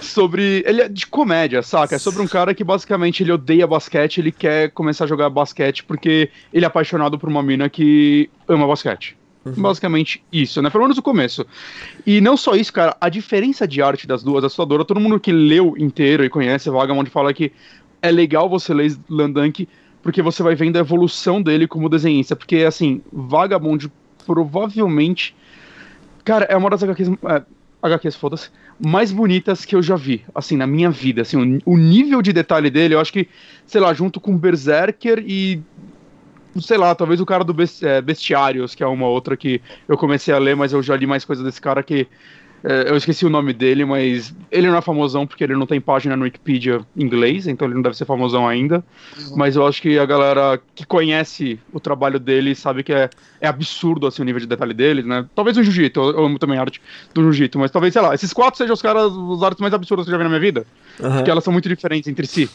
sobre. 0.00 0.64
Ele 0.66 0.82
é 0.82 0.88
de 0.88 1.06
comédia, 1.06 1.62
saca? 1.62 1.96
É 1.96 1.98
sobre 1.98 2.22
um 2.22 2.26
cara 2.26 2.54
que 2.54 2.64
basicamente 2.64 3.22
ele 3.22 3.32
odeia 3.32 3.66
basquete, 3.66 4.18
ele 4.18 4.32
quer 4.32 4.70
começar 4.70 5.04
a 5.04 5.06
jogar 5.06 5.28
basquete 5.28 5.84
porque 5.84 6.30
ele 6.52 6.64
é 6.64 6.68
apaixonado 6.68 7.18
por 7.18 7.28
uma 7.28 7.42
mina 7.42 7.68
que 7.68 8.30
ama 8.48 8.66
basquete. 8.66 9.16
Basicamente 9.44 10.24
isso, 10.32 10.62
né? 10.62 10.70
Pelo 10.70 10.84
menos 10.84 10.96
o 10.98 11.02
começo. 11.02 11.44
E 12.06 12.20
não 12.20 12.36
só 12.36 12.54
isso, 12.54 12.72
cara, 12.72 12.96
a 13.00 13.08
diferença 13.08 13.66
de 13.66 13.82
arte 13.82 14.06
das 14.06 14.22
duas 14.22 14.42
é 14.44 14.46
assustadora. 14.46 14.84
Todo 14.84 15.00
mundo 15.00 15.20
que 15.20 15.32
leu 15.32 15.74
inteiro 15.76 16.24
e 16.24 16.30
conhece 16.30 16.70
Vagabond 16.70 17.10
fala 17.10 17.34
que 17.34 17.52
é 18.00 18.10
legal 18.10 18.48
você 18.48 18.72
ler 18.72 18.96
Landunk 19.08 19.68
porque 20.02 20.20
você 20.20 20.42
vai 20.42 20.54
vendo 20.54 20.76
a 20.76 20.80
evolução 20.80 21.40
dele 21.40 21.66
como 21.66 21.88
desenhista. 21.88 22.34
Porque, 22.34 22.56
assim, 22.58 23.00
Vagabond 23.12 23.90
provavelmente. 24.26 25.34
Cara, 26.24 26.44
é 26.46 26.56
uma 26.56 26.70
das 26.70 26.82
HQs. 26.82 27.08
é, 27.08 27.42
HQs, 27.82 28.16
foda-se, 28.16 28.50
mais 28.78 29.10
bonitas 29.10 29.64
que 29.64 29.74
eu 29.74 29.82
já 29.82 29.96
vi, 29.96 30.24
assim, 30.34 30.56
na 30.56 30.66
minha 30.66 30.90
vida. 30.90 31.22
Assim, 31.22 31.60
o, 31.64 31.72
o, 31.72 31.76
nível 31.76 32.22
de 32.22 32.32
detalhe 32.32 32.70
dele, 32.70 32.94
eu 32.94 33.00
acho 33.00 33.12
que, 33.12 33.28
sei 33.66 33.80
lá, 33.80 33.92
junto 33.92 34.20
com 34.20 34.36
Berserker 34.36 35.22
e. 35.26 35.60
Sei 36.60 36.76
lá, 36.76 36.94
talvez 36.94 37.18
o 37.18 37.24
cara 37.24 37.42
do 37.42 37.56
é, 37.80 38.02
Bestiários, 38.02 38.74
que 38.74 38.82
é 38.82 38.86
uma 38.86 39.06
outra 39.06 39.38
que 39.38 39.62
eu 39.88 39.96
comecei 39.96 40.34
a 40.34 40.38
ler, 40.38 40.54
mas 40.54 40.70
eu 40.74 40.82
já 40.82 40.94
li 40.94 41.06
mais 41.06 41.24
coisa 41.24 41.42
desse 41.42 41.58
cara 41.58 41.82
que 41.82 42.06
eu 42.62 42.96
esqueci 42.96 43.26
o 43.26 43.30
nome 43.30 43.52
dele, 43.52 43.84
mas 43.84 44.34
ele 44.50 44.68
não 44.68 44.76
é 44.76 44.80
famosão 44.80 45.26
porque 45.26 45.42
ele 45.42 45.54
não 45.54 45.66
tem 45.66 45.80
página 45.80 46.16
no 46.16 46.22
Wikipedia 46.22 46.80
em 46.96 47.04
inglês, 47.04 47.46
então 47.46 47.66
ele 47.66 47.74
não 47.74 47.82
deve 47.82 47.96
ser 47.96 48.04
famosão 48.04 48.46
ainda. 48.46 48.84
Uhum. 49.18 49.36
Mas 49.36 49.56
eu 49.56 49.66
acho 49.66 49.82
que 49.82 49.98
a 49.98 50.06
galera 50.06 50.60
que 50.74 50.86
conhece 50.86 51.58
o 51.72 51.80
trabalho 51.80 52.20
dele 52.20 52.54
sabe 52.54 52.82
que 52.84 52.92
é, 52.92 53.10
é 53.40 53.48
absurdo 53.48 54.06
assim, 54.06 54.22
o 54.22 54.24
nível 54.24 54.40
de 54.40 54.46
detalhe 54.46 54.74
dele, 54.74 55.02
né? 55.02 55.26
Talvez 55.34 55.56
o 55.56 55.62
Jiu-Jitsu, 55.62 56.00
eu 56.00 56.24
amo 56.24 56.38
também 56.38 56.58
a 56.58 56.60
arte 56.60 56.80
do 57.12 57.22
Jiu-Jitsu, 57.22 57.58
mas 57.58 57.70
talvez, 57.70 57.92
sei 57.92 58.02
lá, 58.02 58.14
esses 58.14 58.32
quatro 58.32 58.58
sejam 58.58 58.74
os 58.74 58.82
caras, 58.82 59.12
os 59.12 59.42
artes 59.42 59.60
mais 59.60 59.74
absurdos 59.74 60.06
que 60.06 60.10
eu 60.10 60.12
já 60.12 60.18
vi 60.18 60.24
na 60.24 60.30
minha 60.30 60.40
vida. 60.40 60.64
Uhum. 61.00 61.16
Porque 61.16 61.30
elas 61.30 61.42
são 61.42 61.52
muito 61.52 61.68
diferentes 61.68 62.08
entre 62.08 62.26
si. 62.26 62.48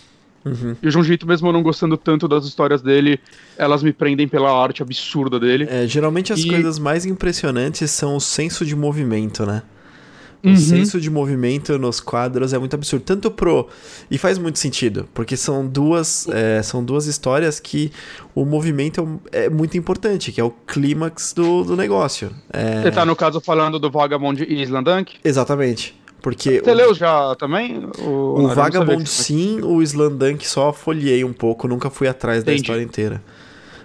Uhum. 0.46 0.76
E 0.82 0.88
o 0.88 0.92
Junjito, 0.92 1.28
mesmo 1.28 1.50
eu 1.50 1.54
não 1.54 1.62
gostando 1.62 1.98
tanto 1.98 2.28
das 2.28 2.46
histórias 2.46 2.82
dele, 2.82 3.20
elas 3.58 3.84
me 3.84 3.92
prendem 3.92 4.28
pela 4.28 4.52
arte 4.52 4.82
absurda 4.82 5.40
dele. 5.40 5.68
É, 5.70 5.86
geralmente 5.86 6.32
as 6.32 6.40
e... 6.40 6.48
coisas 6.48 6.80
mais 6.80 7.06
impressionantes 7.06 7.92
são 7.92 8.16
o 8.16 8.22
senso 8.22 8.66
de 8.66 8.76
movimento, 8.76 9.46
né? 9.46 9.64
O 10.44 10.50
uhum. 10.50 10.56
senso 10.56 11.02
de 11.02 11.10
movimento 11.10 11.78
nos 11.80 12.00
quadros 12.00 12.54
é 12.54 12.60
muito 12.60 12.76
absurdo. 12.76 13.04
Tanto 13.04 13.32
pro. 13.32 13.68
E 14.10 14.18
faz 14.18 14.38
muito 14.38 14.60
sentido, 14.60 15.08
porque 15.14 15.36
são 15.36 15.66
duas, 15.66 16.28
é, 16.30 16.62
são 16.62 16.84
duas 16.84 17.08
histórias 17.08 17.60
que 17.60 17.92
o 18.36 18.46
movimento 18.46 19.20
é 19.32 19.50
muito 19.50 19.78
importante, 19.78 20.32
que 20.32 20.40
é 20.40 20.44
o 20.44 20.52
clímax 20.52 21.34
do, 21.34 21.64
do 21.64 21.76
negócio. 21.76 22.30
É... 22.54 22.84
Você 22.84 22.92
tá, 22.92 23.04
no 23.04 23.16
caso, 23.16 23.42
falando 23.42 23.80
do 23.80 23.90
Vagabond 23.90 24.44
e 24.44 24.62
Islandunk? 24.62 25.16
Exatamente. 25.24 26.00
Porque 26.22 26.62
Você 26.64 26.72
o... 26.72 26.74
leu 26.74 26.94
já 26.94 27.36
também? 27.36 27.90
O, 28.00 28.42
o 28.42 28.48
Vagabond 28.50 29.08
sim, 29.08 29.62
o 29.62 29.82
Islandunk 29.82 30.48
só 30.48 30.74
folhei 30.74 31.24
um 31.24 31.34
pouco, 31.34 31.68
nunca 31.68 31.90
fui 31.90 32.08
atrás 32.08 32.42
Entendi. 32.42 32.58
da 32.58 32.62
história 32.62 32.84
inteira. 32.84 33.24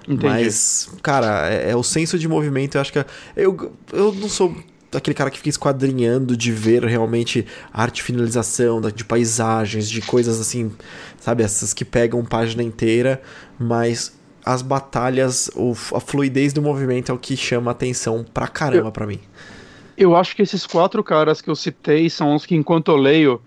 Entendi. 0.09 0.27
Mas, 0.27 0.91
cara, 1.03 1.49
é, 1.51 1.71
é, 1.71 1.77
o 1.77 1.83
senso 1.83 2.19
de 2.19 2.27
movimento, 2.27 2.77
eu 2.77 2.81
acho 2.81 2.93
que. 2.93 2.99
É, 2.99 3.07
eu, 3.37 3.73
eu 3.93 4.13
não 4.13 4.29
sou 4.29 4.55
aquele 4.95 5.15
cara 5.15 5.31
que 5.31 5.39
fica 5.39 5.49
esquadrinhando 5.49 6.37
de 6.37 6.53
ver 6.53 6.85
realmente 6.85 7.47
arte 7.73 8.03
finalização, 8.03 8.81
de 8.81 9.05
paisagens, 9.05 9.89
de 9.89 10.01
coisas 10.01 10.41
assim, 10.41 10.71
sabe? 11.19 11.43
Essas 11.43 11.73
que 11.73 11.85
pegam 11.85 12.25
página 12.25 12.63
inteira, 12.63 13.23
mas 13.59 14.19
as 14.45 14.63
batalhas, 14.63 15.51
a 15.95 16.01
fluidez 16.01 16.53
do 16.53 16.61
movimento 16.61 17.13
é 17.13 17.15
o 17.15 17.19
que 17.19 17.37
chama 17.37 17.71
atenção 17.71 18.25
pra 18.35 18.49
caramba 18.49 18.89
eu, 18.89 18.93
pra 18.93 19.07
mim. 19.07 19.21
Eu 19.97 20.17
acho 20.17 20.35
que 20.35 20.43
esses 20.43 20.67
quatro 20.67 21.03
caras 21.05 21.41
que 21.41 21.49
eu 21.49 21.55
citei 21.55 22.11
são 22.11 22.35
os 22.35 22.45
que, 22.45 22.55
enquanto 22.55 22.91
eu 22.91 22.97
leio, 22.97 23.41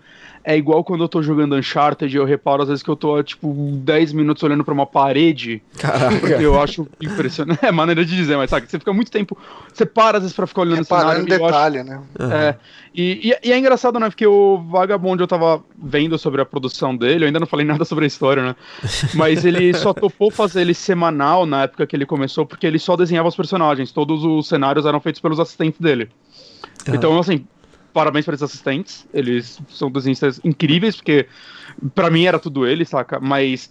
é 0.48 0.56
igual 0.56 0.84
quando 0.84 1.02
eu 1.02 1.08
tô 1.08 1.20
jogando 1.20 1.56
Uncharted 1.56 2.14
e 2.14 2.16
eu 2.16 2.24
reparo 2.24 2.62
às 2.62 2.68
vezes 2.68 2.80
que 2.80 2.88
eu 2.88 2.94
tô, 2.94 3.20
tipo, 3.20 3.52
10 3.52 4.12
minutos 4.12 4.44
olhando 4.44 4.64
pra 4.64 4.72
uma 4.72 4.86
parede. 4.86 5.60
Caraca. 5.76 6.40
Eu 6.40 6.60
acho 6.60 6.86
impressionante. 7.02 7.66
É 7.66 7.72
maneira 7.72 8.04
de 8.04 8.14
dizer, 8.14 8.36
mas 8.36 8.48
sabe, 8.48 8.70
você 8.70 8.78
fica 8.78 8.92
muito 8.92 9.10
tempo. 9.10 9.36
Você 9.74 9.84
para 9.84 10.18
às 10.18 10.22
vezes 10.22 10.36
pra 10.36 10.46
ficar 10.46 10.60
olhando 10.60 10.82
o 10.82 10.84
cenário. 10.84 11.26
detalhe, 11.26 11.80
acho, 11.80 11.90
né? 11.90 12.00
Uhum. 12.20 12.32
É. 12.32 12.56
E, 12.94 13.28
e, 13.28 13.48
e, 13.48 13.52
é 13.52 13.58
engraçado, 13.58 13.98
né? 13.98 14.08
Porque 14.08 14.24
o 14.24 14.58
Vagabond 14.70 15.20
eu 15.20 15.26
tava 15.26 15.64
vendo 15.76 16.16
sobre 16.16 16.40
a 16.40 16.44
produção 16.44 16.96
dele, 16.96 17.24
eu 17.24 17.26
ainda 17.26 17.40
não 17.40 17.46
falei 17.46 17.66
nada 17.66 17.84
sobre 17.84 18.04
a 18.04 18.06
história, 18.06 18.44
né? 18.44 18.56
Mas 19.14 19.44
ele 19.44 19.74
só 19.74 19.92
topou 19.92 20.30
fazer 20.30 20.60
ele 20.60 20.74
semanal 20.74 21.44
na 21.44 21.64
época 21.64 21.88
que 21.88 21.96
ele 21.96 22.06
começou, 22.06 22.46
porque 22.46 22.68
ele 22.68 22.78
só 22.78 22.96
desenhava 22.96 23.28
os 23.28 23.34
personagens. 23.34 23.90
Todos 23.90 24.22
os 24.22 24.46
cenários 24.46 24.86
eram 24.86 25.00
feitos 25.00 25.20
pelos 25.20 25.40
assistentes 25.40 25.80
dele. 25.80 26.08
Então, 26.88 27.18
assim, 27.18 27.44
parabéns 27.96 28.26
para 28.26 28.34
esses 28.34 28.42
assistentes. 28.42 29.08
Eles 29.10 29.58
são 29.70 29.90
desenhistas 29.90 30.38
incríveis, 30.44 30.96
porque 30.96 31.26
para 31.94 32.10
mim 32.10 32.26
era 32.26 32.38
tudo 32.38 32.66
ele, 32.66 32.84
saca? 32.84 33.18
Mas 33.18 33.70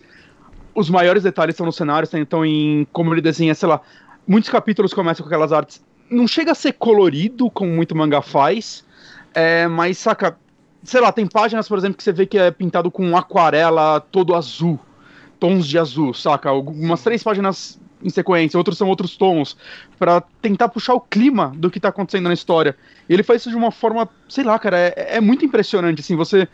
os 0.74 0.90
maiores 0.90 1.22
detalhes 1.22 1.54
estão 1.54 1.68
no 1.68 1.72
cenário, 1.72 2.10
estão 2.12 2.44
em 2.44 2.88
como 2.92 3.14
ele 3.14 3.22
desenha, 3.22 3.54
sei 3.54 3.70
lá. 3.70 3.80
Muitos 4.28 4.50
capítulos 4.50 4.96
começam 4.96 5.24
com 5.24 5.30
aquelas 5.30 5.54
artes. 5.54 5.80
Não 6.10 6.28
chega 6.28 6.54
a 6.54 6.56
ser 6.56 6.74
colorido, 6.74 7.52
como 7.52 7.72
muito 7.72 7.96
mangá 7.96 8.20
faz, 8.20 8.84
é, 9.32 9.68
mas, 9.68 10.00
saca? 10.00 10.36
Sei 10.84 11.00
lá, 11.00 11.12
tem 11.12 11.28
páginas, 11.28 11.68
por 11.68 11.78
exemplo, 11.78 11.96
que 11.96 12.04
você 12.04 12.12
vê 12.12 12.26
que 12.26 12.40
é 12.40 12.50
pintado 12.50 12.90
com 12.90 13.16
aquarela 13.16 14.00
todo 14.00 14.34
azul, 14.34 14.80
tons 15.40 15.68
de 15.68 15.78
azul, 15.78 16.16
saca? 16.16 16.50
Algumas 16.50 17.04
três 17.04 17.22
páginas 17.22 17.80
em 18.06 18.10
sequência, 18.10 18.58
outros 18.58 18.78
são 18.78 18.88
outros 18.88 19.18
tons, 19.18 19.58
para 19.98 20.22
tentar 20.42 20.70
puxar 20.70 20.94
o 20.94 21.02
clima 21.02 21.52
do 21.56 21.72
que 21.72 21.80
tá 21.80 21.90
acontecendo 21.90 22.28
na 22.28 22.34
história. 22.34 22.78
E 23.10 23.14
ele 23.14 23.24
faz 23.24 23.42
isso 23.42 23.50
de 23.50 23.56
uma 23.56 23.72
forma, 23.72 24.08
sei 24.30 24.44
lá, 24.44 24.58
cara, 24.60 24.78
é, 24.78 25.18
é 25.18 25.22
muito 25.22 25.44
impressionante, 25.44 26.02
assim, 26.02 26.16
você... 26.16 26.48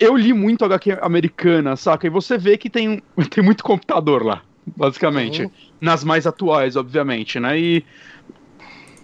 Eu 0.00 0.16
li 0.16 0.32
muito 0.32 0.64
HQ 0.64 0.98
americana, 1.00 1.76
saca? 1.76 2.04
E 2.04 2.10
você 2.10 2.36
vê 2.36 2.56
que 2.56 2.68
tem, 2.68 3.00
tem 3.30 3.44
muito 3.44 3.62
computador 3.62 4.24
lá, 4.24 4.42
basicamente. 4.76 5.44
Uhum. 5.44 5.50
Nas 5.80 6.02
mais 6.02 6.26
atuais, 6.26 6.74
obviamente, 6.74 7.38
né? 7.38 7.56
E 7.56 7.84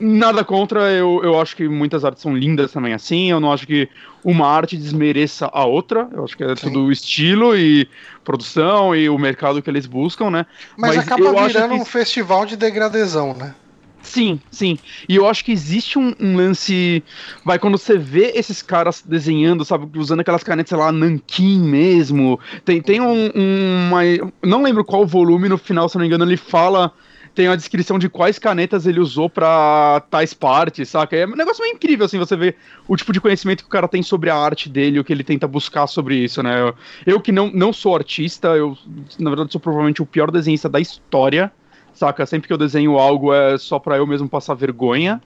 Nada 0.01 0.43
contra, 0.43 0.91
eu, 0.91 1.21
eu 1.23 1.39
acho 1.39 1.55
que 1.55 1.69
muitas 1.69 2.05
artes 2.05 2.23
são 2.23 2.35
lindas 2.35 2.73
também 2.73 2.95
assim. 2.95 3.31
Eu 3.31 3.39
não 3.39 3.53
acho 3.53 3.67
que 3.67 3.89
uma 4.25 4.47
arte 4.47 4.77
desmereça 4.77 5.51
a 5.53 5.67
outra. 5.67 6.09
Eu 6.13 6.25
acho 6.25 6.37
que 6.37 6.43
é 6.43 6.57
Sim. 6.57 6.69
tudo 6.69 6.91
estilo 6.91 7.55
e 7.55 7.87
produção 8.25 8.97
e 8.97 9.11
o 9.11 9.19
mercado 9.19 9.61
que 9.61 9.69
eles 9.69 9.87
buscam, 9.87 10.31
né? 10.31 10.47
Mas, 10.77 10.97
Mas 10.97 11.07
acaba 11.07 11.47
virando 11.47 11.75
que... 11.75 11.81
um 11.81 11.85
festival 11.85 12.47
de 12.47 12.57
degradação, 12.57 13.35
né? 13.35 13.55
Sim, 14.03 14.41
sim. 14.51 14.79
E 15.09 15.17
eu 15.17 15.27
acho 15.27 15.45
que 15.45 15.53
existe 15.53 15.99
um, 15.99 16.15
um, 16.19 16.37
lance. 16.37 17.05
Vai, 17.45 17.59
quando 17.59 17.77
você 17.77 17.99
vê 17.99 18.33
esses 18.35 18.63
caras 18.63 19.03
desenhando, 19.05 19.65
sabe, 19.65 19.87
usando 19.99 20.21
aquelas 20.21 20.43
canetas, 20.43 20.71
sei 20.71 20.79
lá, 20.79 20.91
nanquim 20.91 21.61
mesmo. 21.61 22.41
Tem, 22.65 22.81
tem 22.81 23.01
um, 23.01 23.31
um. 23.35 23.89
Uma, 23.89 24.01
não 24.43 24.63
lembro 24.63 24.85
qual 24.85 25.07
volume, 25.07 25.49
no 25.49 25.59
final, 25.59 25.89
se 25.89 25.97
não 25.97 26.01
me 26.01 26.07
engano, 26.07 26.25
ele 26.25 26.37
fala 26.37 26.93
tem 27.41 27.49
a 27.49 27.57
descrição 27.57 27.99
de 27.99 28.07
quais 28.07 28.39
canetas 28.39 28.85
ele 28.87 29.01
usou 29.01 29.31
para 29.31 30.03
tais 30.11 30.35
partes, 30.35 30.91
saca? 30.91 31.17
É 31.17 31.27
um 31.27 31.35
negócio 31.35 31.63
meio 31.63 31.75
incrível, 31.75 32.05
assim, 32.05 32.19
você 32.19 32.37
vê 32.37 32.55
o 32.87 32.95
tipo 32.99 33.15
de 33.15 33.21
conhecimento 33.21 33.63
que 33.63 33.67
o 33.67 33.71
cara 33.71 33.89
tem 33.89 34.03
sobre 34.03 34.29
a 34.29 34.37
arte 34.37 34.69
dele, 34.69 35.01
o 35.01 35.05
que 35.05 35.11
ele 35.11 35.25
tenta 35.25 35.49
buscar 35.49 35.87
sobre 35.87 36.17
isso, 36.17 36.43
né? 36.43 36.61
Eu, 36.61 36.75
eu 37.07 37.19
que 37.19 37.33
não, 37.33 37.51
não 37.51 37.73
sou 37.73 37.97
artista, 37.97 38.49
eu, 38.49 38.77
na 39.19 39.31
verdade, 39.31 39.53
sou 39.53 39.61
provavelmente 39.61 40.03
o 40.03 40.07
pior 40.07 40.31
desenhista 40.31 40.69
da 40.69 40.79
história, 40.79 41.51
saca? 41.95 42.27
Sempre 42.27 42.47
que 42.47 42.53
eu 42.53 42.59
desenho 42.59 42.99
algo 42.99 43.33
é 43.33 43.57
só 43.57 43.79
pra 43.79 43.97
eu 43.97 44.07
mesmo 44.07 44.29
passar 44.29 44.53
vergonha. 44.53 45.19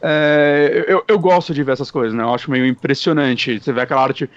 É, 0.00 0.84
eu, 0.86 1.02
eu 1.08 1.18
gosto 1.18 1.54
de 1.54 1.62
ver 1.62 1.72
essas 1.72 1.90
coisas, 1.90 2.14
né? 2.14 2.22
Eu 2.22 2.34
acho 2.34 2.50
meio 2.50 2.66
impressionante. 2.66 3.58
Você 3.58 3.72
vê 3.72 3.80
aquela 3.80 4.02
arte 4.02 4.28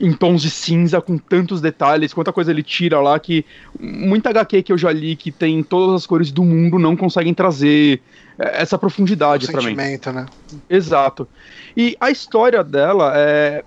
em 0.00 0.12
tons 0.12 0.42
de 0.42 0.50
cinza, 0.50 1.00
com 1.00 1.16
tantos 1.16 1.60
detalhes, 1.60 2.12
quanta 2.12 2.32
coisa 2.32 2.50
ele 2.50 2.62
tira 2.62 3.00
lá 3.00 3.18
que 3.18 3.44
muita 3.78 4.30
HQ 4.30 4.62
que 4.62 4.72
eu 4.72 4.78
já 4.78 4.92
li 4.92 5.14
que 5.14 5.30
tem 5.30 5.62
todas 5.62 5.94
as 5.94 6.06
cores 6.06 6.32
do 6.32 6.42
mundo 6.42 6.78
não 6.78 6.96
conseguem 6.96 7.32
trazer 7.32 8.02
é, 8.38 8.62
essa 8.62 8.76
profundidade 8.76 9.46
para 9.50 9.62
mim. 9.62 9.74
né? 10.12 10.26
Exato. 10.68 11.28
E 11.76 11.96
a 12.00 12.10
história 12.10 12.62
dela 12.64 13.12
é 13.16 13.64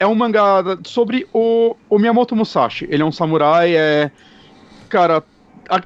é 0.00 0.06
um 0.06 0.16
mangá 0.16 0.64
sobre 0.82 1.28
o, 1.32 1.76
o 1.88 1.96
Miyamoto 1.96 2.34
Musashi. 2.34 2.88
Ele 2.90 3.02
é 3.02 3.04
um 3.04 3.12
samurai, 3.12 3.76
é 3.76 4.10
cara, 4.88 5.22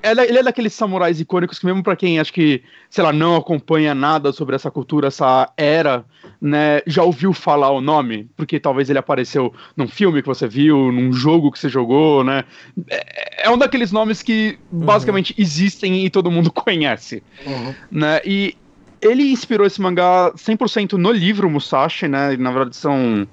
ele 0.02 0.38
é 0.38 0.42
daqueles 0.42 0.72
samurais 0.72 1.20
icônicos 1.20 1.58
que 1.58 1.66
mesmo 1.66 1.82
para 1.82 1.96
quem 1.96 2.18
acho 2.18 2.32
que, 2.32 2.62
sei 2.88 3.04
lá, 3.04 3.12
não 3.12 3.36
acompanha 3.36 3.94
nada 3.94 4.32
sobre 4.32 4.56
essa 4.56 4.70
cultura, 4.70 5.08
essa 5.08 5.52
era, 5.56 6.04
né, 6.40 6.80
já 6.86 7.02
ouviu 7.02 7.32
falar 7.32 7.70
o 7.70 7.80
nome, 7.80 8.28
porque 8.36 8.58
talvez 8.58 8.88
ele 8.90 8.98
apareceu 8.98 9.52
num 9.76 9.86
filme 9.86 10.22
que 10.22 10.28
você 10.28 10.48
viu, 10.48 10.90
num 10.90 11.12
jogo 11.12 11.52
que 11.52 11.58
você 11.58 11.68
jogou, 11.68 12.24
né? 12.24 12.44
É, 12.88 13.46
é 13.46 13.50
um 13.50 13.58
daqueles 13.58 13.92
nomes 13.92 14.22
que 14.22 14.58
basicamente 14.70 15.30
uhum. 15.30 15.36
existem 15.38 16.04
e 16.04 16.10
todo 16.10 16.30
mundo 16.30 16.50
conhece, 16.52 17.22
uhum. 17.46 17.74
né? 17.90 18.20
E 18.24 18.56
ele 19.00 19.30
inspirou 19.30 19.66
esse 19.66 19.80
mangá 19.80 20.32
100% 20.34 20.92
no 20.92 21.12
livro 21.12 21.50
Musashi, 21.50 22.08
né? 22.08 22.36
Na 22.36 22.50
verdade 22.50 22.76
são 22.76 23.26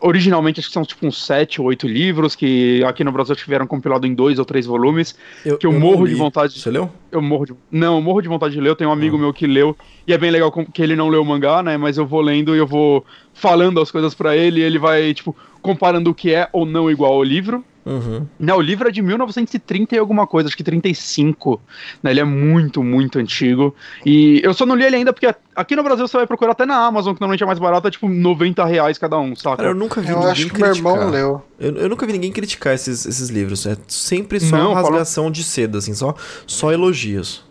Originalmente 0.00 0.58
acho 0.58 0.68
que 0.68 0.74
são 0.74 0.84
tipo 0.84 1.06
uns 1.06 1.24
sete 1.24 1.60
ou 1.60 1.68
oito 1.68 1.86
livros 1.86 2.34
que 2.34 2.82
aqui 2.84 3.04
no 3.04 3.12
Brasil 3.12 3.36
tiveram 3.36 3.66
compilado 3.66 4.06
em 4.06 4.14
dois 4.14 4.38
ou 4.38 4.44
três 4.44 4.66
volumes. 4.66 5.14
Eu, 5.44 5.58
que 5.58 5.66
eu, 5.66 5.72
eu 5.72 5.78
morro 5.78 6.08
de 6.08 6.14
vontade. 6.14 6.58
Você 6.58 6.70
leu? 6.70 6.90
Eu 7.12 7.22
morro 7.22 7.46
de. 7.46 7.54
Não, 7.70 7.96
eu 7.96 8.02
morro 8.02 8.20
de 8.20 8.28
vontade 8.28 8.52
de 8.52 8.60
ler. 8.60 8.70
Eu 8.70 8.76
tenho 8.76 8.90
um 8.90 8.92
amigo 8.92 9.16
ah. 9.16 9.20
meu 9.20 9.32
que 9.32 9.46
leu. 9.46 9.76
E 10.06 10.12
é 10.12 10.18
bem 10.18 10.30
legal 10.30 10.50
que 10.50 10.82
ele 10.82 10.96
não 10.96 11.08
leu 11.08 11.22
o 11.22 11.24
mangá, 11.24 11.62
né? 11.62 11.76
Mas 11.76 11.98
eu 11.98 12.06
vou 12.06 12.20
lendo 12.20 12.56
e 12.56 12.58
eu 12.58 12.66
vou 12.66 13.04
falando 13.32 13.80
as 13.80 13.90
coisas 13.90 14.12
para 14.12 14.36
ele. 14.36 14.60
E 14.60 14.64
ele 14.64 14.78
vai, 14.78 15.14
tipo, 15.14 15.36
comparando 15.62 16.10
o 16.10 16.14
que 16.14 16.34
é 16.34 16.48
ou 16.52 16.66
não 16.66 16.90
igual 16.90 17.12
ao 17.12 17.22
livro. 17.22 17.64
Uhum. 17.90 18.24
Não, 18.38 18.58
o 18.58 18.60
livro 18.60 18.88
é 18.88 18.92
de 18.92 19.02
1930 19.02 19.96
e 19.96 19.98
alguma 19.98 20.24
coisa, 20.24 20.48
acho 20.48 20.56
que 20.56 20.62
35. 20.62 21.60
Né? 22.00 22.12
Ele 22.12 22.20
é 22.20 22.24
muito, 22.24 22.84
muito 22.84 23.18
antigo. 23.18 23.74
E 24.06 24.40
eu 24.44 24.54
só 24.54 24.64
não 24.64 24.76
li 24.76 24.84
ele 24.84 24.94
ainda 24.94 25.12
porque 25.12 25.34
aqui 25.56 25.74
no 25.74 25.82
Brasil 25.82 26.06
você 26.06 26.16
vai 26.16 26.26
procurar 26.26 26.52
até 26.52 26.64
na 26.64 26.76
Amazon, 26.76 27.14
que 27.14 27.20
normalmente 27.20 27.42
é 27.42 27.46
mais 27.46 27.58
barato, 27.58 27.88
é 27.88 27.90
tipo 27.90 28.08
90 28.08 28.64
reais 28.64 28.96
cada 28.96 29.18
um, 29.18 29.34
saca? 29.34 29.56
Cara, 29.56 29.70
eu 29.70 29.74
nunca 29.74 30.00
vi 30.00 30.10
eu 30.10 30.16
ninguém 30.16 30.30
acho 30.30 30.44
que 30.44 30.50
criticar. 30.50 30.92
meu 30.92 30.92
irmão 30.94 31.10
leu. 31.10 31.42
Eu, 31.58 31.76
eu 31.76 31.88
nunca 31.88 32.06
vi 32.06 32.12
ninguém 32.12 32.30
criticar 32.30 32.74
esses, 32.74 33.04
esses 33.04 33.28
livros. 33.28 33.66
É 33.66 33.76
sempre 33.88 34.38
só 34.38 34.56
não, 34.56 34.72
rasgação 34.72 35.24
fala... 35.24 35.34
de 35.34 35.42
seda, 35.42 35.78
assim, 35.78 35.92
só, 35.92 36.14
só 36.46 36.72
elogios. 36.72 37.49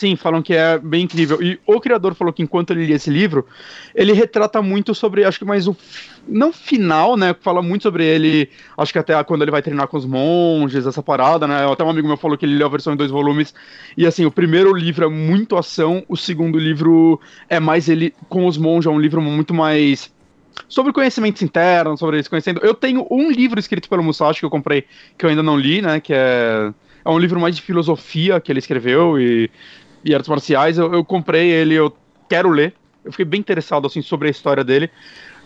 Sim, 0.00 0.16
falam 0.16 0.40
que 0.40 0.54
é 0.54 0.78
bem 0.78 1.02
incrível. 1.02 1.42
E 1.42 1.60
o 1.66 1.78
criador 1.78 2.14
falou 2.14 2.32
que 2.32 2.42
enquanto 2.42 2.70
ele 2.70 2.86
lia 2.86 2.96
esse 2.96 3.10
livro, 3.10 3.46
ele 3.94 4.14
retrata 4.14 4.62
muito 4.62 4.94
sobre, 4.94 5.26
acho 5.26 5.38
que 5.38 5.44
mais 5.44 5.68
o. 5.68 5.76
Não 6.26 6.54
final, 6.54 7.18
né? 7.18 7.36
Fala 7.38 7.60
muito 7.60 7.82
sobre 7.82 8.06
ele, 8.06 8.48
acho 8.78 8.94
que 8.94 8.98
até 8.98 9.22
quando 9.24 9.42
ele 9.42 9.50
vai 9.50 9.60
treinar 9.60 9.88
com 9.88 9.98
os 9.98 10.06
monges, 10.06 10.86
essa 10.86 11.02
parada, 11.02 11.46
né? 11.46 11.70
Até 11.70 11.84
um 11.84 11.90
amigo 11.90 12.08
meu 12.08 12.16
falou 12.16 12.38
que 12.38 12.46
ele 12.46 12.54
leu 12.54 12.66
a 12.66 12.70
versão 12.70 12.94
em 12.94 12.96
dois 12.96 13.10
volumes. 13.10 13.52
E 13.94 14.06
assim, 14.06 14.24
o 14.24 14.30
primeiro 14.30 14.74
livro 14.74 15.04
é 15.04 15.08
muito 15.10 15.54
ação, 15.54 16.02
o 16.08 16.16
segundo 16.16 16.58
livro 16.58 17.20
é 17.46 17.60
mais 17.60 17.86
ele 17.86 18.14
com 18.26 18.46
os 18.46 18.56
monges, 18.56 18.86
é 18.86 18.90
um 18.90 18.98
livro 18.98 19.20
muito 19.20 19.52
mais 19.52 20.10
sobre 20.66 20.94
conhecimentos 20.94 21.42
internos, 21.42 22.00
sobre 22.00 22.16
eles 22.16 22.26
conhecendo. 22.26 22.62
Eu 22.64 22.72
tenho 22.72 23.06
um 23.10 23.30
livro 23.30 23.60
escrito 23.60 23.86
pelo 23.86 24.02
Musashi 24.02 24.40
que 24.40 24.46
eu 24.46 24.50
comprei, 24.50 24.86
que 25.18 25.26
eu 25.26 25.28
ainda 25.28 25.42
não 25.42 25.58
li, 25.58 25.82
né? 25.82 26.00
Que 26.00 26.14
é. 26.14 26.72
É 27.02 27.08
um 27.08 27.18
livro 27.18 27.40
mais 27.40 27.56
de 27.56 27.62
filosofia 27.62 28.38
que 28.40 28.52
ele 28.52 28.58
escreveu 28.58 29.18
e, 29.18 29.50
e 30.04 30.14
artes 30.14 30.28
marciais. 30.28 30.78
Eu, 30.78 30.92
eu 30.92 31.04
comprei 31.04 31.50
ele, 31.50 31.74
eu 31.74 31.94
quero 32.28 32.50
ler. 32.50 32.74
Eu 33.04 33.10
fiquei 33.10 33.24
bem 33.24 33.40
interessado 33.40 33.86
assim 33.86 34.02
sobre 34.02 34.28
a 34.28 34.30
história 34.30 34.62
dele. 34.62 34.90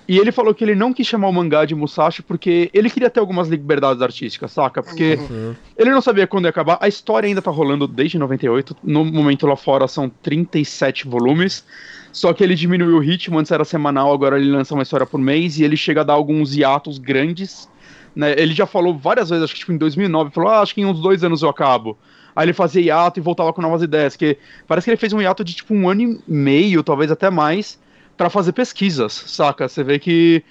E 0.06 0.18
ele 0.18 0.30
falou 0.30 0.54
que 0.54 0.62
ele 0.62 0.74
não 0.74 0.92
quis 0.92 1.06
chamar 1.06 1.28
o 1.28 1.32
mangá 1.32 1.64
de 1.64 1.74
Musashi 1.74 2.22
porque 2.22 2.70
ele 2.74 2.90
queria 2.90 3.08
ter 3.08 3.20
algumas 3.20 3.48
liberdades 3.48 4.02
artísticas, 4.02 4.52
saca? 4.52 4.82
Porque 4.82 5.14
uhum. 5.14 5.54
ele 5.78 5.90
não 5.90 6.02
sabia 6.02 6.26
quando 6.26 6.44
ia 6.44 6.50
acabar. 6.50 6.76
A 6.80 6.86
história 6.86 7.26
ainda 7.26 7.40
tá 7.40 7.50
rolando 7.50 7.88
desde 7.88 8.18
98. 8.18 8.76
No 8.82 9.04
momento 9.04 9.46
lá 9.46 9.56
fora 9.56 9.88
são 9.88 10.10
37 10.10 11.08
volumes. 11.08 11.64
Só 12.12 12.32
que 12.32 12.44
ele 12.44 12.54
diminuiu 12.54 12.96
o 12.96 13.00
ritmo, 13.00 13.38
antes 13.38 13.50
era 13.50 13.64
semanal, 13.64 14.12
agora 14.12 14.38
ele 14.38 14.48
lança 14.48 14.72
uma 14.74 14.84
história 14.84 15.04
por 15.04 15.18
mês 15.18 15.58
e 15.58 15.64
ele 15.64 15.76
chega 15.76 16.02
a 16.02 16.04
dar 16.04 16.12
alguns 16.12 16.54
hiatos 16.54 16.98
grandes. 16.98 17.68
Né? 18.14 18.34
Ele 18.38 18.54
já 18.54 18.66
falou 18.66 18.96
várias 18.96 19.30
vezes, 19.30 19.42
acho 19.42 19.54
que 19.54 19.60
tipo, 19.60 19.72
em 19.72 19.78
2009, 19.78 20.30
falou: 20.30 20.50
ah, 20.50 20.60
acho 20.60 20.74
que 20.74 20.82
em 20.82 20.84
uns 20.84 21.00
dois 21.00 21.24
anos 21.24 21.42
eu 21.42 21.48
acabo. 21.48 21.98
Aí 22.34 22.46
ele 22.46 22.52
fazia 22.52 22.82
hiato 22.82 23.18
e 23.18 23.22
voltava 23.22 23.52
com 23.52 23.62
novas 23.62 23.82
ideias. 23.82 24.16
Que 24.16 24.38
parece 24.66 24.84
que 24.84 24.90
ele 24.90 24.96
fez 24.96 25.12
um 25.12 25.20
hiato 25.20 25.44
de 25.44 25.54
tipo 25.54 25.74
um 25.74 25.88
ano 25.88 26.02
e 26.02 26.20
meio, 26.26 26.82
talvez 26.82 27.10
até 27.10 27.30
mais, 27.30 27.78
para 28.16 28.30
fazer 28.30 28.52
pesquisas, 28.52 29.12
saca? 29.12 29.68
Você 29.68 29.82
vê 29.82 29.98
que 29.98 30.44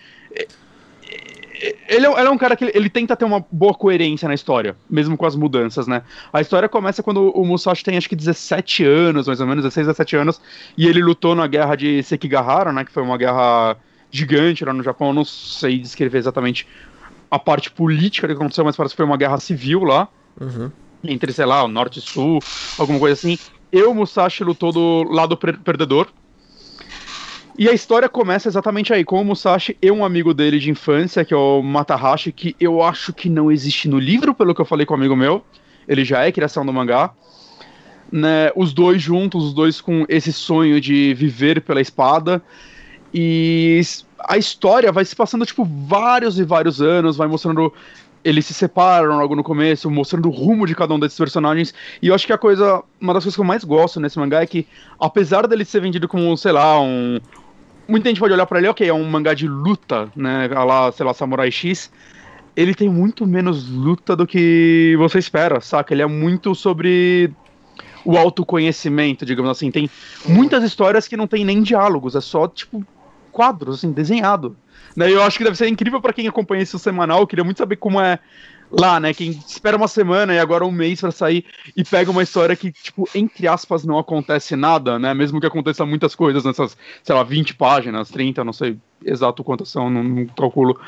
ele 1.88 2.06
é, 2.06 2.10
ele 2.10 2.28
é, 2.28 2.30
um 2.30 2.38
cara 2.38 2.56
que 2.56 2.66
ele, 2.66 2.72
ele, 2.76 2.90
tenta 2.90 3.16
ter 3.16 3.26
uma 3.26 3.46
boa 3.52 3.74
coerência 3.74 4.28
na 4.28 4.34
história, 4.34 4.76
mesmo 4.90 5.16
com 5.16 5.26
as 5.26 5.36
mudanças, 5.36 5.88
né? 5.88 6.02
A 6.32 6.42
história 6.42 6.68
começa 6.68 7.02
quando 7.02 7.30
o 7.32 7.46
Musashi 7.46 7.84
tem 7.84 7.98
acho 7.98 8.10
que 8.10 8.16
17 8.16 8.84
anos, 8.84 9.28
mais 9.28 9.40
ou 9.40 9.48
menos, 9.48 9.64
16, 9.64 9.88
17 9.88 10.16
anos, 10.18 10.42
e 10.78 10.88
ele 10.88 11.02
lutou 11.02 11.36
na 11.36 11.48
guerra 11.48 11.76
de 11.76 12.04
Sekigahara, 12.04 12.74
né? 12.74 12.84
Que 12.84 12.92
foi 12.92 13.04
uma 13.04 13.18
guerra 13.18 13.78
gigante 14.12 14.66
lá 14.66 14.74
no 14.74 14.84
Japão, 14.84 15.08
eu 15.08 15.14
não 15.14 15.26
sei 15.26 15.80
descrever 15.80 16.18
exatamente 16.18 16.68
a 17.32 17.40
parte 17.40 17.72
política 17.72 18.28
que 18.28 18.34
aconteceu, 18.34 18.66
mas 18.66 18.76
parece 18.76 18.94
que 18.94 18.98
foi 18.98 19.06
uma 19.06 19.18
guerra 19.18 19.40
civil 19.40 19.84
lá. 19.84 20.08
Uhum. 20.40 20.72
Entre, 21.04 21.34
sei 21.34 21.46
lá, 21.46 21.64
o 21.64 21.68
norte 21.68 22.00
e 22.00 22.02
sul, 22.02 22.40
alguma 22.78 23.00
coisa 23.00 23.14
assim. 23.14 23.38
Eu, 23.72 23.94
Musashi, 23.94 24.44
lutou 24.44 24.72
do 24.72 25.04
lado 25.12 25.36
perdedor, 25.36 26.08
e 27.58 27.70
a 27.70 27.72
história 27.72 28.10
começa 28.10 28.48
exatamente 28.48 28.92
aí, 28.92 29.04
com 29.04 29.22
o 29.22 29.26
Musashi 29.26 29.78
e 29.80 29.92
um 29.92 30.04
amigo 30.04 30.34
dele 30.34 30.58
de 30.58 30.72
infância, 30.72 31.24
que 31.24 31.36
é 31.36 31.38
o 31.38 31.62
Matahashi, 31.62 32.32
que 32.32 32.56
eu 32.60 32.82
acho 32.82 33.14
que 33.14 33.30
não 33.30 33.52
existe 33.52 33.88
no 33.88 34.00
livro, 34.00 34.34
pelo 34.34 34.56
que 34.56 34.62
eu 34.62 34.66
falei 34.66 34.88
com 34.88 34.96
um 34.96 34.98
amigo 34.98 35.16
meu. 35.16 35.46
Ele 35.88 36.04
já 36.04 36.24
é 36.26 36.32
criação 36.32 36.66
do 36.66 36.74
mangá. 36.74 37.12
Né, 38.12 38.52
os 38.56 38.74
dois 38.74 39.02
juntos, 39.02 39.44
os 39.44 39.54
dois 39.54 39.82
com 39.82 40.06
esse 40.10 40.34
sonho 40.34 40.82
de 40.82 41.14
viver 41.14 41.62
pela 41.62 41.80
espada. 41.80 42.42
E 43.14 43.82
a 44.28 44.36
história 44.36 44.92
vai 44.92 45.06
se 45.06 45.16
passando, 45.16 45.46
tipo, 45.46 45.64
vários 45.64 46.40
e 46.40 46.44
vários 46.44 46.82
anos, 46.82 47.18
vai 47.18 47.28
mostrando 47.28 47.72
eles 48.24 48.46
se 48.46 48.54
separam 48.54 49.18
logo 49.18 49.36
no 49.36 49.44
começo, 49.44 49.90
mostrando 49.92 50.30
o 50.30 50.32
rumo 50.32 50.66
de 50.66 50.76
cada 50.76 50.94
um 50.94 51.00
desses 51.00 51.18
personagens. 51.18 51.74
E 52.02 52.08
eu 52.08 52.16
acho 52.16 52.26
que 52.26 52.34
a 52.34 52.38
coisa, 52.38 52.82
uma 53.00 53.14
das 53.14 53.24
coisas 53.24 53.36
que 53.36 53.42
eu 53.42 53.46
mais 53.46 53.64
gosto 53.64 54.00
nesse 54.00 54.18
mangá 54.18 54.42
é 54.42 54.48
que, 54.48 54.66
apesar 55.00 55.48
dele 55.48 55.66
ser 55.66 55.82
vendido 55.82 56.08
como, 56.08 56.36
sei 56.38 56.52
lá, 56.52 56.80
um, 56.80 57.20
muita 57.88 58.10
gente 58.10 58.20
pode 58.20 58.34
olhar 58.34 58.46
para 58.46 58.60
ele, 58.60 58.68
ok, 58.68 58.88
é 58.88 58.94
um 58.94 59.04
mangá 59.04 59.34
de 59.34 59.48
luta, 59.48 60.10
né? 60.16 60.48
Lá, 60.48 60.92
sei 60.92 61.06
lá, 61.06 61.14
Samurai 61.14 61.52
X. 61.52 61.92
Ele 62.56 62.74
tem 62.74 62.88
muito 62.88 63.26
menos 63.26 63.68
luta 63.68 64.16
do 64.16 64.28
que 64.28 64.96
você 64.98 65.20
espera, 65.20 65.60
saca? 65.60 65.94
Ele 65.94 66.04
é 66.04 66.08
muito 66.08 66.54
sobre 66.54 67.32
o 68.06 68.18
autoconhecimento, 68.18 69.26
digamos 69.26 69.50
assim. 69.50 69.72
Tem 69.72 69.90
muitas 70.26 70.64
histórias 70.64 71.08
que 71.08 71.18
não 71.18 71.28
tem 71.28 71.44
nem 71.44 71.62
diálogos, 71.62 72.16
é 72.16 72.22
só, 72.22 72.48
tipo, 72.48 72.86
quadros, 73.34 73.80
assim, 73.80 73.92
desenhado. 73.92 74.56
Né? 74.96 75.12
Eu 75.12 75.22
acho 75.24 75.38
que 75.38 75.44
deve 75.44 75.58
ser 75.58 75.68
incrível 75.68 76.00
para 76.00 76.14
quem 76.14 76.28
acompanha 76.28 76.64
isso 76.64 76.80
semanal. 76.80 77.20
Eu 77.20 77.28
queria 77.28 77.44
muito 77.44 77.58
saber 77.58 77.76
como 77.76 78.00
é 78.00 78.20
lá, 78.72 79.00
né? 79.00 79.14
Quem 79.14 79.30
espera 79.30 79.78
uma 79.78 79.88
semana 79.88 80.34
e 80.34 80.40
agora 80.40 80.66
um 80.66 80.72
mês 80.72 81.02
para 81.02 81.12
sair 81.12 81.46
e 81.76 81.84
pega 81.84 82.10
uma 82.10 82.24
história 82.24 82.56
que, 82.56 82.72
tipo, 82.72 83.08
entre 83.14 83.48
aspas, 83.48 83.84
não 83.84 84.00
acontece 84.00 84.56
nada, 84.56 84.98
né? 84.98 85.14
Mesmo 85.14 85.40
que 85.40 85.46
aconteça 85.46 85.86
muitas 85.86 86.16
coisas 86.16 86.44
nessas, 86.44 86.78
sei 87.04 87.14
lá, 87.14 87.24
20 87.24 87.56
páginas, 87.56 88.10
30, 88.10 88.44
não 88.44 88.54
sei 88.54 88.78
exato 89.06 89.44
quantas 89.44 89.70
são, 89.70 89.90
não, 89.90 90.04
não 90.04 90.26
calculo 90.28 90.80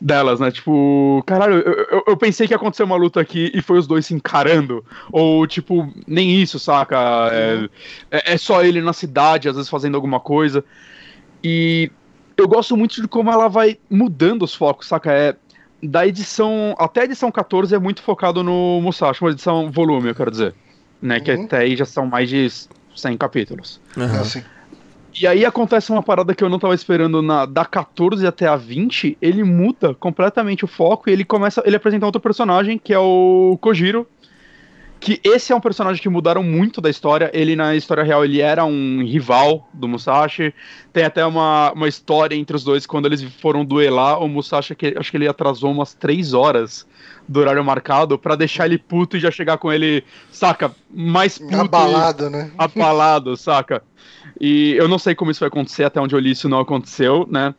delas, 0.00 0.40
né? 0.40 0.50
Tipo, 0.50 1.22
caralho, 1.26 1.54
eu, 1.54 1.86
eu, 1.90 2.04
eu, 2.08 2.16
pensei 2.16 2.46
que 2.46 2.52
ia 2.52 2.56
acontecer 2.56 2.82
uma 2.82 2.96
luta 2.96 3.20
aqui 3.20 3.50
e 3.54 3.60
foi 3.60 3.78
os 3.78 3.86
dois 3.86 4.06
se 4.06 4.14
encarando. 4.14 4.84
Ou, 5.12 5.46
tipo, 5.46 5.92
nem 6.06 6.40
isso, 6.40 6.58
saca? 6.58 6.98
É, 7.32 7.68
é, 8.10 8.34
é, 8.34 8.38
só 8.38 8.62
ele 8.62 8.80
na 8.80 8.92
cidade, 8.92 9.48
às 9.48 9.56
vezes 9.56 9.70
fazendo 9.70 9.94
alguma 9.94 10.20
coisa. 10.20 10.64
E 11.42 11.90
eu 12.36 12.48
gosto 12.48 12.76
muito 12.76 13.00
de 13.00 13.08
como 13.08 13.30
ela 13.30 13.48
vai 13.48 13.78
mudando 13.90 14.42
os 14.42 14.54
focos, 14.54 14.88
saca? 14.88 15.12
É, 15.12 15.36
da 15.82 16.06
edição. 16.06 16.74
Até 16.78 17.02
a 17.02 17.04
edição 17.04 17.30
14 17.30 17.74
é 17.74 17.78
muito 17.78 18.02
focado 18.02 18.42
no 18.42 18.80
Musashi, 18.80 19.22
uma 19.22 19.30
edição 19.30 19.70
volume, 19.70 20.08
eu 20.08 20.14
quero 20.14 20.30
dizer. 20.30 20.54
Né? 21.00 21.18
Uhum. 21.18 21.24
Que 21.24 21.30
até 21.32 21.58
aí 21.58 21.76
já 21.76 21.84
são 21.84 22.06
mais 22.06 22.28
de 22.28 22.48
100 22.94 23.16
capítulos. 23.16 23.80
Uhum. 23.96 24.42
E 25.18 25.26
aí 25.26 25.44
acontece 25.44 25.90
uma 25.90 26.02
parada 26.02 26.34
que 26.34 26.44
eu 26.44 26.48
não 26.48 26.58
tava 26.58 26.74
esperando 26.74 27.20
na 27.20 27.44
da 27.44 27.64
14 27.64 28.26
até 28.26 28.46
a 28.46 28.56
20, 28.56 29.18
ele 29.20 29.42
muda 29.42 29.94
completamente 29.94 30.64
o 30.64 30.68
foco 30.68 31.10
e 31.10 31.12
ele 31.12 31.24
começa, 31.24 31.62
ele 31.66 31.76
apresenta 31.76 32.06
outro 32.06 32.20
personagem 32.20 32.78
que 32.78 32.92
é 32.92 32.98
o 32.98 33.58
Kojiro, 33.60 34.06
que 35.00 35.18
esse 35.24 35.50
é 35.50 35.56
um 35.56 35.60
personagem 35.60 36.02
que 36.02 36.08
mudaram 36.10 36.42
muito 36.42 36.78
da 36.80 36.90
história. 36.90 37.30
Ele, 37.32 37.56
na 37.56 37.74
história 37.74 38.04
real, 38.04 38.22
ele 38.22 38.42
era 38.42 38.66
um 38.66 39.02
rival 39.02 39.66
do 39.72 39.88
Musashi. 39.88 40.54
Tem 40.92 41.04
até 41.04 41.24
uma, 41.24 41.72
uma 41.72 41.88
história 41.88 42.36
entre 42.36 42.54
os 42.54 42.62
dois, 42.62 42.86
quando 42.86 43.06
eles 43.06 43.22
foram 43.22 43.64
duelar, 43.64 44.22
o 44.22 44.28
Musashi, 44.28 44.74
que, 44.74 44.94
acho 44.98 45.10
que 45.10 45.16
ele 45.16 45.26
atrasou 45.26 45.72
umas 45.72 45.94
três 45.94 46.34
horas 46.34 46.86
do 47.26 47.40
horário 47.40 47.64
marcado 47.64 48.18
para 48.18 48.36
deixar 48.36 48.66
ele 48.66 48.76
puto 48.76 49.16
e 49.16 49.20
já 49.20 49.30
chegar 49.30 49.56
com 49.56 49.72
ele, 49.72 50.04
saca, 50.30 50.70
mais 50.92 51.38
puto. 51.38 51.56
Abalado, 51.56 52.28
né? 52.28 52.50
Abalado, 52.58 53.36
saca? 53.38 53.82
E 54.38 54.74
eu 54.76 54.86
não 54.86 54.98
sei 54.98 55.14
como 55.14 55.30
isso 55.30 55.40
vai 55.40 55.48
acontecer, 55.48 55.84
até 55.84 55.98
onde 55.98 56.14
eu 56.14 56.18
li 56.18 56.32
isso 56.32 56.48
não 56.48 56.60
aconteceu, 56.60 57.26
né? 57.30 57.54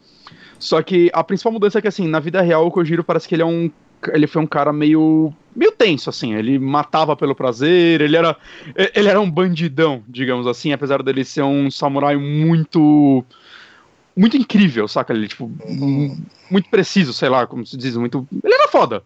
Só 0.59 0.79
que 0.83 1.09
a 1.11 1.23
principal 1.23 1.51
mudança 1.53 1.79
é 1.79 1.81
que, 1.81 1.87
assim, 1.87 2.07
na 2.07 2.19
vida 2.19 2.39
real, 2.41 2.67
o 2.67 2.71
Kojiro 2.71 3.03
parece 3.03 3.27
que 3.27 3.33
ele 3.33 3.41
é 3.41 3.45
um 3.45 3.71
ele 4.09 4.27
foi 4.27 4.41
um 4.41 4.47
cara 4.47 4.71
meio 4.73 5.33
meio 5.55 5.71
tenso 5.73 6.09
assim, 6.09 6.33
ele 6.33 6.57
matava 6.57 7.15
pelo 7.15 7.35
prazer, 7.35 8.01
ele 8.01 8.15
era 8.15 8.35
ele 8.95 9.09
era 9.09 9.19
um 9.19 9.29
bandidão, 9.29 10.03
digamos 10.07 10.47
assim, 10.47 10.71
apesar 10.71 11.03
dele 11.03 11.25
ser 11.25 11.43
um 11.43 11.69
samurai 11.69 12.15
muito 12.15 13.23
muito 14.15 14.37
incrível, 14.37 14.87
saca? 14.87 15.13
Ele 15.13 15.27
tipo 15.27 15.51
muito 16.49 16.69
preciso, 16.69 17.13
sei 17.13 17.29
lá, 17.29 17.45
como 17.45 17.65
se 17.65 17.77
diz, 17.77 17.95
muito 17.95 18.27
ele 18.43 18.53
era 18.53 18.67
foda. 18.67 19.03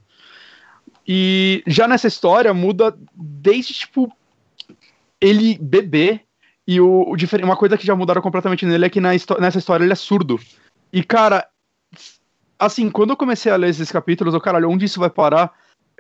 E 1.08 1.64
já 1.68 1.88
nessa 1.88 2.08
história 2.08 2.54
muda 2.54 2.96
desde 3.14 3.74
tipo 3.74 4.12
ele 5.20 5.58
bebê 5.60 6.22
e 6.68 6.82
o, 6.82 7.12
o 7.12 7.16
uma 7.44 7.56
coisa 7.56 7.78
que 7.78 7.86
já 7.86 7.96
mudaram 7.96 8.22
completamente 8.22 8.66
nele 8.66 8.86
é 8.86 8.90
que 8.90 9.00
na, 9.00 9.12
nessa 9.40 9.60
história 9.60 9.84
ele 9.84 9.94
é 9.94 9.96
surdo. 9.96 10.40
E 10.92 11.04
cara, 11.04 11.48
assim, 12.60 12.90
quando 12.90 13.12
eu 13.12 13.18
comecei 13.18 13.52
a 13.52 13.56
ler 13.56 13.70
esses 13.70 13.92
capítulos, 13.92 14.34
eu, 14.34 14.42
caralho, 14.42 14.70
onde 14.70 14.86
isso 14.86 15.00
vai 15.00 15.10
parar? 15.10 15.54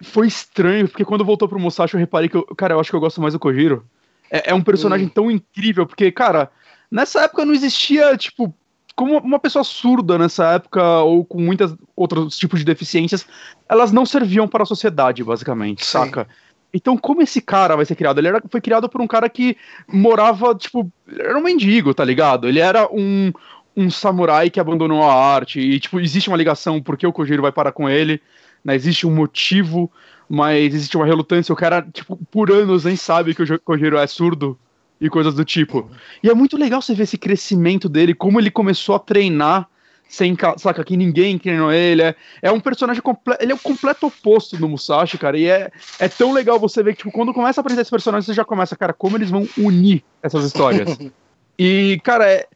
Foi 0.04 0.28
estranho, 0.28 0.88
porque 0.88 1.06
quando 1.06 1.26
voltou 1.26 1.48
pro 1.48 1.60
Musashi, 1.60 1.94
eu 1.94 2.00
reparei 2.00 2.30
que, 2.30 2.36
eu, 2.36 2.44
cara, 2.56 2.74
eu 2.74 2.80
acho 2.80 2.90
que 2.90 2.96
eu 2.96 3.00
gosto 3.00 3.22
mais 3.22 3.34
do 3.34 3.40
Kojiro. 3.40 3.86
É, 4.30 4.52
é 4.52 4.54
um 4.54 4.62
personagem 4.62 5.08
hum. 5.08 5.12
tão 5.14 5.32
incrível, 5.32 5.86
porque, 5.86 6.12
cara, 6.12 6.52
nessa 6.92 7.22
época 7.22 7.46
não 7.46 7.54
existia, 7.54 8.16
tipo, 8.18 8.54
como 8.96 9.18
uma 9.18 9.40
pessoa 9.40 9.64
surda 9.64 10.18
nessa 10.18 10.54
época, 10.54 10.84
ou 11.02 11.26
com 11.26 11.40
muitos 11.40 11.76
outros 11.96 12.38
tipos 12.38 12.60
de 12.60 12.66
deficiências, 12.66 13.26
elas 13.68 13.92
não 13.92 14.06
serviam 14.06 14.48
para 14.48 14.64
a 14.64 14.66
sociedade, 14.66 15.24
basicamente, 15.24 15.86
Sim. 15.86 15.92
saca? 15.92 16.28
Então, 16.74 16.98
como 16.98 17.22
esse 17.22 17.40
cara 17.40 17.76
vai 17.76 17.86
ser 17.86 17.96
criado? 17.96 18.20
Ele 18.20 18.28
era, 18.28 18.44
foi 18.50 18.60
criado 18.60 18.90
por 18.90 19.00
um 19.00 19.08
cara 19.08 19.30
que 19.30 19.56
morava, 19.88 20.54
tipo, 20.54 20.92
era 21.08 21.38
um 21.38 21.44
mendigo, 21.44 21.94
tá 21.94 22.04
ligado? 22.04 22.50
Ele 22.50 22.60
era 22.60 22.86
um, 22.92 23.32
um 23.76 23.90
samurai 23.90 24.50
que 24.50 24.60
abandonou 24.60 25.04
a 25.04 25.14
arte 25.14 25.60
e, 25.60 25.80
tipo, 25.80 26.00
existe 26.00 26.30
uma 26.30 26.38
ligação 26.38 26.82
porque 26.82 27.06
o 27.06 27.14
Kojiro 27.14 27.42
vai 27.42 27.52
parar 27.52 27.72
com 27.72 27.90
ele, 27.90 28.22
né? 28.64 28.76
Existe 28.76 29.06
um 29.06 29.14
motivo, 29.14 29.92
mas 30.30 30.74
existe 30.74 30.96
uma 30.96 31.06
relutância. 31.06 31.54
O 31.54 31.56
cara, 31.56 31.86
tipo, 31.94 32.18
por 32.32 32.52
anos 32.52 32.86
nem 32.86 32.96
sabe 32.96 33.36
que 33.36 33.44
o 33.44 33.60
Kojiro 33.60 33.98
é 33.98 34.08
surdo 34.08 34.58
e 35.00 35.10
coisas 35.10 35.34
do 35.34 35.44
tipo. 35.44 35.90
E 36.24 36.30
é 36.30 36.34
muito 36.34 36.58
legal 36.58 36.82
você 36.82 36.94
ver 36.94 37.04
esse 37.04 37.18
crescimento 37.18 37.90
dele, 37.90 38.14
como 38.14 38.40
ele 38.40 38.50
começou 38.50 38.96
a 38.96 39.00
treinar 39.00 39.68
sem 40.08 40.38
saca 40.58 40.84
que 40.84 40.96
ninguém 40.96 41.38
treinou 41.38 41.72
ele. 41.72 42.02
É, 42.02 42.16
é 42.44 42.52
um 42.52 42.60
personagem 42.60 43.02
completo. 43.02 43.44
Ele 43.44 43.52
é 43.52 43.56
o 43.56 43.60
completo 43.60 44.08
oposto 44.08 44.56
do 44.58 44.70
Musashi, 44.70 45.18
cara. 45.18 45.38
E 45.38 45.48
é, 45.48 45.72
é 46.00 46.08
tão 46.08 46.32
legal 46.32 46.60
você 46.60 46.84
ver 46.84 46.94
que, 46.94 47.00
tipo, 47.00 47.12
quando 47.12 47.34
começa 47.34 47.60
a 47.60 47.62
aprender 47.62 47.82
esse 47.82 47.92
personagem, 47.92 48.26
você 48.26 48.34
já 48.34 48.46
começa, 48.46 48.76
cara, 48.76 48.94
como 48.94 49.18
eles 49.18 49.30
vão 49.30 49.48
unir 49.58 50.04
essas 50.22 50.46
histórias. 50.46 50.98
e, 51.58 52.00
cara, 52.04 52.30
é, 52.30 52.48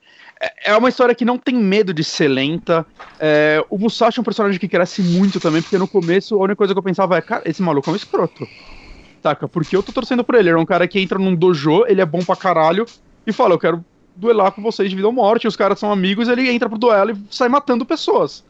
é 0.64 0.76
uma 0.76 0.88
história 0.88 1.14
que 1.14 1.26
não 1.26 1.38
tem 1.38 1.56
medo 1.56 1.94
de 1.94 2.04
ser 2.04 2.30
lenta. 2.30 2.86
É, 3.20 3.64
o 3.70 3.78
Musashi 3.78 4.20
é 4.20 4.22
um 4.22 4.24
personagem 4.24 4.60
que 4.60 4.68
cresce 4.68 5.02
muito 5.02 5.40
também, 5.40 5.62
porque 5.62 5.78
no 5.78 5.88
começo 5.88 6.36
a 6.36 6.44
única 6.44 6.56
coisa 6.56 6.74
que 6.74 6.80
eu 6.80 6.84
pensava 6.84 7.18
é, 7.18 7.22
cara, 7.22 7.44
esse 7.46 7.62
maluco 7.62 7.90
é 7.90 7.94
um 7.94 7.96
escroto. 7.96 8.48
Saca? 9.22 9.48
Porque 9.50 9.76
eu 9.76 9.84
tô 9.84 9.92
torcendo 9.92 10.24
por 10.24 10.36
ele. 10.36 10.50
Ele 10.50 10.58
é 10.58 10.62
um 10.62 10.66
cara 10.66 10.88
que 10.88 11.00
entra 11.00 11.20
num 11.20 11.36
dojo, 11.36 11.86
ele 11.88 12.00
é 12.00 12.06
bom 12.06 12.24
pra 12.24 12.38
caralho, 12.38 12.86
e 13.28 13.34
fala, 13.34 13.54
eu 13.54 13.60
quero 13.60 13.84
duelar 14.16 14.52
com 14.52 14.62
vocês 14.62 14.90
de 14.90 14.96
vida 14.96 15.08
ou 15.08 15.14
morte. 15.14 15.48
Os 15.48 15.58
caras 15.58 15.78
são 15.78 15.92
amigos, 15.92 16.30
ele 16.30 16.50
entra 16.50 16.70
pro 16.70 16.78
duelo 16.78 17.12
e 17.12 17.18
sai 17.30 17.50
matando 17.50 17.86
pessoas. 17.86 18.44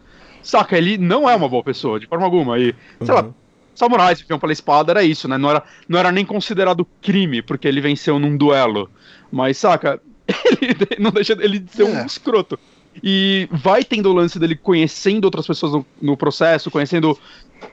Saca? 0.43 0.77
Ele 0.77 0.97
não 0.97 1.27
é 1.27 1.35
uma 1.35 1.49
boa 1.49 1.63
pessoa, 1.63 1.99
de 1.99 2.05
forma 2.05 2.25
alguma. 2.25 2.59
E, 2.59 2.75
sei 3.03 3.13
lá, 3.13 3.23
uhum. 3.23 3.33
samurais 3.73 4.21
que 4.21 4.27
viam 4.27 4.39
pela 4.39 4.53
espada 4.53 4.91
era 4.91 5.03
isso, 5.03 5.27
né? 5.27 5.39
Não 5.39 5.49
era, 5.49 5.63
não 5.87 5.97
era 5.97 6.11
nem 6.11 6.23
considerado 6.23 6.87
crime, 7.01 7.41
porque 7.41 7.67
ele 7.67 7.81
venceu 7.81 8.19
num 8.19 8.37
duelo. 8.37 8.89
Mas, 9.31 9.57
saca? 9.57 9.99
Ele 10.61 10.75
não 10.99 11.11
deixa 11.11 11.33
ele 11.33 11.59
de 11.59 11.71
ser 11.71 11.83
é. 11.83 11.85
um 11.85 12.05
escroto. 12.05 12.59
E 13.03 13.47
vai 13.51 13.83
tendo 13.83 14.09
o 14.09 14.13
lance 14.13 14.39
dele 14.39 14.55
conhecendo 14.55 15.25
outras 15.25 15.45
pessoas 15.45 15.71
no, 15.71 15.85
no, 16.01 16.17
processo, 16.17 16.71
conhecendo 16.71 17.17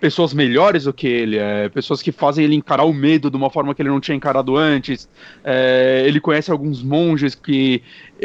pessoas 0.01 0.35
melhores 0.35 0.85
do 0.85 0.93
que 0.93 1.07
ele, 1.07 1.39
é, 1.39 1.69
pessoas 1.69 2.03
que 2.03 2.13
fazem 2.13 2.45
ele 2.45 2.55
encarar 2.55 2.85
o 2.85 2.93
medo 2.93 3.31
de 3.31 3.37
uma 3.37 3.51
forma 3.51 3.75
que 3.75 3.83
ele 3.83 3.89
não 3.89 4.01
tinha 4.01 4.15
encarado 4.15 4.57
antes. 4.57 5.09
É, 5.43 6.05
ele 6.07 6.21
conhece 6.21 6.51
alguns 6.51 6.83
monges 6.83 7.35
que 7.35 7.83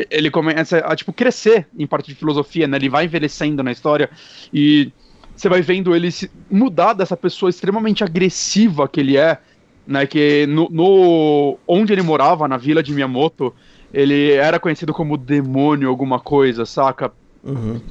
ele 0.10 0.30
começa 0.30 0.80
a 0.80 0.96
tipo 0.96 1.14
crescer 1.14 1.68
em 1.78 1.88
parte 1.88 2.08
de 2.08 2.16
filosofia, 2.16 2.68
né? 2.68 2.78
Ele 2.78 2.90
vai 2.90 3.06
envelhecendo 3.06 3.64
na 3.64 3.72
história 3.72 4.10
e 4.54 4.92
você 5.36 5.50
vai 5.50 5.62
vendo 5.62 5.96
ele 5.96 6.12
se 6.12 6.30
mudar 6.52 6.94
dessa 6.94 7.18
pessoa 7.18 7.50
extremamente 7.50 8.04
agressiva 8.04 8.88
que 8.88 9.00
ele 9.00 9.18
é, 9.18 9.40
né? 9.88 10.06
Que 10.06 10.46
no, 10.46 10.68
no 10.70 11.58
onde 11.68 11.94
ele 11.94 12.04
morava 12.04 12.48
na 12.48 12.58
vila 12.58 12.84
de 12.84 12.94
Miyamoto 12.94 13.54
ele 13.94 14.32
era 14.32 14.60
conhecido 14.60 14.94
como 14.94 15.18
demônio, 15.18 15.90
alguma 15.90 16.20
coisa, 16.20 16.66
saca? 16.66 17.12
Uhum. 17.44 17.82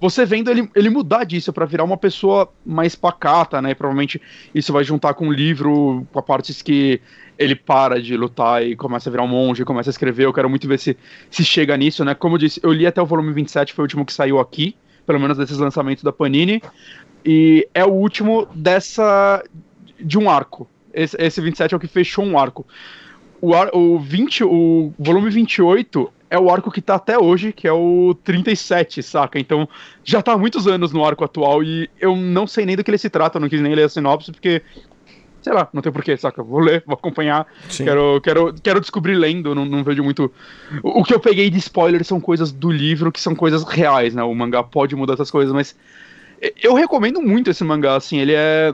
Você 0.00 0.26
vendo 0.26 0.50
ele, 0.50 0.68
ele 0.74 0.90
mudar 0.90 1.24
disso 1.24 1.52
para 1.52 1.64
virar 1.64 1.84
uma 1.84 1.96
pessoa 1.96 2.52
mais 2.64 2.94
pacata, 2.94 3.62
né? 3.62 3.70
E 3.70 3.74
provavelmente 3.74 4.20
isso 4.54 4.72
vai 4.72 4.84
juntar 4.84 5.14
com 5.14 5.28
o 5.28 5.32
livro, 5.32 6.06
com 6.12 6.18
a 6.18 6.22
partes 6.22 6.60
que 6.60 7.00
ele 7.38 7.54
para 7.54 8.00
de 8.00 8.16
lutar 8.16 8.64
e 8.64 8.76
começa 8.76 9.08
a 9.08 9.12
virar 9.12 9.22
um 9.22 9.28
monge, 9.28 9.64
começa 9.64 9.88
a 9.88 9.92
escrever. 9.92 10.24
Eu 10.24 10.32
quero 10.32 10.50
muito 10.50 10.68
ver 10.68 10.78
se, 10.78 10.96
se 11.30 11.44
chega 11.44 11.76
nisso, 11.76 12.04
né? 12.04 12.14
Como 12.14 12.34
eu 12.34 12.38
disse, 12.38 12.60
eu 12.62 12.72
li 12.72 12.86
até 12.86 13.00
o 13.00 13.06
volume 13.06 13.32
27, 13.32 13.72
foi 13.72 13.82
o 13.82 13.86
último 13.86 14.04
que 14.04 14.12
saiu 14.12 14.38
aqui, 14.38 14.76
pelo 15.06 15.20
menos 15.20 15.38
desses 15.38 15.58
lançamentos 15.58 16.04
da 16.04 16.12
Panini. 16.12 16.62
E 17.24 17.66
é 17.72 17.84
o 17.84 17.90
último 17.90 18.46
dessa. 18.54 19.42
de 19.98 20.18
um 20.18 20.28
arco. 20.28 20.68
Esse, 20.92 21.16
esse 21.18 21.40
27 21.40 21.74
é 21.74 21.76
o 21.76 21.80
que 21.80 21.88
fechou 21.88 22.24
um 22.24 22.38
arco 22.38 22.66
o, 23.40 23.54
ar, 23.54 23.70
o, 23.74 23.98
20, 23.98 24.44
o 24.44 24.92
volume 24.98 25.30
28 25.30 26.12
é 26.30 26.38
o 26.38 26.50
arco 26.50 26.70
que 26.70 26.80
tá 26.80 26.96
até 26.96 27.18
hoje, 27.18 27.52
que 27.52 27.68
é 27.68 27.72
o 27.72 28.16
37, 28.24 29.02
saca? 29.02 29.38
Então 29.38 29.68
já 30.02 30.22
tá 30.22 30.32
há 30.32 30.38
muitos 30.38 30.66
anos 30.66 30.92
no 30.92 31.04
arco 31.04 31.24
atual 31.24 31.62
e 31.62 31.88
eu 32.00 32.16
não 32.16 32.46
sei 32.46 32.66
nem 32.66 32.76
do 32.76 32.82
que 32.82 32.90
ele 32.90 32.98
se 32.98 33.10
trata, 33.10 33.38
não 33.38 33.48
quis 33.48 33.60
nem 33.60 33.74
ler 33.74 33.84
a 33.84 33.88
sinopse, 33.88 34.32
porque 34.32 34.62
sei 35.44 35.52
lá, 35.52 35.68
não 35.74 35.82
tem 35.82 35.92
porquê, 35.92 36.16
saca? 36.16 36.42
Vou 36.42 36.58
ler, 36.58 36.82
vou 36.86 36.94
acompanhar. 36.94 37.46
Quero, 37.68 38.18
quero, 38.22 38.54
quero 38.62 38.80
descobrir 38.80 39.14
lendo, 39.14 39.54
não, 39.54 39.66
não 39.66 39.84
vejo 39.84 40.02
muito. 40.02 40.32
O, 40.82 41.00
o, 41.00 41.04
que 41.04 41.14
eu 41.14 41.20
peguei 41.20 41.50
de 41.50 41.58
spoiler 41.58 42.02
são 42.02 42.18
coisas 42.18 42.50
do 42.50 42.70
livro 42.70 43.12
que 43.12 43.20
são 43.20 43.34
coisas 43.34 43.62
reais, 43.62 44.14
né? 44.14 44.22
O 44.22 44.34
mangá 44.34 44.62
pode 44.62 44.96
mudar 44.96 45.12
essas 45.12 45.30
coisas, 45.30 45.52
mas 45.52 45.76
eu 46.62 46.74
recomendo 46.74 47.22
muito 47.22 47.50
esse 47.50 47.62
mangá, 47.62 47.96
assim, 47.96 48.18
ele 48.18 48.32
é. 48.34 48.72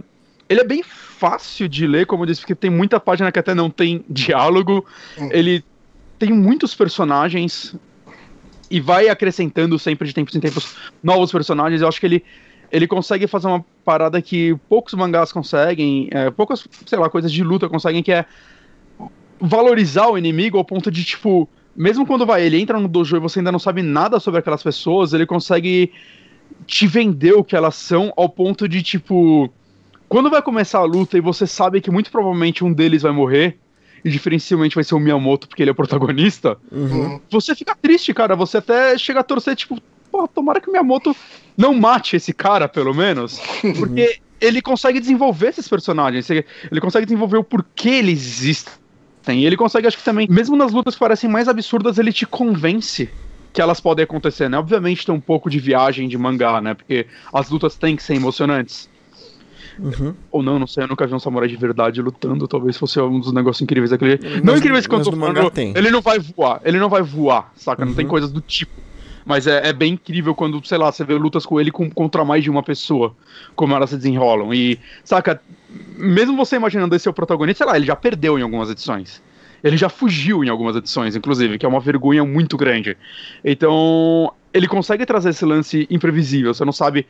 Ele 0.50 0.60
é 0.60 0.64
bem 0.64 0.82
fácil 0.82 1.68
de 1.68 1.86
ler, 1.86 2.06
como 2.06 2.24
eu 2.24 2.26
disse, 2.26 2.40
porque 2.40 2.56
tem 2.56 2.70
muita 2.70 2.98
página 2.98 3.30
que 3.30 3.38
até 3.38 3.54
não 3.54 3.70
tem 3.70 4.04
diálogo. 4.10 4.84
Hum. 5.16 5.28
Ele 5.30 5.64
tem 6.18 6.32
muitos 6.32 6.74
personagens 6.74 7.76
e 8.68 8.80
vai 8.80 9.08
acrescentando 9.08 9.78
sempre 9.78 10.08
de 10.08 10.12
tempos 10.12 10.34
em 10.34 10.40
tempos 10.40 10.76
novos 11.00 11.30
personagens. 11.30 11.80
Eu 11.80 11.86
acho 11.86 12.00
que 12.00 12.06
ele 12.06 12.24
ele 12.72 12.86
consegue 12.86 13.26
fazer 13.26 13.48
uma 13.48 13.64
parada 13.84 14.20
que 14.22 14.56
poucos 14.68 14.94
mangás 14.94 15.32
conseguem, 15.32 16.08
é, 16.12 16.30
poucas, 16.30 16.66
sei 16.86 16.98
lá, 16.98 17.10
coisas 17.10 17.32
de 17.32 17.42
luta 17.42 17.68
conseguem, 17.68 18.02
que 18.02 18.12
é 18.12 18.24
valorizar 19.40 20.08
o 20.08 20.16
inimigo 20.16 20.56
ao 20.56 20.64
ponto 20.64 20.90
de, 20.90 21.02
tipo, 21.02 21.48
mesmo 21.74 22.06
quando 22.06 22.24
vai, 22.24 22.44
ele 22.44 22.60
entra 22.60 22.78
no 22.78 22.86
dojo 22.86 23.16
e 23.16 23.20
você 23.20 23.40
ainda 23.40 23.50
não 23.50 23.58
sabe 23.58 23.82
nada 23.82 24.20
sobre 24.20 24.38
aquelas 24.38 24.62
pessoas, 24.62 25.12
ele 25.12 25.26
consegue 25.26 25.92
te 26.64 26.86
vender 26.86 27.32
o 27.32 27.42
que 27.42 27.56
elas 27.56 27.74
são 27.74 28.12
ao 28.16 28.28
ponto 28.28 28.68
de, 28.68 28.82
tipo, 28.82 29.52
quando 30.10 30.28
vai 30.28 30.42
começar 30.42 30.80
a 30.80 30.84
luta 30.84 31.16
e 31.16 31.20
você 31.20 31.46
sabe 31.46 31.80
que 31.80 31.88
muito 31.88 32.10
provavelmente 32.10 32.64
um 32.64 32.72
deles 32.72 33.02
vai 33.02 33.12
morrer, 33.12 33.56
e 34.04 34.10
diferencialmente 34.10 34.74
vai 34.74 34.82
ser 34.82 34.96
o 34.96 34.98
Miyamoto 34.98 35.46
porque 35.46 35.62
ele 35.62 35.70
é 35.70 35.72
o 35.72 35.74
protagonista, 35.74 36.58
uhum. 36.72 37.20
você 37.30 37.54
fica 37.54 37.76
triste, 37.80 38.12
cara. 38.12 38.34
Você 38.34 38.56
até 38.56 38.98
chega 38.98 39.20
a 39.20 39.22
torcer, 39.22 39.54
tipo, 39.54 39.80
pô, 40.10 40.26
tomara 40.26 40.60
que 40.60 40.68
o 40.68 40.72
Miyamoto 40.72 41.14
não 41.56 41.72
mate 41.74 42.16
esse 42.16 42.32
cara, 42.32 42.68
pelo 42.68 42.92
menos. 42.92 43.40
Porque 43.78 44.18
ele 44.40 44.60
consegue 44.60 44.98
desenvolver 44.98 45.50
esses 45.50 45.68
personagens, 45.68 46.28
ele 46.28 46.80
consegue 46.80 47.06
desenvolver 47.06 47.36
o 47.36 47.44
porquê 47.44 47.90
eles 47.90 48.18
existem. 48.18 48.74
E 49.28 49.46
ele 49.46 49.56
consegue, 49.56 49.86
acho 49.86 49.98
que 49.98 50.02
também, 50.02 50.26
mesmo 50.28 50.56
nas 50.56 50.72
lutas 50.72 50.94
que 50.94 51.00
parecem 51.00 51.30
mais 51.30 51.46
absurdas, 51.46 51.98
ele 51.98 52.12
te 52.12 52.26
convence 52.26 53.08
que 53.52 53.62
elas 53.62 53.80
podem 53.80 54.02
acontecer, 54.02 54.48
né? 54.48 54.58
Obviamente 54.58 55.06
tem 55.06 55.14
um 55.14 55.20
pouco 55.20 55.48
de 55.48 55.60
viagem 55.60 56.08
de 56.08 56.18
mangá, 56.18 56.60
né? 56.60 56.74
Porque 56.74 57.06
as 57.32 57.48
lutas 57.48 57.76
têm 57.76 57.94
que 57.94 58.02
ser 58.02 58.14
emocionantes. 58.14 58.90
Uhum. 59.82 60.14
Ou 60.30 60.42
não, 60.42 60.58
não 60.58 60.66
sei, 60.66 60.84
eu 60.84 60.88
nunca 60.88 61.06
vi 61.06 61.14
um 61.14 61.18
samurai 61.18 61.48
de 61.48 61.56
verdade 61.56 62.02
lutando, 62.02 62.46
talvez 62.46 62.76
fosse 62.76 63.00
um 63.00 63.18
dos 63.18 63.32
negócios 63.32 63.62
incríveis 63.62 63.90
daquele. 63.90 64.18
Mas, 64.22 64.42
não 64.42 64.56
incríveis 64.56 64.86
quanto 64.86 65.08
eu 65.08 65.12
tô 65.12 65.18
falando, 65.18 65.50
tem. 65.50 65.72
ele 65.76 65.90
não 65.90 66.02
vai 66.02 66.18
voar, 66.18 66.60
ele 66.64 66.78
não 66.78 66.88
vai 66.88 67.02
voar, 67.02 67.50
saca? 67.56 67.82
Uhum. 67.82 67.88
Não 67.88 67.96
tem 67.96 68.04
uhum. 68.04 68.10
coisas 68.10 68.30
do 68.30 68.40
tipo. 68.40 68.72
Mas 69.24 69.46
é, 69.46 69.68
é, 69.68 69.72
bem 69.72 69.94
incrível 69.94 70.34
quando, 70.34 70.64
sei 70.66 70.78
lá, 70.78 70.90
você 70.90 71.04
vê 71.04 71.14
lutas 71.14 71.44
com 71.44 71.60
ele 71.60 71.70
com, 71.70 71.90
contra 71.90 72.24
mais 72.24 72.42
de 72.42 72.50
uma 72.50 72.62
pessoa, 72.62 73.14
como 73.54 73.74
elas 73.74 73.90
se 73.90 73.96
desenrolam. 73.96 74.52
E, 74.52 74.78
saca, 75.04 75.40
mesmo 75.96 76.36
você 76.36 76.56
imaginando 76.56 76.94
esse 76.94 77.04
ser 77.04 77.10
o 77.10 77.12
protagonista, 77.12 77.64
sei 77.64 77.70
lá, 77.70 77.76
ele 77.76 77.86
já 77.86 77.96
perdeu 77.96 78.38
em 78.38 78.42
algumas 78.42 78.70
edições. 78.70 79.22
Ele 79.62 79.76
já 79.76 79.88
fugiu 79.88 80.44
em 80.44 80.48
algumas 80.48 80.76
edições, 80.76 81.16
inclusive, 81.16 81.58
que 81.58 81.66
é 81.66 81.68
uma 81.68 81.80
vergonha 81.80 82.24
muito 82.24 82.56
grande. 82.56 82.96
Então, 83.44 84.32
ele 84.52 84.66
consegue 84.66 85.06
trazer 85.06 85.30
esse 85.30 85.44
lance 85.44 85.86
imprevisível. 85.90 86.52
Você 86.52 86.64
não 86.64 86.72
sabe 86.72 87.06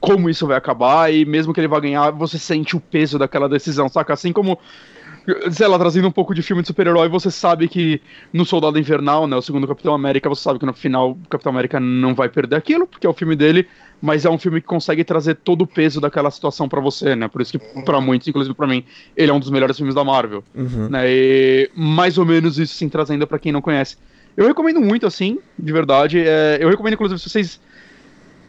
como 0.00 0.28
isso 0.28 0.46
vai 0.46 0.56
acabar, 0.56 1.12
e 1.12 1.24
mesmo 1.24 1.52
que 1.52 1.60
ele 1.60 1.68
vá 1.68 1.80
ganhar, 1.80 2.10
você 2.10 2.38
sente 2.38 2.76
o 2.76 2.80
peso 2.80 3.18
daquela 3.18 3.48
decisão, 3.48 3.88
saca? 3.88 4.12
Assim 4.12 4.32
como 4.32 4.58
sei 5.50 5.66
lá, 5.66 5.78
trazendo 5.78 6.08
um 6.08 6.12
pouco 6.12 6.34
de 6.34 6.42
filme 6.42 6.62
de 6.62 6.68
super-herói, 6.68 7.08
você 7.08 7.30
sabe 7.30 7.68
que 7.68 8.00
no 8.32 8.44
Soldado 8.44 8.78
Invernal, 8.78 9.26
né, 9.26 9.36
o 9.36 9.42
segundo 9.42 9.66
Capitão 9.66 9.94
América, 9.94 10.28
você 10.28 10.42
sabe 10.42 10.58
que 10.58 10.66
no 10.66 10.74
final 10.74 11.12
o 11.12 11.28
Capitão 11.28 11.50
América 11.50 11.80
não 11.80 12.14
vai 12.14 12.28
perder 12.28 12.56
aquilo, 12.56 12.86
porque 12.86 13.06
é 13.06 13.10
o 13.10 13.14
filme 13.14 13.34
dele, 13.34 13.66
mas 14.02 14.24
é 14.24 14.30
um 14.30 14.38
filme 14.38 14.60
que 14.60 14.66
consegue 14.66 15.02
trazer 15.02 15.36
todo 15.36 15.62
o 15.62 15.66
peso 15.66 16.00
daquela 16.00 16.30
situação 16.30 16.68
para 16.68 16.80
você, 16.80 17.16
né? 17.16 17.26
Por 17.26 17.40
isso 17.40 17.58
que 17.58 17.82
para 17.82 18.00
muitos, 18.00 18.28
inclusive 18.28 18.54
para 18.54 18.66
mim, 18.66 18.84
ele 19.16 19.30
é 19.30 19.34
um 19.34 19.40
dos 19.40 19.50
melhores 19.50 19.76
filmes 19.76 19.94
da 19.94 20.04
Marvel, 20.04 20.44
uhum. 20.54 20.88
né? 20.90 21.04
E 21.06 21.70
mais 21.74 22.18
ou 22.18 22.26
menos 22.26 22.58
isso 22.58 22.74
sim 22.74 22.88
trazendo 22.88 23.26
para 23.26 23.38
quem 23.38 23.50
não 23.50 23.62
conhece. 23.62 23.96
Eu 24.36 24.46
recomendo 24.46 24.80
muito 24.80 25.06
assim, 25.06 25.38
de 25.58 25.72
verdade. 25.72 26.20
É, 26.20 26.58
eu 26.60 26.68
recomendo 26.68 26.94
inclusive 26.94 27.20
se 27.20 27.30
vocês 27.30 27.60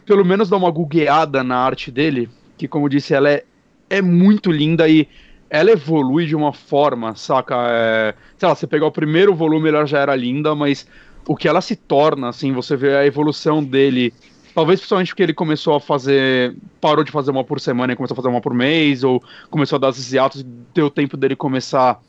pelo 0.04 0.24
menos 0.24 0.48
dar 0.48 0.56
uma 0.56 0.70
googleada 0.70 1.42
na 1.42 1.56
arte 1.56 1.90
dele, 1.90 2.28
que 2.56 2.68
como 2.68 2.88
disse, 2.88 3.14
ela 3.14 3.28
é, 3.28 3.44
é 3.90 4.00
muito 4.00 4.52
linda 4.52 4.88
e 4.88 5.08
ela 5.48 5.70
evolui 5.70 6.26
de 6.26 6.34
uma 6.34 6.52
forma, 6.52 7.14
saca? 7.14 7.54
É, 7.68 8.14
sei 8.36 8.48
lá, 8.48 8.54
você 8.54 8.66
pegar 8.66 8.86
o 8.86 8.92
primeiro 8.92 9.34
volume, 9.34 9.68
ela 9.68 9.86
já 9.86 9.98
era 10.00 10.14
linda, 10.14 10.54
mas 10.54 10.86
o 11.26 11.36
que 11.36 11.48
ela 11.48 11.60
se 11.60 11.76
torna, 11.76 12.28
assim, 12.28 12.52
você 12.52 12.76
vê 12.76 12.96
a 12.96 13.06
evolução 13.06 13.62
dele. 13.62 14.12
Talvez 14.54 14.80
principalmente 14.80 15.08
porque 15.08 15.22
ele 15.22 15.34
começou 15.34 15.74
a 15.74 15.80
fazer. 15.80 16.56
parou 16.80 17.04
de 17.04 17.12
fazer 17.12 17.30
uma 17.30 17.44
por 17.44 17.60
semana 17.60 17.92
e 17.92 17.96
começou 17.96 18.14
a 18.14 18.16
fazer 18.16 18.28
uma 18.28 18.40
por 18.40 18.54
mês, 18.54 19.04
ou 19.04 19.22
começou 19.50 19.76
a 19.76 19.80
dar 19.80 19.90
esses 19.90 20.12
hiatos, 20.12 20.44
deu 20.74 20.90
tempo 20.90 21.16
dele 21.16 21.36
começar 21.36 22.00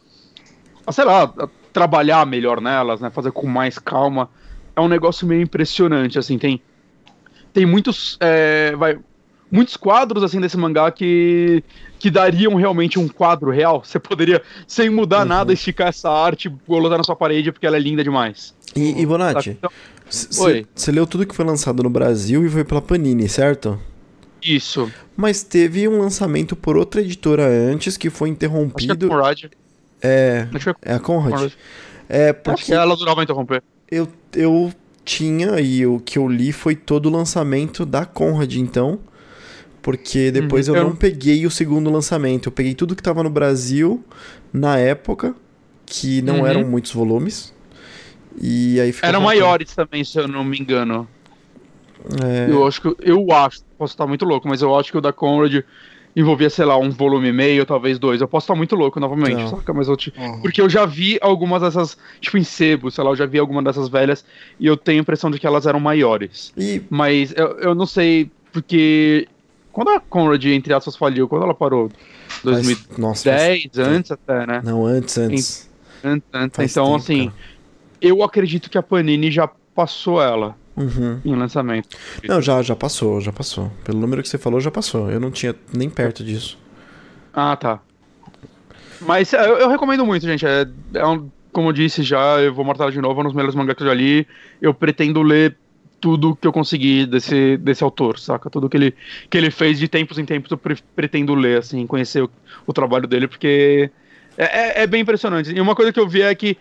a, 0.86 0.92
sei 0.92 1.04
lá, 1.04 1.24
a 1.24 1.50
trabalhar 1.74 2.26
melhor 2.26 2.62
nelas, 2.62 3.02
né? 3.02 3.10
Fazer 3.10 3.32
com 3.32 3.48
mais 3.48 3.78
calma. 3.78 4.30
É 4.76 4.82
um 4.82 4.88
negócio 4.88 5.28
meio 5.28 5.42
impressionante, 5.42 6.18
assim, 6.18 6.38
tem 6.38 6.62
tem 7.58 7.66
muitos. 7.66 8.18
É, 8.20 8.76
vai, 8.76 9.00
muitos 9.52 9.78
quadros 9.78 10.24
assim 10.24 10.40
desse 10.40 10.58
mangá 10.58 10.92
que 10.92 11.64
que 12.00 12.12
dariam 12.12 12.54
realmente 12.56 13.00
um 13.00 13.08
quadro 13.08 13.50
real. 13.50 13.84
Você 13.84 14.00
poderia, 14.00 14.42
sem 14.68 14.90
mudar 14.90 15.22
uhum. 15.22 15.26
nada, 15.26 15.54
esticar 15.54 15.88
essa 15.88 16.10
arte, 16.10 16.50
colocar 16.66 16.98
na 16.98 17.04
sua 17.04 17.16
parede 17.16 17.52
porque 17.52 17.66
ela 17.66 17.76
é 17.76 17.80
linda 17.80 18.04
demais. 18.04 18.54
E, 18.76 19.02
e 19.02 19.06
Bonatti, 19.06 19.58
você 20.08 20.60
então, 20.60 20.94
leu 20.94 21.08
tudo 21.08 21.26
que 21.26 21.36
foi 21.36 21.44
lançado 21.44 21.82
no 21.82 21.90
Brasil 21.90 22.46
e 22.46 22.50
foi 22.50 22.64
pela 22.64 22.82
Panini, 22.82 23.28
certo? 23.28 23.80
Isso. 24.42 24.92
Mas 25.16 25.44
teve 25.44 25.88
um 25.88 26.00
lançamento 26.00 26.56
por 26.56 26.78
outra 26.78 27.02
editora 27.02 27.48
antes 27.48 27.98
que 27.98 28.10
foi 28.10 28.30
interrompido. 28.30 28.94
Acho 28.94 29.00
que 29.00 29.06
é, 29.06 29.10
Conrad. 29.10 29.44
é, 30.02 30.48
é, 30.86 30.92
é 30.92 30.94
a 30.94 31.00
Conrad. 31.00 31.34
Conrad. 31.34 31.52
É 32.08 32.34
porque 32.34 32.52
Acho 32.52 32.66
que 32.66 32.74
ela 32.74 32.96
durava 32.96 33.24
interromper. 33.24 33.64
Eu, 33.90 34.08
eu 34.34 34.72
tinha 35.04 35.60
e 35.60 35.86
o 35.86 36.00
que 36.00 36.20
eu 36.20 36.28
li 36.28 36.52
foi 36.52 36.76
todo 36.76 37.08
o 37.08 37.10
lançamento 37.10 37.86
da 37.86 38.06
Conrad, 38.06 38.56
então. 38.56 39.00
Porque 39.88 40.32
depois 40.32 40.68
Uhum, 40.68 40.76
eu 40.76 40.82
eu- 40.82 40.88
não 40.90 40.96
peguei 40.98 41.46
o 41.46 41.50
segundo 41.50 41.90
lançamento. 41.90 42.48
Eu 42.48 42.52
peguei 42.52 42.76
tudo 42.76 42.94
que 42.94 43.02
tava 43.02 43.24
no 43.24 43.30
Brasil 43.30 44.04
na 44.52 44.78
época, 44.78 45.34
que 45.86 46.22
não 46.22 46.40
Uhum. 46.42 46.46
eram 46.46 46.66
muitos 46.68 46.92
volumes. 46.92 47.54
E 48.38 48.82
aí 48.82 48.92
ficou 48.92 49.08
Eram 49.08 49.22
maiores 49.22 49.74
também, 49.74 50.04
se 50.04 50.20
eu 50.20 50.28
não 50.28 50.44
me 50.44 50.60
engano. 50.60 51.08
É, 52.22 52.52
Eu 52.52 52.68
acho 52.68 52.82
que. 52.82 52.96
Eu 53.00 53.32
acho, 53.32 53.62
posso 53.78 53.94
estar 53.94 54.06
muito 54.06 54.26
louco, 54.26 54.46
mas 54.46 54.62
eu 54.62 54.78
acho 54.78 54.92
que 54.92 54.98
o 54.98 55.02
da 55.02 55.14
Conrad 55.14 55.64
envolvia, 56.14 56.50
sei 56.50 56.66
lá, 56.66 56.78
um 56.78 56.90
volume 56.90 57.30
e 57.30 57.32
meio, 57.32 57.66
talvez 57.66 57.98
dois. 57.98 58.20
Eu 58.20 58.28
posso 58.28 58.44
estar 58.44 58.56
muito 58.56 58.76
louco 58.76 59.00
novamente, 59.00 59.38
Não. 59.42 59.48
saca? 59.48 59.74
Mas 59.74 59.88
eu 59.88 59.96
te. 59.96 60.14
Uhum. 60.18 60.42
Porque 60.42 60.60
eu 60.60 60.70
já 60.70 60.86
vi 60.86 61.18
algumas 61.22 61.62
dessas, 61.62 61.98
tipo, 62.20 62.38
em 62.38 62.44
sebo, 62.44 62.92
sei 62.92 63.06
lá, 63.06 63.12
eu 63.12 63.16
já 63.16 63.26
vi 63.26 63.40
alguma 63.40 63.64
dessas 63.64 63.88
velhas 63.88 64.26
e 64.60 64.68
eu 64.68 64.76
tenho 64.76 65.00
a 65.00 65.02
impressão 65.04 65.32
de 65.32 65.40
que 65.40 65.48
elas 65.48 65.66
eram 65.66 65.80
maiores. 65.80 66.52
E 66.58 66.82
Mas 66.90 67.34
eu, 67.38 67.58
eu 67.60 67.74
não 67.74 67.86
sei, 67.86 68.30
porque. 68.52 69.30
Quando 69.78 69.90
a 69.92 70.00
Conrad, 70.00 70.44
entre 70.46 70.74
aspas, 70.74 70.96
faliu, 70.96 71.28
quando 71.28 71.44
ela 71.44 71.54
parou? 71.54 71.92
2010, 72.44 72.80
faz- 72.88 72.98
nossa, 72.98 73.32
faz- 73.32 73.78
antes 73.78 74.10
até, 74.12 74.48
né? 74.48 74.60
Não, 74.64 74.84
antes, 74.88 75.16
antes. 75.20 75.70
Antes, 76.04 76.28
antes. 76.34 76.72
Então, 76.72 76.86
tempo, 76.86 76.96
assim, 76.96 77.26
cara. 77.28 77.38
eu 78.02 78.24
acredito 78.24 78.72
que 78.72 78.78
a 78.80 78.82
Panini 78.82 79.30
já 79.30 79.48
passou 79.76 80.20
ela 80.20 80.56
Uhum. 80.76 81.20
em 81.24 81.36
lançamento. 81.36 81.90
Não, 82.28 82.42
já, 82.42 82.60
já 82.64 82.76
passou, 82.76 83.22
já 83.22 83.32
passou. 83.32 83.72
Pelo 83.84 84.00
número 84.00 84.24
que 84.24 84.30
você 84.30 84.40
falou, 84.40 84.60
já 84.60 84.72
passou. 84.72 85.12
Eu 85.12 85.20
não 85.20 85.30
tinha 85.30 85.54
nem 85.72 85.92
perto 85.92 86.24
disso. 86.24 86.58
Ah, 87.32 87.56
tá. 87.56 87.80
Mas 89.02 89.32
é, 89.32 89.48
eu, 89.48 89.58
eu 89.60 89.70
recomendo 89.70 90.04
muito, 90.08 90.26
gente. 90.26 90.44
É, 90.44 90.66
é 90.96 91.06
um- 91.06 91.30
como 91.54 91.70
eu 91.70 91.74
disse 91.74 92.02
já, 92.02 92.40
eu 92.42 92.52
vou 92.52 92.66
martelar 92.66 92.92
de 92.92 93.00
novo, 93.00 93.20
é 93.20 93.24
um 93.24 93.28
dos 93.28 93.34
melhores 93.36 93.54
mangás 93.54 93.78
que 93.78 93.84
eu 93.84 93.88
já 93.88 93.94
li. 93.94 94.28
Eu 94.60 94.74
pretendo 94.74 95.22
ler 95.22 95.56
tudo 96.00 96.36
que 96.36 96.48
eu 96.48 96.54
conseguir 96.54 97.06
desse, 97.08 97.58
desse 97.58 97.84
autor, 97.84 98.20
saca? 98.20 98.50
Tudo 98.50 98.70
que 98.70 98.78
ele, 98.78 98.94
que 99.30 99.38
ele 99.38 99.50
fez 99.50 99.80
de 99.80 99.88
tempos 99.88 100.18
em 100.20 100.26
tempos 100.26 100.52
eu 100.52 100.58
pre- 100.58 100.78
pretendo 100.96 101.34
ler, 101.34 101.58
assim, 101.60 101.86
conhecer 101.88 102.24
o, 102.24 102.30
o 102.66 102.74
trabalho 102.74 103.08
dele, 103.08 103.28
porque 103.28 103.90
é, 104.38 104.82
é- 104.82 104.84
é 104.84 104.88
bem 104.88 105.02
impressionante. 105.02 105.52
E 105.52 105.60
uma 105.60 105.76
coisa 105.76 105.92
que 105.92 106.00
eu 106.00 106.08
vi 106.08 106.22
é 106.22 106.34
que 106.36 106.58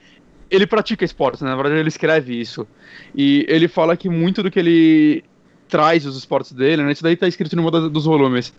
ele 0.51 0.67
pratica 0.67 1.05
esportes, 1.05 1.43
né? 1.43 1.51
na 1.51 1.57
verdade 1.57 1.81
ele 1.81 1.89
escreve 1.89 2.41
isso. 2.41 2.67
E 3.15 3.45
ele 3.49 3.69
fala 3.69 3.97
que 3.97 4.09
muito 4.09 4.43
do 4.43 4.51
que 4.51 4.59
ele 4.59 5.25
traz 5.69 6.07
os 6.07 6.17
esportes 6.17 6.53
dele, 6.53 6.83
né? 6.83 6.93
Isso 6.93 7.03
daí 7.03 7.17
tá 7.17 7.27
escrito 7.27 7.57
numa 7.57 7.71
das- 7.71 7.91
dos 7.91 8.05
volumes 8.05 8.55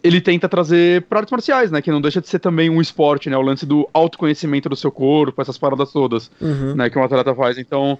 ele 0.00 0.20
tenta 0.20 0.48
trazer 0.48 1.02
para 1.02 1.18
artes 1.18 1.32
marciais, 1.32 1.72
né? 1.72 1.82
Que 1.82 1.90
não 1.90 2.00
deixa 2.00 2.20
de 2.20 2.28
ser 2.28 2.38
também 2.38 2.70
um 2.70 2.80
esporte, 2.80 3.28
né? 3.28 3.36
O 3.36 3.42
lance 3.42 3.66
do 3.66 3.88
autoconhecimento 3.92 4.68
do 4.68 4.76
seu 4.76 4.92
corpo, 4.92 5.42
essas 5.42 5.58
paradas 5.58 5.90
todas, 5.92 6.30
Uhum. 6.40 6.76
né? 6.76 6.88
Que 6.88 6.96
um 6.96 7.02
atleta 7.02 7.34
faz. 7.34 7.58
Então, 7.58 7.98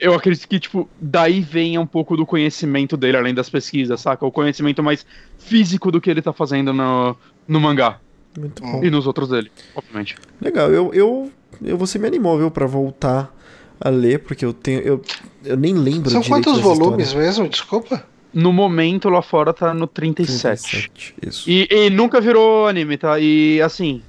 eu 0.00 0.14
acredito 0.14 0.48
que, 0.48 0.58
tipo, 0.58 0.88
daí 1.00 1.40
venha 1.40 1.80
um 1.80 1.86
pouco 1.86 2.16
do 2.16 2.24
conhecimento 2.24 2.96
dele, 2.96 3.16
além 3.16 3.34
das 3.34 3.50
pesquisas, 3.50 4.00
saca? 4.00 4.24
O 4.24 4.32
conhecimento 4.32 4.82
mais 4.82 5.04
físico 5.38 5.90
do 5.90 6.00
que 6.00 6.10
ele 6.10 6.22
tá 6.22 6.32
fazendo 6.32 6.72
no, 6.72 7.16
no 7.46 7.60
mangá. 7.60 8.00
Muito 8.38 8.62
bom. 8.62 8.84
E 8.84 8.90
nos 8.90 9.06
outros 9.06 9.28
dele, 9.28 9.50
obviamente. 9.74 10.16
Legal, 10.40 10.70
eu, 10.70 10.92
eu, 10.92 11.32
eu 11.62 11.76
você 11.76 11.98
me 11.98 12.06
animou, 12.06 12.38
viu, 12.38 12.50
pra 12.50 12.66
voltar 12.66 13.34
a 13.80 13.88
ler, 13.88 14.20
porque 14.20 14.44
eu 14.44 14.52
tenho. 14.52 14.80
Eu, 14.80 15.02
eu 15.44 15.56
nem 15.56 15.74
lembro 15.74 16.10
São 16.10 16.20
direito 16.20 16.44
quantos 16.44 16.60
volumes 16.60 17.08
história. 17.08 17.26
mesmo? 17.26 17.48
Desculpa. 17.48 18.04
No 18.32 18.52
momento, 18.52 19.08
lá 19.08 19.22
fora 19.22 19.52
tá 19.52 19.72
no 19.72 19.86
37. 19.86 20.70
37, 20.70 21.14
Isso. 21.26 21.50
E, 21.50 21.66
e 21.70 21.90
nunca 21.90 22.20
virou 22.20 22.66
anime, 22.66 22.98
tá? 22.98 23.18
E 23.18 23.60
assim. 23.62 24.02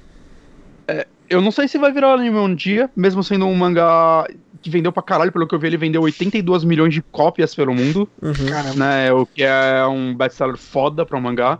é, 0.86 1.06
eu 1.30 1.40
não 1.40 1.50
sei 1.50 1.68
se 1.68 1.78
vai 1.78 1.92
virar 1.92 2.12
anime 2.14 2.36
um 2.36 2.54
dia, 2.54 2.90
mesmo 2.96 3.22
sendo 3.22 3.46
um 3.46 3.54
mangá 3.54 4.26
que 4.60 4.70
vendeu 4.70 4.92
pra 4.92 5.02
caralho, 5.02 5.32
pelo 5.32 5.46
que 5.46 5.54
eu 5.54 5.58
vi, 5.58 5.66
ele 5.68 5.76
vendeu 5.76 6.02
82 6.02 6.64
milhões 6.64 6.92
de 6.94 7.02
cópias 7.02 7.54
pelo 7.54 7.74
mundo, 7.74 8.08
Uhum. 8.20 8.46
Caramba. 8.50 8.74
né? 8.74 9.12
O 9.12 9.24
que 9.26 9.42
é 9.42 9.86
um 9.86 10.14
best-seller 10.14 10.56
foda 10.56 11.06
pra 11.06 11.16
um 11.16 11.20
mangá. 11.20 11.58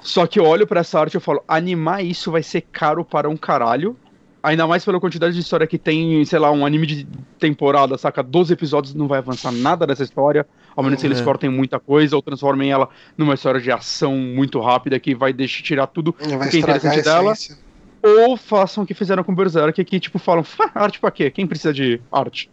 Só 0.00 0.26
que 0.26 0.38
eu 0.38 0.44
olho 0.44 0.66
pra 0.66 0.80
essa 0.80 1.00
arte 1.00 1.14
e 1.14 1.16
eu 1.16 1.20
falo, 1.20 1.42
animar 1.48 2.04
isso 2.04 2.30
vai 2.30 2.42
ser 2.42 2.60
caro 2.72 3.04
para 3.04 3.28
um 3.28 3.36
caralho. 3.36 3.96
Ainda 4.42 4.66
mais 4.66 4.84
pela 4.84 5.00
quantidade 5.00 5.32
de 5.34 5.40
história 5.40 5.66
que 5.66 5.78
tem, 5.78 6.22
sei 6.26 6.38
lá, 6.38 6.50
um 6.52 6.66
anime 6.66 6.86
de 6.86 7.06
temporada, 7.38 7.96
saca? 7.96 8.22
12 8.22 8.52
episódios 8.52 8.94
não 8.94 9.08
vai 9.08 9.16
avançar 9.18 9.50
nada 9.50 9.86
dessa 9.86 10.02
história, 10.02 10.46
ao 10.76 10.84
menos 10.84 11.00
que 11.00 11.06
eles 11.06 11.20
É. 11.20 11.24
cortem 11.24 11.48
muita 11.48 11.80
coisa 11.80 12.14
ou 12.14 12.20
transformem 12.20 12.70
ela 12.70 12.90
numa 13.16 13.32
história 13.32 13.58
de 13.58 13.70
ação 13.72 14.14
muito 14.18 14.60
rápida 14.60 15.00
que 15.00 15.14
vai 15.14 15.32
deixar 15.32 15.62
tirar 15.62 15.86
tudo 15.86 16.12
que 16.12 16.24
é 16.24 16.58
interessante 16.58 17.00
dela. 17.02 17.32
essência. 17.32 17.63
Ou 18.04 18.36
façam 18.36 18.84
o 18.84 18.86
que 18.86 18.94
fizeram 18.94 19.24
com 19.24 19.34
Berserk, 19.34 19.82
que 19.84 19.98
tipo 19.98 20.18
falam, 20.18 20.44
"Ah, 20.58 20.84
arte 20.84 21.00
pra 21.00 21.10
quê? 21.10 21.30
Quem 21.30 21.46
precisa 21.46 21.72
de 21.72 22.00
arte? 22.12 22.50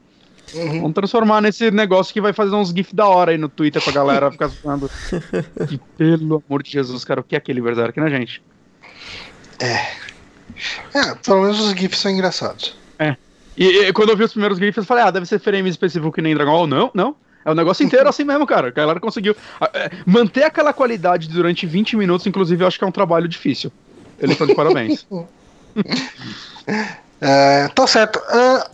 Uhum. 0.53 0.81
Vamos 0.81 0.93
transformar 0.93 1.41
nesse 1.41 1.71
negócio 1.71 2.13
que 2.13 2.19
vai 2.19 2.33
fazer 2.33 2.55
uns 2.55 2.69
gifs 2.69 2.93
da 2.93 3.07
hora 3.07 3.31
aí 3.31 3.37
no 3.37 3.47
Twitter 3.47 3.81
pra 3.81 3.93
galera 3.93 4.31
ficar 4.31 4.49
que 5.67 5.79
pelo 5.97 6.43
amor 6.47 6.63
de 6.63 6.71
Jesus, 6.71 7.05
cara, 7.05 7.21
o 7.21 7.23
que 7.23 7.35
é 7.35 7.37
aquele 7.37 7.61
Berserk, 7.61 7.99
né, 7.99 8.09
gente? 8.09 8.41
É, 10.93 11.15
pelo 11.23 11.43
menos 11.43 11.59
os 11.59 11.71
GIFs 11.71 11.99
são 11.99 12.11
engraçados. 12.11 12.81
E, 13.57 13.65
e 13.65 13.93
quando 13.93 14.09
eu 14.09 14.17
vi 14.17 14.23
os 14.23 14.31
primeiros 14.31 14.57
gifs, 14.57 14.77
eu 14.77 14.83
falei, 14.83 15.03
ah, 15.03 15.11
deve 15.11 15.25
ser 15.25 15.39
frame 15.39 15.69
específico 15.69 16.11
que 16.11 16.21
nem 16.21 16.33
Dragon 16.33 16.51
Ball. 16.51 16.67
Não, 16.67 16.91
não. 16.93 17.15
É 17.43 17.51
o 17.51 17.55
negócio 17.55 17.85
inteiro 17.85 18.07
assim 18.07 18.23
mesmo, 18.23 18.45
cara. 18.45 18.67
A 18.67 18.71
galera 18.71 18.99
conseguiu 18.99 19.35
é, 19.73 19.91
manter 20.05 20.43
aquela 20.43 20.71
qualidade 20.73 21.27
durante 21.27 21.65
20 21.65 21.97
minutos, 21.97 22.25
inclusive, 22.27 22.63
eu 22.63 22.67
acho 22.67 22.77
que 22.77 22.83
é 22.83 22.87
um 22.87 22.91
trabalho 22.91 23.27
difícil. 23.27 23.71
Eles 24.19 24.31
estão 24.31 24.47
de 24.47 24.55
parabéns. 24.55 25.05
É, 27.23 27.67
tá 27.67 27.85
certo. 27.85 28.19
Ah, 28.29 28.67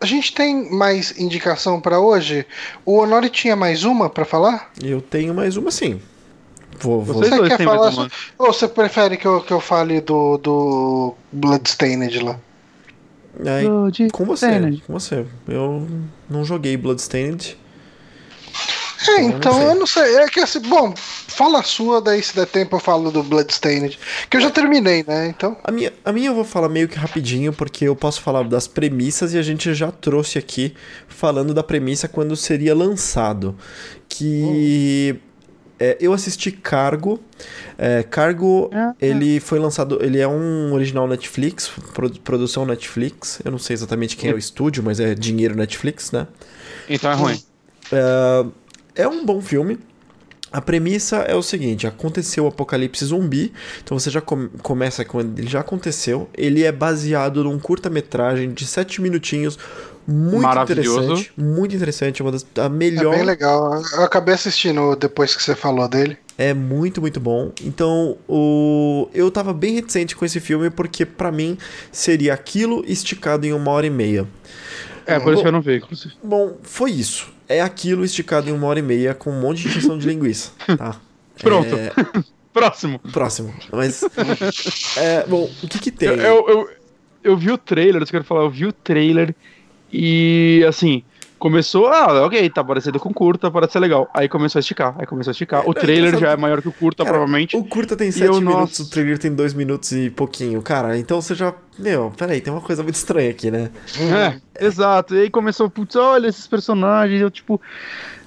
a 0.00 0.06
gente 0.06 0.32
tem 0.32 0.70
mais 0.70 1.18
indicação 1.18 1.80
pra 1.80 1.98
hoje? 1.98 2.46
O 2.86 2.98
Honori 2.98 3.28
tinha 3.28 3.56
mais 3.56 3.82
uma 3.82 4.08
pra 4.08 4.24
falar? 4.24 4.70
Eu 4.80 5.00
tenho 5.00 5.34
mais 5.34 5.56
uma 5.56 5.72
sim. 5.72 6.00
Vou, 6.78 7.02
vou. 7.02 7.16
Você 7.16 7.48
quer 7.48 7.62
falar. 7.62 7.92
Ou 8.38 8.52
você 8.52 8.68
prefere 8.68 9.16
que 9.16 9.26
eu, 9.26 9.40
que 9.40 9.52
eu 9.52 9.60
fale 9.60 10.00
do, 10.00 10.38
do 10.38 11.14
Bloodstained 11.32 12.20
lá? 12.20 12.38
Aí, 13.44 14.10
com 14.10 14.24
você, 14.24 14.80
com 14.86 14.92
você. 14.92 15.26
Eu 15.46 15.86
não 16.28 16.44
joguei 16.44 16.76
Bloodstained. 16.76 17.58
É, 19.08 19.12
eu 19.12 19.22
não 19.22 19.28
então 19.36 19.52
sei. 19.52 19.64
eu 19.66 19.74
não 19.74 19.86
sei. 19.86 20.16
É 20.16 20.26
que 20.28 20.40
assim, 20.40 20.60
bom, 20.60 20.92
fala 20.96 21.60
a 21.60 21.62
sua, 21.62 22.00
daí 22.00 22.22
se 22.22 22.34
der 22.34 22.46
tempo 22.46 22.76
eu 22.76 22.80
falo 22.80 23.10
do 23.10 23.22
Bloodstained. 23.22 23.98
Que 24.28 24.36
eu 24.36 24.40
já 24.40 24.50
terminei, 24.50 25.04
né? 25.06 25.28
Então. 25.28 25.56
A 25.64 25.70
minha, 25.72 25.92
a 26.04 26.12
minha 26.12 26.28
eu 26.28 26.34
vou 26.34 26.44
falar 26.44 26.68
meio 26.68 26.88
que 26.88 26.96
rapidinho, 26.98 27.52
porque 27.52 27.84
eu 27.86 27.96
posso 27.96 28.20
falar 28.20 28.44
das 28.44 28.66
premissas 28.66 29.32
e 29.32 29.38
a 29.38 29.42
gente 29.42 29.72
já 29.74 29.90
trouxe 29.90 30.38
aqui 30.38 30.74
falando 31.08 31.54
da 31.54 31.62
premissa 31.62 32.06
quando 32.08 32.36
seria 32.36 32.74
lançado. 32.74 33.56
Que 34.08 35.18
é, 35.78 35.96
eu 36.00 36.12
assisti 36.12 36.50
Cargo. 36.52 37.18
É, 37.78 38.02
Cargo, 38.02 38.70
Ah, 38.72 38.92
ele 39.00 39.40
foi 39.40 39.58
lançado. 39.58 39.98
Ele 40.02 40.18
é 40.18 40.28
um 40.28 40.72
original 40.74 41.08
Netflix, 41.08 41.70
produ- 41.94 42.20
produção 42.20 42.66
Netflix. 42.66 43.40
Eu 43.44 43.50
não 43.50 43.58
sei 43.58 43.74
exatamente 43.74 44.16
quem 44.16 44.30
é 44.30 44.34
o 44.34 44.38
estúdio, 44.38 44.82
mas 44.82 45.00
é 45.00 45.14
dinheiro 45.14 45.56
Netflix, 45.56 46.12
né? 46.12 46.26
Então 46.88 47.10
é 47.10 47.14
ruim. 47.14 47.42
É, 47.92 48.46
é 48.94 49.06
um 49.08 49.24
bom 49.24 49.40
filme. 49.40 49.78
A 50.52 50.60
premissa 50.60 51.18
é 51.18 51.34
o 51.34 51.42
seguinte: 51.42 51.86
aconteceu 51.86 52.44
o 52.44 52.48
apocalipse 52.48 53.04
zumbi, 53.04 53.52
então 53.84 53.96
você 53.98 54.10
já 54.10 54.20
come- 54.20 54.50
começa 54.62 55.04
quando 55.04 55.38
ele 55.38 55.48
já 55.48 55.60
aconteceu. 55.60 56.28
Ele 56.36 56.64
é 56.64 56.72
baseado 56.72 57.44
num 57.44 57.56
curta-metragem 57.58 58.50
de 58.52 58.66
7 58.66 59.00
minutinhos, 59.00 59.56
muito 60.08 60.48
interessante. 60.58 61.32
Muito 61.36 61.76
interessante, 61.76 62.20
uma 62.20 62.32
das 62.32 62.44
a 62.58 62.64
É 62.64 62.68
melhor. 62.68 63.14
bem 63.14 63.24
legal. 63.24 63.80
Eu 63.92 64.02
acabei 64.02 64.34
assistindo 64.34 64.96
depois 64.96 65.36
que 65.36 65.42
você 65.42 65.54
falou 65.54 65.86
dele. 65.88 66.18
É 66.36 66.52
muito, 66.52 67.00
muito 67.00 67.20
bom. 67.20 67.52
Então, 67.62 68.16
o... 68.26 69.08
eu 69.14 69.30
tava 69.30 69.52
bem 69.52 69.74
reticente 69.74 70.16
com 70.16 70.24
esse 70.24 70.40
filme 70.40 70.68
porque, 70.70 71.04
pra 71.06 71.30
mim, 71.30 71.56
seria 71.92 72.34
aquilo 72.34 72.82
esticado 72.88 73.46
em 73.46 73.52
uma 73.52 73.70
hora 73.70 73.86
e 73.86 73.90
meia. 73.90 74.26
É, 75.06 75.20
por 75.20 75.32
isso 75.32 75.42
que 75.42 75.48
eu 75.48 75.52
não 75.52 75.60
vi, 75.60 75.76
inclusive. 75.76 76.14
Bom, 76.24 76.56
foi 76.62 76.90
isso. 76.92 77.30
É 77.50 77.60
aquilo 77.60 78.04
esticado 78.04 78.48
em 78.48 78.52
uma 78.52 78.68
hora 78.68 78.78
e 78.78 78.82
meia 78.82 79.12
com 79.12 79.28
um 79.28 79.40
monte 79.40 79.62
de 79.62 79.68
injeção 79.68 79.98
de 79.98 80.06
linguiça, 80.06 80.52
tá? 80.78 81.00
Pronto. 81.42 81.74
É, 81.74 81.90
Próximo. 82.54 83.00
próximo. 83.12 83.52
Mas. 83.72 84.04
é, 84.96 85.26
bom, 85.26 85.50
o 85.60 85.66
que 85.66 85.80
que 85.80 85.90
tem? 85.90 86.10
Eu, 86.10 86.16
eu, 86.16 86.48
eu, 86.48 86.70
eu 87.24 87.36
vi 87.36 87.50
o 87.50 87.58
trailer, 87.58 88.00
eu 88.00 88.06
quero 88.06 88.22
falar, 88.22 88.42
eu 88.42 88.50
vi 88.50 88.66
o 88.66 88.72
trailer 88.72 89.34
e 89.92 90.64
assim, 90.68 91.02
começou, 91.40 91.88
ah, 91.88 92.24
ok, 92.26 92.48
tá 92.50 92.62
parecendo 92.62 93.00
com 93.00 93.12
curta, 93.12 93.50
parece 93.50 93.72
ser 93.72 93.80
legal. 93.80 94.08
Aí 94.14 94.28
começou 94.28 94.58
a 94.58 94.60
esticar, 94.60 94.94
aí 94.98 95.06
começou 95.06 95.30
a 95.30 95.32
esticar. 95.32 95.68
O 95.68 95.74
trailer 95.74 96.16
já 96.16 96.30
é 96.30 96.36
maior 96.36 96.62
que 96.62 96.68
o 96.68 96.72
curta, 96.72 97.02
Cara, 97.02 97.16
provavelmente. 97.16 97.56
O 97.56 97.64
curta 97.64 97.96
tem 97.96 98.10
E 98.10 98.12
7 98.12 98.26
eu, 98.26 98.34
minutos, 98.34 98.78
nossa. 98.78 98.82
o 98.84 98.90
trailer 98.90 99.18
tem 99.18 99.34
2 99.34 99.54
minutos 99.54 99.90
e 99.90 100.10
pouquinho. 100.10 100.62
Cara, 100.62 100.96
então 100.96 101.20
você 101.20 101.34
já. 101.34 101.52
Meu, 101.78 102.12
peraí, 102.16 102.40
tem 102.40 102.52
uma 102.52 102.60
coisa 102.62 102.82
muito 102.84 102.94
estranha 102.94 103.30
aqui, 103.30 103.50
né? 103.50 103.70
É, 103.98 104.64
exato. 104.66 105.16
E 105.16 105.22
aí 105.22 105.30
começou, 105.30 105.68
putz, 105.68 105.96
olha 105.96 106.28
esses 106.28 106.46
personagens, 106.46 107.20
eu 107.20 107.30
tipo. 107.30 107.60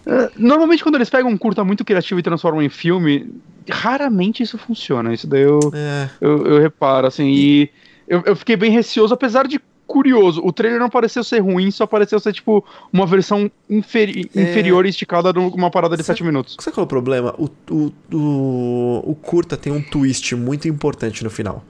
é, 0.06 0.31
Normalmente 0.35 0.84
quando 0.84 0.95
eles 0.95 1.10
pegam 1.10 1.30
um 1.31 1.38
curta 1.38 1.64
muito 1.64 1.85
criativo 1.85 2.19
e 2.19 2.23
transformam 2.23 2.61
em 2.64 2.69
filme, 2.69 3.31
raramente 3.69 4.41
isso 4.41 4.57
funciona. 4.57 5.14
Isso 5.14 5.27
daí 5.27 5.44
eu, 5.44 5.60
É. 5.73 6.10
eu, 6.19 6.45
eu 6.48 6.60
reparo, 6.60 7.06
assim, 7.07 7.27
e 7.30 7.69
eu, 8.07 8.23
eu 8.26 8.35
fiquei 8.35 8.56
bem 8.57 8.72
receoso, 8.72 9.14
apesar 9.14 9.48
de 9.48 9.61
curioso. 9.94 10.41
O 10.44 10.52
trailer 10.52 10.80
não 10.80 10.90
pareceu 10.90 11.24
ser 11.24 11.40
ruim, 11.40 11.70
só 11.72 11.86
pareceu 11.86 12.20
ser, 12.20 12.34
tipo, 12.34 12.65
uma 12.91 13.06
versão 13.06 13.49
inferi 13.70 14.30
É. 14.36 14.41
inferior 14.41 14.86
e 14.86 14.90
esticada 14.90 15.32
de 15.32 15.40
uma 15.40 15.70
parada 15.70 15.95
de 15.95 16.03
Cê- 16.03 16.14
7 16.14 16.24
minutos. 16.24 16.57
Sabe 16.60 16.74
qual 16.74 16.84
é 16.84 16.86
o 16.86 16.90
problema? 16.90 17.36
O, 17.38 17.48
o, 17.72 17.91
o, 18.11 19.11
o 19.11 19.15
curta 19.15 19.56
tem 19.56 19.72
um 19.72 19.82
twist 19.82 20.36
muito 20.36 20.68
importante 20.68 21.24
no 21.24 21.30
final. 21.30 21.64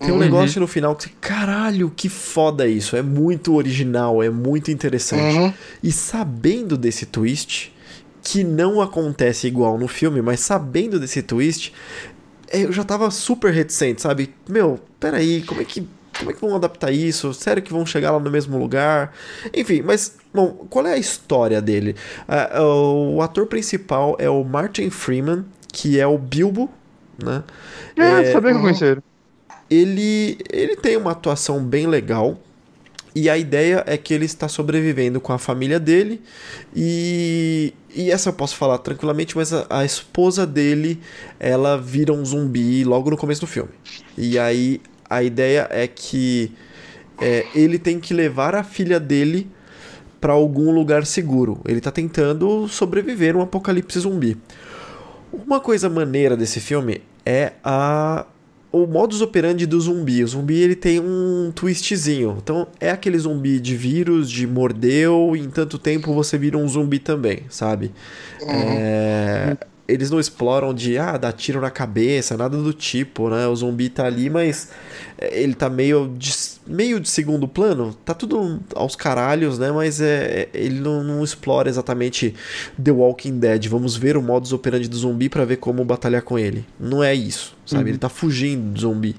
Tem 0.00 0.10
um 0.10 0.14
Uhum. 0.14 0.18
negócio 0.20 0.60
no 0.60 0.66
final 0.66 0.94
que 0.94 1.04
você, 1.04 1.10
caralho, 1.20 1.92
que 1.94 2.08
foda 2.08 2.66
isso. 2.68 2.96
É 2.96 3.02
muito 3.02 3.54
original, 3.54 4.22
é 4.22 4.30
muito 4.30 4.70
interessante. 4.70 5.36
Uhum. 5.36 5.52
E 5.82 5.90
sabendo 5.92 6.76
desse 6.76 7.04
twist, 7.06 7.72
que 8.22 8.44
não 8.44 8.80
acontece 8.80 9.46
igual 9.46 9.78
no 9.78 9.88
filme, 9.88 10.20
mas 10.22 10.40
sabendo 10.40 11.00
desse 11.00 11.22
twist, 11.22 11.72
é, 12.50 12.64
eu 12.64 12.72
já 12.72 12.84
tava 12.84 13.10
super 13.10 13.52
reticente, 13.52 14.00
sabe? 14.02 14.32
Meu, 14.48 14.78
peraí, 15.00 15.42
como 15.42 15.60
é 15.60 15.64
que. 15.64 15.86
Como 16.18 16.30
é 16.30 16.34
que 16.34 16.40
vão 16.40 16.56
adaptar 16.56 16.90
isso? 16.90 17.32
Sério 17.32 17.62
que 17.62 17.72
vão 17.72 17.86
chegar 17.86 18.10
lá 18.10 18.18
no 18.18 18.30
mesmo 18.30 18.58
lugar? 18.58 19.12
Enfim, 19.54 19.82
mas, 19.82 20.16
bom, 20.34 20.66
qual 20.68 20.86
é 20.86 20.94
a 20.94 20.98
história 20.98 21.62
dele? 21.62 21.94
Ah, 22.26 22.62
o 22.62 23.22
ator 23.22 23.46
principal 23.46 24.16
é 24.18 24.28
o 24.28 24.42
Martin 24.42 24.90
Freeman, 24.90 25.44
que 25.72 25.98
é 25.98 26.06
o 26.06 26.18
Bilbo, 26.18 26.70
né? 27.22 27.44
É, 27.96 28.32
sabia 28.32 28.40
que 28.40 28.46
eu 28.48 28.54
uhum. 28.56 28.62
conhecia 28.62 28.88
ele. 28.88 29.02
ele, 29.70 30.38
ele 30.50 30.76
tem 30.76 30.96
uma 30.96 31.12
atuação 31.12 31.62
bem 31.62 31.86
legal. 31.86 32.38
E 33.14 33.28
a 33.28 33.36
ideia 33.36 33.82
é 33.86 33.96
que 33.96 34.14
ele 34.14 34.26
está 34.26 34.46
sobrevivendo 34.46 35.20
com 35.20 35.32
a 35.32 35.38
família 35.38 35.80
dele. 35.80 36.22
E, 36.74 37.74
e 37.94 38.10
essa 38.10 38.28
eu 38.28 38.32
posso 38.32 38.54
falar 38.54 38.78
tranquilamente, 38.78 39.36
mas 39.36 39.52
a, 39.52 39.66
a 39.70 39.84
esposa 39.84 40.46
dele, 40.46 41.00
ela 41.40 41.76
vira 41.76 42.12
um 42.12 42.24
zumbi 42.24 42.84
logo 42.84 43.10
no 43.10 43.16
começo 43.16 43.40
do 43.40 43.46
filme. 43.46 43.70
E 44.16 44.38
aí 44.38 44.80
a 45.08 45.22
ideia 45.22 45.66
é 45.70 45.86
que 45.86 46.52
é, 47.20 47.46
ele 47.54 47.78
tem 47.78 47.98
que 47.98 48.14
levar 48.14 48.54
a 48.54 48.62
filha 48.62 49.00
dele 49.00 49.50
para 50.20 50.32
algum 50.32 50.72
lugar 50.72 51.06
seguro. 51.06 51.60
Ele 51.66 51.80
tá 51.80 51.90
tentando 51.90 52.68
sobreviver 52.68 53.34
a 53.34 53.38
um 53.38 53.42
apocalipse 53.42 53.98
zumbi. 54.00 54.36
Uma 55.32 55.60
coisa 55.60 55.88
maneira 55.88 56.36
desse 56.36 56.60
filme 56.60 57.02
é 57.24 57.52
a 57.62 58.26
o 58.70 58.86
modus 58.86 59.22
operandi 59.22 59.66
do 59.66 59.80
zumbi. 59.80 60.22
O 60.22 60.28
zumbi 60.28 60.60
ele 60.60 60.76
tem 60.76 61.00
um 61.00 61.50
twistzinho. 61.54 62.36
Então 62.42 62.66
é 62.78 62.90
aquele 62.90 63.18
zumbi 63.18 63.58
de 63.58 63.76
vírus, 63.76 64.30
de 64.30 64.46
mordeu, 64.46 65.34
e 65.34 65.40
em 65.40 65.48
tanto 65.48 65.78
tempo 65.78 66.12
você 66.12 66.36
vira 66.36 66.58
um 66.58 66.68
zumbi 66.68 66.98
também, 66.98 67.42
sabe? 67.48 67.92
É, 68.46 69.56
Eles 69.88 70.10
não 70.10 70.20
exploram 70.20 70.74
de 70.74 70.98
ah, 70.98 71.16
dar 71.16 71.32
tiro 71.32 71.60
na 71.60 71.70
cabeça, 71.70 72.36
nada 72.36 72.58
do 72.58 72.74
tipo, 72.74 73.30
né? 73.30 73.46
O 73.46 73.56
zumbi 73.56 73.88
tá 73.88 74.04
ali, 74.04 74.28
mas 74.28 74.68
é, 75.16 75.42
ele 75.42 75.54
tá 75.54 75.70
meio 75.70 76.14
de, 76.16 76.30
meio 76.66 77.00
de 77.00 77.08
segundo 77.08 77.48
plano. 77.48 77.94
Tá 78.04 78.12
tudo 78.12 78.60
aos 78.74 78.94
caralhos, 78.94 79.58
né? 79.58 79.72
Mas 79.72 80.00
é, 80.00 80.48
ele 80.52 80.78
não, 80.78 81.02
não 81.02 81.24
explora 81.24 81.70
exatamente 81.70 82.34
The 82.82 82.90
Walking 82.90 83.38
Dead. 83.38 83.66
Vamos 83.66 83.96
ver 83.96 84.16
o 84.16 84.22
modus 84.22 84.52
operandi 84.52 84.88
do 84.88 84.96
zumbi 84.96 85.30
pra 85.30 85.46
ver 85.46 85.56
como 85.56 85.82
batalhar 85.84 86.20
com 86.20 86.38
ele. 86.38 86.66
Não 86.78 87.02
é 87.02 87.14
isso, 87.14 87.56
sabe? 87.64 87.90
Ele 87.90 87.98
tá 87.98 88.10
fugindo 88.10 88.72
do 88.72 88.80
zumbi. 88.80 89.16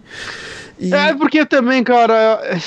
E- 0.79 0.93
É, 0.93 1.13
porque 1.13 1.45
também, 1.45 1.83
cara, 1.83 2.39
é, 2.43 2.57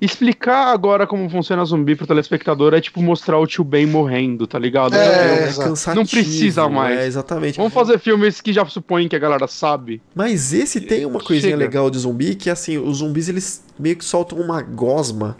explicar 0.00 0.72
agora 0.72 1.06
como 1.06 1.28
funciona 1.30 1.64
zumbi 1.64 1.94
pro 1.94 2.06
telespectador 2.06 2.74
é 2.74 2.80
tipo 2.80 3.00
mostrar 3.02 3.38
o 3.38 3.46
tio 3.46 3.62
Ben 3.64 3.86
morrendo, 3.86 4.46
tá 4.46 4.58
ligado? 4.58 4.94
É, 4.94 5.44
é 5.44 5.48
exato. 5.48 5.68
cansativo. 5.68 6.00
Não 6.02 6.06
precisa 6.06 6.68
mais. 6.68 6.98
É, 6.98 7.06
exatamente. 7.06 7.56
Vamos 7.56 7.72
fazer 7.72 7.98
filmes 7.98 8.40
que 8.40 8.52
já 8.52 8.66
supõem 8.66 9.08
que 9.08 9.16
a 9.16 9.18
galera 9.18 9.46
sabe. 9.46 10.02
Mas 10.14 10.52
esse 10.52 10.80
tem 10.80 11.06
uma 11.06 11.20
coisinha 11.20 11.52
Chega. 11.52 11.56
legal 11.64 11.88
de 11.90 11.98
zumbi 11.98 12.34
que 12.34 12.50
assim, 12.50 12.78
os 12.78 12.98
zumbis 12.98 13.28
eles 13.28 13.64
meio 13.78 13.96
que 13.96 14.04
soltam 14.04 14.38
uma 14.38 14.60
gosma 14.62 15.36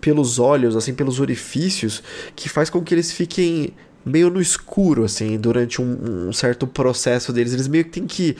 pelos 0.00 0.38
olhos, 0.38 0.76
assim, 0.76 0.94
pelos 0.94 1.18
orifícios, 1.18 2.02
que 2.36 2.48
faz 2.48 2.70
com 2.70 2.80
que 2.82 2.94
eles 2.94 3.10
fiquem 3.10 3.72
meio 4.06 4.30
no 4.30 4.40
escuro, 4.40 5.04
assim, 5.04 5.36
durante 5.36 5.82
um, 5.82 6.28
um 6.28 6.32
certo 6.32 6.66
processo 6.66 7.32
deles. 7.32 7.52
Eles 7.52 7.66
meio 7.66 7.84
que 7.84 7.90
têm 7.90 8.06
que, 8.06 8.36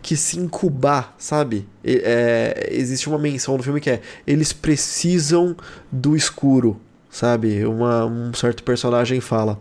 que 0.00 0.16
se 0.16 0.38
incubar, 0.38 1.14
sabe? 1.18 1.66
É, 1.84 2.68
existe 2.70 3.08
uma 3.08 3.18
menção 3.18 3.56
no 3.56 3.62
filme 3.62 3.80
que 3.80 3.90
é: 3.90 4.00
eles 4.24 4.52
precisam 4.52 5.56
do 5.90 6.14
escuro, 6.16 6.80
sabe? 7.10 7.64
Uma, 7.66 8.04
um 8.06 8.32
certo 8.32 8.62
personagem 8.62 9.20
fala. 9.20 9.58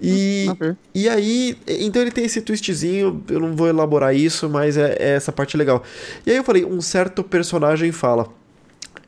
E, 0.00 0.46
Ok. 0.50 0.76
e 0.94 1.08
aí, 1.08 1.58
então 1.66 2.00
ele 2.00 2.12
tem 2.12 2.24
esse 2.24 2.40
twistzinho, 2.40 3.22
eu 3.28 3.40
não 3.40 3.56
vou 3.56 3.66
elaborar 3.68 4.14
isso, 4.14 4.48
mas 4.48 4.76
é, 4.76 4.96
é 4.98 5.10
essa 5.16 5.32
parte 5.32 5.56
legal. 5.56 5.82
E 6.24 6.30
aí 6.30 6.36
eu 6.36 6.44
falei, 6.44 6.64
um 6.64 6.80
certo 6.80 7.24
personagem 7.24 7.90
fala. 7.90 8.28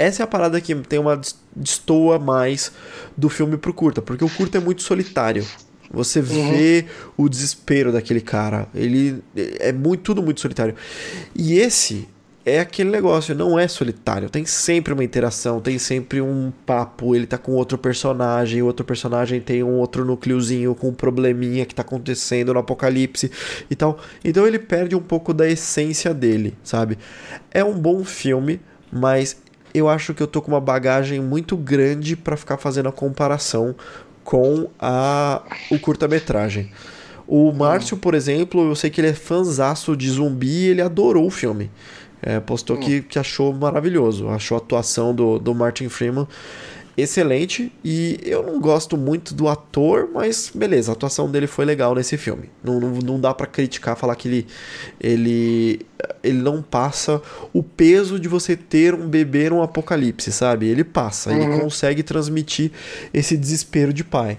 Essa 0.02 0.22
é 0.22 0.24
a 0.24 0.26
parada 0.26 0.60
que 0.60 0.74
tem 0.74 0.98
uma 0.98 1.20
destoa 1.54 2.18
mais 2.18 2.72
do 3.16 3.28
filme 3.28 3.56
pro 3.56 3.72
curta, 3.72 4.02
porque 4.02 4.24
o 4.24 4.30
curta 4.30 4.58
é 4.58 4.60
muito 4.60 4.82
solitário. 4.82 5.46
Você 5.92 6.22
vê 6.22 6.86
o 7.16 7.28
desespero 7.28 7.92
daquele 7.92 8.20
cara. 8.20 8.66
Ele 8.74 9.22
é 9.36 9.72
muito 9.72 10.02
tudo 10.02 10.22
muito 10.22 10.40
solitário. 10.40 10.74
E 11.34 11.58
esse 11.58 12.08
é 12.44 12.60
aquele 12.60 12.90
negócio, 12.90 13.34
não 13.34 13.58
é 13.58 13.68
solitário. 13.68 14.30
Tem 14.30 14.44
sempre 14.44 14.92
uma 14.92 15.04
interação, 15.04 15.60
tem 15.60 15.78
sempre 15.78 16.20
um 16.20 16.50
papo. 16.64 17.14
Ele 17.14 17.26
tá 17.26 17.38
com 17.38 17.52
outro 17.52 17.76
personagem, 17.76 18.62
o 18.62 18.66
outro 18.66 18.84
personagem 18.84 19.40
tem 19.40 19.62
um 19.62 19.74
outro 19.74 20.04
núcleozinho 20.04 20.74
com 20.74 20.88
um 20.88 20.94
probleminha 20.94 21.66
que 21.66 21.74
tá 21.74 21.82
acontecendo 21.82 22.54
no 22.54 22.60
apocalipse 22.60 23.30
e 23.70 23.76
tal. 23.76 23.98
Então 24.24 24.46
ele 24.46 24.58
perde 24.58 24.96
um 24.96 25.02
pouco 25.02 25.34
da 25.34 25.48
essência 25.48 26.14
dele, 26.14 26.54
sabe? 26.64 26.98
É 27.50 27.62
um 27.62 27.78
bom 27.78 28.02
filme, 28.02 28.60
mas 28.90 29.36
eu 29.74 29.88
acho 29.88 30.14
que 30.14 30.22
eu 30.22 30.26
tô 30.26 30.40
com 30.42 30.50
uma 30.50 30.60
bagagem 30.60 31.20
muito 31.20 31.56
grande 31.56 32.16
pra 32.16 32.36
ficar 32.36 32.56
fazendo 32.56 32.88
a 32.88 32.92
comparação 32.92 33.74
com 34.24 34.68
a 34.78 35.42
o 35.70 35.78
curta-metragem. 35.78 36.70
O 37.26 37.52
Márcio, 37.52 37.96
por 37.96 38.14
exemplo, 38.14 38.68
eu 38.68 38.74
sei 38.74 38.90
que 38.90 39.00
ele 39.00 39.08
é 39.08 39.14
fanzaço 39.14 39.96
de 39.96 40.10
zumbi 40.10 40.48
e 40.48 40.68
ele 40.68 40.82
adorou 40.82 41.26
o 41.26 41.30
filme. 41.30 41.70
É, 42.20 42.38
postou 42.38 42.76
que, 42.76 43.02
que 43.02 43.18
achou 43.18 43.52
maravilhoso. 43.52 44.28
Achou 44.28 44.56
a 44.56 44.58
atuação 44.58 45.14
do, 45.14 45.38
do 45.38 45.54
Martin 45.54 45.88
Freeman 45.88 46.26
excelente. 46.96 47.72
E 47.84 48.18
eu 48.24 48.42
não 48.42 48.60
gosto 48.60 48.96
muito 48.96 49.34
do 49.34 49.48
ator, 49.48 50.08
mas 50.12 50.50
beleza, 50.54 50.92
a 50.92 50.94
atuação 50.94 51.30
dele 51.30 51.46
foi 51.46 51.64
legal 51.64 51.94
nesse 51.94 52.16
filme. 52.16 52.50
Não, 52.62 52.78
não, 52.80 52.90
não 52.98 53.20
dá 53.20 53.32
pra 53.32 53.46
criticar, 53.46 53.96
falar 53.96 54.16
que 54.16 54.28
ele, 54.28 54.46
ele, 55.00 55.86
ele 56.22 56.38
não 56.38 56.62
passa 56.62 57.20
o 57.52 57.62
peso 57.62 58.18
de 58.18 58.28
você 58.28 58.56
ter 58.56 58.94
um 58.94 59.08
bebê 59.08 59.50
num 59.50 59.62
apocalipse, 59.62 60.32
sabe? 60.32 60.68
Ele 60.68 60.84
passa, 60.84 61.32
ele 61.32 61.60
consegue 61.60 62.02
transmitir 62.02 62.70
esse 63.12 63.36
desespero 63.36 63.92
de 63.92 64.04
pai. 64.04 64.38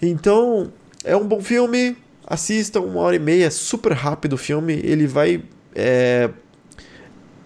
Então, 0.00 0.72
é 1.04 1.16
um 1.16 1.26
bom 1.26 1.40
filme. 1.40 1.96
Assista 2.26 2.80
uma 2.80 3.00
hora 3.00 3.16
e 3.16 3.18
meia, 3.18 3.46
é 3.46 3.50
super 3.50 3.92
rápido 3.92 4.32
o 4.32 4.38
filme. 4.38 4.80
Ele 4.82 5.06
vai. 5.06 5.42
É, 5.74 6.30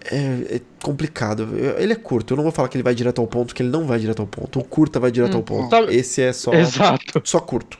é, 0.05 0.55
é 0.55 0.61
complicado. 0.83 1.49
Ele 1.77 1.93
é 1.93 1.95
curto. 1.95 2.33
Eu 2.33 2.37
não 2.37 2.43
vou 2.43 2.51
falar 2.51 2.67
que 2.69 2.77
ele 2.77 2.83
vai 2.83 2.93
direto 2.95 3.19
ao 3.21 3.27
ponto, 3.27 3.53
que 3.53 3.61
ele 3.61 3.69
não 3.69 3.85
vai 3.85 3.99
direto 3.99 4.21
ao 4.21 4.27
ponto. 4.27 4.59
O 4.59 4.63
curta 4.63 4.99
vai 4.99 5.11
direto 5.11 5.35
ao 5.37 5.43
ponto. 5.43 5.69
Sabe- 5.69 5.93
Esse 5.95 6.21
é 6.21 6.33
só. 6.33 6.53
Exato. 6.53 7.21
Só 7.23 7.39
curto. 7.39 7.77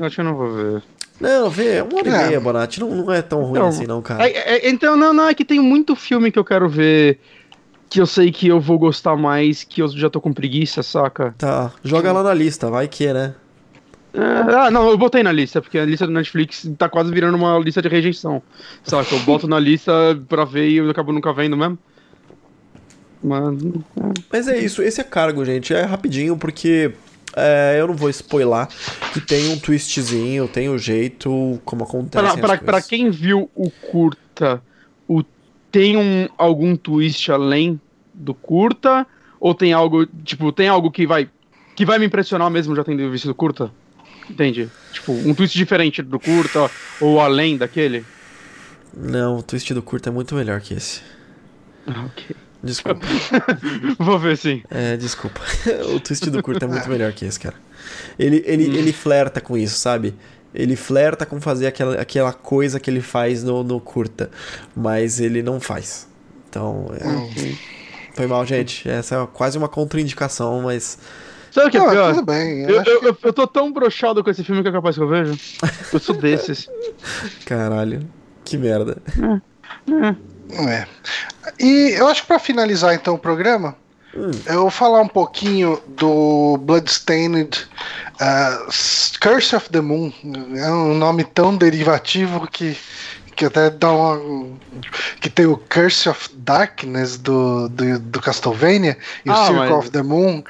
Acho 0.00 0.14
que 0.14 0.20
eu 0.20 0.24
não 0.24 0.34
vou 0.36 0.52
ver. 0.52 0.82
Não, 1.18 1.48
vê, 1.48 1.76
é 1.76 1.82
uma 1.82 1.96
hora 1.96 2.08
É. 2.08 2.10
e 2.24 2.26
meia, 2.28 2.40
Bonatti. 2.40 2.78
Não, 2.80 2.90
não 2.90 3.12
é 3.12 3.22
tão 3.22 3.42
ruim 3.42 3.58
Não. 3.58 3.68
assim, 3.68 3.86
não, 3.86 4.02
cara. 4.02 4.28
É, 4.28 4.56
é, 4.66 4.68
então, 4.68 4.96
não, 4.96 5.14
não, 5.14 5.28
é 5.28 5.34
que 5.34 5.44
tem 5.46 5.58
muito 5.58 5.96
filme 5.96 6.30
que 6.30 6.38
eu 6.38 6.44
quero 6.44 6.68
ver 6.68 7.18
que 7.88 8.00
eu 8.00 8.04
sei 8.06 8.30
que 8.32 8.48
eu 8.48 8.60
vou 8.60 8.78
gostar 8.78 9.16
mais, 9.16 9.62
que 9.64 9.80
eu 9.80 9.88
já 9.88 10.10
tô 10.10 10.20
com 10.20 10.32
preguiça, 10.32 10.82
saca? 10.82 11.34
Tá, 11.38 11.72
joga 11.84 12.12
lá 12.12 12.22
na 12.22 12.34
lista, 12.34 12.68
vai 12.68 12.86
que, 12.88 13.10
né? 13.12 13.34
É, 14.16 14.54
ah, 14.54 14.70
não, 14.70 14.88
eu 14.88 14.96
botei 14.96 15.22
na 15.22 15.30
lista, 15.30 15.60
porque 15.60 15.78
a 15.78 15.84
lista 15.84 16.06
do 16.06 16.12
Netflix 16.12 16.66
tá 16.78 16.88
quase 16.88 17.12
virando 17.12 17.36
uma 17.36 17.58
lista 17.58 17.82
de 17.82 17.88
rejeição. 17.88 18.42
Saca? 18.82 19.14
Eu 19.14 19.20
boto 19.20 19.46
na 19.46 19.60
lista 19.60 19.92
pra 20.26 20.44
ver 20.44 20.70
e 20.70 20.76
eu 20.76 20.88
acabo 20.88 21.12
nunca 21.12 21.32
vendo 21.34 21.56
mesmo. 21.56 21.78
Mas. 23.22 23.58
Mas 24.32 24.48
é 24.48 24.58
isso, 24.58 24.82
esse 24.82 25.00
é 25.00 25.04
cargo, 25.04 25.44
gente. 25.44 25.74
É 25.74 25.82
rapidinho, 25.82 26.36
porque 26.36 26.92
é, 27.36 27.76
eu 27.78 27.88
não 27.88 27.94
vou 27.94 28.08
spoiler 28.08 28.66
que 29.12 29.20
tem 29.20 29.50
um 29.50 29.58
twistzinho, 29.58 30.48
tem 30.48 30.70
um 30.70 30.78
jeito 30.78 31.60
como 31.64 31.84
acontece. 31.84 32.38
Pra, 32.38 32.56
pra, 32.56 32.58
pra 32.58 32.82
quem 32.82 33.10
viu 33.10 33.50
o 33.54 33.70
curta, 33.70 34.62
o, 35.06 35.22
tem 35.70 35.98
um, 35.98 36.26
algum 36.38 36.74
twist 36.74 37.30
além 37.30 37.78
do 38.14 38.32
curta? 38.32 39.06
Ou 39.38 39.54
tem 39.54 39.74
algo, 39.74 40.06
tipo, 40.24 40.50
tem 40.50 40.68
algo 40.68 40.90
que 40.90 41.06
vai 41.06 41.28
que 41.74 41.84
vai 41.84 41.98
me 41.98 42.06
impressionar 42.06 42.50
mesmo 42.50 42.74
já 42.74 42.82
tendo 42.82 43.10
visto 43.10 43.30
o 43.30 43.34
curta? 43.34 43.70
Entende? 44.28 44.70
Tipo, 44.92 45.12
um 45.12 45.34
twist 45.34 45.56
diferente 45.56 46.02
do 46.02 46.18
curta 46.18 46.70
ou 47.00 47.20
além 47.20 47.56
daquele? 47.56 48.04
Não, 48.96 49.38
o 49.38 49.42
twist 49.42 49.72
do 49.72 49.82
curto 49.82 50.08
é 50.08 50.12
muito 50.12 50.34
melhor 50.34 50.60
que 50.60 50.74
esse. 50.74 51.00
Ah, 51.86 52.06
ok. 52.06 52.34
Desculpa. 52.62 53.06
Vou 53.98 54.18
ver 54.18 54.36
sim. 54.36 54.62
É, 54.70 54.96
desculpa. 54.96 55.40
o 55.94 56.00
twist 56.00 56.28
do 56.30 56.42
curto 56.42 56.64
é 56.64 56.68
muito 56.68 56.88
melhor 56.88 57.12
que 57.12 57.24
esse, 57.24 57.38
cara. 57.38 57.54
Ele, 58.18 58.42
ele, 58.46 58.64
ele 58.76 58.92
flerta 58.92 59.40
com 59.40 59.56
isso, 59.56 59.78
sabe? 59.78 60.14
Ele 60.54 60.74
flerta 60.74 61.26
com 61.26 61.40
fazer 61.40 61.66
aquela, 61.66 62.00
aquela 62.00 62.32
coisa 62.32 62.80
que 62.80 62.90
ele 62.90 63.02
faz 63.02 63.44
no, 63.44 63.62
no 63.62 63.78
curta, 63.78 64.30
mas 64.74 65.20
ele 65.20 65.42
não 65.42 65.60
faz. 65.60 66.08
Então, 66.48 66.86
é. 66.94 67.76
Foi 68.14 68.26
mal, 68.26 68.44
gente. 68.46 68.88
Essa 68.88 69.16
é 69.16 69.26
quase 69.26 69.58
uma 69.58 69.68
contraindicação, 69.68 70.62
mas. 70.62 70.98
Sabe 71.56 71.68
o 71.68 71.70
que 71.70 71.76
é 71.78 71.80
Não, 71.80 71.90
pior? 71.90 72.14
tudo 72.14 72.26
bem. 72.26 72.60
Eu, 72.64 72.68
eu, 72.70 72.82
que- 73.00 73.06
eu, 73.06 73.18
eu 73.22 73.32
tô 73.32 73.46
tão 73.46 73.72
broxado 73.72 74.22
com 74.22 74.28
esse 74.30 74.44
filme 74.44 74.62
que 74.62 74.68
é 74.68 74.72
capaz 74.72 74.94
que 74.96 75.02
eu 75.02 75.08
vejo. 75.08 75.38
Eu 75.90 75.98
sou 75.98 76.14
desses. 76.14 76.68
Caralho. 77.46 78.06
Que 78.44 78.58
merda. 78.58 78.98
É. 80.68 80.86
E 81.58 81.90
eu 81.96 82.06
acho 82.08 82.22
que 82.22 82.28
pra 82.28 82.38
finalizar 82.38 82.94
então 82.94 83.14
o 83.14 83.18
programa, 83.18 83.74
eu 84.46 84.60
vou 84.62 84.70
falar 84.70 85.00
um 85.00 85.08
pouquinho 85.08 85.80
do 85.88 86.58
Bloodstained 86.58 87.66
uh, 88.20 88.66
Curse 89.20 89.56
of 89.56 89.70
the 89.70 89.80
Moon. 89.80 90.12
É 90.56 90.70
um 90.70 90.94
nome 90.94 91.24
tão 91.24 91.56
derivativo 91.56 92.46
que, 92.46 92.76
que 93.34 93.44
até 93.44 93.70
dá 93.70 93.90
uma. 93.90 94.20
que 95.20 95.28
tem 95.28 95.46
o 95.46 95.56
Curse 95.56 96.08
of 96.08 96.30
Darkness 96.36 97.16
do, 97.18 97.68
do, 97.68 97.98
do 97.98 98.20
Castlevania 98.20 98.96
e 99.24 99.30
o 99.30 99.32
Ah, 99.32 99.46
Circle 99.46 99.56
mas- 99.68 99.72
of 99.78 99.90
the 99.90 100.02
Moon. 100.02 100.44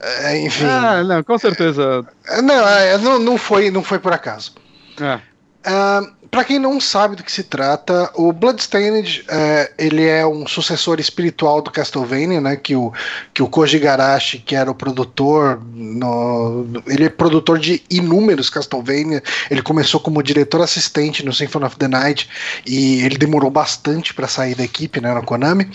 É, 0.00 0.38
enfim. 0.40 0.64
Ah, 0.64 1.02
não, 1.04 1.22
com 1.22 1.38
certeza. 1.38 2.06
Não, 2.42 2.68
é, 2.68 2.98
não, 2.98 3.18
não, 3.18 3.36
foi, 3.38 3.70
não 3.70 3.82
foi 3.82 3.98
por 3.98 4.12
acaso. 4.12 4.54
É. 5.00 5.18
Ah, 5.64 6.02
Pra 6.30 6.44
quem 6.44 6.58
não 6.58 6.78
sabe 6.78 7.16
do 7.16 7.24
que 7.24 7.32
se 7.32 7.42
trata, 7.42 8.10
o 8.14 8.30
Bloodstained 8.34 9.24
é, 9.28 9.72
ele 9.78 10.04
é 10.06 10.26
um 10.26 10.46
sucessor 10.46 11.00
espiritual 11.00 11.62
do 11.62 11.70
Castlevania, 11.70 12.38
né? 12.38 12.54
Que 12.54 12.76
o, 12.76 12.92
que 13.32 13.42
o 13.42 13.48
Koji 13.48 13.78
Garashi, 13.78 14.38
que 14.40 14.54
era 14.54 14.70
o 14.70 14.74
produtor, 14.74 15.58
no- 15.72 16.66
ele 16.86 17.06
é 17.06 17.08
produtor 17.08 17.58
de 17.58 17.82
inúmeros 17.88 18.50
Castlevania. 18.50 19.22
Ele 19.50 19.62
começou 19.62 20.00
como 20.00 20.22
diretor 20.22 20.60
assistente 20.60 21.24
no 21.24 21.32
Symphony 21.32 21.64
of 21.64 21.76
the 21.76 21.88
Night 21.88 22.28
e 22.66 23.00
ele 23.06 23.16
demorou 23.16 23.50
bastante 23.50 24.12
pra 24.12 24.28
sair 24.28 24.54
da 24.54 24.64
equipe, 24.64 25.00
né? 25.00 25.14
Na 25.14 25.22
Konami. 25.22 25.70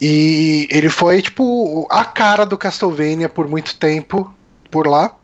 E 0.00 0.66
ele 0.70 0.88
foi 0.88 1.20
tipo 1.20 1.86
a 1.90 2.04
cara 2.04 2.46
do 2.46 2.56
Castlevania 2.56 3.28
por 3.28 3.46
muito 3.48 3.76
tempo 3.76 4.32
por 4.70 4.86
lá. 4.86 5.14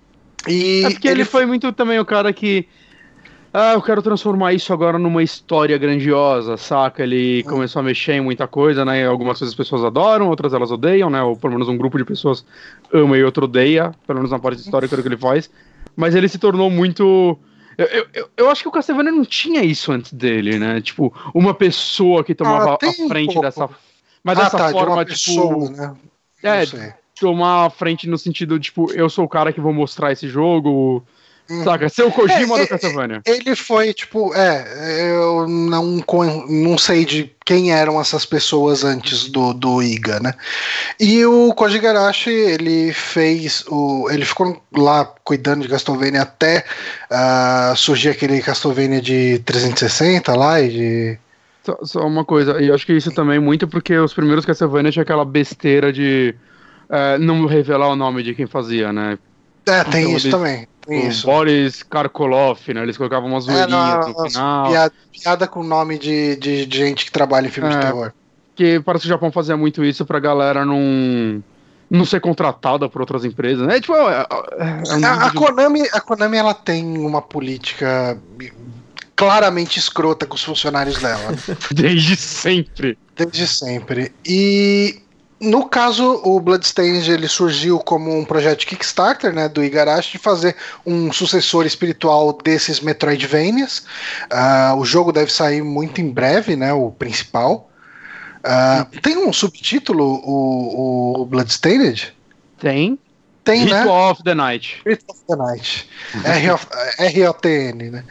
E 0.46 0.84
É 0.84 0.90
porque 0.90 1.08
ele 1.08 1.24
foi 1.24 1.46
muito 1.46 1.72
também 1.72 1.98
o 1.98 2.04
cara 2.04 2.32
que. 2.32 2.68
Ah, 3.54 3.72
eu 3.72 3.80
quero 3.80 4.02
transformar 4.02 4.52
isso 4.52 4.70
agora 4.74 4.98
numa 4.98 5.22
história 5.22 5.78
grandiosa, 5.78 6.58
saca? 6.58 7.02
Ele 7.02 7.42
começou 7.44 7.80
a 7.80 7.82
mexer 7.82 8.12
em 8.12 8.20
muita 8.20 8.46
coisa, 8.46 8.84
né? 8.84 9.06
Algumas 9.06 9.38
coisas 9.38 9.54
as 9.54 9.56
pessoas 9.56 9.82
adoram, 9.82 10.28
outras 10.28 10.52
elas 10.52 10.70
odeiam, 10.70 11.08
né? 11.08 11.22
Ou 11.22 11.36
pelo 11.38 11.54
menos 11.54 11.66
um 11.66 11.76
grupo 11.78 11.96
de 11.96 12.04
pessoas 12.04 12.44
ama 12.92 13.16
e 13.16 13.24
outro 13.24 13.44
odeia, 13.44 13.94
pelo 14.06 14.18
menos 14.18 14.30
na 14.30 14.38
parte 14.38 14.60
histórica 14.60 14.94
do 14.94 15.00
que 15.00 15.08
ele 15.08 15.16
faz. 15.16 15.48
Mas 15.96 16.14
ele 16.14 16.28
se 16.28 16.38
tornou 16.38 16.68
muito. 16.68 17.38
Eu, 17.78 17.86
eu, 18.12 18.28
eu- 18.36 18.50
acho 18.50 18.62
que 18.62 18.68
o 18.68 18.72
Castlevania 18.72 19.12
não 19.12 19.24
tinha 19.24 19.62
isso 19.62 19.90
antes 19.90 20.12
dele, 20.12 20.58
né? 20.58 20.80
Tipo, 20.82 21.14
uma 21.34 21.54
pessoa 21.54 22.22
que 22.22 22.34
tomava 22.34 22.72
Ah, 22.72 22.78
a 22.86 22.88
um 22.88 23.08
frente 23.08 23.26
pouco. 23.34 23.40
dessa. 23.40 23.70
Mas 24.26 24.38
ah, 24.40 24.42
dessa 24.42 24.58
tá, 24.58 24.66
de 24.66 24.72
forma, 24.72 24.94
uma 24.96 25.04
tipo. 25.04 25.16
pessoa, 25.16 25.70
né? 25.70 25.94
É, 26.42 26.94
tomar 27.20 27.66
a 27.66 27.70
frente 27.70 28.08
no 28.08 28.18
sentido, 28.18 28.58
tipo, 28.58 28.92
eu 28.92 29.08
sou 29.08 29.24
o 29.24 29.28
cara 29.28 29.52
que 29.52 29.60
vou 29.60 29.72
mostrar 29.72 30.10
esse 30.10 30.28
jogo. 30.28 31.06
Uhum. 31.48 31.62
Saca? 31.62 31.88
Ser 31.88 32.02
o 32.02 32.10
Kojima 32.10 32.58
É, 32.58 32.58
é, 32.58 32.62
do 32.64 32.68
Castlevania. 32.68 33.22
Ele 33.24 33.54
foi, 33.54 33.94
tipo, 33.94 34.34
é, 34.34 35.12
eu 35.12 35.46
não, 35.46 36.02
não 36.48 36.76
sei 36.76 37.04
de 37.04 37.32
quem 37.44 37.70
eram 37.70 38.00
essas 38.00 38.26
pessoas 38.26 38.82
antes 38.82 39.28
do, 39.28 39.54
do 39.54 39.80
Iga, 39.80 40.18
né? 40.18 40.34
E 40.98 41.24
o 41.24 41.54
Koji 41.54 41.78
Garashi, 41.78 42.30
ele 42.30 42.92
fez 42.92 43.64
o. 43.68 44.10
Ele 44.10 44.24
ficou 44.24 44.60
lá 44.76 45.04
cuidando 45.22 45.62
de 45.62 45.68
Castlevania 45.68 46.22
até 46.22 46.64
ah, 47.08 47.74
surgir 47.76 48.08
aquele 48.08 48.42
Castlevania 48.42 49.00
de 49.00 49.38
360 49.44 50.34
lá 50.34 50.60
e 50.60 50.68
de. 50.68 51.18
Só, 51.66 51.78
só 51.82 52.06
uma 52.06 52.24
coisa, 52.24 52.62
e 52.62 52.68
eu 52.68 52.74
acho 52.74 52.86
que 52.86 52.92
isso 52.92 53.10
também 53.12 53.40
muito 53.40 53.66
porque 53.66 53.96
os 53.98 54.14
primeiros 54.14 54.44
Castlevania 54.46 54.92
tinha 54.92 55.02
aquela 55.02 55.24
besteira 55.24 55.92
de 55.92 56.32
é, 56.88 57.18
não 57.18 57.44
revelar 57.46 57.88
o 57.88 57.96
nome 57.96 58.22
de 58.22 58.34
quem 58.34 58.46
fazia, 58.46 58.92
né? 58.92 59.18
É, 59.68 59.82
tem 59.82 60.02
Então, 60.04 60.16
isso 60.16 60.26
ele- 60.28 60.32
também. 60.36 60.68
Tem 60.86 61.04
O 61.04 61.08
isso. 61.08 61.26
Boris 61.26 61.82
Karkoloff, 61.82 62.72
né? 62.72 62.80
Eles 62.84 62.96
colocavam 62.96 63.28
umas 63.28 63.48
É, 63.48 63.52
zoeirinhas 63.52 64.06
não, 64.06 64.12
no 64.12 64.30
final. 64.30 64.68
piada, 64.70 64.92
piada 65.12 65.48
com 65.48 65.64
nome 65.64 65.98
de, 65.98 66.36
de, 66.36 66.64
de 66.64 66.78
gente 66.78 67.04
que 67.04 67.10
trabalha 67.10 67.48
em 67.48 67.50
filme 67.50 67.68
de 67.70 67.76
É. 67.76 67.80
terror. 67.80 68.12
Que 68.54 68.78
parece 68.78 69.02
que 69.02 69.08
o 69.08 69.14
Japão 69.14 69.32
fazia 69.32 69.56
muito 69.56 69.84
isso 69.84 70.06
pra 70.06 70.20
galera 70.20 70.64
não, 70.64 71.42
não 71.90 72.04
ser 72.04 72.20
contratada 72.20 72.88
por 72.88 73.00
outras 73.00 73.24
empresas. 73.24 73.66
né? 73.66 73.78
É 73.78 73.80
tipo, 73.80 73.94
é, 73.96 74.26
é 74.30 74.94
um 74.96 75.04
A, 75.04 75.26
a 75.26 75.28
de- 75.30 75.34
Konami, 75.34 75.82
a 75.92 76.00
Konami 76.00 76.36
ela 76.36 76.54
tem 76.54 76.96
uma 76.98 77.20
política 77.20 78.16
claramente 79.16 79.78
escrota 79.78 80.26
com 80.26 80.34
os 80.34 80.44
funcionários 80.44 80.98
dela, 80.98 81.34
desde 81.72 82.14
sempre. 82.16 82.98
desde 83.16 83.48
sempre. 83.48 84.12
E 84.24 85.00
no 85.40 85.68
caso, 85.68 86.20
o 86.24 86.38
Bloodstained 86.40 87.10
ele 87.10 87.26
surgiu 87.26 87.78
como 87.78 88.16
um 88.16 88.24
projeto 88.24 88.60
de 88.60 88.66
Kickstarter, 88.66 89.32
né, 89.32 89.48
do 89.48 89.64
Igarashi, 89.64 90.12
de 90.12 90.18
fazer 90.18 90.54
um 90.84 91.12
sucessor 91.12 91.66
espiritual 91.66 92.32
desses 92.32 92.80
Metroidvanias. 92.80 93.84
Ah, 94.30 94.74
o 94.76 94.84
jogo 94.84 95.12
deve 95.12 95.32
sair 95.32 95.62
muito 95.62 96.00
em 96.00 96.10
breve, 96.10 96.56
né, 96.56 96.72
o 96.72 96.90
principal. 96.90 97.70
Ah, 98.44 98.86
tem 99.02 99.16
um 99.16 99.32
subtítulo, 99.32 100.04
o, 100.24 101.22
o 101.22 101.26
Bloodstained? 101.26 102.14
Tem. 102.58 102.98
Tem, 103.46 103.64
né? 103.64 103.78
Ritual 103.78 104.10
of 104.10 104.22
the 104.24 104.34
Night. 104.34 104.76
Spirit 104.80 105.04
of 105.08 105.20
the 105.28 105.36
Night. 105.36 105.88
R-O-T-N, 106.98 107.90
né? 107.90 108.04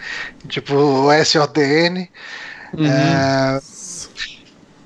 Tipo, 0.47 1.11
S-O-T-N. 1.11 2.09
Uhum. 2.73 2.85
É, 2.87 3.59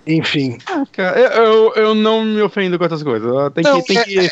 enfim. 0.08 0.58
Ah, 0.66 0.84
cara, 0.92 1.20
eu, 1.20 1.74
eu, 1.76 1.96
não 1.96 2.26
me 2.26 2.42
ofendo 2.42 2.78
com 2.80 2.86
essas 2.86 3.04
coisas. 3.04 3.32
Tem 3.54 3.64
Não, 3.64 3.82
que. 3.82 3.88
Tem 3.94 3.98
é- 4.00 4.04
que... 4.04 4.32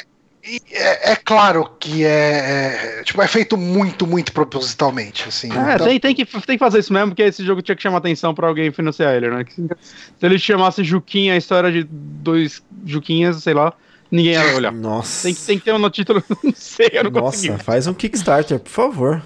E 0.49 0.61
É, 0.72 1.11
é 1.11 1.15
claro 1.18 1.69
que 1.77 2.06
é, 2.06 2.99
é- 2.99 3.03
Tipo, 3.03 3.22
é 3.22 3.27
feito 3.27 3.57
muito, 3.57 4.07
muito 4.07 4.31
propositalmente. 4.31 5.27
Assim. 5.27 5.52
É, 5.52 5.76
Então, 5.76 5.88
tem, 5.88 5.99
tem, 5.99 6.15
que, 6.15 6.26
tem 6.26 6.57
que 6.57 6.57
fazer 6.57 6.80
isso 6.80 6.94
mesmo, 6.94 7.10
porque 7.10 7.23
esse 7.23 7.45
jogo 7.45 7.61
tinha 7.61 7.76
que 7.76 7.84
chamar 7.84 7.98
atenção 7.98 8.34
pra 8.34 8.48
alguém 8.48 8.72
financiar 8.72 9.14
ele, 9.14 9.30
né? 9.30 9.44
Se 9.56 10.26
ele 10.26 10.39
chamasse 10.39 10.84
Juquinha, 10.84 11.34
a 11.34 11.38
história 11.38 11.72
de 11.72 11.84
dois 11.84 12.64
Juquinhas, 12.85 13.44
sei 13.44 13.53
lá, 13.53 13.73
ninguém 14.11 14.34
ia 14.34 14.55
olhar. 14.55 14.71
Nossa. 14.71 15.23
Tem 15.23 15.34
que, 15.35 15.41
tem 15.41 15.59
que 15.59 15.65
ter 15.65 15.73
um 15.73 15.77
no 15.79 15.89
título, 15.89 16.23
não 16.43 16.53
sei, 16.55 16.89
eu 16.93 17.03
não 17.03 17.11
consegui. 17.11 17.49
Nossa, 17.51 17.63
faz 17.63 17.88
um 17.88 17.93
Kickstarter, 17.93 18.59
por 18.59 18.69
favor. 18.71 19.21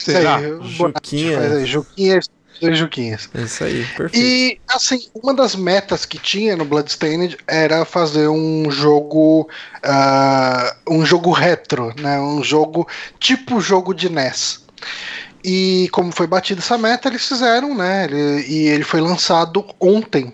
será? 0.00 0.36
aí, 0.36 0.58
Juquinha. 0.62 1.38
Faz 1.38 1.52
aí, 1.52 1.66
Juquinhas, 1.66 2.30
dois 2.60 2.78
Juquinhas. 2.78 3.28
É 3.34 3.40
isso 3.42 3.64
aí, 3.64 3.84
perfeito. 3.96 4.16
E, 4.24 4.60
assim, 4.68 5.00
uma 5.14 5.34
das 5.34 5.54
metas 5.56 6.04
que 6.04 6.18
tinha 6.18 6.56
no 6.56 6.64
Bloodstained 6.64 7.36
era 7.48 7.84
fazer 7.84 8.28
um 8.28 8.70
jogo. 8.70 9.48
ah, 9.82 10.76
um 10.88 11.04
jogo 11.04 11.30
retro, 11.32 11.92
né? 12.00 12.20
Um 12.20 12.42
jogo 12.42 12.86
tipo 13.18 13.60
jogo 13.60 13.92
de 13.92 14.08
NES. 14.08 14.62
E 15.44 15.88
como 15.90 16.12
foi 16.12 16.26
batida 16.28 16.60
essa 16.60 16.78
meta, 16.78 17.08
eles 17.08 17.26
fizeram, 17.26 17.74
né? 17.74 18.04
Ele- 18.04 18.46
e 18.46 18.68
ele 18.68 18.84
foi 18.84 19.00
lançado 19.00 19.64
ontem. 19.80 20.32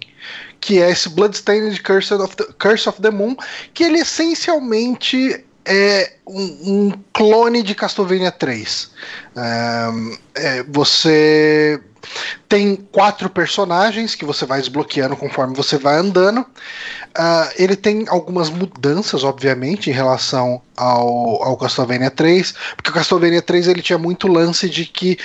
Que 0.68 0.82
é 0.82 0.90
esse 0.90 1.08
Bloodstained 1.08 1.80
Curse 1.80 2.12
of 2.12 2.36
the, 2.36 2.44
Curse 2.58 2.90
of 2.90 3.00
the 3.00 3.10
Moon, 3.10 3.34
que 3.72 3.84
ele 3.84 4.00
essencialmente 4.00 5.42
é 5.64 6.12
um, 6.26 6.42
um 6.62 6.92
clone 7.14 7.62
de 7.62 7.74
Castlevania 7.74 8.30
3. 8.30 8.90
Ahn, 9.34 10.14
é, 10.34 10.62
você 10.64 11.80
tem 12.50 12.76
quatro 12.92 13.30
personagens 13.30 14.14
que 14.14 14.26
você 14.26 14.44
vai 14.44 14.60
desbloqueando 14.60 15.16
conforme 15.16 15.56
você 15.56 15.78
vai 15.78 15.96
andando. 15.96 16.44
Ah, 17.14 17.50
ele 17.56 17.74
tem 17.74 18.04
algumas 18.08 18.50
mudanças, 18.50 19.24
obviamente, 19.24 19.88
em 19.88 19.94
relação 19.94 20.60
ao, 20.76 21.42
ao 21.42 21.56
Castlevania 21.56 22.10
3, 22.10 22.54
porque 22.76 22.90
o 22.90 22.92
Castlevania 22.92 23.40
3 23.40 23.68
ele 23.68 23.80
tinha 23.80 23.98
muito 23.98 24.28
lance 24.28 24.68
de 24.68 24.84
que, 24.84 25.18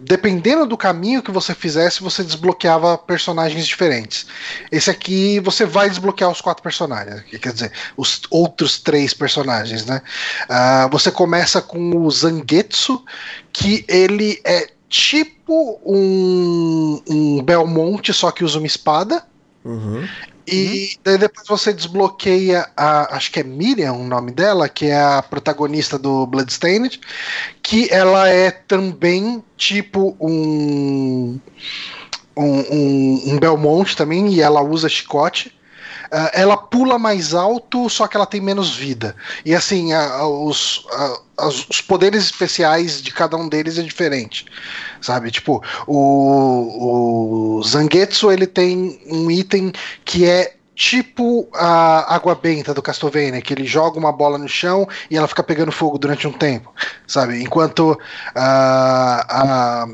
dependendo 0.00 0.66
do 0.66 0.76
caminho 0.76 1.22
que 1.22 1.30
você 1.30 1.54
fizesse, 1.54 2.02
você 2.02 2.22
desbloqueava 2.22 2.96
personagens 2.98 3.66
diferentes. 3.66 4.26
Esse 4.70 4.90
aqui 4.90 5.40
você 5.40 5.64
vai 5.64 5.88
desbloquear 5.88 6.30
os 6.30 6.40
quatro 6.40 6.62
personagens, 6.62 7.22
quer 7.22 7.52
dizer, 7.52 7.72
os 7.96 8.22
outros 8.30 8.78
três 8.78 9.12
personagens, 9.14 9.84
né? 9.84 10.02
Ah, 10.48 10.88
você 10.90 11.10
começa 11.10 11.60
com 11.60 11.96
o 11.96 12.10
Zangetsu, 12.10 13.04
que 13.52 13.84
ele 13.88 14.40
é 14.44 14.68
tipo 14.88 15.80
um, 15.84 17.02
um 17.08 17.42
Belmonte, 17.42 18.12
só 18.12 18.30
que 18.30 18.44
usa 18.44 18.58
uma 18.58 18.66
espada. 18.66 19.24
Uhum. 19.64 20.06
E 20.50 20.98
daí 21.04 21.18
depois 21.18 21.46
você 21.46 21.72
desbloqueia 21.72 22.68
a. 22.76 23.16
Acho 23.16 23.30
que 23.30 23.40
é 23.40 23.44
Miriam 23.44 23.92
o 23.92 24.04
nome 24.04 24.30
dela, 24.30 24.68
que 24.68 24.86
é 24.86 25.00
a 25.00 25.22
protagonista 25.22 25.98
do 25.98 26.26
Bloodstained, 26.26 27.00
que 27.62 27.88
ela 27.92 28.28
é 28.28 28.50
também 28.50 29.42
tipo 29.56 30.16
um. 30.20 31.38
Um, 32.36 32.60
um, 32.60 33.32
um 33.32 33.38
Belmonte 33.40 33.96
também, 33.96 34.28
e 34.32 34.40
ela 34.40 34.62
usa 34.62 34.88
chicote. 34.88 35.52
Ah, 36.10 36.30
ela 36.32 36.56
pula 36.56 36.98
mais 36.98 37.34
alto, 37.34 37.88
só 37.90 38.06
que 38.06 38.16
ela 38.16 38.26
tem 38.26 38.40
menos 38.40 38.74
vida. 38.74 39.14
E 39.44 39.54
assim, 39.54 39.92
a- 39.92 40.14
a- 40.14 40.28
os, 40.28 40.86
a- 40.90 41.20
os 41.48 41.80
poderes 41.80 42.24
especiais 42.24 43.02
de 43.02 43.12
cada 43.12 43.36
um 43.36 43.48
deles 43.48 43.78
é 43.78 43.82
diferente. 43.82 44.46
Sabe? 45.00 45.30
Tipo, 45.30 45.62
o, 45.86 47.58
o 47.58 47.62
Zangetsu 47.62 48.30
ele 48.32 48.46
tem 48.46 49.00
um 49.06 49.30
item 49.30 49.72
que 50.04 50.24
é 50.26 50.54
tipo 50.78 51.48
a 51.52 52.14
água 52.14 52.36
benta 52.36 52.72
do 52.72 52.80
Castlevania, 52.80 53.42
que 53.42 53.52
ele 53.52 53.64
joga 53.64 53.98
uma 53.98 54.12
bola 54.12 54.38
no 54.38 54.48
chão 54.48 54.88
e 55.10 55.16
ela 55.16 55.26
fica 55.26 55.42
pegando 55.42 55.72
fogo 55.72 55.98
durante 55.98 56.28
um 56.28 56.32
tempo, 56.32 56.72
sabe? 57.04 57.42
Enquanto 57.42 57.98
a, 58.32 59.26
a, 59.28 59.88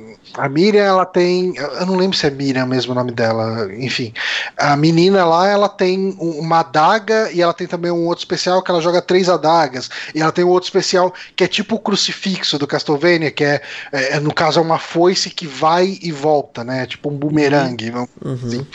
a 0.45 0.49
Miriam, 0.51 0.83
ela 0.85 1.07
tem. 1.07 1.57
Eu 1.57 1.87
não 1.87 1.97
lembro 1.97 2.15
se 2.15 2.27
é 2.27 2.31
Miriam 2.31 2.67
mesmo 2.67 2.93
o 2.93 2.95
nome 2.95 3.13
dela, 3.13 3.67
enfim. 3.75 4.13
A 4.59 4.77
menina 4.77 5.25
lá, 5.25 5.49
ela 5.49 5.71
tem 5.71 6.15
uma 6.21 6.61
adaga 6.61 7.33
e 7.33 7.41
ela 7.41 7.55
tem 7.55 7.67
também 7.67 7.91
um 7.91 8.05
outro 8.05 8.23
especial 8.23 8.63
que 8.63 8.71
ela 8.71 8.83
joga 8.83 9.01
três 9.01 9.31
adagas. 9.31 9.89
E 10.15 10.21
ela 10.21 10.33
tem 10.33 10.45
um 10.45 10.51
outro 10.51 10.67
especial 10.67 11.15
que 11.35 11.45
é 11.45 11.49
tipo 11.49 11.77
o 11.77 11.81
crucifixo 11.81 12.59
do 12.59 12.67
Castlevania, 12.67 13.31
que 13.31 13.43
é, 13.43 13.63
é 13.91 14.21
no 14.21 14.35
caso, 14.35 14.59
é 14.59 14.63
uma 14.63 14.79
foice 14.79 15.31
que 15.31 15.47
vai 15.47 15.99
e 16.03 16.13
volta, 16.13 16.63
né? 16.63 16.85
Tipo 16.85 17.09
um 17.09 17.17
bumerangue. 17.17 17.91
Uhum. 17.91 18.35
Assim. 18.35 18.67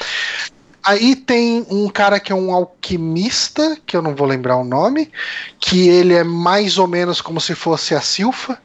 Aí 0.90 1.16
tem 1.16 1.68
um 1.70 1.88
cara 1.88 2.20
que 2.20 2.32
é 2.32 2.36
um 2.36 2.52
alquimista, 2.52 3.78
que 3.86 3.96
eu 3.96 4.02
não 4.02 4.16
vou 4.16 4.26
lembrar 4.26 4.58
o 4.58 4.64
nome, 4.64 5.12
que 5.60 5.88
ele 5.88 6.16
é 6.16 6.24
mais 6.24 6.80
ou 6.80 6.88
menos 6.88 7.22
como 7.22 7.40
se 7.40 7.54
fosse 7.54 7.94
a 7.94 8.02
Silfa 8.02 8.58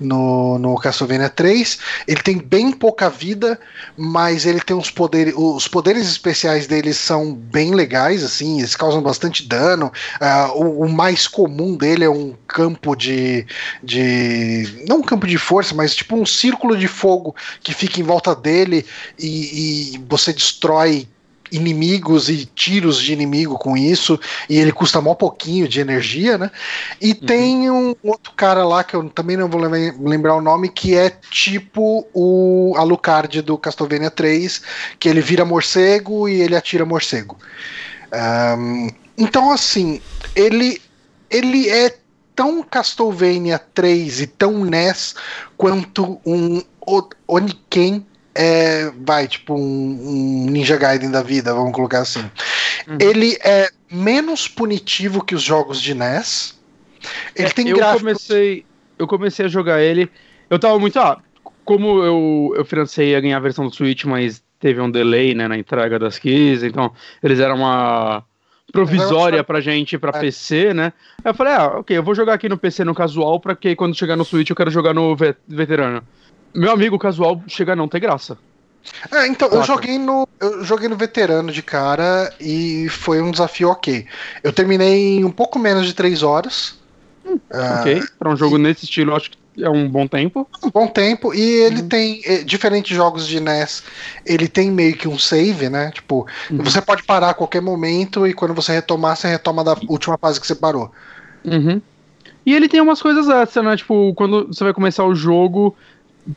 no, 0.00 0.58
no 0.58 0.74
Castlevania 0.76 1.28
3. 1.28 1.78
Ele 2.08 2.22
tem 2.22 2.38
bem 2.38 2.72
pouca 2.72 3.10
vida, 3.10 3.60
mas 3.94 4.46
ele 4.46 4.58
tem 4.58 4.74
uns 4.74 4.90
poderes. 4.90 5.34
Os 5.36 5.68
poderes 5.68 6.08
especiais 6.08 6.66
dele 6.66 6.94
são 6.94 7.34
bem 7.34 7.74
legais, 7.74 8.24
assim, 8.24 8.60
eles 8.60 8.74
causam 8.74 9.02
bastante 9.02 9.46
dano. 9.46 9.92
Uh, 10.18 10.58
o, 10.58 10.86
o, 10.86 10.88
mais 10.88 11.28
comum 11.28 11.76
dele 11.76 12.04
é 12.04 12.10
um 12.10 12.34
campo 12.48 12.96
de, 12.96 13.46
de. 13.82 14.82
Não 14.88 15.00
um 15.00 15.02
campo 15.02 15.26
de 15.26 15.36
força, 15.36 15.74
mas 15.74 15.94
tipo 15.94 16.16
um 16.16 16.24
círculo 16.24 16.74
de 16.74 16.88
fogo 16.88 17.36
que 17.62 17.74
fica 17.74 18.00
em 18.00 18.02
volta 18.02 18.34
dele 18.34 18.86
e, 19.18 19.96
e 19.96 19.98
você 20.08 20.32
destrói 20.32 21.06
inimigos 21.50 22.28
e 22.28 22.44
tiros 22.46 23.00
de 23.00 23.12
inimigo 23.12 23.58
com 23.58 23.76
isso, 23.76 24.18
e 24.48 24.58
ele 24.58 24.72
custa 24.72 25.00
mó 25.00 25.14
pouquinho 25.14 25.68
de 25.68 25.80
energia, 25.80 26.38
né? 26.38 26.50
E 27.00 27.10
uhum. 27.10 27.14
tem 27.14 27.70
um 27.70 27.94
outro 28.02 28.32
cara 28.36 28.64
lá 28.64 28.82
que 28.84 28.94
eu 28.94 29.08
também 29.10 29.36
não 29.36 29.48
vou 29.48 29.60
lembrar 29.60 30.34
o 30.34 30.40
nome, 30.40 30.68
que 30.68 30.94
é 30.94 31.10
tipo 31.30 32.06
o 32.12 32.74
Alucard 32.76 33.42
do 33.42 33.56
Castlevania 33.58 34.10
3, 34.10 34.62
que 34.98 35.08
ele 35.08 35.20
vira 35.20 35.44
morcego 35.44 36.28
e 36.28 36.40
ele 36.40 36.56
atira 36.56 36.84
morcego. 36.84 37.36
Um, 38.12 38.88
então, 39.18 39.50
assim, 39.50 40.00
ele, 40.34 40.80
ele 41.30 41.68
é 41.68 41.96
tão 42.34 42.62
Castlevania 42.62 43.58
3 43.58 44.20
e 44.20 44.26
tão 44.26 44.64
NES 44.64 45.14
quanto 45.56 46.20
um 46.24 46.62
Oniken 47.26 48.06
é, 48.36 48.92
vai, 49.04 49.26
tipo 49.26 49.54
um, 49.54 49.58
um, 49.58 50.50
Ninja 50.50 50.76
Gaiden 50.76 51.10
da 51.10 51.22
vida, 51.22 51.54
vamos 51.54 51.72
colocar 51.72 52.00
assim. 52.00 52.24
Uhum. 52.86 52.98
Ele 53.00 53.36
é 53.42 53.70
menos 53.90 54.46
punitivo 54.46 55.24
que 55.24 55.34
os 55.34 55.42
jogos 55.42 55.80
de 55.80 55.94
NES. 55.94 56.58
Ele 57.34 57.48
é, 57.48 57.50
tem 57.50 57.68
eu 57.68 57.76
gráficos... 57.76 58.02
comecei 58.02 58.66
Eu 58.98 59.06
comecei 59.06 59.46
a 59.46 59.48
jogar 59.48 59.80
ele, 59.80 60.10
eu 60.48 60.58
tava 60.58 60.78
muito, 60.78 60.98
ah, 60.98 61.18
como 61.64 62.02
eu, 62.02 62.54
eu 62.56 62.64
financei 62.64 63.14
a 63.14 63.20
ganhar 63.20 63.36
a 63.36 63.40
versão 63.40 63.66
do 63.66 63.74
Switch, 63.74 64.04
mas 64.04 64.42
teve 64.58 64.80
um 64.80 64.90
delay, 64.90 65.34
né, 65.34 65.48
na 65.48 65.58
entrega 65.58 65.98
das 65.98 66.18
keys, 66.18 66.62
então 66.62 66.92
eles 67.22 67.40
eram 67.40 67.56
uma 67.56 68.24
provisória 68.72 69.44
pra 69.44 69.60
gente 69.60 69.98
pra 69.98 70.16
é. 70.16 70.20
PC, 70.20 70.74
né? 70.74 70.92
Aí 71.24 71.30
eu 71.30 71.34
falei, 71.34 71.52
ah, 71.52 71.78
ok, 71.78 71.96
eu 71.96 72.02
vou 72.02 72.14
jogar 72.14 72.34
aqui 72.34 72.48
no 72.48 72.58
PC 72.58 72.84
no 72.84 72.94
casual, 72.94 73.38
pra 73.40 73.54
que 73.54 73.76
quando 73.76 73.94
chegar 73.94 74.16
no 74.16 74.24
Switch 74.24 74.50
eu 74.50 74.56
quero 74.56 74.70
jogar 74.70 74.94
no 74.94 75.16
veterano. 75.46 76.02
Meu 76.56 76.72
amigo 76.72 76.98
casual 76.98 77.42
chega 77.46 77.74
a 77.74 77.76
não 77.76 77.86
ter 77.86 78.00
graça. 78.00 78.38
É, 79.12 79.26
então, 79.26 79.48
eu 79.48 79.62
joguei 79.62 79.98
no. 79.98 80.28
Eu 80.40 80.64
joguei 80.64 80.88
no 80.88 80.96
veterano 80.96 81.52
de 81.52 81.62
cara 81.62 82.32
e 82.40 82.88
foi 82.88 83.20
um 83.20 83.30
desafio 83.30 83.68
ok. 83.68 84.06
Eu 84.42 84.52
terminei 84.52 85.18
em 85.18 85.24
um 85.24 85.30
pouco 85.30 85.58
menos 85.58 85.86
de 85.86 85.94
3 85.94 86.22
horas. 86.22 86.78
Hum, 87.24 87.34
uh, 87.34 87.80
ok, 87.80 88.02
pra 88.18 88.30
um 88.30 88.36
jogo 88.36 88.56
e... 88.56 88.60
nesse 88.60 88.84
estilo, 88.84 89.10
eu 89.10 89.16
acho 89.16 89.30
que 89.30 89.38
é 89.62 89.68
um 89.68 89.88
bom 89.88 90.06
tempo. 90.06 90.48
Um 90.62 90.70
bom 90.70 90.86
tempo, 90.86 91.34
e 91.34 91.40
ele 91.40 91.82
uhum. 91.82 91.88
tem, 91.88 92.20
eh, 92.24 92.44
diferente 92.44 92.88
de 92.88 92.94
jogos 92.94 93.26
de 93.26 93.40
NES, 93.40 93.82
ele 94.24 94.48
tem 94.48 94.70
meio 94.70 94.96
que 94.96 95.08
um 95.08 95.18
save, 95.18 95.68
né? 95.68 95.90
Tipo, 95.92 96.26
uhum. 96.50 96.58
você 96.58 96.80
pode 96.80 97.02
parar 97.02 97.30
a 97.30 97.34
qualquer 97.34 97.62
momento 97.62 98.26
e 98.26 98.34
quando 98.34 98.54
você 98.54 98.72
retomar, 98.72 99.16
você 99.16 99.28
retoma 99.28 99.64
da 99.64 99.76
última 99.88 100.18
fase 100.18 100.40
que 100.40 100.46
você 100.46 100.54
parou. 100.54 100.92
Uhum. 101.44 101.80
E 102.44 102.54
ele 102.54 102.68
tem 102.68 102.80
umas 102.80 103.02
coisas 103.02 103.28
extras, 103.28 103.64
né? 103.64 103.76
Tipo, 103.76 104.14
quando 104.14 104.46
você 104.46 104.62
vai 104.62 104.72
começar 104.72 105.04
o 105.04 105.14
jogo, 105.14 105.74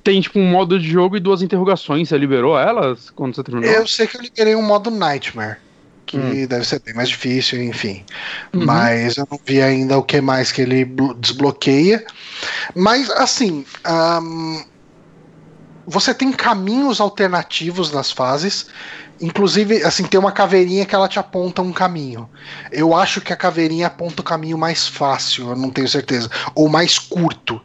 tem 0.03 0.22
tipo 0.22 0.40
um 0.40 0.49
modo 0.49 0.80
de 0.80 0.90
jogo 0.90 1.18
e 1.18 1.20
duas 1.20 1.41
interrogações. 1.41 2.10
Você 2.10 2.18
liberou 2.18 2.57
elas 2.57 3.10
quando 3.10 3.36
você 3.36 3.44
terminou? 3.44 3.70
Eu 3.70 3.88
sei 3.88 4.07
que 4.07 4.18
eu 4.18 4.22
liberei 4.22 4.56
um 4.56 4.61
modo 4.61 4.91
Nightmare. 4.91 5.57
Que 6.06 6.18
hum. 6.18 6.48
deve 6.48 6.66
ser 6.66 6.80
bem 6.80 6.94
mais 6.95 7.10
difícil, 7.10 7.61
enfim. 7.61 8.03
Uhum. 8.53 8.66
Mas 8.66 9.18
eu 9.18 9.28
não 9.30 9.40
vi 9.45 9.61
ainda 9.61 9.98
o 9.98 10.03
que 10.03 10.20
mais 10.20 10.52
que 10.52 10.61
ele 10.61 10.86
desbloqueia. 11.18 12.03
Mas, 12.76 13.10
assim. 13.11 13.64
Um, 13.88 14.64
você 15.86 16.14
tem 16.14 16.32
caminhos 16.32 16.99
alternativos 16.99 17.91
nas 17.91 18.11
fases. 18.11 18.68
Inclusive, 19.22 19.84
assim, 19.84 20.03
tem 20.03 20.20
uma 20.20 20.32
caveirinha 20.32 20.86
que 20.86 20.95
ela 20.95 21.07
te 21.07 21.20
aponta 21.20 21.61
um 21.61 21.74
caminho. 21.74 22.30
Eu 22.72 22.95
acho 22.95 23.20
que 23.20 23.34
a 23.34 23.36
caveirinha 23.36 23.88
aponta 23.88 24.22
o 24.22 24.24
caminho 24.24 24.57
mais 24.57 24.88
fácil, 24.88 25.49
eu 25.49 25.56
não 25.56 25.70
tenho 25.70 25.88
certeza. 25.88 26.30
Ou 26.56 26.70
mais 26.70 26.98
curto. 26.98 27.56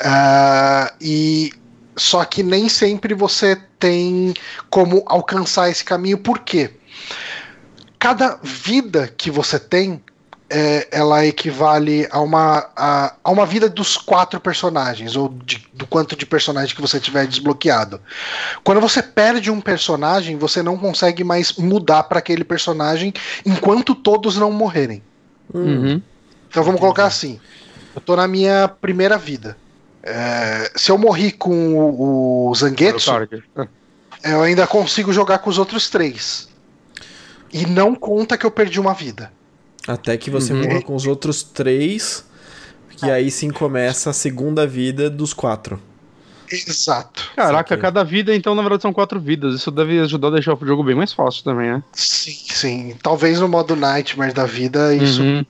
Uh, 0.00 0.94
e 1.00 1.52
só 1.96 2.24
que 2.24 2.42
nem 2.42 2.68
sempre 2.68 3.14
você 3.14 3.56
tem 3.78 4.34
como 4.70 5.02
alcançar 5.06 5.70
esse 5.70 5.84
caminho, 5.84 6.18
por 6.18 6.40
quê? 6.40 6.70
Cada 7.98 8.38
vida 8.42 9.12
que 9.16 9.30
você 9.30 9.58
tem, 9.58 10.02
é, 10.50 10.88
ela 10.90 11.24
equivale 11.24 12.06
a 12.10 12.20
uma, 12.20 12.68
a, 12.76 13.14
a, 13.24 13.30
uma 13.30 13.46
vida 13.46 13.68
dos 13.68 13.96
quatro 13.96 14.38
personagens, 14.38 15.16
ou 15.16 15.28
de, 15.44 15.66
do 15.72 15.86
quanto 15.86 16.14
de 16.14 16.26
personagem 16.26 16.74
que 16.74 16.82
você 16.82 17.00
tiver 17.00 17.26
desbloqueado. 17.26 18.00
Quando 18.62 18.80
você 18.80 19.02
perde 19.02 19.50
um 19.50 19.60
personagem, 19.60 20.36
você 20.36 20.62
não 20.62 20.76
consegue 20.76 21.24
mais 21.24 21.54
mudar 21.54 22.04
para 22.04 22.18
aquele 22.18 22.44
personagem 22.44 23.12
enquanto 23.44 23.94
todos 23.94 24.36
não 24.36 24.52
morrerem. 24.52 25.02
Uhum. 25.52 26.00
Então 26.48 26.62
vamos 26.62 26.80
colocar 26.80 27.06
assim: 27.06 27.40
eu 27.94 28.00
tô 28.00 28.14
na 28.14 28.28
minha 28.28 28.68
primeira 28.68 29.16
vida. 29.16 29.56
É, 30.06 30.70
se 30.76 30.92
eu 30.92 30.98
morri 30.98 31.32
com 31.32 31.74
o, 31.74 32.50
o 32.50 32.54
Zangetsu, 32.54 33.10
eu 34.22 34.42
ainda 34.42 34.66
consigo 34.66 35.10
jogar 35.14 35.38
com 35.38 35.48
os 35.48 35.56
outros 35.56 35.88
três. 35.88 36.46
E 37.50 37.64
não 37.64 37.94
conta 37.94 38.36
que 38.36 38.44
eu 38.44 38.50
perdi 38.50 38.78
uma 38.78 38.92
vida. 38.92 39.32
Até 39.88 40.16
que 40.18 40.30
você 40.30 40.52
uhum. 40.52 40.62
morra 40.62 40.82
com 40.82 40.94
os 40.94 41.06
outros 41.06 41.42
três, 41.42 42.24
que 42.98 43.10
aí 43.10 43.30
sim 43.30 43.50
começa 43.50 44.10
a 44.10 44.12
segunda 44.12 44.66
vida 44.66 45.08
dos 45.08 45.32
quatro. 45.32 45.80
Exato. 46.52 47.32
Caraca, 47.34 47.74
cada 47.76 48.04
vida, 48.04 48.34
então, 48.34 48.54
na 48.54 48.60
verdade, 48.60 48.82
são 48.82 48.92
quatro 48.92 49.18
vidas. 49.18 49.54
Isso 49.54 49.70
deve 49.70 49.98
ajudar 50.00 50.28
a 50.28 50.32
deixar 50.32 50.54
o 50.54 50.66
jogo 50.66 50.84
bem 50.84 50.94
mais 50.94 51.14
fácil 51.14 51.42
também, 51.42 51.70
né? 51.70 51.82
Sim, 51.92 52.36
sim. 52.50 52.96
Talvez 53.02 53.40
no 53.40 53.48
modo 53.48 53.74
Nightmare 53.74 54.34
da 54.34 54.44
vida 54.44 54.94
isso 54.94 55.22
uhum. 55.22 55.46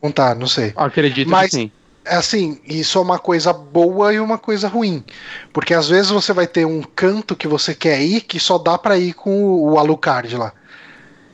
contar, 0.00 0.36
não 0.36 0.46
sei. 0.46 0.72
Acredito 0.76 1.28
Mas, 1.28 1.50
que 1.50 1.56
sim 1.56 1.72
é 1.74 1.79
assim, 2.04 2.60
isso 2.66 2.98
é 2.98 3.02
uma 3.02 3.18
coisa 3.18 3.52
boa 3.52 4.12
e 4.12 4.20
uma 4.20 4.38
coisa 4.38 4.68
ruim. 4.68 5.04
Porque 5.52 5.74
às 5.74 5.88
vezes 5.88 6.10
você 6.10 6.32
vai 6.32 6.46
ter 6.46 6.64
um 6.64 6.82
canto 6.82 7.36
que 7.36 7.48
você 7.48 7.74
quer 7.74 8.00
ir 8.00 8.22
que 8.22 8.40
só 8.40 8.58
dá 8.58 8.78
para 8.78 8.98
ir 8.98 9.14
com 9.14 9.60
o 9.62 9.78
Alucard 9.78 10.36
lá. 10.36 10.52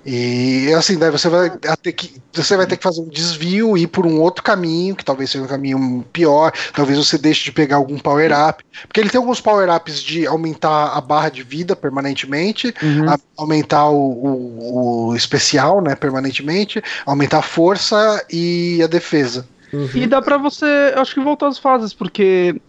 E 0.09 0.73
assim, 0.73 0.97
daí 0.97 1.11
você 1.11 1.29
vai 1.29 1.51
ter 1.83 1.93
que 1.93 2.23
você 2.33 2.57
vai 2.57 2.65
ter 2.65 2.77
que 2.77 2.83
fazer 2.83 3.01
um 3.01 3.09
desvio, 3.09 3.77
ir 3.77 3.89
por 3.89 4.07
um 4.07 4.21
outro 4.21 4.41
caminho, 4.41 4.95
que 4.95 5.05
talvez 5.05 5.31
seja 5.31 5.43
um 5.43 5.49
caminho 5.49 6.05
pior, 6.13 6.53
talvez 6.73 6.97
você 6.97 7.19
deixe 7.19 7.43
de 7.43 7.51
pegar 7.51 7.77
algum 7.77 7.99
power 7.99 8.31
up, 8.49 8.65
porque 8.87 9.01
ele 9.01 9.11
tem 9.11 9.19
alguns 9.19 9.41
power 9.41 9.69
ups 9.75 10.01
de 10.01 10.25
aumentar 10.25 10.97
a 10.97 11.01
barra 11.01 11.29
de 11.29 11.43
vida 11.43 11.75
permanentemente, 11.75 12.73
uhum. 12.81 13.11
a, 13.11 13.19
aumentar 13.37 13.89
o, 13.89 13.97
o, 13.97 15.09
o, 15.09 15.17
especial, 15.17 15.81
né, 15.81 15.97
permanentemente, 15.97 16.81
aumentar 17.05 17.39
a 17.39 17.43
força 17.43 18.25
e 18.31 18.81
a 18.85 18.87
defesa. 18.87 19.49
Uhum. 19.73 19.89
E 19.95 20.07
dá 20.07 20.23
para 20.23 20.37
você, 20.37 20.95
acho 20.97 21.15
que 21.15 21.21
voltar 21.21 21.49
às 21.49 21.59
fases, 21.59 21.93
porque 21.93 22.61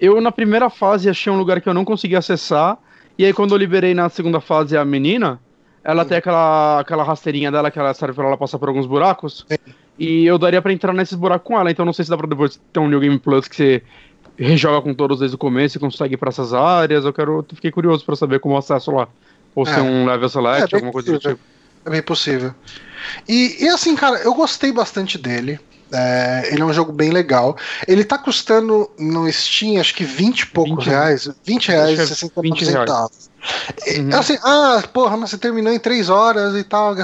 eu 0.00 0.20
na 0.20 0.32
primeira 0.32 0.68
fase 0.68 1.08
achei 1.08 1.32
um 1.32 1.38
lugar 1.38 1.60
que 1.60 1.68
eu 1.68 1.74
não 1.74 1.84
conseguia 1.84 2.18
acessar, 2.18 2.78
e 3.18 3.24
aí 3.24 3.32
quando 3.32 3.52
eu 3.52 3.58
liberei 3.58 3.94
na 3.94 4.08
segunda 4.08 4.40
fase 4.40 4.76
a 4.76 4.84
menina, 4.84 5.40
ela 5.84 6.02
Sim. 6.02 6.10
tem 6.10 6.18
aquela, 6.18 6.80
aquela 6.80 7.02
rasteirinha 7.02 7.50
dela 7.50 7.70
que 7.70 7.78
ela 7.78 7.92
serve 7.94 8.14
pra 8.14 8.26
ela 8.26 8.36
passar 8.36 8.58
por 8.58 8.68
alguns 8.68 8.86
buracos. 8.86 9.44
Sim. 9.48 9.72
E 9.98 10.24
eu 10.26 10.38
daria 10.38 10.62
para 10.62 10.72
entrar 10.72 10.92
nesses 10.92 11.14
buracos 11.14 11.46
com 11.46 11.58
ela, 11.58 11.70
então 11.70 11.84
não 11.84 11.92
sei 11.92 12.04
se 12.04 12.10
dá 12.10 12.16
pra 12.16 12.26
depois 12.26 12.60
ter 12.72 12.80
um 12.80 12.88
New 12.88 13.00
Game 13.00 13.18
Plus 13.18 13.46
que 13.48 13.56
você 13.56 13.82
rejoga 14.36 14.80
com 14.80 14.94
todos 14.94 15.18
desde 15.18 15.34
o 15.34 15.38
começo 15.38 15.76
e 15.76 15.80
consegue 15.80 16.14
ir 16.14 16.16
pra 16.16 16.30
essas 16.30 16.54
áreas. 16.54 17.04
Eu 17.04 17.12
quero. 17.12 17.44
Fiquei 17.54 17.70
curioso 17.70 18.04
para 18.04 18.16
saber 18.16 18.40
como 18.40 18.56
acesso 18.56 18.90
lá. 18.90 19.08
Ou 19.54 19.64
é. 19.64 19.66
se 19.66 19.78
é 19.78 19.82
um 19.82 20.06
level 20.06 20.28
select, 20.28 20.74
é, 20.74 20.76
alguma 20.76 20.92
coisa 20.92 21.12
do 21.12 21.18
tipo. 21.18 21.40
É 21.84 21.90
bem 21.90 22.02
possível. 22.02 22.54
E, 23.28 23.64
e 23.64 23.68
assim, 23.68 23.94
cara, 23.96 24.18
eu 24.18 24.34
gostei 24.34 24.72
bastante 24.72 25.18
dele. 25.18 25.58
É, 25.92 26.48
ele 26.50 26.62
é 26.62 26.64
um 26.64 26.72
jogo 26.72 26.92
bem 26.92 27.10
legal. 27.10 27.56
Ele 27.86 28.04
tá 28.04 28.16
custando 28.18 28.90
no 28.98 29.30
Steam, 29.30 29.80
acho 29.80 29.94
que 29.94 30.04
20 30.04 30.40
e 30.40 30.46
poucos 30.46 30.84
20, 30.84 30.92
reais. 30.92 31.30
20 31.44 31.68
reais 31.68 31.98
e 31.98 32.06
60 32.06 32.64
centavos. 32.64 33.30
Uhum. 33.96 34.18
Assim, 34.18 34.38
ah, 34.42 34.82
porra, 34.92 35.16
mas 35.16 35.30
você 35.30 35.38
terminou 35.38 35.72
em 35.72 35.78
três 35.78 36.08
horas 36.08 36.54
e 36.56 36.64
tal. 36.64 36.94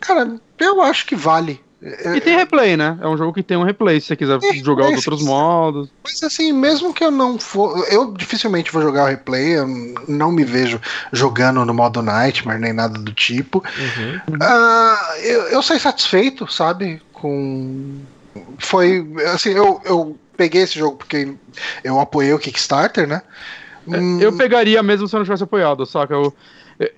Cara, 0.00 0.36
eu 0.58 0.80
acho 0.82 1.06
que 1.06 1.16
vale. 1.16 1.60
E 1.80 2.20
tem 2.20 2.36
replay, 2.36 2.76
né? 2.76 2.98
É 3.00 3.06
um 3.06 3.16
jogo 3.16 3.32
que 3.32 3.42
tem 3.42 3.56
um 3.56 3.62
replay, 3.62 4.00
se 4.00 4.08
você 4.08 4.16
quiser 4.16 4.40
tem 4.40 4.64
jogar 4.64 4.88
os 4.88 4.96
outros 5.06 5.22
modos. 5.22 5.88
Mas 6.02 6.20
assim, 6.24 6.52
mesmo 6.52 6.92
que 6.92 7.04
eu 7.04 7.10
não 7.10 7.38
for. 7.38 7.86
Eu 7.88 8.12
dificilmente 8.12 8.72
vou 8.72 8.82
jogar 8.82 9.04
o 9.04 9.06
replay, 9.06 9.58
eu 9.58 9.66
não 10.08 10.32
me 10.32 10.44
vejo 10.44 10.80
jogando 11.12 11.64
no 11.64 11.72
modo 11.72 12.02
Nightmare 12.02 12.58
nem 12.58 12.72
nada 12.72 12.98
do 12.98 13.12
tipo. 13.12 13.62
Uhum. 13.78 14.36
Uh, 14.36 15.16
eu, 15.22 15.42
eu 15.42 15.62
saí 15.62 15.78
satisfeito, 15.78 16.50
sabe? 16.50 17.00
Com. 17.12 18.00
Foi. 18.58 19.06
Assim, 19.34 19.50
eu, 19.50 19.80
eu 19.84 20.18
peguei 20.36 20.62
esse 20.62 20.78
jogo 20.78 20.96
porque 20.96 21.34
eu 21.82 22.00
apoiei 22.00 22.32
o 22.32 22.38
Kickstarter, 22.38 23.06
né? 23.06 23.22
É, 23.90 23.98
hum... 23.98 24.20
Eu 24.20 24.36
pegaria 24.36 24.82
mesmo 24.82 25.08
se 25.08 25.14
eu 25.14 25.18
não 25.18 25.24
tivesse 25.24 25.42
apoiado, 25.42 25.84
saca? 25.86 26.14
Eu, 26.14 26.34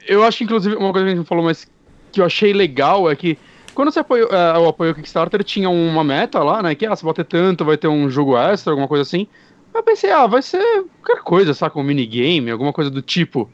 eu 0.07 0.25
acho 0.25 0.39
que, 0.39 0.45
inclusive, 0.45 0.77
uma 0.77 0.93
coisa 0.93 1.07
que 1.07 1.13
a 1.13 1.17
gente 1.17 1.27
falou, 1.27 1.45
mas 1.45 1.67
que 2.13 2.21
eu 2.21 2.25
achei 2.25 2.53
legal 2.53 3.11
é 3.11 3.17
que 3.17 3.39
quando 3.75 3.93
você 3.93 4.01
apoiou, 4.01 4.29
uh, 4.29 4.61
o 4.61 4.69
apoio 4.69 4.95
Kickstarter, 4.95 5.43
tinha 5.45 5.71
uma 5.71 6.05
meta 6.05 6.43
lá, 6.43 6.63
né? 6.63 6.75
Que 6.75 6.87
ah, 6.87 6.95
se 6.95 7.05
bater 7.05 7.25
tanto, 7.25 7.65
vai 7.65 7.77
ter 7.77 7.89
um 7.89 8.11
jogo 8.11 8.37
extra, 8.37 8.73
alguma 8.73 8.89
coisa 8.89 9.03
assim. 9.03 9.27
Eu 9.73 9.83
pensei, 9.83 10.11
ah, 10.11 10.27
vai 10.27 10.43
ser 10.43 10.85
qualquer 11.03 11.23
coisa, 11.23 11.55
saca? 11.55 11.79
Um 11.79 11.83
minigame, 11.83 12.51
alguma 12.51 12.73
coisa 12.73 12.91
do 12.91 13.01
tipo. 13.01 13.49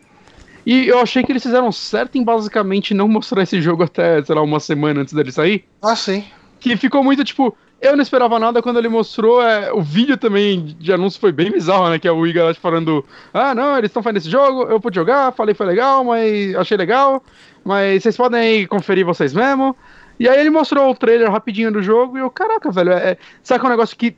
E 0.65 0.89
eu 0.89 0.99
achei 0.99 1.23
que 1.23 1.31
eles 1.31 1.43
fizeram 1.43 1.71
certo 1.71 2.19
em 2.19 2.25
basicamente 2.25 2.93
não 2.93 3.07
mostrar 3.07 3.43
esse 3.43 3.61
jogo 3.61 3.85
até, 3.85 4.23
sei 4.25 4.35
lá, 4.35 4.43
uma 4.43 4.59
semana 4.59 5.01
antes 5.01 5.15
dele 5.15 5.31
sair. 5.31 5.65
Ah, 5.81 5.95
sim. 5.95 6.25
Que 6.59 6.77
ficou 6.77 7.05
muito 7.05 7.23
tipo. 7.23 7.57
Eu 7.81 7.95
não 7.95 8.03
esperava 8.03 8.39
nada 8.39 8.63
quando 8.63 8.79
ele 8.79 8.89
mostrou. 8.89 9.43
É, 9.43 9.73
o 9.73 9.83
vídeo 9.83 10.17
também 10.17 10.65
de 10.79 10.93
anúncio 10.93 11.21
foi 11.21 11.31
bem 11.31 11.51
bizarro, 11.51 11.91
né? 11.91 11.99
Que 11.99 12.09
é 12.09 12.13
o 12.13 12.27
Igor 12.27 12.55
falando: 12.55 13.05
Ah, 13.35 13.55
não, 13.55 13.77
eles 13.77 13.91
estão 13.91 14.03
fazendo 14.03 14.17
esse 14.19 14.31
jogo, 14.31 14.63
eu 14.65 14.81
pude 14.81 14.97
jogar, 14.97 15.33
falei 15.33 15.55
foi 15.55 15.67
legal, 15.67 16.03
mas 16.03 16.55
achei 16.55 16.77
legal. 16.77 17.23
Mas 17.65 18.03
vocês 18.03 18.17
podem 18.17 18.67
conferir 18.67 19.05
vocês 19.05 19.35
mesmo. 19.35 19.77
E 20.19 20.29
aí 20.29 20.41
ele 20.41 20.51
mostrou 20.51 20.91
o 20.91 20.95
trailer 20.95 21.31
rapidinho 21.31 21.71
do 21.71 21.83
jogo 21.83 22.17
e 22.17 22.21
eu, 22.21 22.31
caraca, 22.31 22.71
velho, 22.71 22.93
é, 22.93 23.19
é 23.51 23.63
um 23.63 23.69
negócio 23.69 23.97
que 23.97 24.17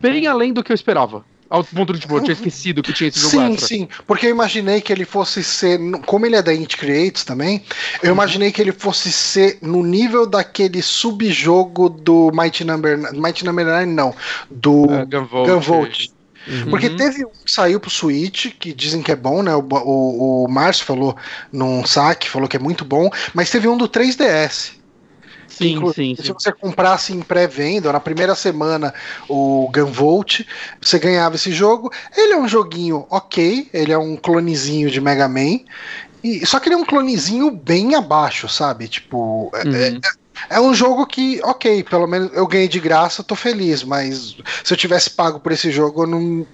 bem 0.00 0.26
além 0.26 0.52
do 0.52 0.64
que 0.64 0.72
eu 0.72 0.74
esperava. 0.74 1.24
Ao 1.52 1.62
ponto 1.62 1.92
de, 1.92 2.00
tipo, 2.00 2.16
eu 2.16 2.22
tinha 2.22 2.32
esquecido 2.32 2.82
que 2.82 2.94
tinha 2.94 3.08
esse 3.08 3.18
jogo 3.18 3.30
Sim, 3.30 3.52
extra. 3.52 3.68
sim, 3.68 3.88
porque 4.06 4.24
eu 4.24 4.30
imaginei 4.30 4.80
que 4.80 4.90
ele 4.90 5.04
fosse 5.04 5.44
ser, 5.44 5.78
como 6.06 6.24
ele 6.24 6.34
é 6.34 6.40
da 6.40 6.54
Indie 6.54 6.78
Creates 6.78 7.24
também, 7.24 7.62
eu 8.02 8.08
uhum. 8.08 8.14
imaginei 8.14 8.50
que 8.50 8.62
ele 8.62 8.72
fosse 8.72 9.12
ser 9.12 9.58
no 9.60 9.84
nível 9.84 10.26
daquele 10.26 10.80
subjogo 10.80 11.90
do 11.90 12.30
Mighty 12.32 12.64
Number, 12.64 12.98
Mighty 13.12 13.44
Number 13.44 13.66
9, 13.66 13.84
não, 13.84 14.14
do 14.50 14.84
uh, 14.84 15.06
Gunvolt. 15.06 15.46
Gunvolt. 15.46 16.08
Uhum. 16.48 16.70
Porque 16.70 16.88
teve 16.88 17.22
um 17.26 17.30
que 17.44 17.52
saiu 17.52 17.78
pro 17.78 17.90
Switch, 17.90 18.46
que 18.58 18.72
dizem 18.72 19.02
que 19.02 19.12
é 19.12 19.16
bom, 19.16 19.42
né? 19.42 19.54
O, 19.54 19.60
o, 19.60 20.44
o 20.44 20.48
Márcio 20.48 20.86
falou 20.86 21.14
num 21.52 21.84
saque, 21.84 22.30
falou 22.30 22.48
que 22.48 22.56
é 22.56 22.60
muito 22.60 22.82
bom, 22.82 23.10
mas 23.34 23.50
teve 23.50 23.68
um 23.68 23.76
do 23.76 23.86
3DS. 23.86 24.72
Sim, 25.52 25.92
sim, 25.92 26.16
Se 26.16 26.32
você 26.32 26.50
comprasse 26.52 27.12
em 27.12 27.20
pré-venda, 27.20 27.92
na 27.92 28.00
primeira 28.00 28.34
semana, 28.34 28.92
o 29.28 29.70
Gunvolt, 29.72 30.40
você 30.80 30.98
ganhava 30.98 31.36
esse 31.36 31.52
jogo. 31.52 31.92
Ele 32.16 32.32
é 32.32 32.38
um 32.38 32.48
joguinho 32.48 33.06
ok, 33.10 33.68
ele 33.72 33.92
é 33.92 33.98
um 33.98 34.16
clonezinho 34.16 34.90
de 34.90 35.00
Mega 35.00 35.28
Man. 35.28 35.60
E, 36.24 36.46
só 36.46 36.58
que 36.58 36.68
ele 36.68 36.76
é 36.76 36.78
um 36.78 36.84
clonezinho 36.84 37.50
bem 37.50 37.94
abaixo, 37.94 38.48
sabe? 38.48 38.88
Tipo, 38.88 39.50
é, 39.54 39.68
uhum. 39.68 39.74
é, 39.74 40.56
é 40.56 40.60
um 40.60 40.72
jogo 40.72 41.06
que, 41.06 41.40
ok, 41.42 41.82
pelo 41.84 42.06
menos 42.06 42.30
eu 42.32 42.46
ganhei 42.46 42.68
de 42.68 42.80
graça, 42.80 43.22
tô 43.22 43.34
feliz, 43.34 43.82
mas 43.82 44.36
se 44.64 44.72
eu 44.72 44.76
tivesse 44.76 45.10
pago 45.10 45.40
por 45.40 45.52
esse 45.52 45.70
jogo, 45.70 46.04
eu 46.04 46.06
não. 46.06 46.46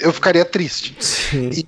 Eu 0.00 0.12
ficaria 0.12 0.44
triste. 0.44 0.96
Sim. 1.00 1.50
E, 1.52 1.66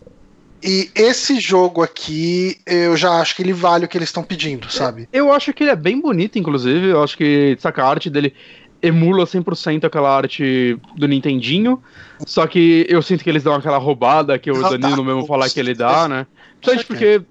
e 0.62 0.90
esse 0.94 1.40
jogo 1.40 1.82
aqui, 1.82 2.58
eu 2.66 2.96
já 2.96 3.20
acho 3.20 3.34
que 3.34 3.42
ele 3.42 3.52
vale 3.52 3.84
o 3.84 3.88
que 3.88 3.96
eles 3.96 4.08
estão 4.08 4.22
pedindo, 4.22 4.70
sabe? 4.70 5.08
Eu 5.12 5.32
acho 5.32 5.52
que 5.52 5.64
ele 5.64 5.70
é 5.70 5.76
bem 5.76 6.00
bonito, 6.00 6.38
inclusive. 6.38 6.88
Eu 6.88 7.02
acho 7.02 7.16
que, 7.16 7.56
saca, 7.58 7.82
a 7.82 7.88
arte 7.88 8.10
dele 8.10 8.34
emula 8.82 9.24
100% 9.24 9.84
aquela 9.84 10.14
arte 10.14 10.78
do 10.96 11.06
Nintendinho. 11.06 11.82
Só 12.26 12.46
que 12.46 12.86
eu 12.88 13.00
sinto 13.02 13.24
que 13.24 13.30
eles 13.30 13.42
dão 13.42 13.54
aquela 13.54 13.78
roubada 13.78 14.38
que 14.38 14.50
o 14.50 14.78
Danilo 14.78 15.04
mesmo 15.04 15.26
falar 15.26 15.48
que 15.48 15.60
ele 15.60 15.74
dá, 15.74 16.08
né? 16.08 16.26
Principalmente 16.60 16.86
porque 16.86 17.22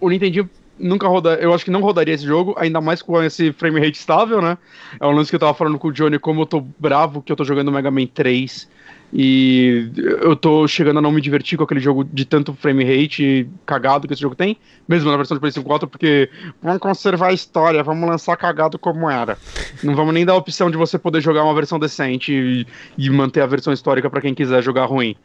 o 0.00 0.08
Nintendinho 0.08 0.48
nunca 0.78 1.08
roda, 1.08 1.34
eu 1.34 1.52
acho 1.52 1.64
que 1.64 1.70
não 1.70 1.80
rodaria 1.80 2.14
esse 2.14 2.24
jogo, 2.24 2.54
ainda 2.56 2.80
mais 2.80 3.02
com 3.02 3.20
esse 3.22 3.52
frame 3.52 3.80
rate 3.80 3.98
estável, 3.98 4.40
né? 4.40 4.56
É 5.00 5.06
um 5.06 5.10
lance 5.10 5.28
que 5.28 5.36
eu 5.36 5.40
tava 5.40 5.52
falando 5.54 5.78
com 5.78 5.88
o 5.88 5.92
Johnny, 5.92 6.18
como 6.18 6.42
eu 6.42 6.46
tô 6.46 6.64
bravo 6.78 7.20
que 7.20 7.32
eu 7.32 7.36
tô 7.36 7.44
jogando 7.44 7.72
Mega 7.72 7.90
Man 7.90 8.06
3 8.06 8.68
e 9.12 9.90
eu 9.96 10.36
tô 10.36 10.68
chegando 10.68 10.98
a 10.98 11.02
não 11.02 11.10
me 11.10 11.20
divertir 11.20 11.56
com 11.56 11.64
aquele 11.64 11.80
jogo 11.80 12.04
de 12.04 12.24
tanto 12.26 12.52
frame 12.52 12.84
rate 12.84 13.48
cagado 13.64 14.06
que 14.06 14.12
esse 14.12 14.20
jogo 14.20 14.34
tem, 14.34 14.58
mesmo 14.86 15.10
na 15.10 15.16
versão 15.16 15.34
de 15.34 15.40
PlayStation 15.40 15.66
4, 15.66 15.88
porque 15.88 16.28
vamos 16.62 16.78
conservar 16.78 17.28
a 17.28 17.32
história, 17.32 17.82
vamos 17.82 18.08
lançar 18.08 18.36
cagado 18.36 18.78
como 18.78 19.08
era. 19.08 19.38
Não 19.82 19.94
vamos 19.94 20.12
nem 20.12 20.26
dar 20.26 20.34
a 20.34 20.36
opção 20.36 20.70
de 20.70 20.76
você 20.76 20.98
poder 20.98 21.22
jogar 21.22 21.42
uma 21.42 21.54
versão 21.54 21.78
decente 21.78 22.32
e, 22.32 22.66
e 22.98 23.08
manter 23.08 23.40
a 23.40 23.46
versão 23.46 23.72
histórica 23.72 24.10
para 24.10 24.20
quem 24.20 24.34
quiser 24.34 24.62
jogar 24.62 24.84
ruim. 24.84 25.16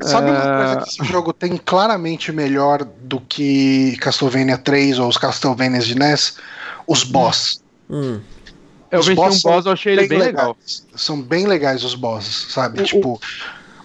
Sabe 0.00 0.30
uma 0.30 0.38
é. 0.38 0.64
coisa 0.64 0.76
que 0.76 0.88
esse 0.88 1.04
jogo 1.04 1.32
tem 1.32 1.56
claramente 1.56 2.32
melhor 2.32 2.84
do 2.84 3.20
que 3.20 3.96
Castlevania 3.98 4.58
3 4.58 4.98
ou 4.98 5.08
os 5.08 5.18
Castlevanias 5.18 5.86
de 5.86 5.98
NES? 5.98 6.38
Os 6.86 7.04
boss. 7.04 7.62
Hum. 7.90 8.20
Eu 8.92 9.00
os 9.00 9.06
venci 9.06 9.20
um 9.20 9.40
boss, 9.40 9.64
eu 9.64 9.72
achei 9.72 9.94
ele 9.94 10.06
bem, 10.06 10.18
legal. 10.18 10.56
São 10.94 11.20
bem 11.20 11.46
legais 11.46 11.82
os 11.82 11.94
bosses, 11.94 12.52
sabe? 12.52 12.82
O, 12.82 12.84
tipo, 12.84 13.20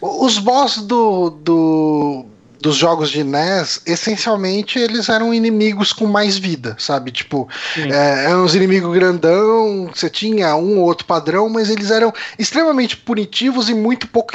o... 0.01 0.25
os 0.25 0.38
boss 0.38 0.77
do, 0.81 1.29
do 1.29 2.25
dos 2.59 2.75
jogos 2.75 3.09
de 3.09 3.23
NES, 3.23 3.81
essencialmente 3.85 4.79
eles 4.79 5.09
eram 5.09 5.34
inimigos 5.34 5.93
com 5.93 6.05
mais 6.05 6.38
vida, 6.38 6.75
sabe? 6.79 7.11
Tipo, 7.11 7.47
é, 7.77 8.25
eram 8.25 8.43
uns 8.43 8.55
inimigos 8.55 8.93
grandão, 8.93 9.89
você 9.93 10.09
tinha 10.09 10.55
um 10.55 10.79
ou 10.79 10.85
outro 10.85 11.05
padrão, 11.05 11.49
mas 11.49 11.69
eles 11.69 11.91
eram 11.91 12.13
extremamente 12.38 12.97
punitivos 12.97 13.69
e 13.69 13.73
muito 13.73 14.07
pouco 14.07 14.34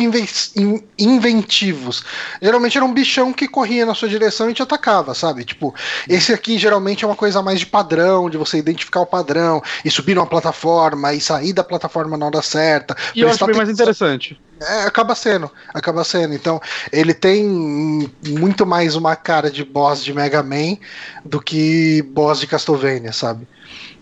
inventivos. 0.98 2.04
Geralmente 2.40 2.76
era 2.76 2.84
um 2.84 2.92
bichão 2.92 3.32
que 3.32 3.48
corria 3.48 3.84
na 3.84 3.94
sua 3.94 4.08
direção 4.08 4.50
e 4.50 4.54
te 4.54 4.62
atacava, 4.62 5.14
sabe? 5.14 5.44
Tipo, 5.44 5.74
esse 6.08 6.32
aqui 6.32 6.58
geralmente 6.58 7.04
é 7.04 7.06
uma 7.06 7.16
coisa 7.16 7.42
mais 7.42 7.58
de 7.58 7.66
padrão, 7.66 8.30
de 8.30 8.36
você 8.36 8.58
identificar 8.58 9.00
o 9.00 9.06
padrão 9.06 9.62
e 9.84 9.90
subir 9.90 10.14
numa 10.14 10.26
plataforma 10.26 11.12
e 11.12 11.20
sair 11.20 11.52
da 11.52 11.64
plataforma 11.64 12.16
na 12.16 12.26
hora 12.26 12.42
certa. 12.42 12.96
E 13.14 13.20
eu 13.20 13.28
acho 13.28 13.44
bem 13.46 13.56
mais 13.56 13.68
interessante. 13.68 14.38
É, 14.60 14.84
acaba 14.84 15.14
sendo, 15.14 15.50
acaba 15.74 16.04
sendo. 16.04 16.34
Então, 16.34 16.60
ele 16.92 17.12
tem 17.12 18.10
muito 18.28 18.64
mais 18.66 18.94
uma 18.96 19.16
cara 19.16 19.50
de 19.50 19.64
boss 19.64 20.04
de 20.04 20.12
Mega 20.12 20.42
Man 20.42 20.76
do 21.24 21.40
que 21.40 22.02
boss 22.12 22.40
de 22.40 22.46
Castlevania, 22.46 23.12
sabe? 23.12 23.46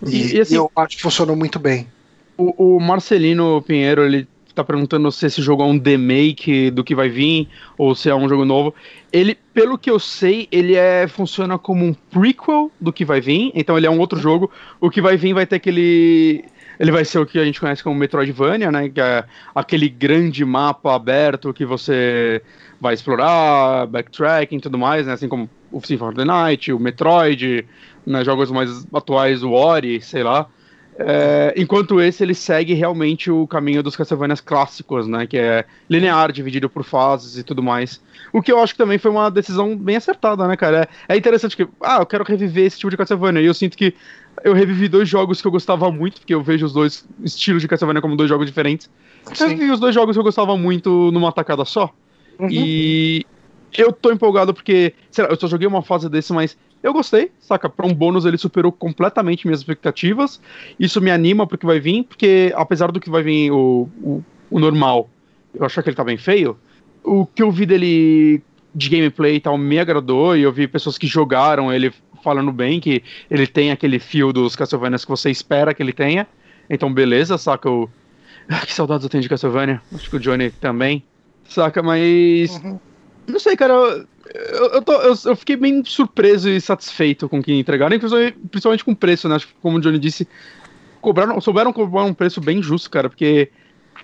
E, 0.07 0.37
e 0.37 0.41
assim, 0.41 0.57
eu 0.57 0.71
acho 0.77 0.97
que 0.97 1.03
funcionou 1.03 1.37
muito 1.37 1.59
bem. 1.59 1.87
O, 2.37 2.77
o, 2.77 2.81
Marcelino 2.81 3.63
Pinheiro, 3.63 4.05
ele 4.05 4.27
tá 4.55 4.65
perguntando 4.65 5.11
se 5.13 5.27
esse 5.27 5.41
jogo 5.41 5.63
é 5.63 5.67
um 5.67 5.79
remake 5.79 6.71
do 6.71 6.83
que 6.83 6.95
vai 6.95 7.09
vir 7.09 7.49
ou 7.79 7.95
se 7.95 8.09
é 8.09 8.15
um 8.15 8.29
jogo 8.29 8.45
novo. 8.45 8.75
Ele, 9.13 9.37
pelo 9.55 9.79
que 9.79 9.91
eu 9.91 9.99
sei, 9.99 10.49
ele 10.51 10.75
é 10.75 11.07
funciona 11.07 11.59
como 11.59 11.85
um 11.85 11.95
prequel 11.95 12.71
do 12.81 12.93
que 12.93 13.05
vai 13.05 13.21
vir, 13.21 13.53
então 13.55 13.77
ele 13.77 13.87
é 13.87 13.91
um 13.91 13.99
outro 13.99 14.19
jogo. 14.19 14.51
O 14.81 14.91
que 14.91 15.01
vai 15.01 15.17
vir 15.17 15.35
vai 15.35 15.47
ter 15.47 15.57
aquele 15.57 16.45
ele 16.81 16.91
vai 16.91 17.05
ser 17.05 17.19
o 17.19 17.27
que 17.27 17.39
a 17.39 17.45
gente 17.45 17.61
conhece 17.61 17.85
como 17.85 17.95
Metroidvania, 17.95 18.73
né? 18.73 18.89
Que 18.89 19.03
é 19.03 19.25
aquele 19.55 19.87
grande 19.87 20.47
mapa 20.47 20.95
aberto 20.95 21.53
que 21.53 21.67
você 21.67 22.43
vai 22.81 22.95
explorar, 22.95 23.87
backtracking 23.87 24.57
e 24.57 24.61
tudo 24.61 24.79
mais, 24.79 25.07
né? 25.07 25.13
Assim 25.13 25.29
como 25.29 25.49
o 25.71 25.81
Symphony 25.81 26.11
of 26.11 26.17
the 26.17 26.25
Night, 26.25 26.73
o 26.73 26.79
Metroid, 26.79 27.67
né? 28.07 28.25
jogos 28.25 28.51
mais 28.51 28.87
atuais, 28.93 29.43
o 29.43 29.51
Ori, 29.51 30.01
sei 30.01 30.23
lá. 30.23 30.49
É, 31.03 31.55
enquanto 31.57 31.99
esse 31.99 32.23
ele 32.23 32.35
segue 32.35 32.75
realmente 32.75 33.31
o 33.31 33.47
caminho 33.47 33.83
dos 33.83 33.97
Castlevanias 33.97 34.41
clássicos, 34.41 35.07
né? 35.07 35.27
Que 35.27 35.39
é 35.39 35.65
linear, 35.89 36.33
dividido 36.33 36.69
por 36.69 36.85
fases 36.85 37.39
e 37.39 37.43
tudo 37.43 37.63
mais. 37.63 38.01
O 38.33 38.43
que 38.43 38.53
eu 38.53 38.59
acho 38.59 38.75
que 38.75 38.79
também 38.79 38.99
foi 38.99 39.11
uma 39.11 39.31
decisão 39.31 39.77
bem 39.77 39.97
acertada, 39.97 40.47
né, 40.47 40.57
cara? 40.57 40.89
É, 41.09 41.15
é 41.15 41.17
interessante 41.17 41.57
que, 41.57 41.67
ah, 41.81 41.99
eu 42.01 42.07
quero 42.07 42.25
reviver 42.25 42.67
esse 42.67 42.79
tipo 42.79 42.91
de 42.91 42.97
Castlevania. 42.97 43.41
E 43.41 43.47
eu 43.47 43.55
sinto 43.55 43.77
que 43.77 43.95
eu 44.45 44.53
revivi 44.53 44.89
dois 44.89 45.09
jogos 45.09 45.41
que 45.41 45.47
eu 45.47 45.53
gostava 45.53 45.91
muito, 45.91 46.21
porque 46.21 46.35
eu 46.35 46.43
vejo 46.43 46.67
os 46.67 46.73
dois 46.73 47.07
estilos 47.23 47.63
de 47.63 47.69
Castlevania 47.69 48.03
como 48.03 48.17
dois 48.17 48.29
jogos 48.29 48.47
diferentes. 48.47 48.91
Sim. 49.33 49.45
Eu 49.45 49.49
revivi 49.51 49.71
os 49.71 49.81
dois 49.81 49.95
jogos 49.95 50.15
que 50.15 50.21
eu 50.21 50.25
gostava 50.25 50.57
muito 50.57 51.11
numa 51.13 51.33
tacada 51.33 51.65
só. 51.65 51.95
Uhum. 52.41 52.49
E 52.51 53.27
eu 53.77 53.93
tô 53.93 54.11
empolgado 54.11 54.55
porque, 54.55 54.95
sei 55.11 55.25
lá, 55.25 55.31
eu 55.31 55.37
só 55.39 55.47
joguei 55.47 55.67
uma 55.67 55.83
fase 55.83 56.09
desse, 56.09 56.33
mas 56.33 56.57
eu 56.83 56.93
gostei, 56.93 57.31
saca? 57.39 57.69
Pra 57.69 57.87
um 57.87 57.95
bônus 57.95 58.25
ele 58.25 58.39
superou 58.39 58.73
completamente 58.73 59.47
minhas 59.47 59.61
expectativas. 59.61 60.41
Isso 60.79 61.01
me 61.01 61.11
anima 61.11 61.47
porque 61.47 61.67
vai 61.67 61.79
vir, 61.79 62.05
porque 62.05 62.53
apesar 62.57 62.91
do 62.91 63.01
que 63.01 63.11
vai 63.11 63.23
vir 63.23 63.51
o, 63.51 63.89
o, 64.03 64.25
o 64.51 64.59
normal, 64.59 65.09
eu 65.55 65.65
achar 65.65 65.83
que 65.83 65.91
ele 65.91 65.97
tá 65.97 66.05
bem 66.05 66.17
feio, 66.17 66.59
o 67.05 67.27
que 67.27 67.43
eu 67.43 67.51
vi 67.51 67.67
dele 67.67 68.43
de 68.75 68.89
gameplay 68.89 69.37
e 69.37 69.41
tal 69.41 69.59
me 69.59 69.79
agradou, 69.79 70.37
e 70.37 70.43
eu 70.43 70.53
vi 70.53 70.67
pessoas 70.69 70.97
que 70.97 71.07
jogaram 71.07 71.73
ele 71.73 71.93
falando 72.23 72.53
bem, 72.53 72.81
que 72.81 73.03
ele 73.31 73.47
tem 73.47 73.71
aquele 73.71 73.99
fio 73.99 74.33
dos 74.33 74.55
Castlevanias 74.55 75.05
que 75.05 75.11
você 75.11 75.31
espera 75.31 75.75
que 75.75 75.83
ele 75.83 75.93
tenha. 75.93 76.27
Então, 76.69 76.93
beleza, 76.93 77.37
saca? 77.37 77.71
O... 77.71 77.89
Ah, 78.53 78.67
que 78.67 78.73
saudades 78.73 79.05
eu 79.05 79.11
tenho 79.11 79.23
de 79.23 79.29
Castlevania. 79.29 79.81
Acho 79.95 80.11
que 80.11 80.17
o 80.17 80.19
Johnny 80.19 80.51
também. 80.51 81.05
Saca, 81.51 81.83
mas. 81.83 82.57
Uhum. 82.57 82.79
Não 83.27 83.41
sei, 83.41 83.57
cara. 83.57 83.75
Eu, 83.75 84.67
eu, 84.75 84.83
tô, 84.83 84.93
eu, 84.93 85.15
eu 85.27 85.37
fiquei 85.37 85.57
bem 85.57 85.85
surpreso 85.85 86.49
e 86.49 86.61
satisfeito 86.61 87.29
com 87.29 87.41
o 87.41 87.43
que 87.43 87.53
entregaram, 87.53 87.99
principalmente, 87.99 88.39
principalmente 88.51 88.85
com 88.85 88.93
o 88.93 88.97
preço, 88.97 89.29
né? 89.29 89.35
Acho 89.35 89.49
que, 89.49 89.55
como 89.61 89.77
o 89.77 89.81
Johnny 89.81 89.99
disse, 89.99 90.27
cobraram, 91.01 91.41
souberam 91.41 91.73
cobrar 91.73 92.05
um 92.05 92.15
preço 92.15 92.41
bem 92.41 92.63
justo, 92.63 92.89
cara, 92.89 93.09
porque 93.09 93.51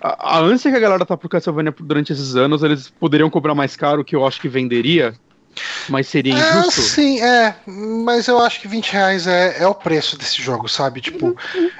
a, 0.01 0.37
a 0.37 0.39
ânsia 0.39 0.69
que 0.69 0.75
a 0.75 0.81
galera 0.81 1.05
tá 1.05 1.15
pro 1.15 1.29
Castlevania 1.29 1.73
durante 1.79 2.11
esses 2.11 2.35
anos, 2.35 2.61
eles 2.61 2.89
poderiam 2.89 3.29
cobrar 3.29 3.55
mais 3.55 3.77
caro, 3.77 4.03
que 4.03 4.15
eu 4.15 4.27
acho 4.27 4.41
que 4.41 4.49
venderia, 4.49 5.13
mas 5.89 6.07
seria 6.07 6.33
É, 6.35 6.59
injusto. 6.59 6.81
sim, 6.81 7.21
é. 7.21 7.55
Mas 7.65 8.27
eu 8.27 8.39
acho 8.39 8.59
que 8.61 8.67
20 8.67 8.91
reais 8.91 9.27
é, 9.27 9.57
é 9.59 9.67
o 9.67 9.73
preço 9.75 10.17
desse 10.17 10.41
jogo, 10.41 10.67
sabe? 10.67 11.01
Tipo, 11.01 11.35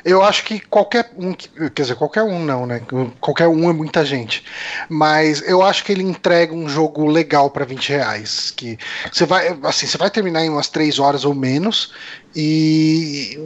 eu 0.06 0.24
acho 0.24 0.44
que 0.44 0.60
qualquer 0.60 1.12
um. 1.18 1.34
que- 1.34 1.50
Quer 1.72 1.82
dizer, 1.84 1.96
qualquer 1.96 2.24
um 2.24 2.44
não, 2.44 2.66
né? 2.66 2.82
Qualquer 3.20 3.48
um 3.48 3.70
é 3.70 3.74
muita 3.74 4.04
gente. 4.06 4.44
Mas 4.90 5.42
eu 5.48 5.62
acho 5.62 5.84
que 5.84 5.92
ele 5.92 6.04
entrega 6.04 6.54
um 6.54 6.68
jogo 6.70 7.06
legal 7.08 7.50
pra 7.50 7.66
20 7.66 7.90
reais. 7.90 8.52
Que 8.56 8.78
você 9.12 9.26
vai. 9.26 9.58
Assim, 9.64 9.86
você 9.88 9.98
vai 9.98 10.10
terminar 10.10 10.44
em 10.44 10.50
umas 10.50 10.68
3 10.68 11.00
horas 11.00 11.26
ou 11.26 11.34
menos. 11.36 11.92
E. 12.36 13.40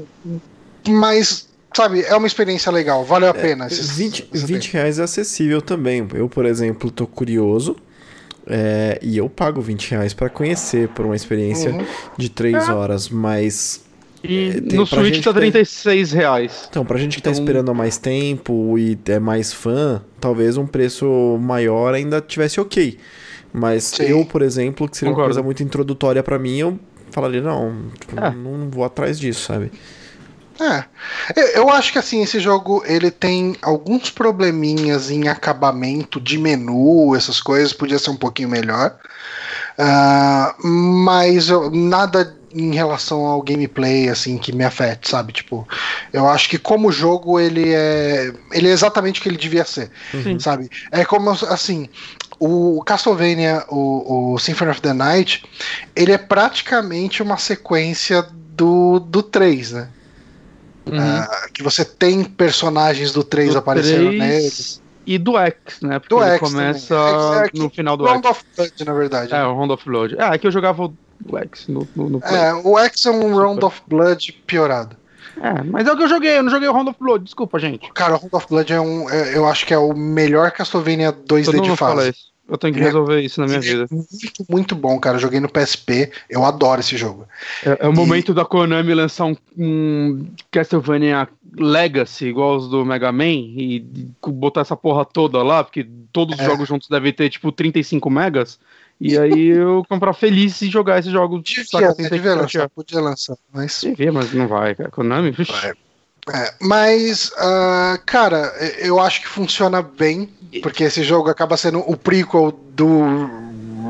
Mas. 0.88 1.50
Sabe, 1.74 2.02
é 2.02 2.14
uma 2.18 2.28
experiência 2.28 2.70
legal, 2.70 3.06
valeu 3.06 3.30
a 3.30 3.34
pena. 3.34 3.66
esses- 3.68 3.92
20, 3.92 4.28
esse 4.34 4.46
20 4.46 4.74
reais 4.74 5.00
é 5.00 5.04
acessível 5.04 5.62
também. 5.62 6.06
Eu, 6.14 6.28
por 6.28 6.46
exemplo, 6.46 6.92
tô 6.92 7.08
curioso. 7.08 7.78
É, 8.48 9.00
e 9.02 9.18
eu 9.18 9.30
pago 9.30 9.62
20 9.62 9.92
reais 9.92 10.14
pra 10.14 10.30
conhecer 10.30 10.88
por 10.90 11.06
uma 11.06 11.16
experiência 11.16 11.72
Uhum. 11.72 11.86
de 12.18 12.30
3 12.30 12.68
É. 12.70 12.72
horas, 12.74 13.10
mas. 13.10 13.84
E 14.24 14.50
É, 14.50 14.62
tem 14.62 14.78
no 14.78 14.86
Switch 14.86 15.24
tá 15.24 15.34
que 15.34 15.40
tem- 15.40 15.52
36 15.52 16.12
reais. 16.12 16.68
Então, 16.70 16.86
pra 16.86 16.98
gente 17.00 17.16
que 17.18 17.24
tá 17.24 17.32
Então- 17.32 17.42
esperando 17.42 17.72
há 17.72 17.74
mais 17.74 17.98
tempo 17.98 18.78
e 18.78 18.98
é 19.08 19.20
mais 19.20 19.52
fã, 19.52 20.02
talvez 20.20 20.58
um 20.58 20.68
preço 20.68 21.40
maior 21.42 21.94
ainda 21.96 22.22
tivesse 22.22 22.60
ok. 22.60 22.98
Mas 23.52 23.86
Sim. 23.86 24.04
eu, 24.04 24.24
por 24.26 24.42
exemplo, 24.44 24.88
que 24.88 24.96
seria 24.96 25.10
uma 25.10 25.16
Concordo. 25.16 25.34
coisa 25.36 25.44
muito 25.44 25.64
introdutória 25.64 26.22
pra 26.22 26.38
mim, 26.38 26.58
eu 26.60 26.80
falaria, 27.10 27.42
não, 27.42 27.74
tipo, 28.00 28.18
É. 28.24 28.30
não, 28.32 28.58
não 28.60 28.70
vou 28.70 28.84
atrás 28.86 29.20
disso, 29.20 29.42
sabe? 29.46 29.72
É. 30.60 30.84
Eu, 31.58 31.70
acho 31.70 31.92
que 31.92 32.00
assim, 32.00 32.22
esse 32.22 32.40
jogo 32.40 32.84
ele 32.86 33.10
tem 33.10 33.56
alguns 33.62 34.10
probleminhas 34.10 35.10
em 35.10 35.28
acabamento 35.28 36.20
de 36.20 36.38
menu, 36.38 37.16
essas 37.16 37.42
coisas, 37.42 37.74
podia 37.74 37.98
ser 37.98 38.12
um 38.12 38.18
pouquinho 38.18 38.50
melhor. 38.50 38.98
Ah, 39.78 40.56
mas 40.64 41.50
eu- 41.50 41.72
nada 41.72 42.36
em 42.54 42.74
relação 42.76 43.26
ao 43.26 43.42
gameplay 43.42 44.10
assim 44.10 44.38
que 44.38 44.52
me 44.52 44.64
afete, 44.64 45.10
sabe? 45.10 45.32
Tipo, 45.32 45.66
eu 46.12 46.28
acho 46.28 46.50
que 46.50 46.58
como 46.58 46.92
jogo 46.92 47.40
ele 47.40 47.74
é 47.74 48.34
ele 48.52 48.68
é 48.68 48.72
exatamente 48.72 49.20
o 49.20 49.24
que 49.24 49.30
ele 49.30 49.38
devia 49.38 49.64
ser, 49.64 49.90
Sim. 50.12 50.38
sabe? 50.38 50.70
É 50.92 51.06
como 51.06 51.30
assim, 51.32 51.88
o 52.40 52.84
Castlevania, 52.86 53.64
o, 53.70 54.34
o 54.34 54.40
Symphony 54.40 54.72
of 54.72 54.82
the 54.82 54.94
Night, 54.94 55.44
ele 55.96 56.12
é 56.12 56.18
praticamente 56.18 57.24
uma 57.24 57.38
sequência 57.38 58.22
do, 58.22 59.00
do 59.00 59.24
3, 59.24 59.72
né? 59.72 59.88
Uhum. 60.86 61.00
Ah, 61.00 61.48
que 61.54 61.62
você 61.62 61.86
tem 61.86 62.24
personagens 62.24 63.12
do 63.12 63.24
3 63.24 63.54
Do 63.54 63.60
aparecendo 63.60 64.08
três 64.10 64.20
nele. 64.20 64.82
E 65.06 65.18
do 65.18 65.38
X, 65.38 65.82
né? 65.82 66.00
Porque 66.00 66.16
Do 66.16 66.22
ele 66.22 66.32
X 66.32 66.40
começa. 66.40 66.96
É, 66.96 67.48
é 67.48 67.50
no 67.60 67.70
final 67.70 67.98
do 67.98 68.06
Round 68.06 68.28
X. 68.28 68.38
of 68.38 68.46
Blood, 68.56 68.86
na 68.86 68.94
verdade. 68.94 69.34
É, 69.34 69.44
o 69.46 69.56
Round 69.56 69.74
of 69.74 69.86
Blood. 69.86 70.16
É, 70.18 70.24
aqui 70.24 70.48
eu 70.48 70.52
jogava 70.52 70.84
o 70.84 71.38
X 71.38 71.68
no, 71.68 71.88
no, 71.96 72.10
no. 72.10 72.20
É, 72.24 72.54
o 72.54 72.78
X 72.80 73.06
é 73.06 73.12
um 73.12 73.36
Round 73.36 73.64
of 73.66 73.82
Blood 73.88 74.32
piorado. 74.46 74.96
É, 75.42 75.64
mas 75.64 75.88
é 75.88 75.92
o 75.92 75.98
que 75.98 76.04
eu 76.04 76.10
joguei, 76.10 76.38
eu 76.38 76.44
não 76.44 76.52
joguei 76.52 76.68
o 76.68 76.74
Round 76.74 76.90
of 76.90 77.00
Blood, 77.00 77.24
desculpa, 77.24 77.58
gente. 77.58 77.92
Cara, 77.94 78.14
o 78.14 78.18
Round 78.18 78.36
of 78.36 78.48
Blood 78.50 78.74
é 78.74 78.82
um. 78.82 79.10
é- 79.10 79.36
eu 79.36 79.48
acho 79.48 79.66
que 79.66 79.74
é 79.74 79.78
o 79.78 79.94
melhor 79.94 80.52
Castlevania 80.52 81.12
2D 81.12 81.46
Todo 81.46 81.62
de 81.62 81.76
fase. 81.76 82.14
Eu 82.50 82.58
tenho 82.58 82.74
que 82.74 82.80
É. 82.82 82.84
resolver 82.84 83.22
isso 83.22 83.40
na 83.40 83.48
minha 83.48 83.60
é 83.60 83.62
vida. 83.62 83.88
Muito, 83.90 84.46
muito 84.50 84.76
bom, 84.76 85.00
cara. 85.00 85.16
Eu 85.16 85.22
joguei 85.22 85.40
no 85.40 85.48
PSP. 85.50 86.12
Eu 86.30 86.44
adoro 86.44 86.82
esse 86.82 86.98
jogo. 86.98 87.26
É, 87.66 87.86
é 87.86 87.88
o 87.88 87.94
momento 87.94 88.34
da 88.34 88.44
Konami 88.44 88.94
lançar 88.94 89.26
um, 89.26 89.36
um 89.58 90.28
Castlevania 90.52 91.30
Legacy, 91.58 92.26
igual 92.26 92.58
os 92.58 92.68
do 92.70 92.84
Mega 92.86 93.12
Man, 93.12 93.24
e 93.26 93.86
botar 94.28 94.62
essa 94.62 94.76
porra 94.76 95.06
toda 95.06 95.42
lá, 95.44 95.64
porque 95.64 95.88
todos 96.12 96.36
os 96.36 96.42
É. 96.42 96.46
jogos 96.46 96.68
juntos 96.68 96.90
devem 96.90 97.14
ter 97.14 97.30
tipo 97.30 97.52
35 97.52 98.10
megas. 98.10 98.60
E 99.00 99.18
aí 99.18 99.48
eu 99.48 99.84
comprar 99.90 100.14
feliz 100.14 100.62
e 100.62 100.70
jogar 100.70 101.00
esse 101.00 101.10
jogo. 101.10 101.42
Devia, 101.42 101.88
né? 101.98 102.10
devia 102.10 102.36
lançar, 102.36 102.70
podia 102.70 103.00
lançar. 103.02 103.36
Mas. 103.52 103.82
Devia, 103.82 104.12
mas 104.12 104.32
não 104.34 104.48
vai, 104.48 104.76
cara. 104.76 104.92
Konami, 104.92 105.32
vixi. 105.32 105.52
Vai. 105.54 105.74
É, 106.30 106.54
mas, 106.60 107.32
ah, 107.38 108.00
cara, 108.06 108.54
eu 108.80 109.00
acho 109.00 109.22
que 109.22 109.28
funciona 109.28 109.82
bem, 109.82 110.30
porque 110.62 110.84
esse 110.84 111.04
jogo 111.04 111.30
acaba 111.30 111.58
sendo 111.58 111.80
o 111.80 111.98
prequel 111.98 112.52
do 112.52 113.30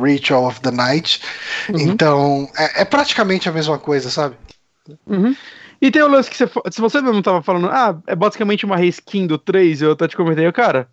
Ritual 0.03 0.45
of 0.45 0.61
the 0.61 0.71
Night. 0.71 1.21
Uhum. 1.69 1.79
Então, 1.79 2.49
é, 2.57 2.81
é 2.81 2.85
praticamente 2.85 3.49
a 3.49 3.51
mesma 3.51 3.77
coisa, 3.77 4.09
sabe? 4.09 4.35
Uhum. 5.05 5.35
E 5.81 5.89
tem 5.89 6.01
o 6.01 6.07
lance 6.07 6.29
que 6.29 6.37
você, 6.37 6.49
se 6.69 6.79
você 6.79 7.01
mesmo 7.01 7.21
tava 7.23 7.41
falando, 7.41 7.67
ah, 7.67 7.97
é 8.05 8.15
basicamente 8.15 8.65
uma 8.65 8.77
reskin 8.77 9.25
do 9.25 9.37
3, 9.37 9.81
eu 9.81 9.91
até 9.93 10.07
te 10.07 10.15
comentei, 10.15 10.49
cara, 10.51 10.87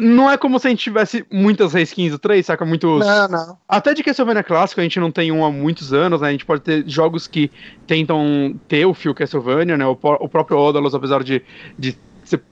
não 0.00 0.28
é 0.30 0.36
como 0.36 0.58
se 0.58 0.66
a 0.66 0.70
gente 0.70 0.82
tivesse 0.82 1.24
muitas 1.30 1.72
reskins 1.72 2.10
do 2.10 2.18
3, 2.18 2.44
saca? 2.44 2.64
Muitos. 2.64 3.06
Não, 3.06 3.28
não. 3.28 3.58
Até 3.68 3.94
de 3.94 4.02
Castlevania 4.02 4.42
clássico, 4.42 4.80
a 4.80 4.82
gente 4.84 4.98
não 4.98 5.10
tem 5.12 5.30
um 5.30 5.44
há 5.44 5.52
muitos 5.52 5.92
anos, 5.92 6.20
né? 6.20 6.28
A 6.28 6.32
gente 6.32 6.44
pode 6.44 6.62
ter 6.62 6.82
jogos 6.88 7.28
que 7.28 7.50
tentam 7.86 8.54
ter 8.66 8.86
o 8.86 8.94
fio 8.94 9.14
Castlevania, 9.14 9.76
né? 9.76 9.86
O, 9.86 9.92
o 9.92 10.28
próprio 10.28 10.58
Odalus, 10.58 10.94
apesar 10.94 11.22
de, 11.22 11.42
de 11.78 11.96
ser- 12.24 12.42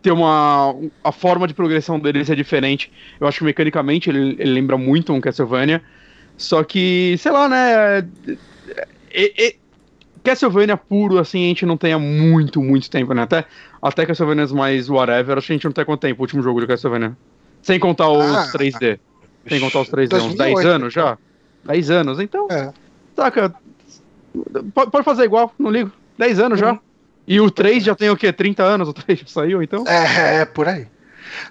ter 0.00 0.12
uma. 0.12 0.72
a 1.02 1.10
forma 1.10 1.48
de 1.48 1.54
progressão 1.54 1.98
dele 1.98 2.24
ser 2.24 2.36
diferente, 2.36 2.92
eu 3.20 3.26
acho 3.26 3.38
que 3.38 3.44
mecanicamente 3.44 4.08
ele, 4.08 4.36
ele 4.38 4.52
lembra 4.52 4.78
muito 4.78 5.12
um 5.12 5.20
Castlevania. 5.20 5.82
Só 6.36 6.62
que, 6.62 7.16
sei 7.18 7.32
lá, 7.32 7.48
né? 7.48 8.08
e- 9.12 9.34
e- 9.36 9.56
Castlevania 10.22 10.76
puro, 10.76 11.18
assim, 11.18 11.44
a 11.44 11.48
gente 11.48 11.64
não 11.64 11.76
tem 11.76 11.92
há 11.92 11.98
muito, 11.98 12.62
muito 12.62 12.90
tempo, 12.90 13.14
né? 13.14 13.22
Até, 13.22 13.44
até 13.80 14.06
Castlevanias 14.06 14.52
mais 14.52 14.88
whatever, 14.88 15.38
acho 15.38 15.46
que 15.46 15.52
a 15.52 15.56
gente 15.56 15.64
não 15.64 15.72
tem 15.72 15.84
quanto 15.84 16.00
tempo 16.00 16.20
o 16.20 16.24
último 16.24 16.42
jogo 16.42 16.60
de 16.60 16.66
Castlevania. 16.66 17.16
Sem 17.62 17.78
contar 17.78 18.08
os 18.08 18.24
Ah, 18.24 18.50
3D. 18.52 18.98
Sem 19.48 19.60
contar 19.60 19.80
os 19.80 19.88
3D, 19.88 20.14
uns 20.16 20.34
10 20.34 20.36
2008, 20.36 20.68
anos 20.68 20.94
já? 20.94 21.18
10 21.64 21.90
anos, 21.90 22.20
então. 22.20 22.46
É. 22.50 22.72
Saca? 23.16 23.54
Pode, 24.74 24.90
pode 24.90 25.04
fazer 25.04 25.24
igual, 25.24 25.52
não 25.58 25.70
ligo. 25.70 25.90
10 26.18 26.40
anos 26.40 26.60
já. 26.60 26.78
E 27.26 27.40
o 27.40 27.50
3 27.50 27.84
já 27.84 27.94
tem 27.94 28.10
o 28.10 28.16
quê? 28.16 28.32
30 28.32 28.62
anos? 28.62 28.88
O 28.88 28.92
3 28.92 29.18
já 29.20 29.26
saiu, 29.26 29.62
então? 29.62 29.84
É, 29.86 30.40
é 30.40 30.44
por 30.44 30.68
aí. 30.68 30.86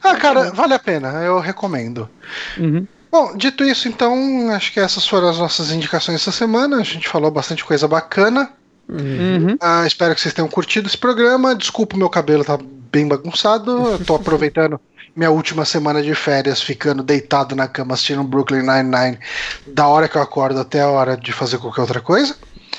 Ah, 0.04 0.16
cara, 0.16 0.52
vale 0.52 0.74
a 0.74 0.80
pena, 0.80 1.10
eu 1.24 1.40
recomendo. 1.40 2.10
Uhum. 2.58 2.88
Bom, 3.12 3.36
dito 3.38 3.64
isso, 3.64 3.88
então, 3.88 4.50
acho 4.52 4.74
que 4.74 4.80
essas 4.80 5.08
foram 5.08 5.30
as 5.30 5.38
nossas 5.38 5.72
indicações 5.72 6.22
essa 6.22 6.32
semana. 6.32 6.78
A 6.78 6.84
gente 6.84 7.08
falou 7.08 7.32
bastante 7.32 7.64
coisa 7.64 7.88
bacana. 7.88 8.52
Uhum. 8.90 9.58
Ah, 9.60 9.86
espero 9.86 10.16
que 10.16 10.22
vocês 10.22 10.34
tenham 10.34 10.48
curtido 10.48 10.88
esse 10.88 10.98
programa. 10.98 11.56
Desculpa, 11.56 11.96
o 11.96 12.00
meu 12.00 12.10
cabelo 12.10 12.44
tá 12.44 12.58
bem 12.92 13.08
bagunçado. 13.08 13.72
Eu 13.72 14.06
tô 14.06 14.16
aproveitando 14.16 14.80
minha 15.16 15.32
última 15.32 15.66
semana 15.66 16.02
de 16.02 16.14
férias, 16.14 16.62
ficando 16.62 17.02
deitado 17.02 17.56
na 17.56 17.68
cama 17.68 17.96
assistindo 17.96 18.24
Brooklyn 18.24 18.62
Nine-Nine, 18.62 19.18
da 19.66 19.88
hora 19.88 20.08
que 20.08 20.16
eu 20.16 20.22
acordo 20.22 20.60
até 20.60 20.82
a 20.82 20.90
hora 20.90 21.18
de 21.18 21.32
fazer 21.32 21.58
qualquer 21.58 21.82
outra 21.82 22.00
coisa. 22.00 22.36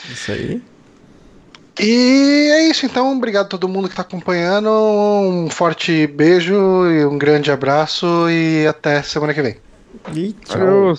Isso 0.09 0.33
aí. 0.33 0.63
E 1.81 2.51
é 2.53 2.69
isso, 2.69 2.87
então. 2.87 3.17
Obrigado 3.17 3.47
a 3.47 3.49
todo 3.49 3.69
mundo 3.69 3.89
que 3.89 3.95
tá 3.95 4.03
acompanhando. 4.03 4.69
Um 4.71 5.49
forte 5.51 6.07
beijo 6.07 6.55
e 6.91 7.05
um 7.05 7.17
grande 7.17 7.53
abraço. 7.53 8.07
E 8.29 8.67
até 8.67 9.03
semana 9.03 9.33
que 9.33 9.43
vem. 9.43 9.57
E 10.15 10.33
tchau. 10.33 10.95